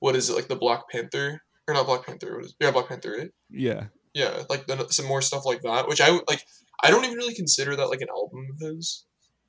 what 0.00 0.16
is 0.16 0.28
it 0.28 0.34
like 0.34 0.48
the 0.48 0.56
Black 0.56 0.88
Panther 0.90 1.40
or 1.68 1.74
not 1.74 1.86
Black 1.86 2.04
Panther. 2.04 2.36
What 2.36 2.44
is, 2.46 2.56
yeah, 2.60 2.72
Black 2.72 2.88
Panther, 2.88 3.14
right? 3.16 3.30
Yeah. 3.48 3.84
Yeah, 4.12 4.42
like 4.50 4.66
then 4.66 4.86
some 4.90 5.06
more 5.06 5.22
stuff 5.22 5.46
like 5.46 5.62
that, 5.62 5.88
which 5.88 6.00
I 6.00 6.10
would- 6.10 6.28
like. 6.28 6.42
I 6.82 6.90
don't 6.90 7.04
even 7.04 7.16
really 7.16 7.34
consider 7.34 7.76
that 7.76 7.86
like 7.88 8.00
an 8.00 8.08
album 8.10 8.48
of 8.52 8.60
his. 8.60 9.06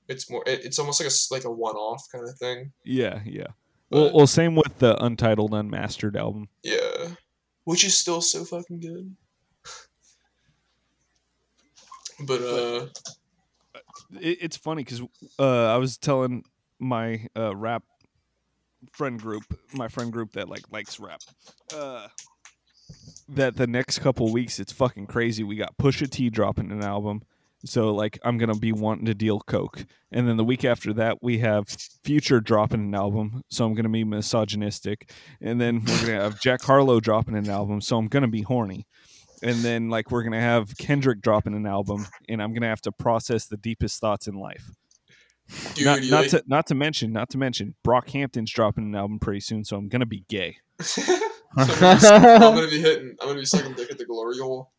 It's 0.08 0.30
more. 0.30 0.44
It, 0.48 0.64
it's 0.64 0.80
almost 0.80 1.02
like 1.02 1.10
a 1.10 1.34
like 1.34 1.44
a 1.44 1.52
one 1.52 1.76
off 1.76 2.04
kind 2.12 2.28
of 2.28 2.38
thing. 2.38 2.72
Yeah, 2.84 3.22
yeah. 3.26 3.48
Well, 3.90 4.12
well, 4.14 4.28
same 4.28 4.56
with 4.56 4.80
the 4.80 5.02
Untitled 5.04 5.54
Unmastered 5.54 6.18
album. 6.18 6.50
Yeah, 6.64 7.16
which 7.64 7.86
is 7.86 7.98
still 7.98 8.22
so 8.22 8.44
fucking 8.44 8.80
good. 8.80 9.16
But 12.26 12.42
uh, 12.42 12.88
It, 14.20 14.38
it's 14.42 14.58
funny 14.58 14.84
because 14.84 15.02
uh, 15.40 15.74
I 15.74 15.78
was 15.78 15.98
telling 15.98 16.44
my 16.80 17.28
uh, 17.36 17.56
rap 17.56 17.84
friend 18.92 19.20
group, 19.20 19.44
my 19.74 19.88
friend 19.88 20.12
group 20.12 20.34
that 20.34 20.50
like 20.50 20.64
likes 20.72 21.00
rap, 21.00 21.22
uh, 21.76 22.08
that 23.30 23.56
the 23.56 23.68
next 23.68 24.00
couple 24.00 24.32
weeks 24.32 24.60
it's 24.60 24.72
fucking 24.72 25.08
crazy. 25.08 25.44
We 25.44 25.56
got 25.56 25.78
Pusha 25.78 26.10
T 26.10 26.30
dropping 26.30 26.72
an 26.72 26.84
album, 26.84 27.24
so 27.66 27.94
like 27.94 28.20
I'm 28.24 28.38
gonna 28.38 28.56
be 28.56 28.72
wanting 28.72 29.06
to 29.06 29.14
deal 29.14 29.40
coke, 29.40 29.86
and 30.12 30.28
then 30.28 30.38
the 30.38 30.44
week 30.44 30.64
after 30.66 30.94
that 30.94 31.18
we 31.22 31.40
have 31.40 31.68
Future 32.04 32.40
dropping 32.40 32.82
an 32.82 32.96
album, 32.96 33.44
so 33.50 33.66
I'm 33.66 33.74
gonna 33.74 33.90
be 33.90 34.04
misogynistic, 34.04 35.12
and 35.42 35.60
then 35.60 35.84
we're 35.86 36.02
gonna 36.02 36.24
have 36.24 36.42
Jack 36.42 36.62
Harlow 36.62 37.00
dropping 37.00 37.36
an 37.36 37.50
album, 37.50 37.82
so 37.82 37.98
I'm 37.98 38.08
gonna 38.08 38.28
be 38.28 38.42
horny. 38.42 38.86
And 39.44 39.58
then, 39.58 39.90
like, 39.90 40.10
we're 40.10 40.24
gonna 40.24 40.42
have 40.42 40.76
Kendrick 40.80 41.22
dropping 41.22 41.54
an 41.54 41.68
album, 41.68 42.08
and 42.28 42.42
I'm 42.42 42.54
gonna 42.54 42.70
have 42.70 42.82
to 42.82 42.92
process 42.92 43.46
the 43.46 43.58
deepest 43.58 44.00
thoughts 44.02 44.28
in 44.28 44.34
life. 44.34 44.72
Dude, 45.76 45.86
not, 45.86 46.04
not 46.10 46.26
to 46.30 46.44
not 46.48 46.68
to 46.68 46.76
mention 46.76 47.14
not 47.14 47.30
to 47.30 47.38
mention 47.38 47.76
Brockhampton's 47.86 48.52
dropping 48.52 48.86
an 48.86 48.96
album 48.96 49.20
pretty 49.20 49.40
soon, 49.40 49.64
so 49.64 49.78
I'm 49.78 49.90
gonna 49.90 50.06
be 50.06 50.26
gay. 50.28 50.58
So 51.56 51.64
I'm, 51.64 52.00
gonna 52.00 52.00
be, 52.00 52.08
I'm 52.46 52.56
gonna 52.56 52.68
be 52.68 52.82
hitting. 52.82 53.16
I'm 53.22 53.28
gonna 53.30 53.40
be 53.40 53.46
sucking 53.46 53.74
dick 53.74 53.92
at 53.92 53.98
the 53.98 54.06
glory 54.06 54.38
hole. 54.38 54.72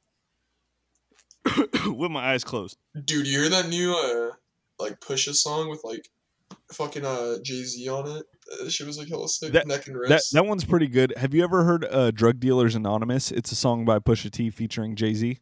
with 1.86 2.10
my 2.10 2.32
eyes 2.32 2.44
closed. 2.44 2.76
Dude, 3.04 3.26
you 3.26 3.40
hear 3.40 3.48
that 3.48 3.68
new 3.68 3.92
uh 3.94 4.34
like 4.78 5.00
Pusha 5.00 5.34
song 5.34 5.68
with 5.68 5.82
like 5.84 6.08
fucking 6.72 7.04
uh 7.04 7.36
Jay 7.42 7.62
Z 7.64 7.88
on 7.88 8.08
it? 8.18 8.26
Uh, 8.62 8.68
she 8.68 8.84
was 8.84 8.98
like 8.98 9.08
hella 9.08 9.28
sick, 9.28 9.52
That- 9.52 9.66
neck 9.66 9.86
and 9.86 9.96
wrist. 9.96 10.32
that 10.32 10.46
one's 10.46 10.64
pretty 10.64 10.86
good. 10.88 11.12
Have 11.16 11.34
you 11.34 11.42
ever 11.44 11.64
heard 11.64 11.84
uh, 11.90 12.10
"Drug 12.10 12.40
Dealers 12.40 12.74
Anonymous"? 12.74 13.30
It's 13.30 13.52
a 13.52 13.56
song 13.56 13.84
by 13.84 13.98
Pusha 13.98 14.30
T 14.30 14.50
featuring 14.50 14.94
Jay 14.94 15.14
Z. 15.14 15.38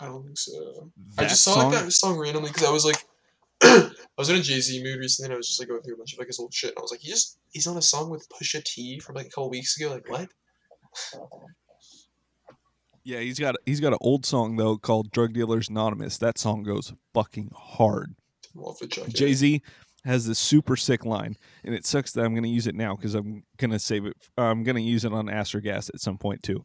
I 0.00 0.06
don't 0.06 0.24
think 0.24 0.38
so. 0.38 0.90
I 1.18 1.24
just 1.24 1.42
saw 1.44 1.68
like 1.68 1.82
that 1.84 1.92
song 1.92 2.18
randomly 2.18 2.48
because 2.50 2.66
I 2.66 2.70
was 2.70 2.84
like, 2.86 3.04
I 3.62 3.90
was 4.16 4.30
in 4.30 4.36
a 4.36 4.40
Jay 4.40 4.60
Z 4.60 4.82
mood 4.82 4.98
recently, 4.98 5.26
and 5.26 5.34
I 5.34 5.36
was 5.36 5.46
just 5.46 5.60
like 5.60 5.68
going 5.68 5.82
through 5.82 5.94
a 5.94 5.98
bunch 5.98 6.14
of 6.14 6.18
like 6.18 6.28
his 6.28 6.38
old 6.40 6.54
shit, 6.54 6.70
and 6.70 6.78
I 6.78 6.82
was 6.82 6.90
like, 6.90 7.00
he 7.00 7.08
just 7.10 7.38
he's 7.50 7.66
on 7.66 7.76
a 7.76 7.82
song 7.82 8.08
with 8.10 8.26
Pusha 8.30 8.64
T 8.64 8.98
from 8.98 9.16
like 9.16 9.26
a 9.26 9.30
couple 9.30 9.50
weeks 9.50 9.78
ago. 9.78 9.90
Like 9.92 10.08
what? 10.08 10.28
Yeah, 13.04 13.20
he's 13.20 13.38
got 13.38 13.56
he's 13.66 13.80
got 13.80 13.92
an 13.92 13.98
old 14.02 14.26
song 14.26 14.56
though 14.56 14.76
called 14.76 15.10
"Drug 15.10 15.32
Dealers 15.32 15.68
Anonymous." 15.68 16.18
That 16.18 16.38
song 16.38 16.62
goes 16.62 16.92
fucking 17.14 17.50
hard. 17.56 18.14
We'll 18.54 18.72
have 18.72 18.78
to 18.78 18.86
check 18.86 19.08
it. 19.08 19.14
Jay 19.14 19.32
Z 19.32 19.62
has 20.04 20.26
this 20.26 20.38
super 20.38 20.76
sick 20.76 21.04
line, 21.04 21.36
and 21.64 21.74
it 21.74 21.86
sucks 21.86 22.12
that 22.12 22.24
I'm 22.24 22.34
going 22.34 22.44
to 22.44 22.50
use 22.50 22.66
it 22.66 22.74
now 22.74 22.96
because 22.96 23.14
I'm 23.14 23.42
going 23.56 23.70
to 23.70 23.78
save 23.78 24.06
it. 24.06 24.16
I'm 24.36 24.62
going 24.62 24.76
to 24.76 24.82
use 24.82 25.04
it 25.04 25.12
on 25.12 25.28
Aster 25.28 25.60
Gas 25.60 25.88
at 25.88 26.00
some 26.00 26.18
point 26.18 26.42
too. 26.42 26.62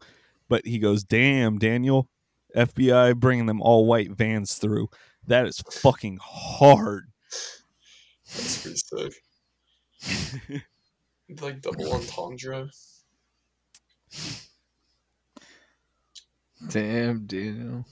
But 0.50 0.66
he 0.66 0.78
goes, 0.78 1.04
"Damn, 1.04 1.58
Daniel, 1.58 2.10
FBI 2.56 3.18
bringing 3.18 3.46
them 3.46 3.62
all 3.62 3.86
white 3.86 4.12
vans 4.12 4.56
through. 4.56 4.90
That 5.28 5.48
is 5.48 5.64
fucking 5.72 6.20
hard." 6.22 7.06
That's 8.34 8.62
pretty 8.62 8.78
sick. 8.78 10.62
like 11.42 11.62
double 11.62 11.94
entendre. 11.94 12.70
Damn, 16.76 17.26
dude. 17.26 17.86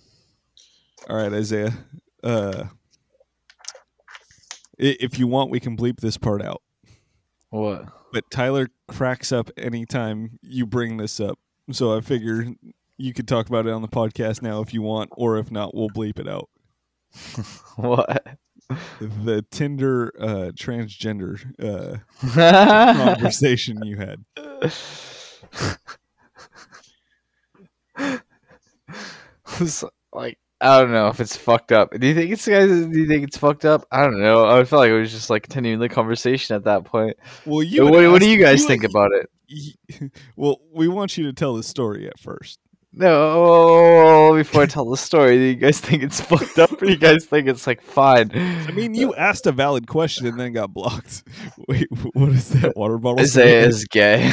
All 1.08 1.16
right, 1.16 1.32
Isaiah. 1.32 1.72
Uh, 2.22 2.66
if 4.78 5.18
you 5.18 5.26
want, 5.26 5.52
we 5.52 5.62
can 5.62 5.78
bleep 5.78 6.02
this 6.02 6.18
part 6.18 6.42
out. 6.42 6.62
What? 7.50 7.86
But 8.12 8.30
Tyler 8.30 8.68
cracks 8.90 9.32
up 9.32 9.50
anytime 9.56 10.38
you 10.42 10.66
bring 10.66 10.98
this 10.98 11.22
up. 11.22 11.40
So 11.72 11.96
I 11.96 12.02
figure 12.02 12.46
you 12.98 13.14
could 13.14 13.26
talk 13.26 13.48
about 13.48 13.68
it 13.68 13.72
on 13.72 13.82
the 13.82 13.88
podcast 13.88 14.42
now 14.42 14.60
if 14.60 14.74
you 14.74 14.82
want, 14.82 15.12
or 15.14 15.38
if 15.38 15.50
not, 15.50 15.74
we'll 15.74 15.88
bleep 15.88 16.20
it 16.20 16.28
out. 16.28 16.50
What? 17.78 18.38
The 19.00 19.46
Tinder 19.50 20.12
uh, 20.20 20.52
transgender 20.58 21.40
uh, 21.58 22.00
conversation 23.16 23.82
you 23.86 23.96
had. 23.96 24.26
Like 30.16 30.38
I 30.62 30.80
don't 30.80 30.92
know 30.92 31.08
if 31.08 31.20
it's 31.20 31.36
fucked 31.36 31.72
up. 31.72 31.92
Do 32.00 32.06
you 32.08 32.14
think 32.14 32.32
it's 32.32 32.48
guys? 32.48 32.70
Do 32.70 33.00
you 33.00 33.08
think 33.08 33.24
it's 33.24 33.36
fucked 33.38 33.66
up? 33.66 33.86
I 33.92 34.04
don't 34.04 34.22
know. 34.22 34.46
I 34.46 34.64
felt 34.64 34.82
like 34.82 34.92
it 34.92 35.00
was 35.00 35.12
just 35.12 35.30
like 35.30 35.44
continuing 35.44 35.80
the 35.80 35.90
conversation 35.90 36.56
at 36.56 36.64
that 36.66 36.86
point. 36.86 37.18
Well, 37.46 37.64
you. 37.64 37.84
what, 37.84 38.12
what 38.12 38.22
do 38.22 38.30
you 38.30 38.38
guys 38.40 38.62
had- 38.62 38.68
think 38.68 38.84
about 38.84 39.12
it? 39.12 39.30
Well, 40.36 40.62
we 40.74 40.88
want 40.88 41.18
you 41.18 41.26
to 41.26 41.34
tell 41.34 41.56
the 41.56 41.62
story 41.64 42.08
at 42.08 42.20
first. 42.20 42.60
No, 42.96 44.34
before 44.36 44.64
I 44.64 44.66
tell 44.68 44.86
the 44.86 44.98
story, 44.98 45.36
do 45.36 45.44
you 45.44 45.56
guys 45.56 45.80
think 45.80 46.04
it's 46.04 46.22
fucked 46.22 46.60
up, 46.60 46.72
or 46.72 46.86
do 46.86 46.92
you 46.92 46.98
guys 46.98 47.26
think 47.26 47.48
it's 47.48 47.66
like 47.68 47.82
fine? 47.82 48.32
I 48.34 48.72
mean, 48.72 48.94
you 48.94 49.16
asked 49.16 49.48
a 49.48 49.52
valid 49.52 49.88
question 49.88 50.28
and 50.28 50.40
then 50.40 50.54
got 50.54 50.74
blocked. 50.74 51.24
Wait, 51.68 51.88
what 52.14 52.30
is 52.30 52.50
that 52.50 52.78
water 52.78 52.98
bottle? 53.00 53.20
Isaiah 53.20 53.66
is 53.66 53.86
gay. 53.86 54.32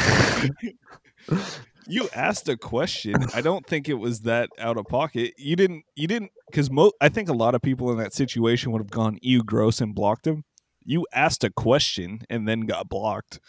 You 1.87 2.09
asked 2.13 2.47
a 2.47 2.57
question. 2.57 3.15
I 3.33 3.41
don't 3.41 3.65
think 3.65 3.89
it 3.89 3.95
was 3.95 4.21
that 4.21 4.49
out 4.59 4.77
of 4.77 4.85
pocket. 4.85 5.33
You 5.37 5.55
didn't. 5.55 5.83
You 5.95 6.07
didn't 6.07 6.31
because 6.47 6.69
mo- 6.69 6.93
I 7.01 7.09
think 7.09 7.29
a 7.29 7.33
lot 7.33 7.55
of 7.55 7.61
people 7.61 7.91
in 7.91 7.97
that 7.97 8.13
situation 8.13 8.71
would 8.71 8.81
have 8.81 8.91
gone 8.91 9.17
ew 9.21 9.43
gross 9.43 9.81
and 9.81 9.95
blocked 9.95 10.27
him. 10.27 10.43
You 10.83 11.05
asked 11.13 11.43
a 11.43 11.49
question 11.49 12.21
and 12.29 12.47
then 12.47 12.61
got 12.61 12.89
blocked. 12.89 13.39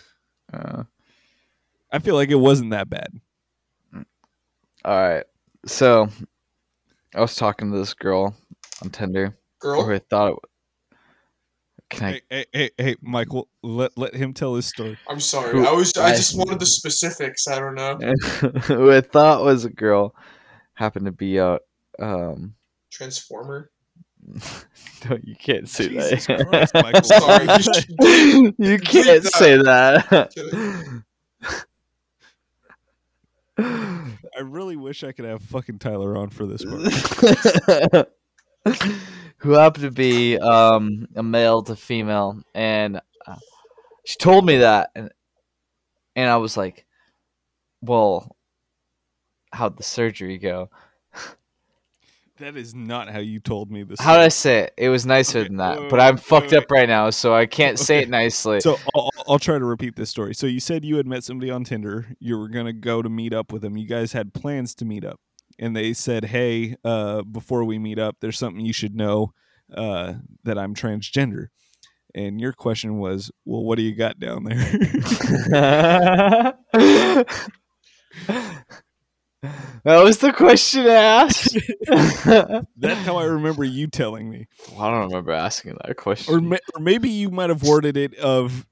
Uh, 0.52 0.84
I 1.90 1.98
feel 1.98 2.14
like 2.14 2.30
it 2.30 2.36
wasn't 2.36 2.70
that 2.70 2.88
bad. 2.88 3.08
all 3.94 4.04
right, 4.84 5.24
so 5.66 6.08
I 7.14 7.20
was 7.20 7.36
talking 7.36 7.70
to 7.70 7.78
this 7.78 7.94
girl 7.94 8.34
on 8.82 8.90
Tinder 8.90 9.36
Girl, 9.60 9.84
who 9.84 9.92
I 9.92 9.98
thought 9.98 10.32
it. 10.32 10.38
Can 11.92 12.06
I? 12.06 12.12
Hey, 12.12 12.20
hey, 12.30 12.46
hey, 12.52 12.70
hey, 12.78 12.96
Michael, 13.02 13.48
let 13.62 13.96
let 13.98 14.14
him 14.14 14.32
tell 14.32 14.54
his 14.54 14.66
story. 14.66 14.96
I'm 15.08 15.20
sorry. 15.20 15.52
Who- 15.52 15.66
I 15.66 15.72
was. 15.72 15.92
I 15.96 16.06
I- 16.08 16.16
just 16.16 16.36
wanted 16.36 16.58
the 16.58 16.66
specifics. 16.66 17.46
I 17.46 17.58
don't 17.58 17.74
know. 17.74 17.96
who 18.62 18.90
I 18.90 19.00
thought 19.02 19.44
was 19.44 19.64
a 19.64 19.70
girl 19.70 20.14
happened 20.74 21.04
to 21.06 21.12
be 21.12 21.36
a 21.36 21.58
Um, 21.98 22.54
Transformer. 22.90 23.70
no, 25.10 25.18
you 25.22 25.34
can't 25.36 25.68
say 25.68 25.88
Jesus 25.88 26.26
that. 26.26 26.46
Christ, 26.48 26.74
Michael. 26.74 27.02
Sorry. 27.02 27.44
you 27.44 28.52
Bleep 28.52 28.84
can't 28.84 29.22
that. 29.24 29.32
say 29.34 29.56
that. 29.58 31.12
I 33.58 34.40
really 34.40 34.76
wish 34.76 35.04
I 35.04 35.12
could 35.12 35.24
have 35.26 35.42
fucking 35.42 35.78
Tyler 35.78 36.16
on 36.16 36.30
for 36.30 36.46
this 36.46 36.64
part. 36.64 38.08
Who 39.42 39.50
happened 39.52 39.84
to 39.84 39.90
be 39.90 40.38
um, 40.38 41.06
a 41.16 41.22
male 41.22 41.62
to 41.64 41.76
female, 41.76 42.40
and 42.54 43.00
uh, 43.26 43.36
she 44.04 44.16
told 44.16 44.46
me 44.46 44.58
that, 44.58 44.90
and 44.94 45.10
and 46.16 46.30
I 46.30 46.36
was 46.36 46.56
like, 46.56 46.86
"Well, 47.80 48.36
how'd 49.52 49.76
the 49.76 49.82
surgery 49.82 50.38
go?" 50.38 50.70
That 52.38 52.56
is 52.56 52.74
not 52.74 53.08
how 53.08 53.20
you 53.20 53.38
told 53.38 53.70
me 53.70 53.84
this. 53.84 54.00
How 54.00 54.14
did 54.16 54.22
I 54.22 54.28
say 54.28 54.60
it? 54.60 54.74
It 54.76 54.88
was 54.88 55.06
nicer 55.06 55.40
Okay, 55.40 55.48
than 55.48 55.58
that, 55.58 55.78
wait, 55.78 55.90
but 55.90 56.00
I'm 56.00 56.16
wait, 56.16 56.24
fucked 56.24 56.50
wait. 56.50 56.58
up 56.64 56.70
right 56.72 56.88
now, 56.88 57.10
so 57.10 57.32
I 57.32 57.46
can't 57.46 57.78
say 57.78 57.98
it 58.00 58.08
nicely. 58.08 58.58
So 58.60 58.78
I'll, 58.94 59.02
I'll- 59.02 59.24
I'll 59.28 59.38
try 59.38 59.56
to 59.58 59.64
repeat 59.64 59.94
this 59.94 60.10
story. 60.10 60.34
So 60.34 60.48
you 60.48 60.58
said 60.58 60.84
you 60.84 60.96
had 60.96 61.06
met 61.06 61.22
somebody 61.22 61.52
on 61.52 61.62
Tinder. 61.62 62.06
You 62.18 62.36
were 62.38 62.48
gonna 62.48 62.72
go 62.72 63.00
to 63.00 63.08
meet 63.08 63.32
up 63.32 63.52
with 63.52 63.62
them. 63.62 63.76
You 63.76 63.86
guys 63.86 64.12
had 64.12 64.34
plans 64.34 64.74
to 64.76 64.84
meet 64.84 65.04
up, 65.04 65.20
and 65.58 65.76
they 65.76 65.92
said, 65.92 66.24
"Hey, 66.26 66.76
uh, 66.84 67.22
before 67.22 67.64
we 67.64 67.78
meet 67.78 67.98
up, 67.98 68.16
there's 68.20 68.38
something 68.38 68.64
you 68.64 68.72
should 68.72 68.94
know 68.94 69.32
uh, 69.74 70.14
that 70.44 70.58
I'm 70.58 70.74
transgender." 70.74 71.48
And 72.14 72.40
your 72.40 72.52
question 72.52 72.98
was, 72.98 73.30
"Well, 73.44 73.62
what 73.64 73.76
do 73.76 73.82
you 73.82 73.94
got 73.94 74.18
down 74.18 74.44
there?" 74.44 74.56
that 79.84 80.02
was 80.02 80.18
the 80.18 80.32
question 80.32 80.86
asked. 80.86 81.56
That's 81.86 83.00
how 83.06 83.16
I 83.16 83.24
remember 83.24 83.64
you 83.64 83.86
telling 83.88 84.30
me, 84.30 84.46
Well, 84.70 84.82
I 84.82 84.90
don't 84.90 85.08
remember 85.08 85.32
asking 85.32 85.76
that 85.84 85.96
question. 85.96 86.34
or, 86.34 86.40
ma- 86.40 86.56
or 86.74 86.80
maybe 86.80 87.08
you 87.08 87.30
might 87.30 87.50
have 87.50 87.62
worded 87.62 87.96
it 87.96 88.14
of, 88.16 88.66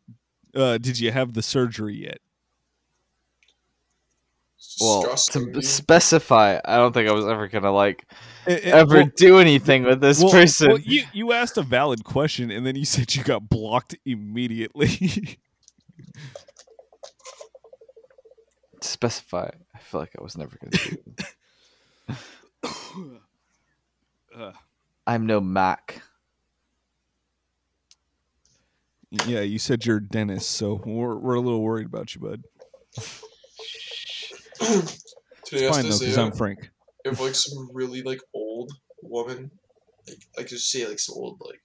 uh, 0.54 0.78
"Did 0.78 0.98
you 0.98 1.10
have 1.10 1.32
the 1.32 1.42
surgery 1.42 1.96
yet?" 1.96 2.18
It's 4.80 4.86
well, 4.86 5.02
disgusting, 5.02 5.52
to 5.52 5.60
specify, 5.62 6.58
I 6.64 6.76
don't 6.76 6.92
think 6.94 7.06
I 7.06 7.12
was 7.12 7.26
ever 7.26 7.48
gonna 7.48 7.70
like 7.70 8.06
Eh, 8.46 8.58
eh, 8.62 8.70
ever 8.72 8.94
well- 8.94 9.10
do 9.14 9.38
anything 9.38 9.82
with 9.82 10.00
this 10.00 10.22
well, 10.22 10.32
person. 10.32 10.68
well, 10.68 10.78
you 10.78 11.02
you 11.12 11.32
asked 11.32 11.58
a 11.58 11.62
valid 11.62 12.02
question, 12.04 12.50
and 12.50 12.64
then 12.66 12.76
you 12.76 12.86
said 12.86 13.14
you 13.14 13.22
got 13.22 13.48
blocked 13.50 13.94
immediately. 14.06 15.38
Specify. 18.80 19.50
I 19.74 19.78
feel 19.78 20.00
like 20.00 20.12
I 20.18 20.22
was 20.22 20.38
never 20.38 20.56
gonna 20.56 20.96
do. 22.64 22.74
Uh, 24.34 24.52
I'm 25.06 25.26
no 25.26 25.40
Mac. 25.42 26.00
yeah, 29.26 29.40
you 29.40 29.58
said 29.58 29.84
you're 29.84 30.00
Dennis, 30.00 30.46
so 30.46 30.80
we're 30.86 31.16
we're 31.16 31.34
a 31.34 31.40
little 31.40 31.60
worried 31.62 31.86
about 31.86 32.14
you, 32.14 32.20
bud. 32.22 32.44
Today 35.44 35.66
I 35.66 35.68
It's 35.68 35.76
fine 35.76 35.88
though, 35.88 35.98
because 35.98 36.18
I'm 36.18 36.32
Frank. 36.32 36.70
if 37.04 37.18
like 37.20 37.34
some 37.34 37.70
really 37.72 38.02
like 38.02 38.20
old 38.34 38.72
woman, 39.02 39.50
like 40.06 40.18
like 40.36 40.46
just 40.48 40.70
say 40.70 40.86
like 40.86 40.98
some 40.98 41.16
old 41.16 41.40
like 41.40 41.62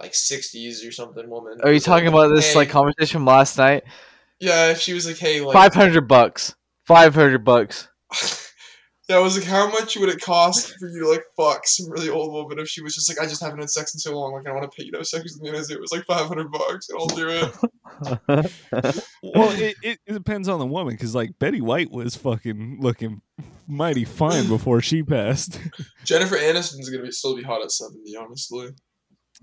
like 0.00 0.14
sixties 0.14 0.84
or 0.84 0.90
something 0.90 1.30
woman. 1.30 1.60
Are 1.62 1.68
you 1.68 1.74
was 1.74 1.86
like, 1.86 1.96
talking 1.96 2.08
about 2.08 2.34
this 2.34 2.52
"Hey," 2.52 2.58
like 2.58 2.70
conversation 2.70 3.20
from 3.20 3.26
last 3.26 3.56
night? 3.56 3.84
Yeah, 4.40 4.72
if 4.72 4.80
she 4.80 4.92
was 4.92 5.06
like, 5.06 5.18
hey, 5.18 5.40
like 5.40 5.52
Five 5.52 5.74
hundred 5.74 6.08
bucks. 6.08 6.56
Five 6.84 7.14
hundred 7.14 7.44
bucks. 7.44 7.88
Yeah, 9.08 9.16
I 9.16 9.18
was 9.18 9.36
like, 9.36 9.46
how 9.46 9.68
much 9.68 9.96
would 9.96 10.08
it 10.08 10.20
cost 10.20 10.78
for 10.78 10.88
you 10.88 11.00
to 11.00 11.08
like 11.10 11.24
fuck 11.36 11.66
some 11.66 11.90
really 11.90 12.08
old 12.08 12.32
woman 12.32 12.60
if 12.60 12.68
she 12.68 12.82
was 12.82 12.94
just 12.94 13.08
like, 13.08 13.18
I 13.18 13.28
just 13.28 13.42
haven't 13.42 13.58
had 13.58 13.68
sex 13.68 13.94
in 13.94 14.00
so 14.00 14.18
long, 14.18 14.32
like 14.32 14.46
I 14.46 14.52
want 14.52 14.70
to 14.70 14.76
pay 14.76 14.84
you 14.84 14.92
to 14.92 14.98
have 14.98 15.06
sex 15.06 15.24
with 15.24 15.42
me, 15.42 15.48
and 15.48 15.58
it 15.58 15.80
was 15.80 15.92
like 15.92 16.04
five 16.04 16.26
hundred 16.26 16.52
bucks, 16.52 16.88
and 16.88 16.98
I'll 16.98 17.06
do 17.08 17.28
it. 17.28 17.54
Well, 19.22 19.50
it, 19.52 19.76
it, 19.82 19.98
it 20.06 20.12
depends 20.12 20.48
on 20.48 20.58
the 20.58 20.66
woman, 20.66 20.94
because 20.94 21.14
like 21.14 21.38
Betty 21.38 21.60
White 21.60 21.90
was 21.90 22.16
fucking 22.16 22.78
looking 22.80 23.22
mighty 23.68 24.04
fine 24.04 24.48
before 24.48 24.80
she 24.80 25.02
passed. 25.02 25.58
Jennifer 26.04 26.36
Aniston's 26.36 26.90
gonna 26.90 27.04
be 27.04 27.12
still 27.12 27.36
be 27.36 27.42
hot 27.42 27.62
at 27.62 27.70
seventy, 27.70 28.16
honestly. 28.16 28.70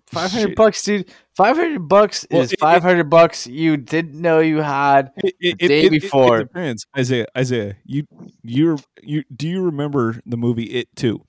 Five 0.08 0.32
hundred 0.32 0.56
bucks, 0.56 0.84
dude. 0.84 1.12
Five 1.36 1.56
hundred 1.58 1.88
bucks 1.88 2.26
Well, 2.32 2.41
is 2.41 2.52
it- 2.52 2.54
it- 2.56 2.60
five 2.60 2.82
hundred 2.82 3.10
bucks 3.10 3.45
you 3.47 3.78
didn't 3.78 4.20
know 4.20 4.39
you 4.39 4.58
had. 4.62 5.12
It, 5.18 5.36
it, 5.39 5.60
The 5.60 5.68
day 5.68 5.89
before. 5.89 6.39
depends. 6.39 6.86
Isaiah, 6.97 7.26
Isaiah, 7.38 7.76
you 7.86 8.04
you 8.43 8.78
you 9.04 9.24
do 9.36 9.47
you 9.47 9.62
remember 9.64 10.20
the 10.26 10.38
movie 10.38 10.64
It 10.66 10.88
Too? 10.95 11.26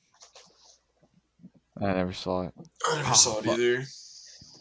I 1.81 1.93
never 1.95 2.13
saw 2.13 2.43
it. 2.43 2.55
I 2.87 2.97
never 2.97 3.09
Oh, 3.11 3.15
saw 3.15 3.39
it 3.39 3.45
fuck. 3.45 3.55
either. 3.59 3.85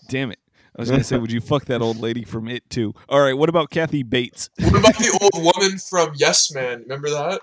Damn 0.08 0.32
it! 0.32 0.40
I 0.78 0.82
was 0.82 0.90
gonna 0.90 1.04
say, 1.04 1.18
would 1.18 1.32
you 1.32 1.42
fuck 1.42 1.66
that 1.66 1.82
old 1.82 1.98
lady 1.98 2.24
from 2.24 2.48
It 2.48 2.70
Too? 2.70 2.94
All 3.10 3.20
right, 3.22 3.34
what 3.38 3.50
about 3.50 3.70
Kathy 3.70 4.04
Bates? 4.04 4.50
What 4.60 4.70
about 4.80 4.96
the 4.98 5.20
old 5.22 5.44
woman 5.44 5.78
from 5.80 6.14
Yes 6.16 6.52
Man? 6.54 6.82
Remember 6.82 7.10
that? 7.10 7.42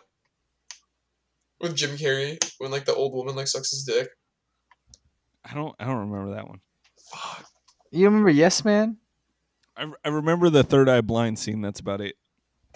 With 1.61 1.75
Jim 1.77 1.97
Carrey, 1.97 2.39
when 2.59 2.71
like 2.71 2.85
the 2.85 2.95
old 2.95 3.15
woman 3.15 3.35
like 3.37 3.49
sucks 3.49 3.71
his 3.71 3.85
dick. 3.85 4.09
I 5.49 5.55
don't 5.55 5.75
I 5.79 5.85
don't 5.85 6.11
remember 6.11 6.35
that 6.35 6.49
one. 6.49 6.61
Fuck. 7.13 7.47
You 7.93 8.07
remember 8.07 8.31
Yes 8.31 8.65
Man? 8.65 8.97
I, 9.77 9.91
I 10.05 10.09
remember 10.09 10.51
the 10.51 10.65
third 10.65 10.89
eye 10.89 11.01
blind 11.03 11.39
scene. 11.39 11.61
That's 11.61 11.81
about 11.81 12.01
it. 12.01 12.17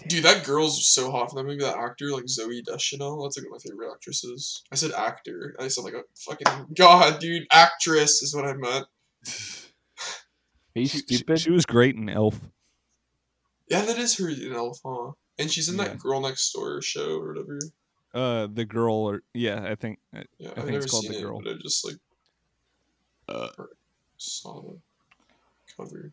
Dude, 0.07 0.23
that 0.23 0.43
girl's 0.45 0.87
so 0.87 1.11
hot 1.11 1.29
for 1.29 1.35
that 1.35 1.43
movie. 1.43 1.59
That 1.59 1.77
actor, 1.77 2.11
like 2.11 2.23
Zooey 2.25 2.63
Deschanel, 2.63 3.21
that's 3.23 3.37
like 3.37 3.47
one 3.49 3.57
of 3.57 3.63
my 3.65 3.69
favorite 3.71 3.91
actresses. 3.93 4.63
I 4.71 4.75
said 4.75 4.91
actor. 4.93 5.55
I 5.59 5.67
said 5.67 5.83
like 5.83 5.93
a 5.93 6.01
fucking 6.15 6.73
god, 6.75 7.19
dude. 7.19 7.45
Actress 7.51 8.21
is 8.23 8.35
what 8.35 8.45
I 8.45 8.53
meant. 8.53 8.85
Are 10.75 10.79
you 10.79 10.87
She, 10.87 10.99
she- 10.99 11.15
stupid? 11.17 11.39
she 11.39 11.51
was 11.51 11.65
great 11.65 11.95
in 11.95 12.09
Elf. 12.09 12.39
Yeah, 13.67 13.81
that 13.85 13.97
is 13.97 14.17
her 14.17 14.29
in 14.29 14.53
Elf, 14.53 14.79
huh? 14.85 15.11
And 15.37 15.51
she's 15.51 15.69
in 15.69 15.77
that 15.77 15.97
Girl 15.99 16.19
Next 16.21 16.51
Door 16.51 16.81
show 16.81 17.19
or 17.19 17.33
whatever. 17.33 17.59
Uh, 18.13 18.47
the 18.51 18.65
girl, 18.65 18.93
or 18.95 19.21
yeah, 19.33 19.63
I 19.63 19.75
think 19.75 19.99
Yeah, 20.13 20.19
I 20.19 20.49
I've 20.49 20.55
think 20.55 20.65
never 20.67 20.77
it's 20.79 20.91
called 20.91 21.03
seen 21.03 21.13
The 21.13 21.19
it, 21.19 21.21
Girl. 21.21 21.41
but 21.41 21.51
I 21.51 21.57
just 21.61 21.85
like 21.85 21.95
uh 23.31 23.49
saw 24.17 24.61
the 24.61 24.77
cover. 25.75 26.11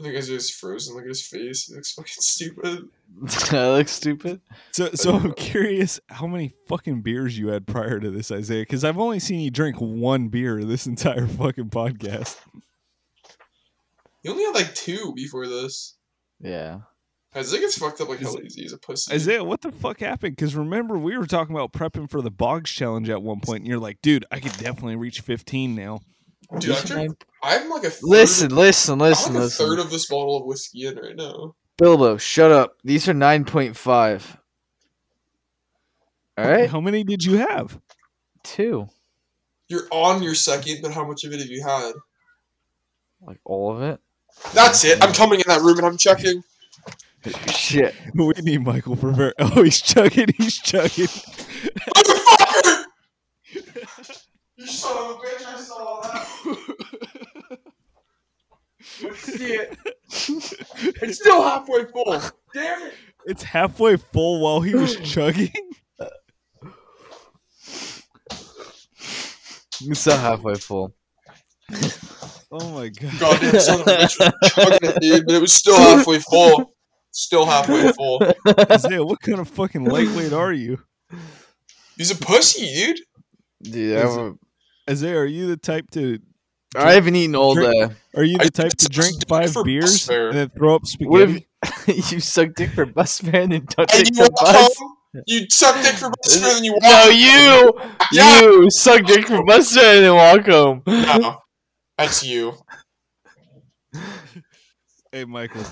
I 0.00 0.02
think 0.02 0.16
Isaiah's 0.16 0.50
frozen. 0.50 0.94
Look 0.94 1.04
at 1.04 1.08
his 1.08 1.26
face. 1.26 1.66
He 1.66 1.74
looks 1.74 1.92
fucking 1.94 2.10
stupid. 2.20 2.88
I 3.52 3.68
look 3.68 3.88
stupid. 3.88 4.40
So, 4.72 4.90
so 4.94 5.14
I'm 5.14 5.34
curious 5.34 6.00
how 6.08 6.26
many 6.26 6.54
fucking 6.68 7.02
beers 7.02 7.38
you 7.38 7.48
had 7.48 7.66
prior 7.66 8.00
to 8.00 8.10
this, 8.10 8.32
Isaiah? 8.32 8.62
Because 8.62 8.82
I've 8.82 8.98
only 8.98 9.18
seen 9.18 9.40
you 9.40 9.50
drink 9.50 9.76
one 9.76 10.28
beer 10.28 10.64
this 10.64 10.86
entire 10.86 11.26
fucking 11.26 11.68
podcast. 11.68 12.38
You 14.22 14.30
only 14.32 14.44
had 14.44 14.54
like 14.54 14.74
two 14.74 15.12
before 15.14 15.46
this. 15.46 15.96
Yeah. 16.40 16.80
Isaiah 17.36 17.60
gets 17.60 17.78
fucked 17.78 18.00
up 18.00 18.08
like 18.08 18.18
hell 18.18 18.40
easy. 18.42 18.62
He's 18.62 18.72
a 18.72 18.78
pussy. 18.78 19.14
Isaiah, 19.14 19.44
what 19.44 19.60
the 19.60 19.70
fuck 19.70 20.00
happened? 20.00 20.34
Because 20.34 20.56
remember, 20.56 20.98
we 20.98 21.16
were 21.16 21.26
talking 21.26 21.54
about 21.54 21.72
prepping 21.72 22.10
for 22.10 22.20
the 22.22 22.30
Boggs 22.30 22.70
challenge 22.70 23.08
at 23.08 23.22
one 23.22 23.40
point, 23.40 23.58
and 23.60 23.68
you're 23.68 23.78
like, 23.78 24.02
dude, 24.02 24.24
I 24.32 24.40
could 24.40 24.52
definitely 24.54 24.96
reach 24.96 25.20
15 25.20 25.76
now. 25.76 26.00
Dude, 26.58 26.90
I'm, 26.90 27.16
I'm 27.44 27.70
like 27.70 27.84
a 27.84 27.90
third 27.90 28.02
Listen, 28.02 28.54
listen, 28.54 28.94
I'm 28.94 28.98
listen, 28.98 29.34
like 29.34 29.44
a 29.44 29.48
third 29.48 29.78
of 29.78 29.90
this 29.90 30.06
bottle 30.06 30.38
of 30.38 30.46
whiskey 30.46 30.86
in 30.86 30.96
right 30.96 31.14
now. 31.14 31.54
Bilbo, 31.78 32.16
shut 32.16 32.50
up. 32.50 32.76
These 32.82 33.08
are 33.08 33.14
nine 33.14 33.44
point 33.44 33.76
five. 33.76 34.36
All 36.36 36.50
right, 36.50 36.68
How 36.68 36.80
many 36.80 37.04
did 37.04 37.22
you 37.22 37.36
have? 37.38 37.78
two. 38.42 38.88
You're 39.68 39.86
on 39.92 40.22
your 40.22 40.34
second, 40.34 40.78
but 40.82 40.92
how 40.92 41.06
much 41.06 41.22
of 41.24 41.32
it 41.32 41.38
have 41.38 41.48
you 41.48 41.62
had? 41.62 41.92
Like 43.22 43.38
all 43.44 43.76
of 43.76 43.82
it. 43.82 44.00
That's 44.52 44.84
it. 44.84 45.02
I'm 45.04 45.12
coming 45.12 45.38
in 45.38 45.44
that 45.46 45.60
room 45.60 45.78
and 45.78 45.86
I'm 45.86 45.96
checking. 45.96 46.42
Shit. 47.48 47.94
We 48.14 48.32
need 48.42 48.64
Michael 48.64 48.96
for 48.96 49.12
ver- 49.12 49.34
Oh, 49.38 49.62
he's 49.62 49.80
chugging. 49.80 50.28
He's 50.36 50.58
chugging. 50.58 51.06
Motherfucker! 51.06 52.84
you 54.56 54.66
son 54.66 54.96
of 54.96 55.10
a 55.10 55.14
bitch! 55.14 55.46
I 55.46 55.60
saw 55.60 56.00
that. 56.00 56.26
See 59.16 59.54
it. 59.54 59.76
It's 61.02 61.18
still 61.18 61.42
halfway 61.42 61.84
full. 61.86 62.20
Damn 62.54 62.86
it! 62.86 62.94
It's 63.26 63.42
halfway 63.42 63.96
full 63.96 64.40
while 64.40 64.60
he 64.60 64.74
was 64.74 64.96
chugging. 64.96 65.52
It's 69.82 70.00
still 70.00 70.16
halfway 70.18 70.54
full. 70.54 70.94
Oh 72.52 72.70
my 72.74 72.88
god. 72.88 73.18
Goddamn 73.20 73.60
son 73.60 73.80
of 73.80 73.86
a 73.86 73.90
bitch 73.90 74.18
was 74.18 74.52
chugging 74.52 74.90
it, 74.90 75.00
dude, 75.00 75.26
but 75.26 75.34
it 75.36 75.40
was 75.40 75.52
still 75.52 75.76
halfway 75.76 76.18
full. 76.18 76.72
Still 77.12 77.44
halfway 77.46 77.90
full. 77.92 78.22
Isaiah, 78.70 79.04
what 79.04 79.20
kind 79.20 79.40
of 79.40 79.48
fucking 79.48 79.84
lightweight 79.84 80.32
are 80.32 80.52
you? 80.52 80.78
He's 81.96 82.10
a 82.10 82.16
pussy, 82.16 82.66
dude. 82.74 83.00
Dude, 83.62 83.96
Is 83.98 84.16
I, 84.16 84.30
Isaiah, 84.90 85.18
are 85.18 85.26
you 85.26 85.46
the 85.48 85.56
type 85.56 85.90
to 85.92 86.18
I 86.76 86.92
haven't 86.92 87.16
eaten 87.16 87.34
all 87.34 87.54
Drink- 87.54 87.72
day. 87.90 87.94
are 88.14 88.22
you 88.24 88.36
I 88.40 88.44
the 88.44 88.50
type 88.50 88.72
to 88.72 88.88
drink 88.88 89.26
five 89.28 89.54
beers 89.64 90.06
fare. 90.06 90.28
and 90.28 90.38
then 90.38 90.48
throw 90.50 90.76
up 90.76 90.86
spaghetti? 90.86 91.46
if 91.88 92.10
you 92.12 92.20
suck 92.20 92.54
dick 92.54 92.70
for 92.70 92.86
bus 92.86 93.20
fare 93.20 93.42
and 93.42 93.52
then 93.52 93.66
don't 93.68 93.92
And 93.92 94.06
take 94.06 94.16
you 94.16 94.24
the 94.24 94.30
bus? 94.30 94.78
home, 94.78 94.94
you 95.26 95.46
suck 95.50 95.74
dick 95.82 95.94
for 95.96 96.10
bus 96.10 96.40
fare, 96.40 96.54
then 96.54 96.64
you 96.64 96.72
walk. 96.72 96.82
No, 96.82 97.08
you, 97.10 97.72
Yeah. 98.12 98.40
you 98.40 98.70
suck 98.70 99.04
dick 99.04 99.26
for 99.26 99.44
bus 99.44 99.74
fare 99.74 99.96
and 99.96 100.04
then 100.04 100.14
walk 100.14 100.46
home. 100.46 100.82
No, 100.86 101.38
that's 101.98 102.24
you. 102.24 102.54
Hey, 105.12 105.24
Michael. 105.24 105.64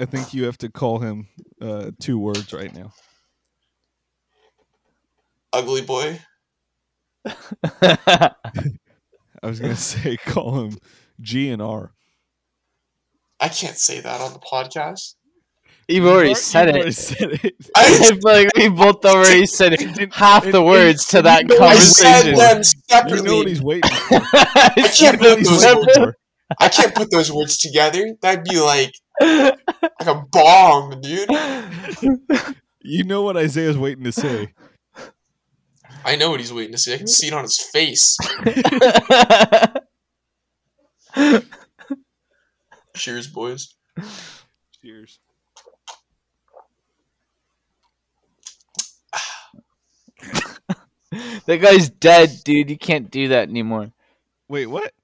I 0.00 0.06
think 0.06 0.32
you 0.32 0.44
have 0.44 0.56
to 0.58 0.70
call 0.70 0.98
him 1.00 1.28
uh, 1.60 1.90
two 2.00 2.18
words 2.18 2.52
right 2.52 2.74
now. 2.74 2.92
Ugly 5.52 5.82
boy. 5.82 6.20
I 7.82 8.30
was 9.42 9.60
gonna 9.60 9.76
say 9.76 10.16
call 10.16 10.64
him 10.64 10.78
G 11.20 11.50
and 11.50 11.60
R. 11.60 11.92
I 13.40 13.48
can't 13.48 13.76
say 13.76 14.00
that 14.00 14.20
on 14.20 14.32
the 14.32 14.38
podcast. 14.38 15.16
You've 15.88 16.06
already 16.06 16.30
You've 16.30 16.38
said 16.38 16.68
already 16.68 16.88
it. 16.90 16.92
said 16.92 17.30
it. 17.42 17.54
I 17.76 17.84
I, 18.00 18.14
feel 18.14 18.18
like 18.22 18.48
we 18.56 18.68
both 18.68 19.04
already 19.04 19.44
said 19.44 19.74
half 20.12 20.44
the 20.50 20.62
words 20.62 21.04
to 21.08 21.22
that 21.22 21.42
you 21.42 21.48
know 21.48 21.56
what 21.56 21.76
I 21.76 21.80
said 21.80 22.22
them 22.22 22.22
for. 22.22 22.28
You 22.30 22.36
know 22.36 22.54
what 22.56 22.66
separately. 22.88 23.50
he's 23.50 23.62
waiting 23.62 23.90
for. 23.90 24.20
I 24.32 24.92
can't 24.96 25.18
put 25.18 25.36
those 25.38 25.48
those 25.48 25.62
separate- 25.62 25.94
for. 25.96 26.16
I 26.58 26.68
can't 26.68 26.94
put 26.94 27.10
those 27.10 27.30
words 27.32 27.58
together. 27.58 28.14
That'd 28.22 28.44
be 28.44 28.58
like 28.60 28.92
like 29.20 30.06
a 30.06 30.24
bomb, 30.30 31.00
dude. 31.00 31.28
You 32.82 33.04
know 33.04 33.22
what 33.22 33.36
Isaiah's 33.36 33.76
waiting 33.76 34.04
to 34.04 34.12
say. 34.12 34.54
I 36.02 36.16
know 36.16 36.30
what 36.30 36.40
he's 36.40 36.52
waiting 36.52 36.72
to 36.72 36.78
see. 36.78 36.94
I 36.94 36.96
can 36.96 37.06
see 37.06 37.26
it 37.26 37.34
on 37.34 37.42
his 37.42 37.60
face. 37.60 38.16
Cheers, 42.96 43.26
boys. 43.26 43.74
Cheers. 44.82 45.18
that 51.44 51.58
guy's 51.60 51.90
dead, 51.90 52.30
dude. 52.44 52.70
You 52.70 52.78
can't 52.78 53.10
do 53.10 53.28
that 53.28 53.50
anymore. 53.50 53.92
Wait, 54.48 54.66
what? 54.66 54.94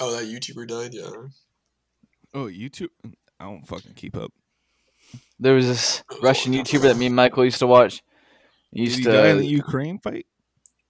Oh, 0.00 0.16
that 0.16 0.24
YouTuber 0.24 0.66
died. 0.66 0.94
Yeah. 0.94 1.10
Oh, 2.36 2.48
YouTube. 2.48 2.90
I 3.40 3.44
don't 3.44 3.66
fucking 3.66 3.94
keep 3.94 4.14
up. 4.14 4.30
There 5.40 5.54
was 5.54 5.66
this 5.66 6.04
Russian 6.22 6.52
YouTuber 6.52 6.82
that 6.82 6.98
me 6.98 7.06
and 7.06 7.16
Michael 7.16 7.46
used 7.46 7.60
to 7.60 7.66
watch. 7.66 8.02
He 8.72 8.80
Did 8.80 8.84
used 8.88 8.98
he 8.98 9.04
to 9.04 9.12
die 9.12 9.28
in 9.28 9.38
the 9.38 9.46
Ukraine 9.46 9.98
fight? 9.98 10.26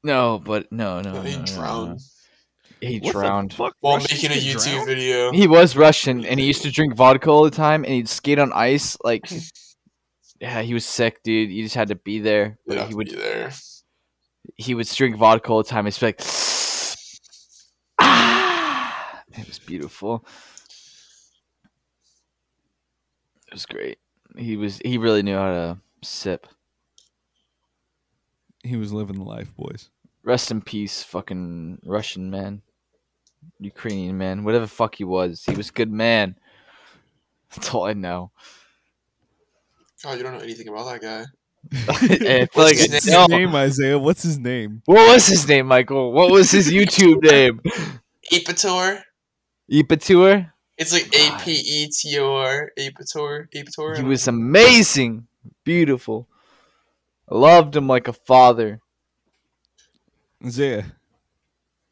no, 0.03 0.41
but 0.45 0.71
no, 0.73 1.01
no, 1.01 1.13
No, 1.13 1.23
no, 1.23 1.23
he 1.23 1.35
no, 1.35 1.39
no. 1.39 1.45
drowned. 1.47 2.01
He 2.81 2.99
What 2.99 3.13
the 3.15 3.21
drowned. 3.21 3.55
fuck? 3.55 3.75
While 3.79 3.99
Russians 3.99 4.23
making 4.25 4.37
a 4.37 4.41
YouTube 4.41 4.73
drowned? 4.73 4.87
video. 4.89 5.31
He 5.33 5.47
was 5.47 5.77
Russian, 5.77 6.25
and 6.25 6.41
he 6.41 6.47
used 6.47 6.63
to 6.63 6.71
drink 6.73 6.97
vodka 6.97 7.31
all 7.31 7.45
the 7.45 7.51
time, 7.53 7.85
and 7.85 7.93
he'd 7.93 8.09
skate 8.09 8.41
on 8.41 8.53
ice. 8.53 8.97
Like, 9.05 9.31
yeah, 10.41 10.63
he 10.63 10.75
was 10.75 10.85
sick, 10.85 11.23
dude. 11.23 11.51
You 11.53 11.63
just 11.63 11.77
had 11.77 11.89
to 11.89 11.95
be 11.95 12.19
there. 12.19 12.59
They'd 12.67 12.77
But 12.79 12.89
he 12.89 12.95
would 12.97 13.09
be 13.11 13.15
there. 13.17 13.53
he 14.57 14.75
would 14.75 14.89
drink 14.89 15.17
vodka 15.17 15.49
all 15.51 15.63
the 15.63 15.69
time. 15.69 15.87
It's 15.87 16.03
like, 16.03 16.21
ah, 18.01 19.23
it 19.33 19.47
was 19.47 19.59
beautiful. 19.61 20.25
It 23.35 23.45
was 23.57 23.65
great. 23.65 23.99
He 24.37 24.55
was 24.59 24.79
he 24.85 24.99
really 24.99 25.23
knew 25.23 25.35
how 25.35 25.49
to 25.49 25.79
sip. 26.03 26.47
He 28.63 28.77
was 28.77 28.93
living 28.93 29.17
the 29.17 29.25
life, 29.25 29.57
boys. 29.57 29.89
Rest 30.23 30.51
in 30.51 30.61
peace, 30.61 31.03
fucking 31.03 31.79
Russian 31.87 32.31
man, 32.31 32.61
Ukrainian 33.59 34.19
man, 34.19 34.45
whatever 34.45 34.67
the 34.67 34.71
fuck 34.71 34.97
he 34.97 35.05
was. 35.05 35.43
He 35.47 35.55
was 35.55 35.71
a 35.71 35.73
good 35.73 35.91
man. 35.91 36.37
That's 37.55 37.73
all 37.73 37.87
I 37.87 37.95
know. 37.95 38.31
God, 40.03 40.19
you 40.19 40.23
don't 40.23 40.35
know 40.37 40.41
anything 40.45 40.69
about 40.69 40.85
that 40.91 41.01
guy. 41.01 41.25
And 42.11 42.29
I 42.29 42.47
feel 42.47 42.49
What's 42.53 42.57
like 42.57 42.77
his 42.77 42.91
I 42.91 42.95
What's 42.95 43.05
his 43.07 43.15
know. 43.15 43.27
name, 43.27 43.55
Isaiah? 43.55 43.99
What's 43.99 44.23
his 44.23 44.39
name? 44.39 44.83
What 44.85 45.15
was 45.15 45.27
his 45.27 45.49
name, 45.49 45.67
Michael? 45.67 46.13
What 46.13 46.31
was 46.31 46.51
his 46.51 46.71
YouTube 46.79 47.23
name? 47.23 47.61
Apetor. 48.33 49.03
Ipatur. 49.73 50.53
It's 50.79 50.93
like 50.93 51.07
A 51.15 51.39
P 51.43 51.53
E 51.53 51.89
T 51.91 52.19
O 52.19 52.35
R. 52.37 52.71
Apetor. 52.79 53.49
Apetor. 53.55 53.97
He 53.97 54.03
was 54.03 54.29
amazing, 54.29 55.27
beautiful. 55.65 56.29
I 57.31 57.35
loved 57.37 57.75
him 57.75 57.89
like 57.89 58.09
a 58.09 58.13
father. 58.13 58.81
Isaiah, 60.45 60.85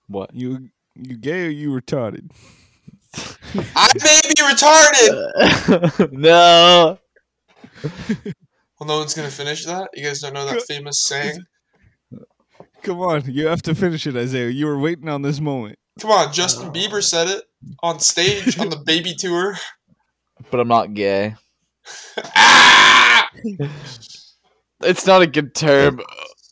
What? 0.06 0.34
you 0.34 0.68
you 0.94 1.16
gay 1.16 1.46
or 1.46 1.50
you 1.50 1.70
retarded? 1.70 2.30
I 3.74 3.88
may 4.02 4.20
be 4.28 4.34
retarded. 4.42 6.12
no. 6.12 6.98
Well, 8.80 8.88
no 8.88 8.98
one's 8.98 9.14
gonna 9.14 9.30
finish 9.30 9.64
that. 9.66 9.88
You 9.94 10.04
guys 10.04 10.20
don't 10.20 10.34
know 10.34 10.44
that 10.46 10.62
famous 10.62 11.00
saying. 11.06 11.44
Come 12.82 13.00
on, 13.00 13.22
you 13.26 13.46
have 13.46 13.62
to 13.62 13.74
finish 13.74 14.04
it, 14.06 14.16
Isaiah. 14.16 14.50
You 14.50 14.66
were 14.66 14.78
waiting 14.78 15.08
on 15.08 15.22
this 15.22 15.40
moment. 15.40 15.78
Come 16.00 16.10
on, 16.10 16.32
Justin 16.32 16.72
Bieber 16.72 17.02
said 17.02 17.28
it 17.28 17.44
on 17.82 18.00
stage 18.00 18.58
on 18.58 18.68
the 18.68 18.76
baby 18.86 19.14
tour. 19.14 19.56
But 20.50 20.60
I'm 20.60 20.68
not 20.68 20.94
gay. 20.94 21.36
ah! 22.36 23.28
It's 24.82 25.06
not 25.06 25.22
a 25.22 25.26
good 25.26 25.54
term. 25.54 26.00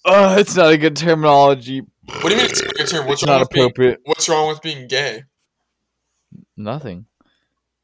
Uh, 0.05 0.37
it's 0.39 0.57
not 0.57 0.73
a 0.73 0.79
good 0.79 0.97
terminology. 0.97 1.81
What 2.07 2.23
do 2.25 2.31
you 2.31 2.37
mean 2.37 2.47
it's 2.47 2.63
not 2.63 2.71
a 2.73 2.75
good 2.75 2.87
term? 2.89 3.07
What's 3.07 3.23
It's 3.23 3.29
wrong 3.29 3.39
not 3.39 3.41
with 3.43 3.51
being, 3.51 3.67
appropriate. 3.67 4.01
What's 4.05 4.29
wrong 4.29 4.49
with 4.49 4.63
being 4.63 4.89
gay? 4.89 5.25
Nothing. 6.57 7.07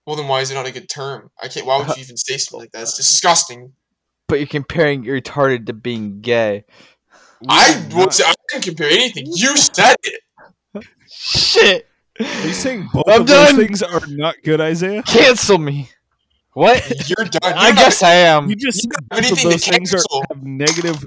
Well, 0.07 0.17
then 0.17 0.27
why 0.29 0.41
is 0.41 0.51
it 0.51 0.55
not 0.55 0.67
a 0.67 0.73
good 0.73 0.89
term? 0.89 1.31
I 1.43 1.49
can't. 1.49 1.67
Why 1.67 1.79
would 1.79 1.89
you 1.89 2.03
even 2.03 2.17
say 2.17 2.39
something 2.39 2.61
like 2.61 2.73
that? 2.73 2.83
It's 2.83 2.97
disgusting. 2.97 3.73
But 4.27 4.39
you're 4.39 4.47
comparing 4.47 5.05
retarded 5.05 5.67
to 5.67 5.73
being 5.73 6.21
gay. 6.21 6.65
I 7.49 7.87
would. 7.95 8.13
Say, 8.13 8.25
I 8.25 8.35
didn't 8.49 8.65
compare 8.65 8.89
anything. 8.91 9.27
You 9.27 9.57
said 9.57 9.97
it. 10.03 10.21
Shit. 11.11 11.87
Are 12.21 12.47
you 12.47 12.53
saying 12.53 12.89
both 12.93 13.05
I'm 13.09 13.23
of 13.23 13.27
those 13.27 13.53
things 13.53 13.83
are 13.83 14.01
not 14.09 14.37
good, 14.43 14.61
Isaiah? 14.61 15.03
Cancel 15.03 15.59
me. 15.59 15.89
What? 16.53 17.09
You're 17.09 17.27
done. 17.27 17.53
I 17.55 17.69
You're 17.69 17.77
guess 17.77 18.03
I 18.03 18.15
am. 18.15 18.51
You 18.51 18.57
just 18.57 18.85
You 18.85 18.91
said 18.93 19.09
both 19.09 19.33
of 19.33 19.43
those 19.51 19.67
things 19.67 19.95
are, 19.95 20.03
have 20.31 20.43
negative 20.43 21.07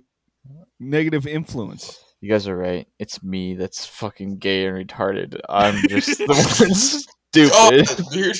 negative 0.80 1.28
influence. 1.28 2.00
You 2.22 2.30
guys 2.30 2.48
are 2.48 2.56
right. 2.56 2.88
It's 3.00 3.22
me 3.24 3.56
that's 3.56 3.86
fucking 3.86 4.38
gay 4.38 4.68
and 4.68 4.88
retarded. 4.88 5.40
I'm 5.50 5.76
just 5.90 6.20
the 6.20 6.28
one 6.28 6.74
stupid. 6.74 7.52
Oh, 7.54 8.12
dude. 8.14 8.38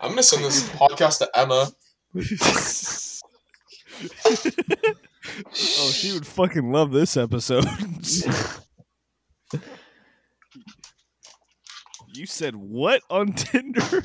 I'm 0.00 0.10
gonna 0.10 0.22
send 0.22 0.44
this 0.44 0.66
podcast 0.70 1.18
to 1.18 1.30
Emma. 1.34 1.68
Oh, 5.78 5.90
she 5.90 6.12
would 6.12 6.26
fucking 6.26 6.70
love 6.70 6.92
this 6.92 7.16
episode. 7.16 7.66
you 12.14 12.26
said 12.26 12.54
what 12.56 13.02
on 13.10 13.32
Tinder? 13.34 13.80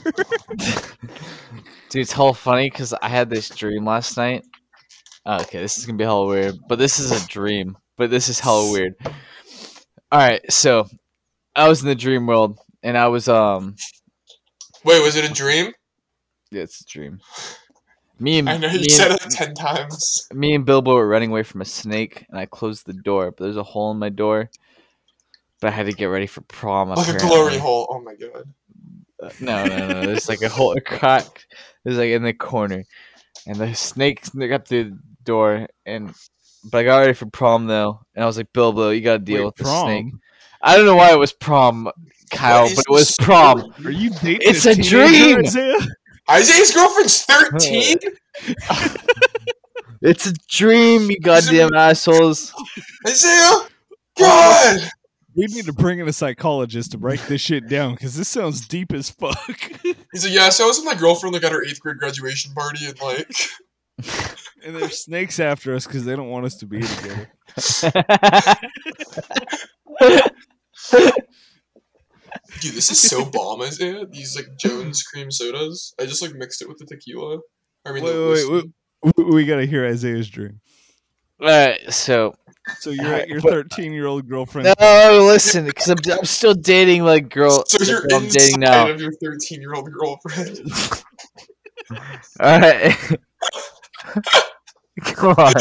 Dude, 1.89 2.01
it's 2.01 2.17
all 2.17 2.33
funny 2.33 2.69
because 2.69 2.93
I 3.01 3.09
had 3.09 3.29
this 3.29 3.49
dream 3.49 3.85
last 3.85 4.17
night. 4.17 4.43
Oh, 5.25 5.41
okay, 5.41 5.59
this 5.59 5.77
is 5.77 5.85
gonna 5.85 5.97
be 5.97 6.03
hella 6.03 6.25
weird, 6.25 6.55
but 6.67 6.79
this 6.79 6.99
is 6.99 7.11
a 7.11 7.27
dream. 7.27 7.77
But 7.97 8.09
this 8.09 8.29
is 8.29 8.39
hella 8.39 8.71
weird. 8.71 8.95
All 10.11 10.19
right, 10.19 10.41
so 10.51 10.87
I 11.55 11.67
was 11.67 11.81
in 11.81 11.87
the 11.87 11.95
dream 11.95 12.25
world, 12.27 12.57
and 12.83 12.97
I 12.97 13.07
was 13.07 13.27
um, 13.27 13.75
Wait, 14.83 15.03
was 15.03 15.15
it 15.15 15.29
a 15.29 15.33
dream? 15.33 15.73
yeah, 16.51 16.63
it's 16.63 16.81
a 16.81 16.85
dream. 16.85 17.19
Me 18.19 18.39
and 18.39 18.49
I 18.49 18.57
know 18.57 18.67
you 18.67 18.89
said 18.89 19.11
and, 19.11 19.19
it 19.21 19.31
ten 19.31 19.53
times. 19.53 20.27
me 20.33 20.53
and 20.53 20.65
Bilbo 20.65 20.93
were 20.93 21.07
running 21.07 21.31
away 21.31 21.43
from 21.43 21.61
a 21.61 21.65
snake, 21.65 22.25
and 22.29 22.39
I 22.39 22.45
closed 22.45 22.85
the 22.85 22.93
door, 22.93 23.31
but 23.31 23.43
there's 23.43 23.57
a 23.57 23.63
hole 23.63 23.91
in 23.91 23.97
my 23.97 24.09
door. 24.09 24.49
But 25.61 25.67
I 25.67 25.71
had 25.71 25.85
to 25.85 25.93
get 25.93 26.05
ready 26.05 26.27
for 26.27 26.41
prom. 26.41 26.89
Like 26.89 26.97
a 26.97 27.01
apparently. 27.01 27.29
glory 27.29 27.57
hole. 27.57 27.87
Oh 27.89 28.01
my 28.01 28.15
god. 28.15 28.51
No, 29.39 29.65
no, 29.65 29.87
no. 29.87 30.01
There's 30.01 30.27
like 30.27 30.41
a 30.41 30.49
hole, 30.49 30.73
a 30.75 30.81
crack. 30.81 31.45
There's 31.83 31.97
like 31.97 32.09
in 32.09 32.23
the 32.23 32.33
corner, 32.33 32.83
and 33.45 33.55
the 33.57 33.73
snake 33.75 34.25
snuck 34.25 34.51
up 34.51 34.67
through 34.67 34.85
the 34.85 34.99
door. 35.23 35.67
And 35.85 36.13
but 36.71 36.79
I 36.79 36.83
got 36.83 36.97
ready 36.99 37.13
for 37.13 37.27
prom 37.27 37.67
though, 37.67 37.99
and 38.15 38.23
I 38.23 38.25
was 38.27 38.37
like, 38.37 38.51
Bilbo, 38.53 38.89
you 38.89 39.01
got 39.01 39.13
to 39.13 39.19
deal 39.19 39.37
Wait, 39.41 39.45
with 39.45 39.55
the 39.57 39.63
prom? 39.63 39.85
snake. 39.87 40.13
I 40.63 40.75
don't 40.75 40.85
know 40.87 40.95
why 40.95 41.11
it 41.11 41.17
was 41.19 41.33
prom, 41.33 41.89
Kyle, 42.31 42.67
but 42.75 42.85
it 42.87 42.89
was 42.89 43.07
this 43.09 43.17
prom. 43.17 43.59
story? 43.59 43.85
Are 43.85 43.91
you 43.91 44.09
dating? 44.09 44.39
It's 44.41 44.65
a 44.65 44.73
teenager, 44.75 45.07
dream! 45.07 45.39
Isaiah? 45.39 45.79
Isaiah's 46.29 46.73
girlfriend's 46.73 47.21
thirteen. 47.25 47.97
It's 50.01 50.25
a 50.25 50.33
dream, 50.49 51.11
you 51.11 51.19
goddamn 51.19 51.75
assholes. 51.75 52.51
Isaiah, 53.07 53.67
God. 54.17 54.89
We 55.35 55.45
need 55.47 55.65
to 55.65 55.73
bring 55.73 55.99
in 55.99 56.07
a 56.07 56.13
psychologist 56.13 56.91
to 56.91 56.97
break 56.97 57.21
this 57.27 57.41
shit 57.41 57.69
down 57.69 57.93
because 57.93 58.15
this 58.15 58.27
sounds 58.27 58.67
deep 58.67 58.91
as 58.91 59.09
fuck. 59.09 59.37
He's 60.11 60.25
like, 60.25 60.33
yeah. 60.33 60.49
So 60.49 60.65
I 60.65 60.67
was 60.67 60.77
with 60.77 60.85
my 60.85 60.95
girlfriend 60.95 61.33
like 61.33 61.43
at 61.43 61.51
her 61.51 61.63
eighth 61.63 61.79
grade 61.79 61.97
graduation 61.97 62.53
party, 62.53 62.85
and 62.85 62.99
like, 63.01 63.31
and 64.65 64.75
there's 64.75 65.03
snakes 65.03 65.39
after 65.39 65.73
us 65.73 65.85
because 65.85 66.03
they 66.03 66.15
don't 66.15 66.29
want 66.29 66.45
us 66.45 66.55
to 66.57 66.65
be 66.65 66.81
together. 66.81 67.29
dude, 72.59 72.73
this 72.73 72.91
is 72.91 72.99
so 72.99 73.25
bomb, 73.25 73.61
Isaiah. 73.61 74.05
These 74.05 74.35
like 74.35 74.47
Jones 74.57 75.03
cream 75.03 75.31
sodas. 75.31 75.93
I 75.99 76.05
just 76.05 76.21
like 76.21 76.33
mixed 76.33 76.61
it 76.61 76.67
with 76.67 76.77
the 76.77 76.85
tequila. 76.85 77.39
I 77.85 77.93
mean, 77.93 78.03
Wait, 78.03 78.13
the 78.13 78.19
wait, 78.19 78.29
whiskey. 78.29 78.73
wait, 79.03 79.13
we, 79.17 79.23
we 79.35 79.45
gotta 79.45 79.65
hear 79.65 79.85
Isaiah's 79.85 80.29
dream. 80.29 80.59
Alright, 81.41 81.91
so 81.93 82.35
So 82.79 82.91
you're 82.91 83.13
at 83.13 83.27
your 83.27 83.41
But- 83.41 83.51
13 83.51 83.91
year 83.93 84.05
old 84.07 84.27
girlfriend. 84.27 84.73
no, 84.79 85.23
listen, 85.25 85.65
because 85.65 85.89
I'm, 85.89 85.97
I'm 86.19 86.25
still 86.25 86.53
dating 86.53 87.03
like 87.03 87.29
girl. 87.29 87.63
So 87.67 87.83
you're 87.83 88.01
girl 88.01 88.17
I'm 88.19 88.27
dating 88.27 88.59
now. 88.59 88.81
inside 88.87 88.91
of 88.95 89.01
your 89.01 89.11
thirteen-year-old 89.13 89.91
girlfriend. 89.91 90.59
All 92.39 92.59
right. 92.59 92.95
Come 95.03 95.35
on. 95.37 95.53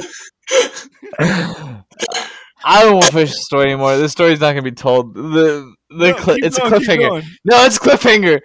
I 1.18 2.82
don't 2.82 2.94
want 2.94 3.06
to 3.06 3.12
finish 3.12 3.30
the 3.30 3.38
story 3.40 3.64
anymore. 3.66 3.96
This 3.96 4.12
story's 4.12 4.40
not 4.40 4.50
gonna 4.50 4.62
be 4.62 4.70
told. 4.72 5.14
The 5.14 5.74
the 5.90 6.08
No, 6.10 6.14
cli- 6.14 6.40
it's 6.42 6.58
going, 6.58 6.72
a 6.74 6.78
keep 6.78 6.88
cliffhanger. 6.88 7.24
No, 7.44 7.64
it's 7.64 7.76
a 7.78 7.80
cliffhanger. 7.80 8.40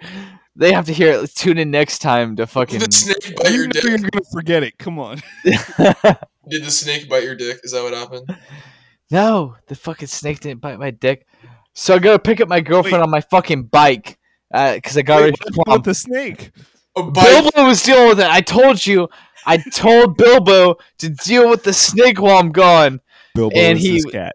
They 0.58 0.72
have 0.72 0.86
to 0.86 0.92
hear 0.94 1.12
it. 1.12 1.18
Let's 1.20 1.34
Tune 1.34 1.58
in 1.58 1.70
next 1.70 1.98
time 1.98 2.34
to 2.36 2.46
fucking. 2.46 2.78
The 2.80 2.90
snake 2.90 3.36
bite 3.36 3.50
You 3.50 3.56
your 3.58 3.66
know 3.66 3.72
dick? 3.72 3.84
you're 3.84 3.98
gonna 3.98 4.24
forget 4.32 4.62
it. 4.62 4.78
Come 4.78 4.98
on. 4.98 5.20
Did 6.48 6.64
the 6.64 6.70
snake 6.70 7.08
bite 7.08 7.24
your 7.24 7.34
dick? 7.34 7.60
Is 7.64 7.72
that 7.72 7.82
what 7.82 7.92
happened? 7.94 8.36
no, 9.10 9.56
the 9.66 9.74
fucking 9.74 10.08
snake 10.08 10.40
didn't 10.40 10.60
bite 10.60 10.78
my 10.78 10.90
dick. 10.90 11.26
So 11.74 11.94
I 11.94 11.98
gotta 11.98 12.18
pick 12.18 12.40
up 12.40 12.48
my 12.48 12.60
girlfriend 12.60 12.98
Wait. 12.98 13.02
on 13.02 13.10
my 13.10 13.20
fucking 13.20 13.64
bike 13.64 14.18
uh, 14.54 14.74
because 14.74 14.96
I 14.96 15.02
got 15.02 15.16
Wait, 15.16 15.22
ready 15.24 15.32
what 15.32 15.38
for 15.38 15.44
happened 15.44 15.64
prom. 15.66 15.76
with 15.78 15.84
the 15.84 15.94
snake? 15.94 16.50
A 16.96 17.02
bite. 17.02 17.24
Bilbo 17.52 17.64
was 17.68 17.82
dealing 17.82 18.08
with 18.08 18.20
it. 18.20 18.26
I 18.26 18.40
told 18.40 18.84
you. 18.86 19.08
I 19.44 19.58
told 19.72 20.16
Bilbo 20.16 20.76
to 20.98 21.08
deal 21.10 21.48
with 21.50 21.62
the 21.62 21.72
snake 21.72 22.20
while 22.20 22.38
I'm 22.38 22.50
gone. 22.52 23.00
Bilbo 23.34 23.54
And 23.56 23.78
is 23.78 23.84
he- 23.84 23.92
this 23.92 24.04
cat. 24.06 24.34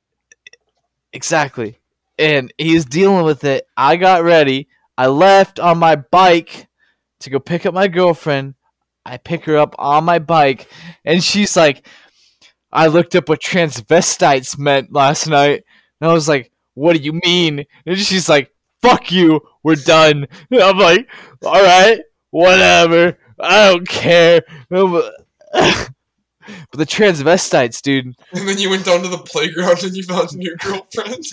Exactly. 1.14 1.78
And 2.18 2.54
he's 2.58 2.86
dealing 2.86 3.26
with 3.26 3.44
it. 3.44 3.68
I 3.76 3.96
got 3.96 4.24
ready. 4.24 4.68
I 4.98 5.08
left 5.08 5.60
on 5.60 5.80
my 5.80 5.96
bike 5.96 6.68
to 7.22 7.30
go 7.30 7.40
pick 7.40 7.66
up 7.66 7.74
my 7.74 7.88
girlfriend. 7.88 8.54
I 9.06 9.18
pick 9.18 9.46
her 9.46 9.58
up 9.58 9.76
on 9.80 10.04
my 10.04 10.20
bike, 10.20 10.70
and 11.06 11.24
she's 11.24 11.58
like, 11.58 11.88
I 12.72 12.88
looked 12.88 13.16
up 13.16 13.30
what 13.30 13.42
transvestites 13.42 14.58
meant 14.58 14.94
last 14.94 15.28
night. 15.28 15.64
And 16.00 16.10
I 16.10 16.14
was 16.14 16.28
like, 16.28 16.52
What 16.74 16.96
do 16.96 17.04
you 17.04 17.20
mean? 17.26 17.66
And 17.86 17.98
she's 17.98 18.30
like, 18.30 18.52
Fuck 18.82 19.12
you. 19.12 19.42
We're 19.64 19.76
done. 19.76 20.28
And 20.50 20.62
I'm 20.62 20.78
like, 20.78 21.08
All 21.44 21.62
right, 21.62 22.00
whatever. 22.30 23.18
I 23.40 23.72
don't 23.72 23.88
care. 23.88 24.42
but 24.70 25.14
the 26.74 26.86
transvestites, 26.86 27.82
dude. 27.82 28.16
And 28.34 28.48
then 28.48 28.58
you 28.58 28.70
went 28.70 28.86
down 28.86 29.02
to 29.02 29.08
the 29.08 29.18
playground 29.18 29.84
and 29.84 29.96
you 29.96 30.04
found 30.04 30.34
a 30.34 30.38
new 30.38 30.56
girlfriend. 30.58 31.26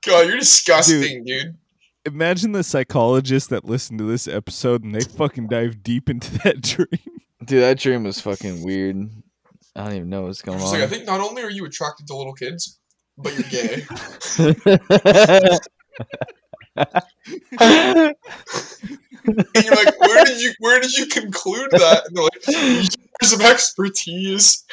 God, 0.05 0.27
you're 0.27 0.39
disgusting, 0.39 1.25
dude. 1.25 1.57
Imagine 2.09 2.52
the 2.52 2.62
psychologists 2.62 3.51
that 3.51 3.66
listen 3.66 3.98
to 3.98 4.05
this 4.05 4.26
episode 4.26 4.82
and 4.82 4.94
they 4.94 5.01
fucking 5.01 5.48
dive 5.48 5.82
deep 5.82 6.09
into 6.09 6.39
that 6.39 6.60
dream. 6.62 7.20
Dude, 7.44 7.62
that 7.62 7.78
dream 7.78 8.05
was 8.05 8.18
fucking 8.18 8.64
weird. 8.64 9.10
I 9.76 9.85
don't 9.85 9.94
even 9.94 10.09
know 10.09 10.22
what's 10.22 10.40
going 10.40 10.59
on. 10.59 10.72
like, 10.72 10.82
I 10.82 10.86
think 10.86 11.05
not 11.05 11.20
only 11.20 11.43
are 11.43 11.51
you 11.51 11.66
attracted 11.66 12.06
to 12.06 12.16
little 12.16 12.32
kids, 12.32 12.78
but 13.18 13.35
you're 13.35 13.48
gay. 13.51 13.85
and 17.59 18.14
you're 19.64 19.74
like, 19.76 20.01
where 20.01 20.24
did 20.24 20.40
you 20.40 20.52
where 20.60 20.80
did 20.80 20.94
you 20.94 21.06
conclude 21.06 21.70
that? 21.72 22.05
And 22.06 22.16
they're 22.16 22.24
like, 22.24 22.48
years 22.48 23.32
of 23.32 23.43
expertise. 23.43 24.64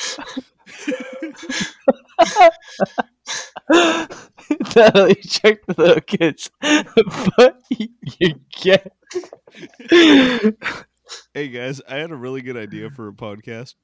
Not 4.76 4.96
only 4.96 5.16
check 5.16 5.66
the 5.66 5.76
little 5.78 6.02
kids, 6.02 6.50
but 6.62 7.62
you 7.70 8.36
get. 8.52 8.92
Hey 11.34 11.48
guys, 11.50 11.82
I 11.88 11.96
had 11.98 12.12
a 12.12 12.16
really 12.16 12.42
good 12.42 12.58
idea 12.58 12.90
for 12.90 13.08
a 13.08 13.14
podcast. 13.14 13.76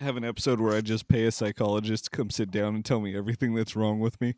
Have 0.00 0.16
an 0.16 0.24
episode 0.24 0.60
where 0.60 0.74
I 0.74 0.80
just 0.80 1.08
pay 1.08 1.26
a 1.26 1.30
psychologist 1.30 2.04
to 2.04 2.10
come 2.10 2.30
sit 2.30 2.50
down 2.50 2.74
and 2.74 2.84
tell 2.84 3.00
me 3.00 3.16
everything 3.16 3.54
that's 3.54 3.76
wrong 3.76 4.00
with 4.00 4.20
me. 4.20 4.34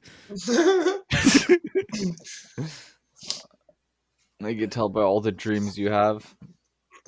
I 4.43 4.55
can 4.55 4.70
tell 4.70 4.89
by 4.89 5.02
all 5.02 5.20
the 5.20 5.31
dreams 5.31 5.78
you 5.78 5.90
have. 5.90 6.35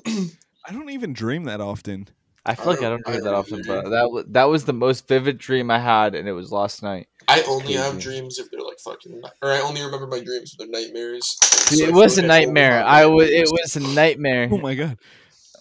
I 0.05 0.71
don't 0.71 0.89
even 0.89 1.11
dream 1.13 1.43
that 1.45 1.59
often. 1.59 2.07
I 2.45 2.55
feel 2.55 2.65
like 2.67 2.79
I 2.79 2.89
don't- 2.89 3.03
don't 3.05 3.15
I 3.15 3.19
that 3.21 3.33
often, 3.33 3.59
either. 3.59 3.81
but 3.83 3.89
that 3.89 4.11
wa- 4.11 4.23
that 4.27 4.43
was 4.45 4.65
the 4.65 4.73
most 4.73 5.07
vivid 5.07 5.37
dream 5.37 5.71
I 5.71 5.79
had, 5.79 6.13
and 6.15 6.27
it 6.27 6.33
was 6.33 6.51
last 6.51 6.83
night. 6.83 7.07
I 7.27 7.41
only 7.43 7.73
have 7.73 7.99
dreams 7.99 8.37
if 8.37 8.51
they're 8.51 8.61
like 8.61 8.79
fucking, 8.79 9.21
or 9.41 9.51
I 9.51 9.59
only 9.61 9.81
remember 9.83 10.05
my 10.05 10.19
dreams 10.19 10.51
if 10.53 10.59
they're 10.59 10.67
nightmares. 10.67 11.25
So 11.41 11.73
it 11.83 11.87
feel 11.87 11.93
was 11.95 12.17
a 12.17 12.21
like 12.21 12.27
nightmare. 12.27 12.83
I 12.83 13.05
was. 13.07 13.29
It 13.31 13.47
was 13.49 13.75
a 13.75 13.79
nightmare. 13.79 14.47
Oh 14.51 14.57
my 14.59 14.75
god. 14.75 14.97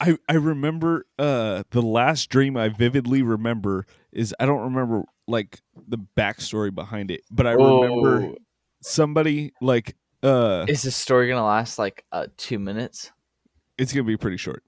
I, 0.01 0.19
I 0.29 0.35
remember 0.35 1.07
uh 1.19 1.63
the 1.71 1.81
last 1.81 2.29
dream 2.29 2.57
I 2.57 2.69
vividly 2.69 3.23
remember 3.23 3.87
is 4.13 4.35
I 4.41 4.45
don't 4.45 4.61
remember 4.63 5.05
like 5.29 5.61
the 5.89 5.99
backstory 6.17 6.75
behind 6.75 7.11
it, 7.13 7.23
but 7.31 7.47
I 7.47 7.53
remember 7.53 8.25
Oh, 8.25 8.35
somebody 8.83 9.53
like 9.63 9.97
uh 10.23 10.67
is 10.69 10.83
this 10.83 10.97
story 10.97 11.29
gonna 11.29 11.47
last 11.47 11.79
like 11.79 12.05
uh, 12.13 12.27
two 12.37 12.59
minutes? 12.59 13.11
it's 13.79 13.93
gonna 13.93 14.05
be 14.05 14.17
pretty 14.17 14.37
short. 14.37 14.63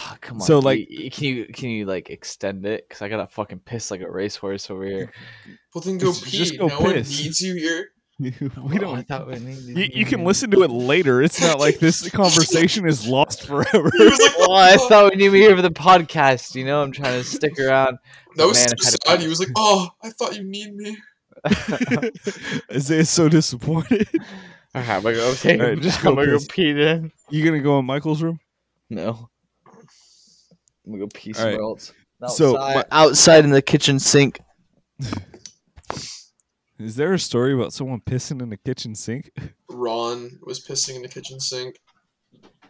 Oh, 0.00 0.16
come 0.20 0.36
on. 0.36 0.46
So, 0.46 0.58
y- 0.58 0.64
like- 0.64 0.88
y- 0.90 1.08
can 1.12 1.24
you 1.24 1.46
can 1.46 1.70
you 1.70 1.84
like 1.86 2.08
extend 2.10 2.64
it? 2.66 2.88
Cause 2.88 3.02
I 3.02 3.08
gotta 3.08 3.26
fucking 3.26 3.60
piss 3.60 3.90
like 3.90 4.00
a 4.00 4.10
racehorse 4.10 4.70
over 4.70 4.84
here. 4.86 5.12
Well, 5.74 5.82
then 5.82 5.98
go 5.98 6.06
Just- 6.12 6.24
pee. 6.24 6.36
just 6.38 6.58
go 6.58 6.68
no 6.68 6.78
one 6.80 6.94
needs 6.94 7.40
you 7.40 7.54
here. 7.54 7.88
we 8.20 8.32
Oh, 8.56 8.68
I 8.68 8.78
don't 8.78 9.06
thought 9.08 9.28
we 9.28 9.38
needed- 9.38 9.76
you, 9.94 10.00
you 10.00 10.04
can 10.04 10.24
listen 10.24 10.50
to 10.52 10.62
it 10.62 10.70
later. 10.70 11.22
It's 11.22 11.40
not 11.40 11.58
like 11.60 11.78
this 11.78 12.08
conversation 12.12 12.86
is 12.86 13.06
lost 13.06 13.46
forever. 13.46 13.90
He 13.96 14.04
like, 14.04 14.38
Well, 14.38 14.52
I 14.52 14.76
thought 14.76 15.12
we 15.12 15.16
needed 15.18 15.32
me 15.32 15.38
here 15.40 15.54
for 15.56 15.62
the 15.62 15.70
podcast. 15.70 16.54
You 16.54 16.64
know, 16.64 16.82
I'm 16.82 16.92
trying 16.92 17.20
to 17.20 17.24
stick 17.24 17.58
around. 17.60 17.98
that 18.36 18.46
was 18.46 18.58
Man, 18.58 18.68
so 18.68 18.84
had 18.84 18.92
to- 18.94 18.98
sad. 19.08 19.20
He 19.20 19.28
was 19.28 19.38
like, 19.40 19.50
oh, 19.56 19.88
I 20.02 20.10
thought 20.10 20.36
you 20.36 20.44
need 20.44 20.74
me. 20.74 20.96
Isaiah's 22.72 23.10
so 23.10 23.28
disappointed. 23.28 24.08
Okay, 24.74 24.92
I'm 24.92 25.02
gonna 25.02 25.14
go 25.16 25.34
take. 25.34 25.60
Alright, 25.60 25.76
I'm 25.78 25.80
just 25.82 25.94
just 25.96 26.04
go 26.04 26.14
gonna 26.14 26.26
go 26.26 26.38
pee 26.48 26.72
then. 26.72 27.10
You 27.30 27.44
gonna 27.44 27.60
go 27.60 27.78
in 27.78 27.84
Michael's 27.84 28.22
room? 28.22 28.38
No. 28.90 29.30
I'm 30.88 30.94
gonna 30.94 31.04
go 31.04 31.08
pee 31.12 31.34
Alright. 31.34 31.52
somewhere 31.54 31.60
else. 31.62 31.92
So, 32.34 32.56
Outside, 32.56 32.74
my- 32.74 32.84
outside 32.90 33.44
in 33.44 33.50
the 33.50 33.60
kitchen 33.62 33.98
sink. 33.98 34.40
Is 36.78 36.96
there 36.96 37.12
a 37.12 37.18
story 37.18 37.52
about 37.54 37.72
someone 37.72 38.00
pissing 38.00 38.40
in 38.40 38.48
the 38.50 38.56
kitchen 38.56 38.94
sink? 38.94 39.30
Ron 39.68 40.30
was 40.42 40.64
pissing 40.64 40.96
in 40.96 41.02
the 41.02 41.08
kitchen 41.08 41.38
sink, 41.40 41.76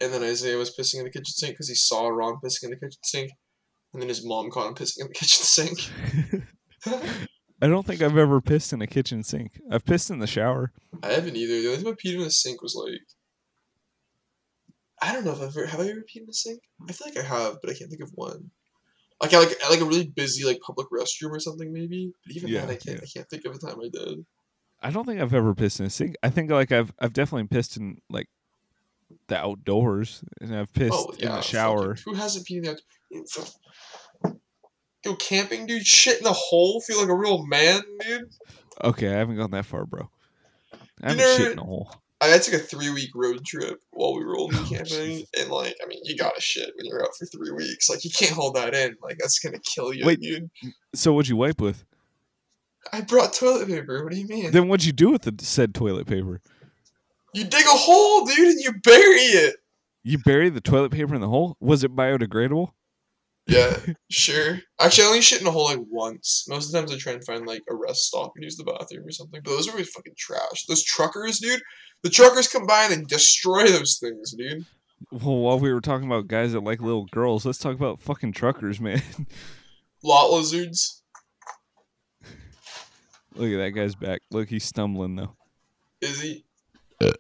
and 0.00 0.12
then 0.12 0.22
Isaiah 0.22 0.56
was 0.56 0.74
pissing 0.76 0.98
in 0.98 1.04
the 1.04 1.10
kitchen 1.10 1.26
sink 1.26 1.52
because 1.54 1.68
he 1.68 1.74
saw 1.74 2.08
Ron 2.08 2.36
pissing 2.44 2.64
in 2.64 2.70
the 2.70 2.76
kitchen 2.76 2.98
sink, 3.04 3.30
and 3.92 4.02
then 4.02 4.08
his 4.08 4.26
mom 4.26 4.50
caught 4.50 4.66
him 4.68 4.74
pissing 4.74 5.02
in 5.02 5.06
the 5.08 5.14
kitchen 5.14 5.44
sink. 5.44 5.78
I 7.62 7.66
don't 7.68 7.86
think 7.86 8.02
I've 8.02 8.16
ever 8.16 8.40
pissed 8.40 8.72
in 8.72 8.80
a 8.82 8.86
kitchen 8.86 9.22
sink. 9.22 9.60
I've 9.70 9.84
pissed 9.84 10.10
in 10.10 10.18
the 10.20 10.26
shower. 10.26 10.72
I 11.02 11.08
haven't 11.12 11.36
either. 11.36 11.60
The 11.60 11.68
only 11.72 11.82
time 11.84 11.92
I 11.92 12.08
peed 12.08 12.14
in 12.16 12.20
the 12.22 12.30
sink 12.30 12.62
was 12.62 12.74
like, 12.74 13.00
I 15.00 15.12
don't 15.12 15.24
know 15.24 15.32
if 15.32 15.38
I've 15.40 15.56
ever 15.56 15.66
have 15.66 15.80
I 15.80 15.84
ever 15.88 16.00
peed 16.00 16.20
in 16.20 16.26
the 16.26 16.34
sink. 16.34 16.60
I 16.88 16.92
feel 16.92 17.08
like 17.08 17.18
I 17.18 17.22
have, 17.22 17.58
but 17.62 17.70
I 17.70 17.74
can't 17.74 17.90
think 17.90 18.02
of 18.02 18.10
one. 18.14 18.50
Like 19.20 19.34
I 19.34 19.38
like 19.38 19.50
at 19.64 19.70
like 19.70 19.80
a 19.80 19.84
really 19.84 20.06
busy 20.06 20.44
like 20.44 20.60
public 20.60 20.88
restroom 20.90 21.30
or 21.30 21.40
something 21.40 21.72
maybe. 21.72 22.12
But 22.26 22.36
even 22.36 22.50
Yeah, 22.50 22.60
then, 22.62 22.70
I 22.70 22.74
can't 22.76 22.98
yeah. 22.98 23.04
I 23.04 23.06
can't 23.18 23.30
think 23.30 23.44
of 23.46 23.54
a 23.54 23.58
time 23.58 23.78
I 23.80 23.88
did. 23.92 24.24
I 24.80 24.90
don't 24.90 25.04
think 25.06 25.20
I've 25.20 25.34
ever 25.34 25.54
pissed 25.54 25.80
in 25.80 25.86
a 25.86 25.90
sink. 25.90 26.14
I 26.22 26.30
think 26.30 26.50
like 26.50 26.70
I've 26.72 26.92
I've 27.00 27.12
definitely 27.12 27.48
pissed 27.48 27.76
in 27.76 27.98
like 28.10 28.28
the 29.28 29.36
outdoors, 29.36 30.22
and 30.40 30.54
I've 30.54 30.68
oh, 30.68 30.78
pissed 30.78 30.92
oh 30.94 31.10
in 31.12 31.18
yeah, 31.20 31.24
the 31.26 31.34
fucking- 31.36 31.42
shower. 31.50 31.96
who 32.04 32.14
hasn't 32.14 32.46
peed 32.46 32.56
in 32.58 32.62
the 32.62 32.70
out- 32.70 34.36
Go 35.04 35.14
camping, 35.14 35.66
dude. 35.66 35.86
Shit 35.86 36.18
in 36.18 36.24
the 36.24 36.32
hole. 36.32 36.80
Feel 36.80 37.00
like 37.00 37.08
a 37.08 37.14
real 37.14 37.46
man, 37.46 37.82
dude. 38.00 38.30
Okay, 38.84 39.08
I 39.08 39.18
haven't 39.18 39.36
gone 39.36 39.50
that 39.52 39.64
far, 39.64 39.84
bro. 39.84 40.10
I 41.02 41.10
haven't 41.10 41.18
never- 41.18 41.36
shit 41.42 41.52
in 41.52 41.58
a 41.58 41.64
hole. 41.64 41.92
I, 42.20 42.38
took 42.38 42.54
a 42.54 42.58
three 42.58 42.90
week 42.90 43.10
road 43.14 43.44
trip 43.44 43.80
while 43.90 44.14
we 44.14 44.24
were 44.24 44.36
only 44.38 44.56
oh, 44.58 44.66
camping, 44.68 45.24
and 45.38 45.50
like, 45.50 45.76
I 45.82 45.86
mean, 45.86 46.00
you 46.04 46.16
gotta 46.16 46.40
shit 46.40 46.72
when 46.76 46.86
you're 46.86 47.02
out 47.02 47.14
for 47.16 47.26
three 47.26 47.50
weeks. 47.50 47.88
Like, 47.88 48.04
you 48.04 48.10
can't 48.10 48.32
hold 48.32 48.56
that 48.56 48.74
in. 48.74 48.96
Like, 49.02 49.18
that's 49.18 49.38
gonna 49.38 49.60
kill 49.60 49.92
you, 49.92 50.04
Wait. 50.04 50.20
dude. 50.20 50.50
So 50.94 51.12
what'd 51.12 51.28
you 51.28 51.36
wipe 51.36 51.60
with? 51.60 51.84
I 52.92 53.02
brought 53.02 53.32
toilet 53.32 53.68
paper. 53.68 54.02
What 54.02 54.12
do 54.12 54.18
you 54.18 54.26
mean? 54.26 54.50
Then 54.50 54.68
what'd 54.68 54.86
you 54.86 54.92
do 54.92 55.10
with 55.10 55.22
the 55.22 55.34
said 55.44 55.74
toilet 55.74 56.06
paper? 56.06 56.40
You 57.34 57.44
dig 57.44 57.64
a 57.64 57.70
hole, 57.70 58.24
dude, 58.24 58.48
and 58.48 58.60
you 58.60 58.72
bury 58.82 59.16
it. 59.16 59.56
You 60.02 60.18
bury 60.18 60.48
the 60.48 60.60
toilet 60.60 60.90
paper 60.90 61.14
in 61.14 61.20
the 61.20 61.28
hole? 61.28 61.56
Was 61.60 61.84
it 61.84 61.94
biodegradable? 61.94 62.70
Yeah, 63.48 63.78
sure. 64.10 64.60
Actually, 64.78 65.04
I 65.04 65.06
only 65.06 65.20
shit 65.22 65.40
in 65.40 65.46
a 65.46 65.50
hole 65.50 65.64
like 65.64 65.80
once. 65.90 66.44
Most 66.50 66.66
of 66.66 66.72
the 66.72 66.78
times 66.78 66.92
I 66.92 66.98
try 66.98 67.14
and 67.14 67.24
find 67.24 67.46
like 67.46 67.62
a 67.70 67.74
rest 67.74 68.02
stop 68.04 68.32
and 68.36 68.44
use 68.44 68.58
the 68.58 68.64
bathroom 68.64 69.06
or 69.06 69.10
something. 69.10 69.40
But 69.42 69.50
those 69.50 69.66
are 69.66 69.70
always 69.70 69.88
fucking 69.88 70.12
trash. 70.18 70.66
Those 70.68 70.84
truckers, 70.84 71.38
dude. 71.38 71.62
The 72.02 72.10
truckers 72.10 72.46
come 72.46 72.66
by 72.66 72.88
and 72.90 73.08
destroy 73.08 73.66
those 73.66 73.98
things, 73.98 74.34
dude. 74.36 74.66
Well, 75.10 75.38
while 75.38 75.58
we 75.58 75.72
were 75.72 75.80
talking 75.80 76.06
about 76.06 76.28
guys 76.28 76.52
that 76.52 76.60
like 76.60 76.82
little 76.82 77.06
girls, 77.06 77.46
let's 77.46 77.58
talk 77.58 77.74
about 77.74 78.00
fucking 78.00 78.32
truckers, 78.32 78.80
man. 78.82 79.00
Lot 80.04 80.30
lizards. 80.30 81.02
Look 83.34 83.50
at 83.50 83.56
that 83.56 83.70
guy's 83.70 83.94
back. 83.94 84.20
Look, 84.30 84.50
he's 84.50 84.64
stumbling 84.64 85.16
though. 85.16 85.36
Is 86.02 86.20
he? 86.20 86.44
Uh. 87.00 87.12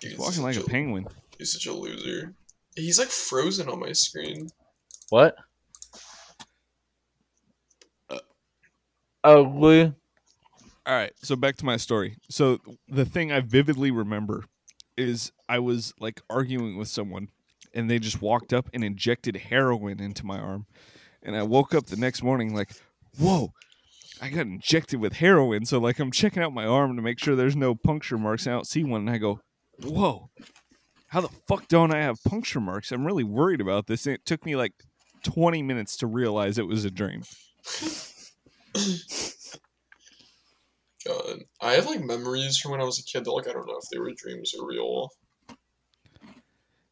Dude, 0.00 0.12
He's 0.12 0.18
walking 0.18 0.42
like 0.42 0.56
a 0.56 0.60
such 0.60 0.68
penguin. 0.68 1.06
He's 1.36 1.52
such 1.52 1.66
a 1.66 1.72
loser. 1.72 2.34
He's 2.74 2.98
like 2.98 3.08
frozen 3.08 3.68
on 3.68 3.80
my 3.80 3.92
screen. 3.92 4.48
What? 5.10 5.36
Ugly. 9.24 9.92
All 10.86 10.94
right, 10.94 11.12
so 11.22 11.36
back 11.36 11.56
to 11.56 11.66
my 11.66 11.76
story. 11.76 12.16
So 12.30 12.58
the 12.88 13.04
thing 13.04 13.30
I 13.30 13.40
vividly 13.40 13.90
remember 13.90 14.44
is 14.96 15.32
I 15.48 15.58
was 15.58 15.92
like 16.00 16.20
arguing 16.30 16.78
with 16.78 16.88
someone 16.88 17.28
and 17.74 17.90
they 17.90 17.98
just 17.98 18.22
walked 18.22 18.52
up 18.52 18.68
and 18.72 18.82
injected 18.82 19.36
heroin 19.36 20.00
into 20.00 20.24
my 20.24 20.38
arm. 20.38 20.66
And 21.22 21.36
I 21.36 21.42
woke 21.42 21.74
up 21.74 21.86
the 21.86 21.96
next 21.96 22.22
morning 22.22 22.54
like, 22.54 22.70
"Whoa, 23.18 23.52
I 24.22 24.30
got 24.30 24.46
injected 24.46 25.00
with 25.00 25.14
heroin." 25.14 25.66
So 25.66 25.78
like 25.78 25.98
I'm 25.98 26.10
checking 26.10 26.42
out 26.42 26.54
my 26.54 26.64
arm 26.64 26.96
to 26.96 27.02
make 27.02 27.18
sure 27.18 27.36
there's 27.36 27.56
no 27.56 27.74
puncture 27.74 28.18
marks. 28.18 28.46
And 28.46 28.54
I 28.54 28.56
don't 28.56 28.66
see 28.66 28.84
one 28.84 29.02
and 29.02 29.10
I 29.10 29.18
go, 29.18 29.40
"Whoa. 29.82 30.30
How 31.08 31.20
the 31.20 31.28
fuck 31.46 31.68
don't 31.68 31.92
I 31.92 31.98
have 31.98 32.22
puncture 32.24 32.60
marks? 32.60 32.92
I'm 32.92 33.06
really 33.06 33.24
worried 33.24 33.60
about 33.60 33.86
this." 33.88 34.06
And 34.06 34.14
it 34.14 34.24
took 34.24 34.46
me 34.46 34.56
like 34.56 34.72
20 35.28 35.62
minutes 35.62 35.96
to 35.98 36.06
realize 36.06 36.58
it 36.58 36.66
was 36.66 36.84
a 36.84 36.90
dream. 36.90 37.22
God, 41.06 41.44
I 41.60 41.72
have 41.72 41.86
like 41.86 42.02
memories 42.02 42.58
from 42.58 42.72
when 42.72 42.80
I 42.80 42.84
was 42.84 42.98
a 42.98 43.02
kid 43.02 43.24
that 43.24 43.32
like 43.32 43.48
I 43.48 43.52
don't 43.52 43.66
know 43.66 43.78
if 43.78 43.88
they 43.90 43.98
were 43.98 44.12
dreams 44.16 44.54
or 44.58 44.66
real. 44.66 45.10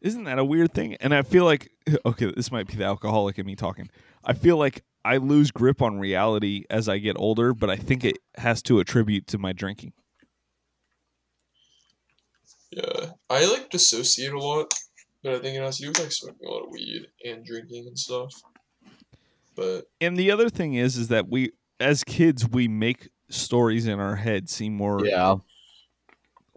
Isn't 0.01 0.25
that 0.25 0.39
a 0.39 0.45
weird 0.45 0.73
thing? 0.73 0.95
And 0.97 1.15
I 1.15 1.23
feel 1.23 1.45
like 1.45 1.71
okay, 2.07 2.33
this 2.35 2.53
might 2.53 2.67
be 2.67 2.77
the 2.77 2.85
alcoholic 2.85 3.39
in 3.39 3.47
me 3.47 3.57
talking. 3.57 3.89
I 4.25 4.33
feel 4.33 4.57
like 4.57 4.85
I 5.05 5.17
lose 5.19 5.51
grip 5.51 5.81
on 5.81 5.99
reality 5.99 6.65
as 6.69 6.89
I 6.89 6.99
get 6.99 7.17
older, 7.19 7.55
but 7.55 7.71
I 7.71 7.77
think 7.77 8.05
it 8.05 8.19
has 8.37 8.61
to 8.63 8.81
attribute 8.81 9.27
to 9.29 9.39
my 9.39 9.53
drinking. 9.53 9.93
Yeah, 12.71 13.13
I 13.31 13.47
like 13.51 13.71
dissociate 13.71 14.33
a 14.33 14.39
lot, 14.39 14.73
but 15.27 15.35
I 15.35 15.39
think 15.41 15.57
it 15.57 15.63
has 15.63 15.77
to 15.79 15.83
do 15.83 15.89
with 15.89 15.99
like 15.99 16.13
smoking 16.13 16.47
a 16.47 16.51
lot 16.51 16.65
of 16.65 16.71
weed 16.71 17.07
and 17.25 17.45
drinking 17.45 17.87
and 17.89 17.99
stuff. 17.99 18.33
But 19.57 19.87
And 20.01 20.17
the 20.17 20.31
other 20.31 20.49
thing 20.49 20.75
is 20.75 20.97
is 20.97 21.09
that 21.09 21.29
we 21.29 21.51
as 21.81 22.05
kids 22.05 22.49
we 22.49 22.69
make 22.69 23.09
stories 23.29 23.87
in 23.87 23.99
our 23.99 24.17
head 24.17 24.49
seem 24.49 24.75
more 24.77 25.05
Yeah. 25.05 25.37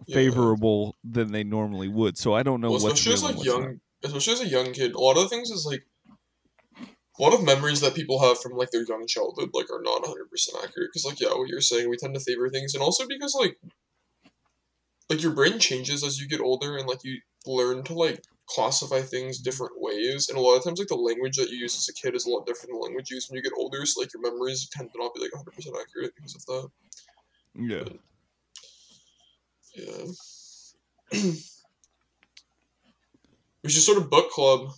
yeah. 0.06 0.14
favorable 0.14 0.96
than 1.02 1.32
they 1.32 1.42
normally 1.44 1.88
would. 1.88 2.16
So 2.16 2.32
I 2.34 2.42
don't 2.42 2.60
know 2.60 2.70
well, 2.70 2.80
what's 2.80 3.00
especially 3.00 3.14
as 3.14 3.22
and 3.22 3.28
like 3.28 3.36
what's 3.38 3.48
not. 3.48 3.60
young, 3.60 3.80
especially 4.04 4.32
as 4.34 4.40
a 4.42 4.48
young 4.48 4.72
kid, 4.72 4.92
a 4.94 5.00
lot 5.00 5.16
of 5.16 5.24
the 5.24 5.28
things 5.28 5.50
is 5.50 5.66
like, 5.66 5.84
a 7.18 7.22
lot 7.22 7.34
of 7.34 7.44
memories 7.44 7.80
that 7.80 7.94
people 7.94 8.18
have 8.22 8.40
from 8.40 8.52
like 8.52 8.70
their 8.70 8.84
young 8.84 9.06
childhood 9.06 9.50
like 9.52 9.70
are 9.70 9.82
not 9.82 10.02
100% 10.04 10.14
accurate 10.64 10.88
because 10.90 11.04
like 11.04 11.20
yeah 11.20 11.28
what 11.34 11.48
you're 11.48 11.60
saying 11.60 11.90
we 11.90 11.96
tend 11.96 12.14
to 12.14 12.20
favor 12.20 12.48
things 12.48 12.72
and 12.74 12.82
also 12.82 13.06
because 13.06 13.34
like 13.34 13.58
like 15.10 15.22
your 15.22 15.32
brain 15.32 15.58
changes 15.58 16.02
as 16.04 16.18
you 16.20 16.28
get 16.28 16.40
older 16.40 16.78
and 16.78 16.86
like 16.88 17.00
you 17.04 17.18
learn 17.46 17.82
to 17.82 17.92
like 17.94 18.22
classify 18.54 19.00
things 19.00 19.38
different 19.38 19.72
ways 19.76 20.28
and 20.28 20.36
a 20.36 20.40
lot 20.40 20.56
of 20.56 20.64
times 20.64 20.78
like 20.78 20.88
the 20.88 20.94
language 20.94 21.36
that 21.36 21.50
you 21.50 21.56
use 21.56 21.76
as 21.76 21.88
a 21.88 21.94
kid 21.94 22.14
is 22.14 22.26
a 22.26 22.30
lot 22.30 22.46
different 22.46 22.70
than 22.70 22.78
the 22.80 22.84
language 22.84 23.10
you 23.10 23.16
use 23.16 23.28
when 23.28 23.36
you 23.36 23.42
get 23.42 23.52
older 23.56 23.84
so 23.86 24.00
like 24.00 24.12
your 24.12 24.22
memories 24.22 24.68
tend 24.72 24.90
to 24.92 24.98
not 24.98 25.14
be 25.14 25.20
like 25.20 25.30
100% 25.32 25.46
accurate 25.80 26.12
because 26.16 26.34
of 26.34 26.44
that 26.46 26.70
Yeah. 27.54 27.88
yeah 29.76 30.06
we 33.62 33.70
should 33.70 33.82
start 33.82 33.98
a 33.98 34.02
book 34.02 34.30
club 34.30 34.70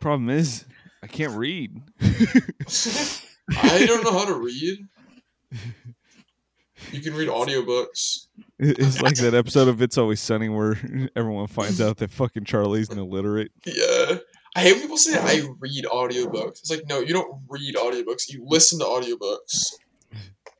Problem 0.00 0.30
is, 0.30 0.64
I 1.02 1.06
can't 1.08 1.36
read. 1.36 1.82
I 2.00 3.84
don't 3.84 4.02
know 4.02 4.18
how 4.18 4.24
to 4.24 4.34
read. 4.34 4.78
You 6.92 7.00
can 7.00 7.14
read 7.14 7.28
audiobooks. 7.28 8.26
It's 8.58 9.00
like 9.00 9.16
that 9.16 9.34
episode 9.34 9.68
of 9.68 9.80
It's 9.82 9.96
Always 9.98 10.20
Sunny 10.20 10.48
where 10.48 10.78
everyone 11.16 11.46
finds 11.46 11.80
out 11.80 11.98
that 11.98 12.10
fucking 12.10 12.44
Charlie's 12.44 12.88
an 12.90 12.98
illiterate. 12.98 13.52
Yeah. 13.64 14.18
I 14.56 14.60
hate 14.60 14.80
people 14.80 14.96
say 14.96 15.16
I 15.18 15.46
read 15.60 15.84
audiobooks. 15.84 16.58
It's 16.60 16.70
like, 16.70 16.82
no, 16.88 16.98
you 17.00 17.12
don't 17.12 17.42
read 17.48 17.74
audiobooks. 17.76 18.28
You 18.28 18.42
listen 18.46 18.80
to 18.80 18.84
audiobooks. 18.84 19.66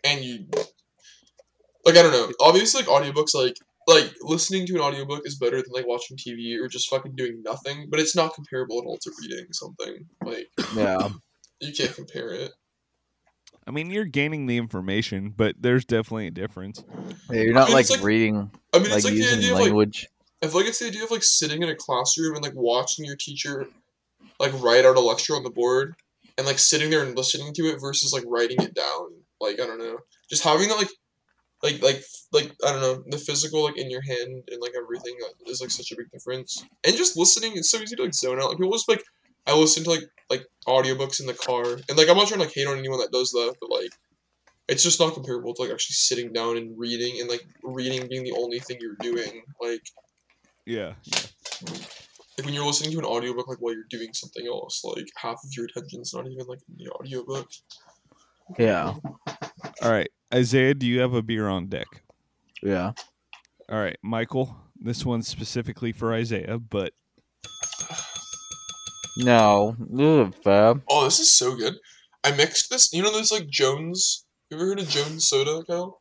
And 0.04 0.24
you 0.24 0.46
like 1.84 1.96
I 1.96 2.02
don't 2.02 2.12
know. 2.12 2.30
Obviously 2.40 2.82
like 2.82 2.90
audiobooks 2.90 3.34
like 3.34 3.56
like 3.86 4.12
listening 4.22 4.66
to 4.66 4.74
an 4.76 4.80
audiobook 4.80 5.22
is 5.26 5.36
better 5.36 5.56
than 5.56 5.72
like 5.72 5.86
watching 5.86 6.16
TV 6.16 6.56
or 6.62 6.68
just 6.68 6.88
fucking 6.88 7.16
doing 7.16 7.42
nothing, 7.44 7.88
but 7.90 7.98
it's 7.98 8.14
not 8.14 8.34
comparable 8.34 8.78
at 8.78 8.84
all 8.84 8.98
to 8.98 9.10
reading 9.20 9.46
something. 9.52 10.06
Like 10.24 10.46
Yeah. 10.74 11.08
you 11.60 11.72
can't 11.72 11.94
compare 11.94 12.30
it. 12.30 12.52
I 13.70 13.72
mean, 13.72 13.88
you're 13.88 14.04
gaining 14.04 14.46
the 14.46 14.56
information, 14.56 15.32
but 15.36 15.54
there's 15.60 15.84
definitely 15.84 16.26
a 16.26 16.32
difference. 16.32 16.82
Yeah, 17.30 17.42
you're 17.42 17.54
not 17.54 17.68
mean, 17.68 17.76
like, 17.76 17.88
like- 17.88 18.02
reading, 18.02 18.50
I 18.74 18.78
mean 18.78 18.88
like, 18.90 18.96
it's 18.96 19.04
like 19.04 19.14
the 19.14 19.18
using 19.20 19.38
idea 19.38 19.52
of 19.52 19.58
like 19.58 19.64
language. 19.66 20.08
I 20.42 20.48
feel 20.48 20.56
like 20.56 20.66
it's 20.68 20.80
the 20.80 20.86
idea 20.86 21.04
of 21.04 21.12
like 21.12 21.22
sitting 21.22 21.62
in 21.62 21.68
a 21.68 21.76
classroom 21.76 22.34
and 22.34 22.42
like 22.42 22.54
watching 22.56 23.04
your 23.04 23.14
teacher 23.14 23.68
like 24.40 24.52
write 24.60 24.84
out 24.84 24.96
a 24.96 25.00
lecture 25.00 25.36
on 25.36 25.44
the 25.44 25.50
board 25.50 25.94
and 26.36 26.48
like 26.48 26.58
sitting 26.58 26.90
there 26.90 27.04
and 27.04 27.16
listening 27.16 27.54
to 27.54 27.66
it 27.66 27.80
versus 27.80 28.12
like 28.12 28.24
writing 28.26 28.60
it 28.60 28.74
down. 28.74 29.12
Like 29.40 29.60
I 29.60 29.66
don't 29.66 29.78
know, 29.78 29.98
just 30.28 30.42
having 30.42 30.66
that 30.66 30.78
like 30.78 30.90
like 31.62 31.80
like 31.80 32.02
like 32.32 32.52
I 32.66 32.72
don't 32.72 32.80
know 32.80 33.04
the 33.06 33.18
physical 33.18 33.62
like 33.62 33.78
in 33.78 33.88
your 33.88 34.02
hand 34.02 34.42
and 34.50 34.60
like 34.60 34.72
everything 34.76 35.14
is 35.46 35.60
like 35.60 35.70
such 35.70 35.92
a 35.92 35.96
big 35.96 36.10
difference. 36.10 36.64
And 36.84 36.96
just 36.96 37.16
listening, 37.16 37.52
it's 37.54 37.70
so 37.70 37.78
easy 37.78 37.94
to 37.94 38.02
like 38.02 38.14
zone 38.14 38.40
out. 38.40 38.48
Like 38.48 38.58
people 38.58 38.72
just 38.72 38.88
like 38.88 39.04
I 39.50 39.54
listen 39.54 39.84
to 39.84 39.90
like 39.90 40.04
like 40.30 40.46
audiobooks 40.66 41.20
in 41.20 41.26
the 41.26 41.34
car 41.34 41.64
and 41.88 41.98
like 41.98 42.08
I'm 42.08 42.16
not 42.16 42.28
trying 42.28 42.40
to 42.40 42.46
like 42.46 42.54
hate 42.54 42.66
on 42.66 42.78
anyone 42.78 43.00
that 43.00 43.12
does 43.12 43.30
that, 43.32 43.54
but 43.60 43.70
like. 43.70 43.90
It's 44.68 44.84
just 44.84 45.00
not 45.00 45.14
comparable 45.14 45.52
to 45.52 45.62
like 45.62 45.72
actually 45.72 45.94
sitting 45.94 46.32
down 46.32 46.56
and 46.56 46.78
reading 46.78 47.20
and 47.20 47.28
like 47.28 47.44
reading 47.64 48.06
being 48.08 48.22
the 48.22 48.30
only 48.38 48.60
thing 48.60 48.78
you're 48.80 48.94
doing. 49.00 49.42
Like 49.60 49.82
Yeah. 50.64 50.94
like 52.38 52.44
when 52.44 52.54
you're 52.54 52.64
listening 52.64 52.92
to 52.92 52.98
an 53.00 53.04
audiobook 53.04 53.48
like 53.48 53.58
while 53.58 53.74
you're 53.74 53.82
doing 53.90 54.12
something 54.14 54.46
else 54.46 54.84
like 54.84 55.08
half 55.16 55.40
of 55.44 55.50
your 55.56 55.66
attention's 55.66 56.14
not 56.14 56.28
even 56.28 56.46
like 56.46 56.60
in 56.68 56.84
the 56.84 56.90
audiobook 56.92 57.48
Yeah. 58.58 58.94
All 59.82 59.90
right. 59.90 60.08
Isaiah, 60.32 60.74
do 60.74 60.86
you 60.86 61.00
have 61.00 61.14
a 61.14 61.22
beer 61.22 61.48
on 61.48 61.66
deck? 61.66 61.88
Yeah. 62.62 62.92
All 63.68 63.78
right. 63.80 63.98
Michael, 64.02 64.56
this 64.80 65.04
one's 65.04 65.26
specifically 65.26 65.90
for 65.90 66.14
Isaiah, 66.14 66.58
but 66.60 66.92
No. 69.24 69.76
Ugh, 69.98 70.34
fab. 70.42 70.82
oh 70.88 71.04
this 71.04 71.18
is 71.20 71.32
so 71.32 71.56
good 71.56 71.74
i 72.24 72.30
mixed 72.32 72.70
this 72.70 72.92
you 72.92 73.02
know 73.02 73.12
there's 73.12 73.32
like 73.32 73.48
jones 73.48 74.24
you 74.50 74.56
ever 74.56 74.66
heard 74.66 74.80
of 74.80 74.88
jones 74.88 75.26
soda 75.26 75.62
Kyle? 75.66 76.00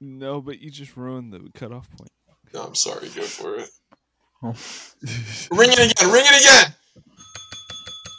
no, 0.00 0.40
but 0.40 0.60
you 0.60 0.70
just 0.70 0.96
ruined 0.96 1.32
the 1.32 1.40
cutoff 1.54 1.88
point. 1.96 2.10
no 2.54 2.62
i'm 2.64 2.74
sorry 2.74 3.08
go 3.10 3.22
for 3.22 3.56
it 3.56 3.68
Oh. 4.40 4.54
ring 5.50 5.70
it 5.72 5.78
again 5.92 6.12
ring 6.12 6.24
it 6.24 6.40
again 6.40 6.74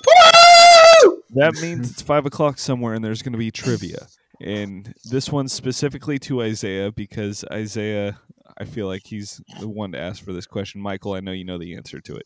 Woo! 0.07 1.24
That 1.36 1.53
means 1.61 1.91
it's 1.91 2.02
five 2.02 2.26
o'clock 2.26 2.57
somewhere 2.57 2.94
and 2.94 3.03
there's 3.03 3.22
going 3.22 3.34
to 3.34 3.38
be 3.40 3.52
trivia. 3.52 4.07
And 4.41 4.94
this 5.10 5.30
one's 5.30 5.53
specifically 5.53 6.18
to 6.20 6.41
Isaiah 6.41 6.91
because 6.91 7.44
Isaiah, 7.52 8.20
I 8.57 8.66
feel 8.66 8.88
like 8.88 9.03
he's 9.06 9.41
the 9.60 9.68
one 9.68 9.91
to 9.91 9.99
ask 9.99 10.24
for 10.24 10.34
this 10.34 10.48
question. 10.48 10.82
Michael, 10.82 11.14
I 11.14 11.20
know 11.20 11.32
you 11.34 11.44
know 11.45 11.57
the 11.57 11.76
answer 11.76 11.99
to 11.99 12.16
it. 12.16 12.26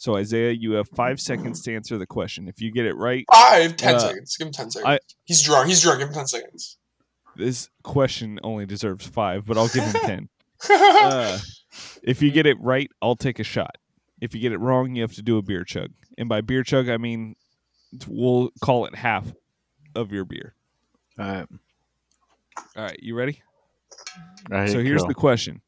So, 0.00 0.16
Isaiah, 0.16 0.52
you 0.52 0.72
have 0.72 0.88
five 0.88 1.20
seconds 1.20 1.60
to 1.64 1.74
answer 1.74 1.98
the 1.98 2.06
question. 2.06 2.48
If 2.48 2.62
you 2.62 2.72
get 2.72 2.86
it 2.86 2.96
right, 2.96 3.26
five 3.30 3.76
ten 3.76 3.96
Uh, 3.96 3.98
seconds 3.98 4.34
give 4.34 4.46
him 4.46 4.52
10 4.52 4.70
seconds 4.70 4.86
I- 4.88 4.98
he's 5.26 5.42
drunk 5.42 5.68
he's 5.68 5.82
drunk 5.82 5.98
give 5.98 6.08
him 6.08 6.14
10 6.14 6.26
seconds 6.26 6.78
this 7.36 7.68
question 7.84 8.40
only 8.42 8.64
deserves 8.64 9.06
five, 9.06 9.44
but 9.44 9.58
I'll 9.58 9.68
give 9.68 9.84
him 9.84 9.92
10. 9.92 10.28
Uh, 10.70 11.38
if 12.02 12.20
you 12.22 12.30
get 12.30 12.44
it 12.46 12.58
right, 12.60 12.90
I'll 13.00 13.14
take 13.16 13.38
a 13.38 13.44
shot. 13.44 13.76
If 14.22 14.34
you 14.34 14.40
get 14.40 14.52
it 14.52 14.58
wrong, 14.58 14.94
you 14.94 15.02
have 15.02 15.12
to 15.14 15.22
do 15.22 15.36
a 15.38 15.42
beer 15.42 15.64
chug. 15.64 15.90
And 16.18 16.28
by 16.30 16.40
beer 16.40 16.62
chug, 16.62 16.88
I 16.88 16.96
mean 16.96 17.36
we'll 18.08 18.50
call 18.62 18.86
it 18.86 18.94
half 18.94 19.30
of 19.94 20.12
your 20.12 20.24
beer. 20.24 20.54
All 21.18 21.26
right. 21.26 21.46
All 22.76 22.84
right, 22.84 22.98
you 23.02 23.14
ready? 23.14 23.42
All 24.50 24.58
right, 24.58 24.70
so 24.70 24.82
here's 24.82 25.02
cool. 25.02 25.08
the 25.08 25.14
question. 25.14 25.60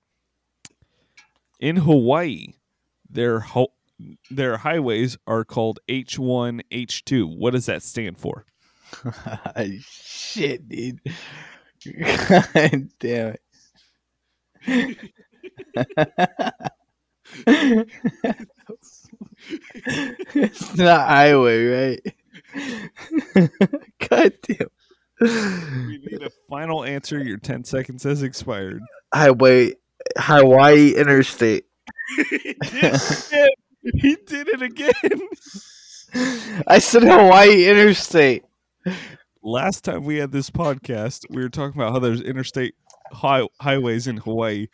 In 1.61 1.77
Hawaii, 1.77 2.55
their 3.11 3.41
ho- 3.41 3.73
their 4.31 4.57
highways 4.59 5.16
are 5.27 5.45
called 5.45 5.79
H1, 5.89 6.62
H2. 6.70 7.37
What 7.37 7.53
does 7.53 7.66
that 7.66 7.83
stand 7.83 8.19
for? 8.19 8.45
Shit, 9.81 10.69
dude. 10.69 11.01
God 11.85 12.89
damn 13.01 13.35
it. 13.35 13.41
it's 20.35 20.77
not 20.77 21.09
highway, 21.09 21.65
right? 21.66 22.01
God 24.11 24.33
damn. 24.43 24.69
We 25.20 25.99
need 26.11 26.23
a 26.23 26.31
final 26.49 26.85
answer. 26.85 27.23
Your 27.23 27.39
10 27.39 27.65
seconds 27.65 28.03
has 28.05 28.23
expired. 28.23 28.83
Highway, 29.15 29.74
Hawaii 30.19 30.95
Interstate. 30.95 31.65
he, 32.31 32.55
did 32.55 32.57
it 32.62 33.27
again. 33.33 33.49
He 33.83 34.17
did 34.27 34.49
it 34.49 34.63
again. 34.63 35.21
I 36.67 36.79
said 36.79 37.03
Hawaii 37.03 37.69
Interstate. 37.69 38.45
Last 39.43 39.85
time 39.85 40.05
we 40.05 40.19
had 40.19 40.31
this 40.31 40.51
podcast, 40.51 41.25
we 41.31 41.43
were 41.43 41.49
talking 41.49 41.81
about 41.81 41.93
how 41.93 41.99
there's 41.99 42.21
interstate 42.21 42.75
high- 43.13 43.49
highways 43.61 44.07
in 44.07 44.19
Hawaii. 44.19 44.69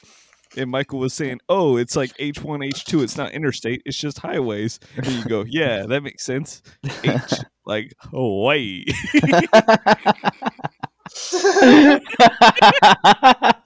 And 0.56 0.70
Michael 0.70 0.98
was 0.98 1.14
saying, 1.14 1.40
"Oh, 1.48 1.76
it's 1.76 1.94
like 1.94 2.10
H 2.18 2.42
one, 2.42 2.62
H 2.62 2.84
two. 2.84 3.02
It's 3.02 3.16
not 3.16 3.32
interstate. 3.32 3.82
It's 3.84 3.98
just 3.98 4.18
highways." 4.18 4.80
And 4.96 5.06
you 5.06 5.24
go, 5.24 5.44
"Yeah, 5.46 5.86
that 5.86 6.02
makes 6.02 6.24
sense." 6.24 6.62
H 7.04 7.34
like 7.66 7.92
Hawaii. 7.98 8.84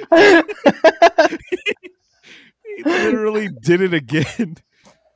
literally 2.84 3.48
did 3.48 3.80
it 3.80 3.94
again. 3.94 4.56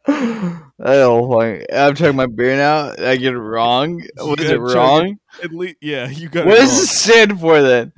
oh, 0.08 1.28
my. 1.38 1.64
I'm 1.72 1.94
checking 1.94 2.16
my 2.16 2.26
beer 2.26 2.56
now. 2.56 2.94
Did 2.94 3.06
I 3.06 3.16
get 3.16 3.34
it 3.34 3.38
wrong? 3.38 4.02
Was 4.18 4.40
it 4.40 4.50
it. 4.50 4.58
wrong? 4.58 5.18
At 5.42 5.52
least, 5.52 5.76
yeah, 5.80 6.08
you 6.08 6.28
got 6.28 6.46
What 6.46 6.58
it 6.58 6.62
does 6.62 6.80
this 6.80 6.90
stand 6.90 7.40
for 7.40 7.62
then? 7.62 7.92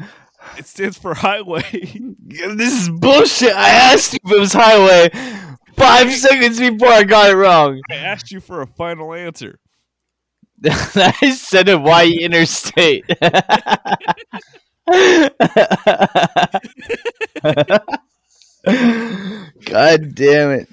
It 0.56 0.66
stands 0.66 0.98
for 0.98 1.14
highway. 1.14 1.62
This 2.28 2.82
is 2.82 2.90
bullshit. 2.90 3.54
I 3.54 3.70
asked 3.70 4.12
you 4.12 4.18
if 4.24 4.32
it 4.32 4.40
was 4.40 4.52
highway 4.52 5.10
five 5.76 6.12
seconds 6.12 6.58
before 6.58 6.88
I 6.88 7.04
got 7.04 7.30
it 7.30 7.36
wrong. 7.36 7.80
I 7.90 7.94
asked 7.94 8.30
you 8.30 8.40
for 8.40 8.62
a 8.62 8.66
final 8.66 9.14
answer. 9.14 9.60
I 10.64 11.30
said 11.30 11.68
Hawaii 11.68 12.18
Interstate. 12.18 13.04
God 19.64 20.14
damn 20.14 20.50
it. 20.50 20.68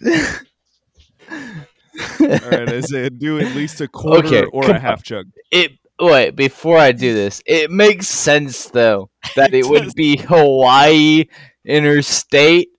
All 1.29 2.49
right, 2.49 2.69
Isaiah, 2.69 3.09
do 3.09 3.39
at 3.39 3.55
least 3.55 3.81
a 3.81 3.87
quarter 3.87 4.27
Okay, 4.27 4.45
or 4.45 4.63
come 4.63 4.75
a 4.77 4.79
half 4.79 5.03
chug. 5.03 5.27
It 5.51 5.73
wait 5.99 6.35
before 6.35 6.77
I 6.77 6.91
do 6.91 7.13
this. 7.13 7.41
It 7.45 7.69
makes 7.71 8.07
sense 8.07 8.69
though 8.69 9.09
that 9.35 9.53
it 9.53 9.65
would 9.67 9.93
be 9.95 10.17
Hawaii 10.17 11.25
Interstate. 11.65 12.69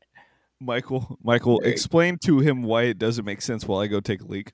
Michael, 0.61 1.19
Michael, 1.23 1.61
Right. 1.61 1.71
explain 1.73 2.19
to 2.25 2.41
him 2.41 2.63
why 2.63 2.85
it 2.85 2.99
doesn't 2.99 3.25
make 3.25 3.43
sense 3.43 3.67
while 3.67 3.81
I 3.81 3.87
go 3.87 4.01
take 4.01 4.21
a 4.23 4.27
leak. 4.27 4.53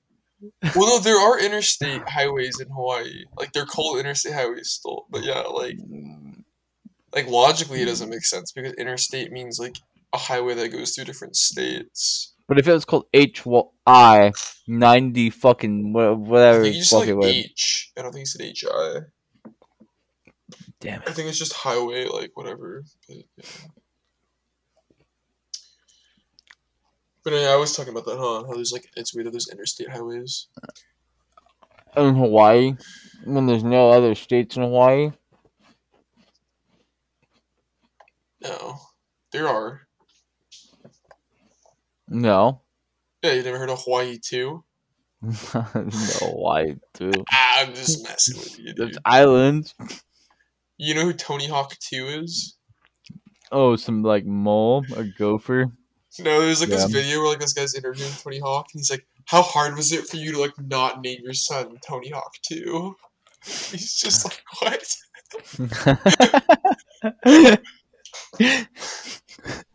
well 0.75 0.87
no 0.87 0.99
there 0.99 1.19
are 1.19 1.39
interstate 1.39 2.01
highways 2.09 2.59
in 2.59 2.67
hawaii 2.69 3.25
like 3.37 3.51
they're 3.53 3.63
called 3.65 3.99
interstate 3.99 4.33
highways 4.33 4.69
still 4.71 5.05
but 5.11 5.23
yeah 5.23 5.41
like 5.41 5.77
like 7.13 7.27
logically 7.27 7.79
it 7.81 7.85
doesn't 7.85 8.09
make 8.09 8.25
sense 8.25 8.51
because 8.51 8.73
interstate 8.73 9.31
means 9.31 9.59
like 9.59 9.75
a 10.13 10.17
highway 10.17 10.53
that 10.55 10.69
goes 10.69 10.93
through 10.93 11.05
different 11.05 11.35
states 11.35 12.33
But 12.47 12.59
if 12.59 12.67
it 12.67 12.73
was 12.73 12.83
called 12.83 13.05
H 13.13 13.43
I 13.87 14.33
ninety 14.67 15.29
fucking 15.29 15.93
whatever 15.93 16.67
you 16.67 16.83
said 16.83 17.07
it 17.07 17.15
like 17.15 17.23
was. 17.23 17.25
H. 17.27 17.91
I 17.97 18.01
don't 18.01 18.11
think 18.11 18.23
you 18.23 18.25
said 18.25 18.41
H 18.41 18.65
I. 18.69 18.99
Damn 20.81 21.01
it. 21.01 21.07
I 21.07 21.13
think 21.13 21.29
it's 21.29 21.37
just 21.37 21.53
highway, 21.53 22.07
like 22.07 22.31
whatever. 22.33 22.83
But, 23.07 23.17
yeah. 23.37 23.45
but 27.23 27.33
yeah, 27.33 27.49
I 27.53 27.55
was 27.55 27.73
talking 27.75 27.93
about 27.93 28.05
that, 28.05 28.17
huh? 28.17 28.43
How 28.47 28.53
there's 28.53 28.73
like 28.73 28.89
it's 28.97 29.13
weird 29.13 29.27
that 29.27 29.31
there's 29.31 29.49
interstate 29.49 29.89
highways. 29.89 30.47
In 31.95 32.15
Hawaii, 32.15 32.75
when 33.23 33.45
there's 33.45 33.63
no 33.63 33.91
other 33.91 34.15
states 34.15 34.57
in 34.57 34.63
Hawaii. 34.63 35.11
No, 38.41 38.79
there 39.31 39.47
are. 39.47 39.87
No. 42.11 42.61
Yeah, 43.23 43.33
you 43.33 43.43
never 43.43 43.57
heard 43.57 43.69
of 43.69 43.81
Hawaii 43.83 44.19
too? 44.19 44.65
no 45.21 45.31
Hawaii 45.53 46.75
too. 46.93 47.11
Ah, 47.31 47.61
I'm 47.61 47.73
just 47.73 48.03
messing 48.03 48.37
with 48.37 48.59
you, 48.59 48.73
There's 48.75 48.97
islands. 49.05 49.73
You 50.77 50.93
know 50.95 51.03
who 51.05 51.13
Tony 51.13 51.47
Hawk 51.47 51.77
Two 51.79 52.07
is? 52.07 52.57
Oh, 53.51 53.77
some 53.77 54.03
like 54.03 54.25
mole 54.25 54.83
or 54.95 55.05
gopher. 55.17 55.71
No, 56.19 56.41
there's 56.41 56.59
like 56.59 56.69
this 56.69 56.91
video 56.91 57.19
where 57.19 57.29
like 57.29 57.39
this 57.39 57.53
guy's 57.53 57.75
interviewing 57.75 58.11
Tony 58.21 58.39
Hawk, 58.39 58.67
and 58.73 58.81
he's 58.81 58.91
like, 58.91 59.07
"How 59.25 59.41
hard 59.41 59.77
was 59.77 59.93
it 59.93 60.07
for 60.07 60.17
you 60.17 60.33
to 60.33 60.41
like 60.41 60.59
not 60.59 61.01
name 61.01 61.19
your 61.23 61.33
son 61.33 61.77
Tony 61.87 62.09
Hawk 62.09 62.33
2? 62.41 62.95
He's 63.45 63.95
just 63.95 64.25
like, 64.25 64.43
"What?" 64.59 64.85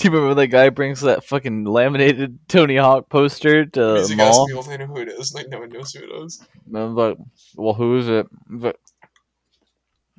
Do 0.00 0.08
you 0.08 0.14
remember 0.14 0.34
that 0.40 0.46
guy 0.46 0.70
brings 0.70 1.02
that 1.02 1.24
fucking 1.24 1.64
laminated 1.64 2.38
Tony 2.48 2.76
Hawk 2.76 3.10
poster 3.10 3.66
to 3.66 3.80
the 4.08 4.14
mall? 4.16 4.46
people 4.46 4.62
they 4.62 4.78
know 4.78 4.86
who 4.86 4.96
it 4.96 5.08
is. 5.08 5.34
Like 5.34 5.48
no 5.50 5.60
one 5.60 5.68
knows 5.68 5.92
who 5.92 6.02
it 6.04 6.24
is. 6.24 6.42
And 6.66 6.78
I 6.78 6.84
was 6.86 6.94
like, 6.94 7.18
well, 7.54 7.74
who 7.74 7.98
is 7.98 8.08
it? 8.08 8.26
But 8.48 8.76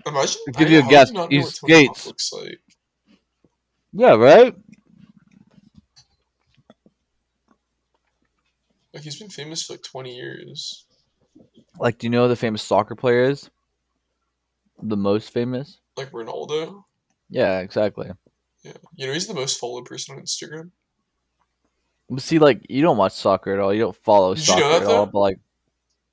Imagine. 0.06 0.42
I'll 0.48 0.54
give 0.54 0.68
I- 0.68 0.72
you 0.72 0.80
a 0.80 0.84
guess. 0.84 1.10
He's 1.10 1.18
what 1.18 1.28
Tony 1.28 1.40
Hawk 1.42 1.68
Gates. 1.68 2.06
looks 2.06 2.32
like. 2.32 2.60
yeah, 3.94 4.14
right? 4.14 4.54
Like 8.94 9.02
he's 9.04 9.18
been 9.20 9.30
famous 9.30 9.64
for 9.64 9.74
like 9.74 9.84
20 9.84 10.16
years. 10.16 10.86
Like, 11.80 11.98
do 11.98 12.06
you 12.06 12.12
know 12.12 12.24
who 12.24 12.30
the 12.30 12.36
famous 12.36 12.62
soccer 12.62 12.94
player 12.96 13.24
is? 13.24 13.50
The 14.84 14.98
most 14.98 15.32
famous? 15.32 15.80
Like 15.98 16.12
Ronaldo. 16.12 16.84
Yeah, 17.32 17.62
exactly. 17.62 18.12
Yeah, 18.64 18.74
you 18.96 19.08
know 19.08 19.14
he's 19.14 19.28
the 19.28 19.34
most 19.34 19.60
followed 19.60 19.86
person 19.86 20.16
on 20.16 20.22
Instagram. 20.24 20.72
See, 22.18 22.40
like, 22.40 22.66
you 22.70 22.82
don't 22.82 22.98
watch 22.98 23.14
soccer 23.14 23.54
at 23.54 23.60
all. 23.60 23.74
You 23.74 23.80
don't 23.80 23.96
follow 23.96 24.36
Did 24.36 24.46
you 24.48 24.56
know 24.56 24.60
soccer 24.62 24.80
that, 24.80 24.92
at 24.92 24.96
all. 24.96 25.06
But 25.06 25.20
like, 25.20 25.40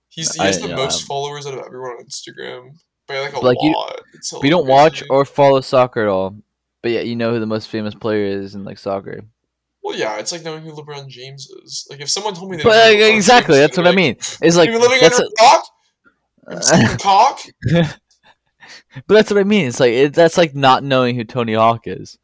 He's 0.09 0.35
he 0.35 0.41
I- 0.41 0.47
has 0.47 0.61
the 0.61 0.69
yeah, 0.69 0.77
most 0.77 1.03
um, 1.03 1.07
followers 1.07 1.47
out 1.47 1.55
of 1.55 1.65
everyone 1.67 1.91
on 1.93 2.05
Instagram 2.05 2.79
by 3.07 3.19
like 3.21 3.33
a 3.35 3.41
Like, 3.41 3.57
lot. 3.61 4.01
You 4.43 4.49
don't 4.51 4.67
watch 4.67 5.03
or 5.11 5.25
follow 5.25 5.61
soccer 5.61 6.03
at 6.03 6.09
all, 6.09 6.37
but 6.83 6.93
yet 6.93 7.07
you 7.07 7.17
know 7.17 7.33
who 7.33 7.41
the 7.41 7.47
most 7.47 7.69
famous 7.69 7.95
player 7.95 8.25
is 8.27 8.55
in 8.55 8.65
like 8.65 8.79
soccer. 8.79 9.21
Well, 9.83 9.97
yeah, 9.97 10.19
it's 10.19 10.33
like 10.33 10.45
knowing 10.45 10.63
who 10.63 10.73
LeBron 10.73 11.09
James 11.09 11.51
is. 11.65 11.87
Like 11.91 12.01
if 12.01 12.09
someone 12.09 12.35
told 12.35 12.51
me, 12.51 12.57
they 12.59 12.63
But 12.63 12.73
didn't 12.73 13.01
know 13.01 13.07
who 13.07 13.13
LeBron 13.13 13.17
exactly, 13.17 13.55
James 13.57 13.61
that's 13.69 13.77
what 13.77 13.87
I'd 13.89 13.93
I 13.93 13.97
mean. 13.97 14.13
It's 14.41 14.57
like 14.57 14.71
you 14.71 14.79
living 14.79 14.99
that's 15.01 15.19
under 15.21 15.31
a-? 15.41 15.63
I'm 16.93 16.99
cock. 16.99 17.41
but 17.73 19.15
that's 19.15 19.31
what 19.31 19.41
I 19.41 19.45
mean. 19.45 19.67
It's 19.67 19.81
like 19.81 19.93
it, 19.93 20.15
that's 20.15 20.39
like 20.39 20.55
not 20.55 20.85
knowing 20.85 21.17
who 21.17 21.25
Tony 21.25 21.55
Hawk 21.55 21.83
is. 21.87 22.19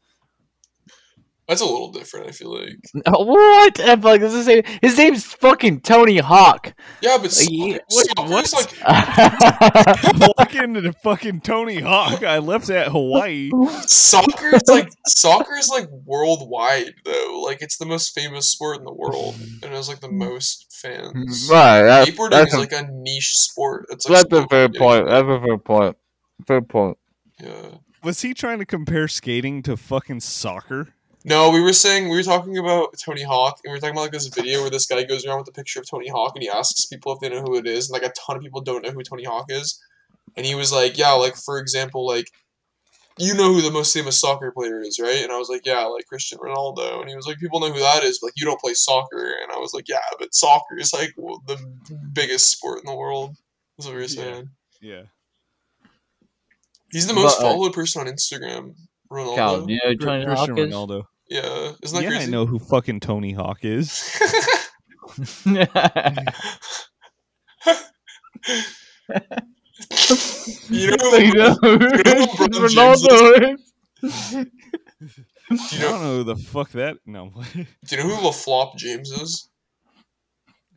That's 1.47 1.61
a 1.61 1.65
little 1.65 1.91
different. 1.91 2.27
I 2.27 2.31
feel 2.31 2.53
like. 2.53 2.75
Uh, 3.05 3.23
what? 3.23 3.79
I'm 3.87 4.01
like, 4.01 4.19
this 4.21 4.33
is 4.33 4.47
his 4.47 4.63
his 4.81 4.97
name's 4.97 5.23
fucking 5.25 5.81
Tony 5.81 6.17
Hawk. 6.17 6.73
Yeah, 7.01 7.17
but 7.21 7.35
Like, 7.37 7.47
yeah, 7.51 7.77
what- 7.89 8.07
soccer's 8.17 8.51
what? 8.81 8.83
like 8.83 10.37
Walk 10.37 10.55
into 10.55 10.81
the 10.81 10.93
fucking 11.03 11.41
Tony 11.41 11.79
Hawk. 11.79 12.23
I 12.23 12.39
left 12.39 12.69
at 12.69 12.87
Hawaii. 12.87 13.51
soccer 13.81 14.55
is 14.55 14.63
like 14.67 14.89
soccer 15.07 15.55
is 15.55 15.69
like 15.69 15.87
worldwide 16.05 16.93
though. 17.03 17.41
Like 17.45 17.61
it's 17.61 17.77
the 17.77 17.85
most 17.85 18.15
famous 18.15 18.47
sport 18.47 18.79
in 18.79 18.85
the 18.85 18.93
world, 18.93 19.35
and 19.39 19.63
it 19.65 19.71
has 19.71 19.87
like 19.87 19.99
the 19.99 20.11
most 20.11 20.65
fans. 20.81 21.47
right. 21.51 21.83
That's, 21.83 22.09
Skateboarding 22.09 22.29
that's, 22.31 22.53
is 22.53 22.57
a, 22.57 22.59
like 22.59 22.71
a 22.71 22.87
niche 22.91 23.37
sport. 23.37 23.85
It's 23.89 24.09
like 24.09 24.27
that's 24.29 24.45
a 24.45 24.47
fair 24.47 24.69
point. 24.69 25.05
That's 25.07 25.27
a 25.27 25.39
fair 25.41 25.57
point. 25.57 25.97
Fair 26.47 26.61
point. 26.61 26.97
Yeah. 27.41 27.69
Was 28.03 28.21
he 28.21 28.33
trying 28.33 28.59
to 28.59 28.65
compare 28.65 29.07
skating 29.07 29.61
to 29.63 29.77
fucking 29.77 30.21
soccer? 30.21 30.89
No, 31.27 31.49
we 31.49 31.59
were 31.59 31.73
saying 31.73 32.07
we 32.07 32.15
were 32.17 32.23
talking 32.23 32.59
about 32.59 32.95
Tony 32.99 33.23
Hawk, 33.23 33.59
and 33.63 33.71
we 33.71 33.75
were 33.75 33.79
talking 33.81 33.95
about 33.95 34.03
like 34.03 34.11
this 34.11 34.27
video 34.27 34.61
where 34.61 34.69
this 34.69 34.85
guy 34.85 35.03
goes 35.03 35.25
around 35.25 35.39
with 35.39 35.47
a 35.47 35.51
picture 35.51 35.79
of 35.79 35.89
Tony 35.89 36.07
Hawk, 36.07 36.33
and 36.35 36.43
he 36.43 36.49
asks 36.49 36.85
people 36.85 37.13
if 37.13 37.19
they 37.19 37.29
know 37.29 37.41
who 37.41 37.55
it 37.57 37.65
is, 37.65 37.89
and 37.89 37.99
like 37.99 38.07
a 38.07 38.13
ton 38.13 38.35
of 38.37 38.43
people 38.43 38.61
don't 38.61 38.83
know 38.83 38.91
who 38.91 39.01
Tony 39.01 39.23
Hawk 39.23 39.47
is, 39.49 39.81
and 40.37 40.45
he 40.45 40.53
was 40.53 40.71
like, 40.71 40.99
yeah, 40.99 41.13
like 41.13 41.35
for 41.35 41.57
example, 41.57 42.05
like 42.05 42.29
you 43.17 43.33
know 43.33 43.51
who 43.53 43.63
the 43.63 43.71
most 43.71 43.91
famous 43.91 44.19
soccer 44.19 44.51
player 44.51 44.81
is, 44.81 44.99
right? 44.99 45.23
And 45.23 45.31
I 45.31 45.37
was 45.37 45.49
like, 45.49 45.65
yeah, 45.65 45.83
like 45.85 46.05
Christian 46.05 46.37
Ronaldo, 46.37 46.99
and 47.01 47.09
he 47.09 47.15
was 47.15 47.25
like, 47.25 47.39
people 47.39 47.59
know 47.59 47.71
who 47.71 47.79
that 47.79 48.03
is, 48.03 48.19
but 48.19 48.27
like 48.27 48.33
you 48.37 48.45
don't 48.45 48.61
play 48.61 48.75
soccer, 48.75 49.35
and 49.41 49.51
I 49.51 49.57
was 49.57 49.73
like, 49.73 49.89
yeah, 49.89 49.97
but 50.19 50.35
soccer 50.35 50.77
is 50.77 50.93
like 50.93 51.15
w- 51.15 51.39
the 51.47 51.57
biggest 52.13 52.51
sport 52.51 52.81
in 52.81 52.85
the 52.85 52.95
world. 52.95 53.35
That's 53.77 53.87
what 53.87 53.95
we 53.95 54.01
were 54.01 54.07
Yeah. 54.07 54.07
saying. 54.07 54.49
Yeah. 54.79 55.01
He's 56.91 57.07
the 57.07 57.15
most 57.15 57.39
But, 57.39 57.47
uh, 57.47 57.49
followed 57.51 57.73
person 57.73 58.07
on 58.07 58.13
Instagram. 58.13 58.75
Ronaldo. 59.11 59.35
Cal, 59.35 59.65
do 59.65 59.73
you 59.73 59.79
know 59.83 59.89
who 59.91 59.95
Tony 59.97 60.25
Hawk 60.25 60.49
is? 60.49 60.55
Ronaldo. 60.73 61.03
Yeah, 61.29 61.71
isn't 61.81 61.95
that 61.97 62.03
Yeah, 62.03 62.09
crazy? 62.09 62.27
I 62.27 62.29
know 62.29 62.45
who 62.45 62.59
fucking 62.59 62.99
Tony 62.99 63.31
Hawk 63.33 63.59
is. 63.63 64.11
you 65.45 65.53
know, 65.53 65.65
you 70.69 70.87
know 70.87 71.55
who 71.61 71.77
LeBron 71.79 72.69
James 72.69 73.03
Ronaldo 73.03 73.53
is? 73.53 73.73
do 74.01 74.45
I 75.49 75.53
you 75.71 75.79
don't 75.79 75.81
know, 75.81 76.01
know 76.01 76.17
who 76.17 76.23
the 76.23 76.35
fuck 76.35 76.71
that. 76.71 76.97
No. 77.05 77.31
do 77.53 77.65
you 77.95 78.03
know 78.03 78.15
who 78.15 78.27
LaFlop 78.29 78.75
James 78.77 79.11
is? 79.11 79.49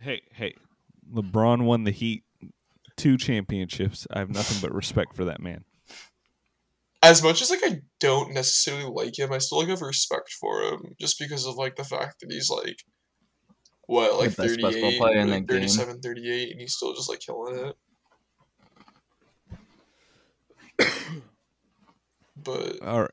hey, 0.00 0.22
hey. 0.32 0.54
LeBron 1.12 1.64
won 1.64 1.84
the 1.84 1.90
Heat 1.90 2.24
two 2.96 3.16
championships. 3.16 4.06
I 4.12 4.18
have 4.18 4.30
nothing 4.30 4.58
but 4.60 4.74
respect 4.74 5.16
for 5.16 5.24
that 5.26 5.40
man. 5.40 5.64
As 7.02 7.22
much 7.22 7.40
as 7.42 7.50
like 7.50 7.60
I 7.64 7.80
don't 8.00 8.34
necessarily 8.34 8.84
like 8.84 9.18
him, 9.18 9.32
I 9.32 9.38
still 9.38 9.58
like 9.58 9.68
have 9.68 9.82
respect 9.82 10.32
for 10.40 10.62
him 10.62 10.94
just 11.00 11.18
because 11.18 11.46
of 11.46 11.54
like 11.56 11.76
the 11.76 11.84
fact 11.84 12.20
that 12.20 12.32
he's 12.32 12.50
like 12.50 12.82
what 13.86 14.18
like 14.18 14.34
The 14.34 14.48
38, 14.48 14.98
player 14.98 15.18
in 15.18 15.30
like 15.30 15.46
that 15.46 15.52
game. 15.52 15.60
37, 15.68 16.00
38, 16.00 16.50
and 16.52 16.60
he's 16.60 16.74
still 16.74 16.94
just 16.94 17.08
like 17.08 17.20
killing 17.20 17.72
it. 20.78 20.88
But 22.40 22.80
All 22.82 23.00
right. 23.02 23.10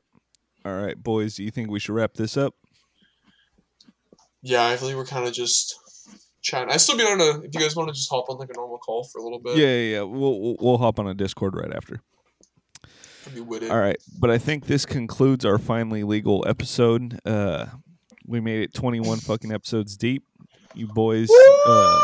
All 0.64 0.74
right, 0.74 1.00
boys. 1.02 1.34
Do 1.34 1.42
you 1.42 1.50
think 1.50 1.68
we 1.70 1.80
should 1.80 1.94
wrap 1.94 2.14
this 2.14 2.36
up? 2.36 2.54
yeah, 4.42 4.66
I 4.66 4.76
feel 4.76 4.88
like 4.88 4.96
we're 4.96 5.04
kind 5.04 5.26
of 5.26 5.32
just 5.32 5.74
chatting. 6.42 6.72
I 6.72 6.76
still 6.76 6.96
be 6.96 7.02
on 7.02 7.20
a. 7.20 7.44
If 7.44 7.54
you 7.54 7.60
guys 7.60 7.74
want 7.74 7.88
to 7.88 7.94
just 7.94 8.08
hop 8.08 8.26
on 8.28 8.38
like 8.38 8.50
a 8.50 8.56
normal 8.56 8.78
call 8.78 9.02
for 9.04 9.18
a 9.18 9.24
little 9.24 9.40
bit, 9.40 9.56
Yeah, 9.56 9.66
yeah, 9.66 9.96
yeah. 9.96 10.02
We'll, 10.02 10.40
we'll 10.40 10.56
we'll 10.60 10.78
hop 10.78 11.00
on 11.00 11.08
a 11.08 11.14
Discord 11.14 11.56
right 11.56 11.72
after. 11.74 12.00
Be 13.34 13.40
with 13.40 13.62
it. 13.62 13.70
All 13.70 13.78
right, 13.78 13.96
but 14.18 14.30
I 14.30 14.38
think 14.38 14.66
this 14.66 14.86
concludes 14.86 15.44
our 15.44 15.58
finally 15.58 16.04
legal 16.04 16.44
episode. 16.46 17.20
Uh, 17.24 17.66
we 18.26 18.40
made 18.40 18.62
it 18.62 18.74
21 18.74 19.18
fucking 19.18 19.52
episodes 19.52 19.96
deep. 19.96 20.24
You 20.74 20.88
boys, 20.88 21.30
uh, 21.66 22.00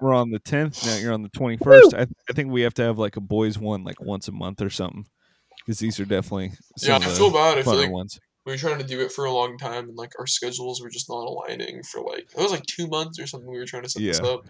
we're 0.00 0.14
on 0.14 0.30
the 0.30 0.40
10th. 0.40 0.84
Now 0.84 0.96
you're 0.96 1.12
on 1.12 1.22
the 1.22 1.30
21st. 1.30 1.94
I, 1.94 2.06
I 2.28 2.32
think 2.34 2.50
we 2.50 2.62
have 2.62 2.74
to 2.74 2.82
have 2.82 2.98
like 2.98 3.16
a 3.16 3.20
boys 3.20 3.58
one 3.58 3.82
like 3.82 4.00
once 4.00 4.28
a 4.28 4.32
month 4.32 4.60
or 4.60 4.68
something 4.68 5.06
because 5.60 5.78
these 5.78 5.98
are 6.00 6.04
definitely 6.04 6.52
Yeah, 6.82 6.96
I 6.96 7.00
feel 7.00 7.30
bad. 7.30 7.58
I 7.58 7.62
feel 7.62 7.76
like 7.76 7.90
ones. 7.90 8.20
we 8.44 8.52
were 8.52 8.58
trying 8.58 8.78
to 8.78 8.86
do 8.86 9.00
it 9.00 9.12
for 9.12 9.24
a 9.24 9.32
long 9.32 9.56
time, 9.56 9.88
and 9.88 9.96
like 9.96 10.12
our 10.18 10.26
schedules 10.26 10.82
were 10.82 10.90
just 10.90 11.08
not 11.08 11.26
aligning 11.26 11.82
for 11.82 12.02
like 12.02 12.28
it 12.36 12.36
was 12.36 12.50
like 12.50 12.66
two 12.66 12.88
months 12.88 13.18
or 13.18 13.26
something. 13.26 13.50
We 13.50 13.58
were 13.58 13.66
trying 13.66 13.84
to 13.84 13.88
set 13.88 14.02
this 14.02 14.20
up. 14.20 14.44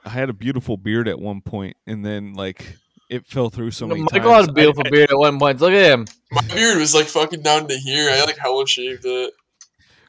I 0.04 0.08
had 0.08 0.28
a 0.28 0.32
beautiful 0.32 0.76
beard 0.76 1.06
at 1.06 1.18
one 1.18 1.40
point, 1.40 1.76
and 1.86 2.04
then 2.04 2.32
like 2.32 2.76
it 3.08 3.26
fell 3.26 3.50
through 3.50 3.70
so 3.70 3.86
many 3.86 4.00
Michael 4.02 4.30
times. 4.32 4.46
had 4.46 4.50
a 4.50 4.52
beautiful 4.52 4.82
I- 4.84 4.88
I- 4.88 4.90
beard 4.90 5.10
at 5.10 5.18
one 5.18 5.38
point. 5.38 5.60
Look 5.60 5.72
at 5.72 5.90
him. 5.92 6.06
My 6.32 6.42
beard 6.54 6.78
was 6.78 6.94
like 6.94 7.06
fucking 7.06 7.42
down 7.42 7.68
to 7.68 7.76
here. 7.76 8.10
I 8.10 8.24
like 8.24 8.36
hella 8.38 8.66
shaved 8.66 9.04
it. 9.04 9.32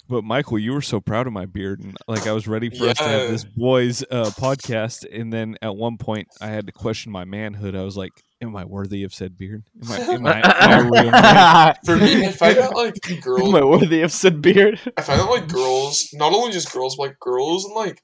But 0.10 0.24
Michael, 0.24 0.58
you 0.58 0.72
were 0.72 0.82
so 0.82 1.02
proud 1.02 1.28
of 1.28 1.34
my 1.34 1.46
beard, 1.46 1.82
and 1.82 1.98
like 2.08 2.28
I 2.28 2.32
was 2.32 2.48
ready 2.48 2.70
for 2.70 2.88
us 2.88 2.98
to 2.98 3.04
have 3.04 3.30
this 3.30 3.44
boys 3.44 4.04
uh, 4.10 4.32
podcast, 4.40 5.06
and 5.12 5.34
then 5.34 5.58
at 5.62 5.76
one 5.76 5.98
point 5.98 6.30
I 6.40 6.48
had 6.48 6.66
to 6.68 6.72
question 6.72 7.12
my 7.12 7.26
manhood. 7.26 7.76
I 7.76 7.84
was 7.84 7.98
like, 7.98 8.14
"Am 8.42 8.56
I 8.56 8.64
worthy 8.64 9.04
of 9.04 9.14
said 9.14 9.38
beard? 9.38 9.66
Am 9.84 9.92
I? 9.92 9.98
Am 9.98 10.26
I, 10.26 10.38
am 10.38 10.44
I 10.72 10.80
a 10.80 10.84
real 11.04 11.12
man?" 11.12 11.76
For 11.86 11.98
me, 11.98 12.26
I 12.26 12.32
find 12.32 12.56
that 12.56 12.74
like 12.74 13.22
girls, 13.22 13.50
Am 13.50 13.56
I 13.56 13.66
worthy 13.66 14.02
of 14.02 14.14
said 14.14 14.42
beard? 14.42 14.80
I 14.96 15.02
find 15.02 15.20
that 15.20 15.30
like 15.30 15.50
girls, 15.50 16.08
not 16.14 16.32
only 16.32 16.54
just 16.54 16.72
girls, 16.72 16.96
but 16.96 17.08
like 17.08 17.20
girls 17.20 17.66
and 17.66 17.76
like 17.76 18.02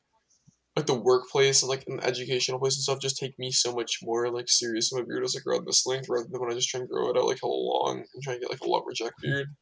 like 0.75 0.85
the 0.87 0.93
workplace 0.93 1.61
and 1.61 1.69
like 1.69 1.83
an 1.87 1.99
educational 2.01 2.59
place 2.59 2.75
and 2.75 2.83
stuff 2.83 2.99
just 2.99 3.17
take 3.17 3.37
me 3.37 3.51
so 3.51 3.73
much 3.73 3.99
more 4.01 4.31
like 4.31 4.49
serious 4.49 4.91
my 4.91 5.03
beard 5.03 5.23
is 5.23 5.35
like 5.35 5.45
around 5.45 5.65
this 5.67 5.85
length 5.85 6.09
rather 6.09 6.27
than 6.29 6.41
when 6.41 6.51
I 6.51 6.55
just 6.55 6.69
try 6.69 6.79
and 6.79 6.89
grow 6.89 7.09
it 7.09 7.17
out 7.17 7.25
like 7.25 7.39
hella 7.41 7.53
long 7.53 8.03
and 8.13 8.23
try 8.23 8.33
and 8.33 8.41
get 8.41 8.49
like 8.49 8.61
a 8.61 8.67
lumberjack 8.67 9.13
beard. 9.21 9.47
Hmm. 9.47 9.53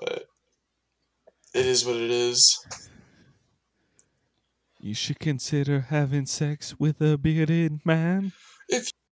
But 0.00 0.26
It 1.54 1.66
is 1.66 1.84
what 1.84 1.96
it 1.96 2.10
is. 2.10 2.58
You 4.80 4.94
should 4.94 5.18
consider 5.18 5.80
having 5.80 6.26
sex 6.26 6.78
with 6.78 7.00
a 7.00 7.16
bearded 7.18 7.84
man. 7.84 8.32